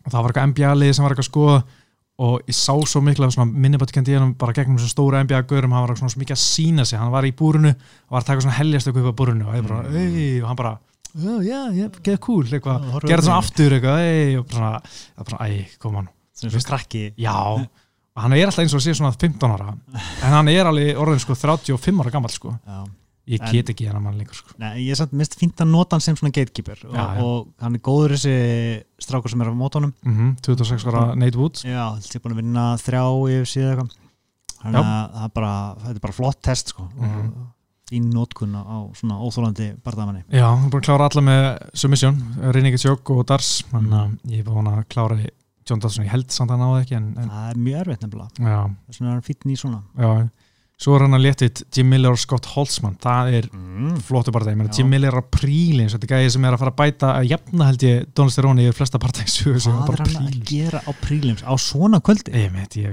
og 0.06 0.12
það 0.12 0.22
var 0.22 0.32
eitthvað 0.32 0.50
NBA-lið 0.52 0.92
sem 0.94 1.02
var 1.04 1.12
eitthvað 1.14 1.26
að 1.26 1.32
skoða. 1.32 1.62
Og 2.22 2.42
ég 2.46 2.54
sá 2.54 2.74
svo 2.86 3.00
mikla 3.02 3.26
minnimartakend 3.48 4.06
í 4.12 4.14
hann 4.18 4.34
bara 4.38 4.52
gegnum 4.52 4.76
svo 4.78 4.86
stóra 4.86 5.22
NBA-görum 5.24 5.72
hann 5.72 5.88
var 5.88 5.96
svona 5.96 6.12
svo 6.12 6.20
mikið 6.20 6.36
að 6.36 6.42
sína 6.44 6.84
sig, 6.86 6.98
hann 7.00 7.10
var 7.10 7.24
í 7.24 7.32
búrunu 7.32 7.72
og 11.14 11.20
að 11.20 11.22
svona 11.22 11.36
og 11.36 11.42
Mm. 11.42 11.42
og 11.42 11.42
hann 11.42 11.44
já, 11.44 11.60
já, 11.72 11.82
já, 11.82 11.88
geða 12.02 12.20
cool, 12.20 12.44
eitthvað 12.44 12.80
svona 13.22 13.36
mig. 13.36 13.44
aftur 13.44 13.70
eitthvað, 13.76 13.98
ei, 14.00 14.36
og 14.38 14.46
bara, 14.48 14.70
það 14.80 15.20
er 15.20 15.24
bara, 15.30 15.48
æ, 15.48 15.78
koma 15.78 15.96
hann 16.02 16.08
Svona 16.34 16.52
svo 16.56 16.62
krakki 16.70 17.02
Já, 17.20 17.34
og 18.16 18.22
hann 18.22 18.32
er 18.32 18.46
alltaf 18.46 18.58
eins 18.64 18.74
og 18.74 18.80
sé 18.80 18.94
svona 18.96 19.12
15 19.12 19.50
ára 19.52 19.68
en 20.24 20.32
hann 20.32 20.48
er 20.48 20.64
alveg 20.66 20.96
orðin 20.96 21.20
sko 21.20 21.34
35 21.34 22.00
ára 22.02 22.10
gammal 22.10 22.30
sko 22.32 22.54
Já. 22.66 22.84
ég 23.28 23.44
get 23.52 23.68
ekki 23.70 23.86
hennar 23.86 24.00
mann 24.02 24.16
lengur 24.18 24.34
sko 24.34 24.56
Nei, 24.58 24.72
ég 24.86 24.90
er 24.90 24.96
samt 24.96 25.12
mist 25.12 25.36
fínt 25.38 25.60
að 25.62 25.68
nota 25.70 25.94
hann 25.94 26.00
sem 26.00 26.16
svona 26.16 26.32
gatekeeper 26.32 26.80
og, 26.88 26.94
Já, 26.96 27.04
já. 27.16 27.22
og 27.22 27.52
hann 27.60 27.74
er 27.76 27.84
góður 27.84 28.16
þessi 28.16 28.82
strákur 28.98 29.30
sem 29.30 29.40
er 29.44 29.52
á 29.52 29.54
mótónum 29.54 29.92
mm 30.02 30.36
26 30.42 30.86
ára 30.90 31.14
Nate 31.14 31.36
Woods 31.38 31.62
Já, 31.64 31.92
þetta 32.00 32.16
er 32.18 32.24
búin 32.24 32.32
að 32.34 32.40
vinna 32.42 32.64
þrjá 32.82 33.04
yfir 33.36 33.46
síðan 33.52 33.90
Þannig 34.62 34.78
að 34.80 35.12
það 35.12 35.24
er 35.24 35.32
bara, 35.34 35.52
þetta 35.82 35.96
er 35.96 36.02
bara 36.04 36.12
flott 36.14 36.40
test 36.42 36.68
sko. 36.70 36.88
Mhm. 36.96 37.32
og 37.34 37.48
fín 37.90 38.08
nótkun 38.12 38.54
á 38.56 38.78
svona 38.96 39.18
óþólandi 39.20 39.72
barðamanni 39.84 40.24
Já, 40.28 40.46
hann 40.48 40.66
er 40.66 40.72
búin 40.72 40.82
að 40.82 40.88
klára 40.88 41.08
alla 41.10 41.24
með 41.26 41.46
submission 41.74 42.18
Reyningi 42.54 42.80
Sjók 42.80 43.14
og 43.14 43.24
Dars 43.28 43.62
þannig 43.72 43.98
að 43.98 44.34
ég 44.36 44.44
er 44.44 44.48
búin 44.48 44.70
að 44.72 44.84
klára 44.92 45.18
John 45.68 45.78
Dodson, 45.78 46.06
ég 46.06 46.10
held 46.10 46.32
samt 46.34 46.50
að 46.50 46.62
það 46.62 46.80
ekki 46.80 46.96
en, 46.98 47.10
en 47.22 47.28
Það 47.30 47.50
er 47.52 47.58
mjög 47.62 47.82
erfitt 47.84 48.00
nefnilega. 48.02 48.30
Þess 48.88 48.98
vegna 48.98 49.10
er 49.12 49.14
hann 49.14 49.26
fítn 49.28 49.52
í 49.52 49.60
svona. 49.60 49.84
Já 49.94 50.10
Svo 50.82 50.96
er 50.96 51.04
hann 51.04 51.14
að 51.14 51.22
léttið 51.28 51.60
Jim 51.76 51.92
Miller 51.92 52.10
og 52.10 52.18
Scott 52.18 52.46
Holtzman 52.56 52.96
það 53.02 53.28
er 53.38 53.44
mm. 53.54 54.00
flottu 54.02 54.32
bara 54.34 54.48
það 54.48 54.64
Já. 54.64 54.70
Jim 54.80 54.88
Miller 54.90 55.14
er 55.14 55.22
á 55.22 55.30
príli 55.30 55.84
eins 55.84 55.94
og 55.94 56.00
þetta 56.00 56.08
er 56.08 56.14
gæði 56.24 56.32
sem 56.34 56.46
er 56.48 56.56
að 56.56 56.62
fara 56.64 56.72
að 56.72 56.80
bæta 56.80 57.10
að 57.20 57.28
jafna 57.30 57.68
held 57.68 57.84
ég 57.86 58.08
Donald 58.16 58.34
Steroni 58.34 58.64
yfir 58.66 58.78
flesta 58.80 58.98
partæksu 59.02 59.52
Hvað 59.62 59.92
er 59.94 60.02
hann 60.02 60.26
að 60.26 60.40
gera 60.48 60.80
á 60.82 60.90
prílims 60.98 61.44
á 61.46 61.54
svona 61.54 62.02
kvöldi? 62.02 62.34
Ég 62.34 62.50
veit, 62.50 62.74
ég 62.82 62.90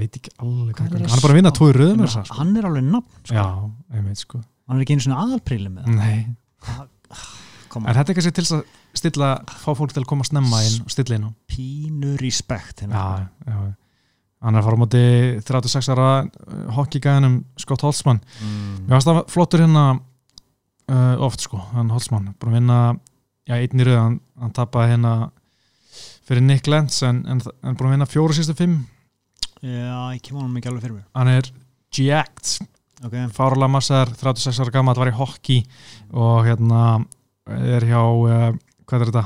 ekki 4.78 4.78
er 4.78 4.78
hann 4.78 4.78
er 4.78 4.78
er 4.78 4.78
það, 4.78 4.78
er. 4.78 4.78
Já, 4.78 4.78
er 4.78 4.86
ekki 4.86 4.96
einu 4.96 5.06
svona 5.06 5.22
aðalprílim 5.26 5.78
með 5.78 5.92
Nei, 5.98 6.18
það 6.68 6.88
en 7.78 7.94
þetta 7.94 8.12
er 8.12 8.18
kannski 8.18 8.34
til 8.34 8.46
að 8.58 8.64
stilla 8.98 9.30
fá 9.62 9.70
fólk 9.78 9.94
til 9.94 10.02
að 10.02 10.10
koma 10.10 10.26
snemma 10.26 10.62
inn 10.66 10.80
og 10.84 10.94
stilla 10.94 11.20
inn 11.20 11.28
á. 11.30 11.32
Pínu 11.50 12.16
respekt 12.22 12.84
hérna. 12.84 13.04
Já, 13.46 13.54
já 13.54 13.76
Hann 14.40 14.56
er 14.56 14.62
að 14.62 14.70
fara 14.70 14.78
á 14.80 14.84
móti 14.86 15.00
36 15.44 15.90
ára 15.92 16.10
uh, 16.24 16.60
hockeygæðinum 16.78 17.34
Scott 17.60 17.82
Holtzman. 17.84 18.22
Mm. 18.40 18.86
Mér 18.86 18.96
varst 18.96 19.10
það 19.10 19.18
flottur 19.34 19.64
hérna 19.66 19.84
uh, 20.00 21.26
oft 21.28 21.44
sko, 21.44 21.60
hann 21.74 21.92
Holtzman. 21.92 22.30
Búin 22.40 22.54
að 22.54 22.56
vinna, 22.62 22.78
já, 23.44 23.58
einn 23.58 23.84
í 23.84 23.88
röð 23.90 24.00
hann, 24.00 24.16
hann 24.40 24.54
tapaði 24.56 24.94
hérna 24.94 25.14
fyrir 26.30 26.46
Nick 26.46 26.72
Lentz 26.72 27.02
en, 27.04 27.20
en, 27.28 27.44
en 27.44 27.76
búin 27.76 27.92
að 27.92 27.98
vinna 27.98 28.08
fjóru 28.08 28.38
sístu 28.38 28.56
fimm. 28.56 28.80
Já, 29.60 30.16
ég 30.16 30.24
kemur 30.24 30.46
hann 30.46 30.56
ekki 30.56 30.72
alveg 30.72 30.86
fyrir 30.86 30.96
mér 30.96 31.08
hann 31.20 31.30
er 31.34 31.48
jacked 31.92 32.62
okay. 33.06 33.28
fárlega 33.36 33.72
massar, 33.72 34.12
36 34.20 34.60
ára 34.64 34.74
gammal 34.76 34.98
var 35.00 35.12
í 35.12 35.16
hockey 35.18 35.64
og 36.12 36.44
hérna 36.48 37.06
er 37.50 37.86
hjá, 37.90 38.02
uh, 38.02 38.52
hvað 38.90 39.02
er 39.06 39.12
þetta 39.14 39.26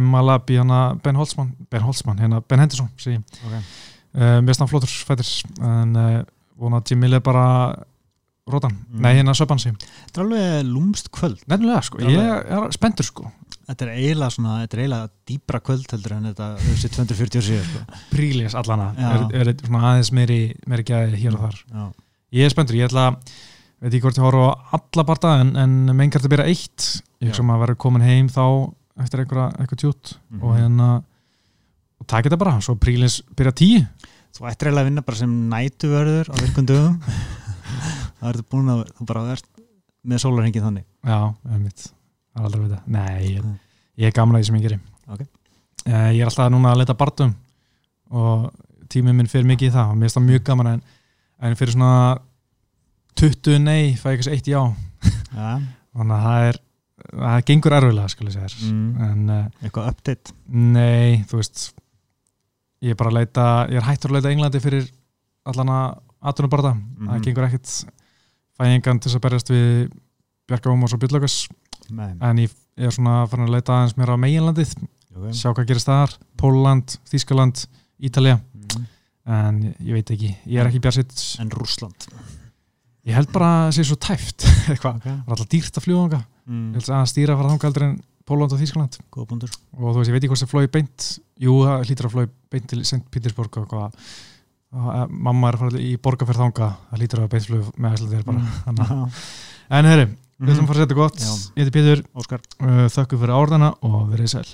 Emma 0.00 0.22
Lab 0.24 0.48
í 0.48 0.56
hana 0.56 0.82
Ben 1.04 1.16
Holtzman 1.20 1.52
Ben 1.70 1.84
Holtzman, 1.84 2.18
hérna 2.22 2.40
Ben 2.48 2.62
Henderson 2.64 2.88
sí. 3.00 3.18
Okay. 3.46 3.62
uh, 4.16 4.38
mér 4.44 4.56
stann 4.56 4.70
flottur 4.70 4.92
fættir 5.08 5.28
en 5.60 5.96
uh, 5.96 6.20
vona 6.60 6.80
að 6.80 6.92
Jim 6.92 7.02
Miller 7.04 7.20
bara 7.24 7.46
rótan, 8.50 8.72
Mm. 8.90 9.00
nei 9.04 9.12
hérna 9.14 9.32
söpan 9.38 9.60
sí 9.62 9.70
Þetta 9.70 10.18
er 10.18 10.24
alveg 10.24 10.66
lúmst 10.66 11.08
kvöld 11.14 11.44
nefnilega 11.48 11.82
sko, 11.86 12.00
Já, 12.02 12.08
ég 12.10 12.50
er 12.56 12.72
spenntur 12.74 13.06
sko 13.06 13.28
Þetta 13.68 13.84
er 13.86 13.90
eiginlega 13.94 14.34
svona, 14.34 14.56
þetta 14.64 14.76
er 14.76 14.80
eiginlega 14.82 15.10
dýbra 15.30 15.60
kvöld 15.62 15.92
heldur 15.94 16.14
en 16.16 16.24
þetta 16.32 16.48
þessi 16.64 16.90
247 16.96 17.60
sko. 17.68 17.82
prílis 18.10 18.56
allana, 18.58 18.88
Já. 18.98 19.12
er, 19.30 19.52
er 19.52 19.52
svona 19.62 19.84
aðeins 19.92 20.10
meiri, 20.18 20.40
meiri 20.66 20.84
gæði 20.88 21.20
hér 21.22 21.36
og 21.38 21.44
þar 21.46 21.60
Já. 21.62 21.84
Ég 22.32 22.44
er 22.46 22.52
spenntur, 22.54 22.76
ég 22.78 22.88
ætla 22.88 23.06
veit 23.82 23.90
ekki 23.92 24.02
hvort 24.04 24.18
ég 24.20 24.24
horfa 24.26 24.48
á 24.52 24.76
alla 24.78 25.04
parta 25.08 25.32
en, 25.42 25.54
en 25.58 25.72
mengar 25.96 26.20
þetta 26.22 26.30
byrja 26.32 26.48
eitt. 26.52 26.88
Ég 27.22 27.28
Já. 27.28 27.32
hugsa 27.32 27.42
maður 27.46 27.58
að 27.58 27.64
vera 27.66 27.80
komin 27.84 28.04
heim 28.06 28.28
þá 28.32 28.44
eftir 29.02 29.22
eitthvað 29.24 29.78
tjút 29.82 30.14
Mhm. 30.30 30.42
og 30.42 30.56
hérna 30.58 30.88
og 32.00 32.06
taka 32.06 32.28
þetta 32.28 32.38
bara, 32.38 32.56
svo 32.60 32.74
prílis 32.78 33.20
byrja 33.36 33.52
tíu. 33.58 33.82
Þú 34.32 34.46
ættir 34.48 34.68
eiginlega 34.70 34.82
að 34.82 34.88
vinna 34.90 35.02
bara 35.06 35.16
sem 35.18 35.32
nætuvörður 35.50 36.30
á 36.30 36.34
virkum 36.40 36.66
dögum. 36.66 36.96
Það 38.22 38.28
ertu 38.32 38.44
búin 38.52 38.70
að 38.72 38.80
þú 38.98 39.06
bara 39.08 39.22
ert 39.32 39.46
með 40.06 40.20
sólarhengið 40.22 40.62
þannig. 40.66 40.84
Já, 41.06 41.18
einmitt, 41.50 41.84
það 42.32 42.40
er 42.40 42.46
aldrei 42.46 42.60
að 42.62 42.66
vita. 42.68 42.80
Nei, 42.86 43.22
ég, 43.34 43.44
Nei. 43.44 43.58
ég 43.98 44.06
er 44.10 44.14
gamla 44.16 44.38
því 44.40 44.46
sem 44.48 44.56
ég 44.58 44.62
gerir 44.66 44.80
Ok. 45.10 45.22
Eh, 45.86 46.10
Ég 46.14 46.20
er 46.22 46.28
alltaf 46.30 46.50
núna 46.54 46.70
að 46.72 46.78
leita 46.82 46.94
barndum. 46.98 47.34
Og 48.14 48.52
tíminn 48.92 49.16
minn 49.18 49.26
fyrir 49.30 49.46
mikið 49.50 49.70
í 49.70 49.74
það 49.74 49.90
og 49.90 49.96
mér 49.98 50.06
finnst 50.06 50.18
það 50.20 50.26
mjög 50.28 50.44
gaman 50.46 50.70
en, 50.72 50.82
en 51.42 51.56
fyrir 51.58 51.74
svona 51.74 52.18
20 53.18 53.58
nei 53.62 53.94
fæ 53.98 54.12
ég 54.14 54.20
kannski 54.22 54.36
eitt 54.36 54.48
já 54.50 54.60
ja. 54.62 55.52
þannig 55.96 56.16
að 56.16 56.26
það 56.26 56.46
er 56.50 56.60
það 57.12 57.44
gengur 57.50 57.76
erfilega 57.76 58.12
skal 58.12 58.28
ég 58.30 58.36
segja 58.36 58.70
mm. 58.72 59.06
en 59.08 59.32
uh, 59.34 59.40
eitthvað 59.66 59.88
update 59.92 60.34
nei, 60.48 61.22
þú 61.28 61.40
veist 61.40 61.64
ég 62.82 62.94
er 62.94 62.98
bara 62.98 63.12
að 63.12 63.18
leita, 63.20 63.46
ég 63.70 63.78
er 63.78 63.86
hættur 63.86 64.10
að 64.12 64.16
leita 64.18 64.30
Englandi 64.32 64.60
fyrir 64.62 64.86
allan 65.46 65.70
að 65.74 65.84
atvinnubarða, 66.30 66.72
Mhm. 66.78 67.08
það 67.10 67.22
gengur 67.26 67.46
ekkit 67.48 67.70
fæ 68.58 68.62
ég 68.68 68.74
engan 68.78 69.00
til 69.02 69.10
að 69.10 69.22
berjast 69.26 69.50
við 69.50 69.68
Bjarka 70.50 70.70
Ómars 70.70 70.94
og 70.94 71.00
Björnlökas 71.02 71.36
Nei. 71.90 72.12
en 72.20 72.38
ég 72.42 72.50
er 72.78 72.90
svona 72.94 73.26
farin 73.30 73.46
að 73.48 73.56
leita 73.56 73.74
aðeins 73.74 73.96
mér 73.98 74.14
á 74.14 74.16
meginlandið, 74.18 74.74
Okay. 75.12 75.32
sjá 75.36 75.50
hvað 75.52 75.66
gerist 75.68 75.86
þar 75.90 76.14
Póland, 76.40 76.94
Þískaland, 77.10 77.66
Ítalja 78.00 78.38
Mm. 78.40 78.51
En 79.28 79.62
ég 79.78 79.92
veit 79.94 80.14
ekki, 80.14 80.32
ég 80.50 80.60
er 80.60 80.70
ekki 80.70 80.82
björnsitt 80.82 81.24
en 81.42 81.52
Rússland. 81.54 82.08
Ég 83.06 83.16
held 83.18 83.32
bara 83.34 83.48
að 83.52 83.64
það 83.64 83.76
sé 83.76 83.86
svo 83.88 83.98
tæft. 83.98 84.46
Eitthvað, 84.72 84.98
okay. 85.00 85.12
það 85.12 85.26
er 85.26 85.36
alltaf 85.36 85.50
dýrt 85.52 85.78
að 85.78 85.86
fljúa 85.86 86.04
þanga 86.06 86.22
ég 86.42 86.50
mm. 86.50 86.72
held 86.76 86.90
að 86.90 87.04
stýra 87.10 87.34
að 87.34 87.40
fara 87.40 87.52
þanga 87.52 87.70
aldrei 87.70 87.86
en 87.88 88.00
Póland 88.22 88.54
og 88.54 89.26
búndur 89.26 89.50
og 89.50 89.88
þú 89.88 89.98
veist, 89.98 90.08
ég 90.08 90.14
veit 90.14 90.22
ekki 90.22 90.30
hvort 90.30 90.42
það 90.44 90.52
flói 90.52 90.68
beint. 90.70 91.06
Jú, 91.42 91.56
það 91.66 91.86
hlýtur 91.88 92.06
að 92.06 92.14
flói 92.14 92.26
beint 92.54 92.68
til 92.70 92.82
St. 92.84 93.02
Petersburg 93.10 93.58
og 93.58 93.66
hvað 93.72 93.96
eh, 93.98 95.04
mamma 95.10 95.50
er 95.50 95.58
fara 95.58 95.82
í 95.82 95.92
borgarferð 96.02 96.44
þanga 96.44 96.68
það 96.92 97.02
hlýtur 97.02 97.22
að 97.24 97.30
beint 97.34 97.48
flug 97.50 97.70
með 97.76 97.96
æslandir 97.98 98.26
bara. 98.28 98.44
Mm. 98.70 99.16
en 99.78 99.90
herri, 99.90 100.10
við 100.38 100.54
ætlum 100.54 100.68
að 100.68 100.72
fara 100.72 100.78
að 100.78 100.84
setja 100.86 101.00
gott. 101.02 101.24
Ég 101.58 101.72
heiti 101.72 101.96
Óskar. 102.14 102.46
Uh, 102.62 102.84
þakku 102.94 103.18
fyrir 103.18 103.38
árdana 103.38 103.74
og 103.82 104.04
verið 104.14 104.36
sæl 104.36 104.46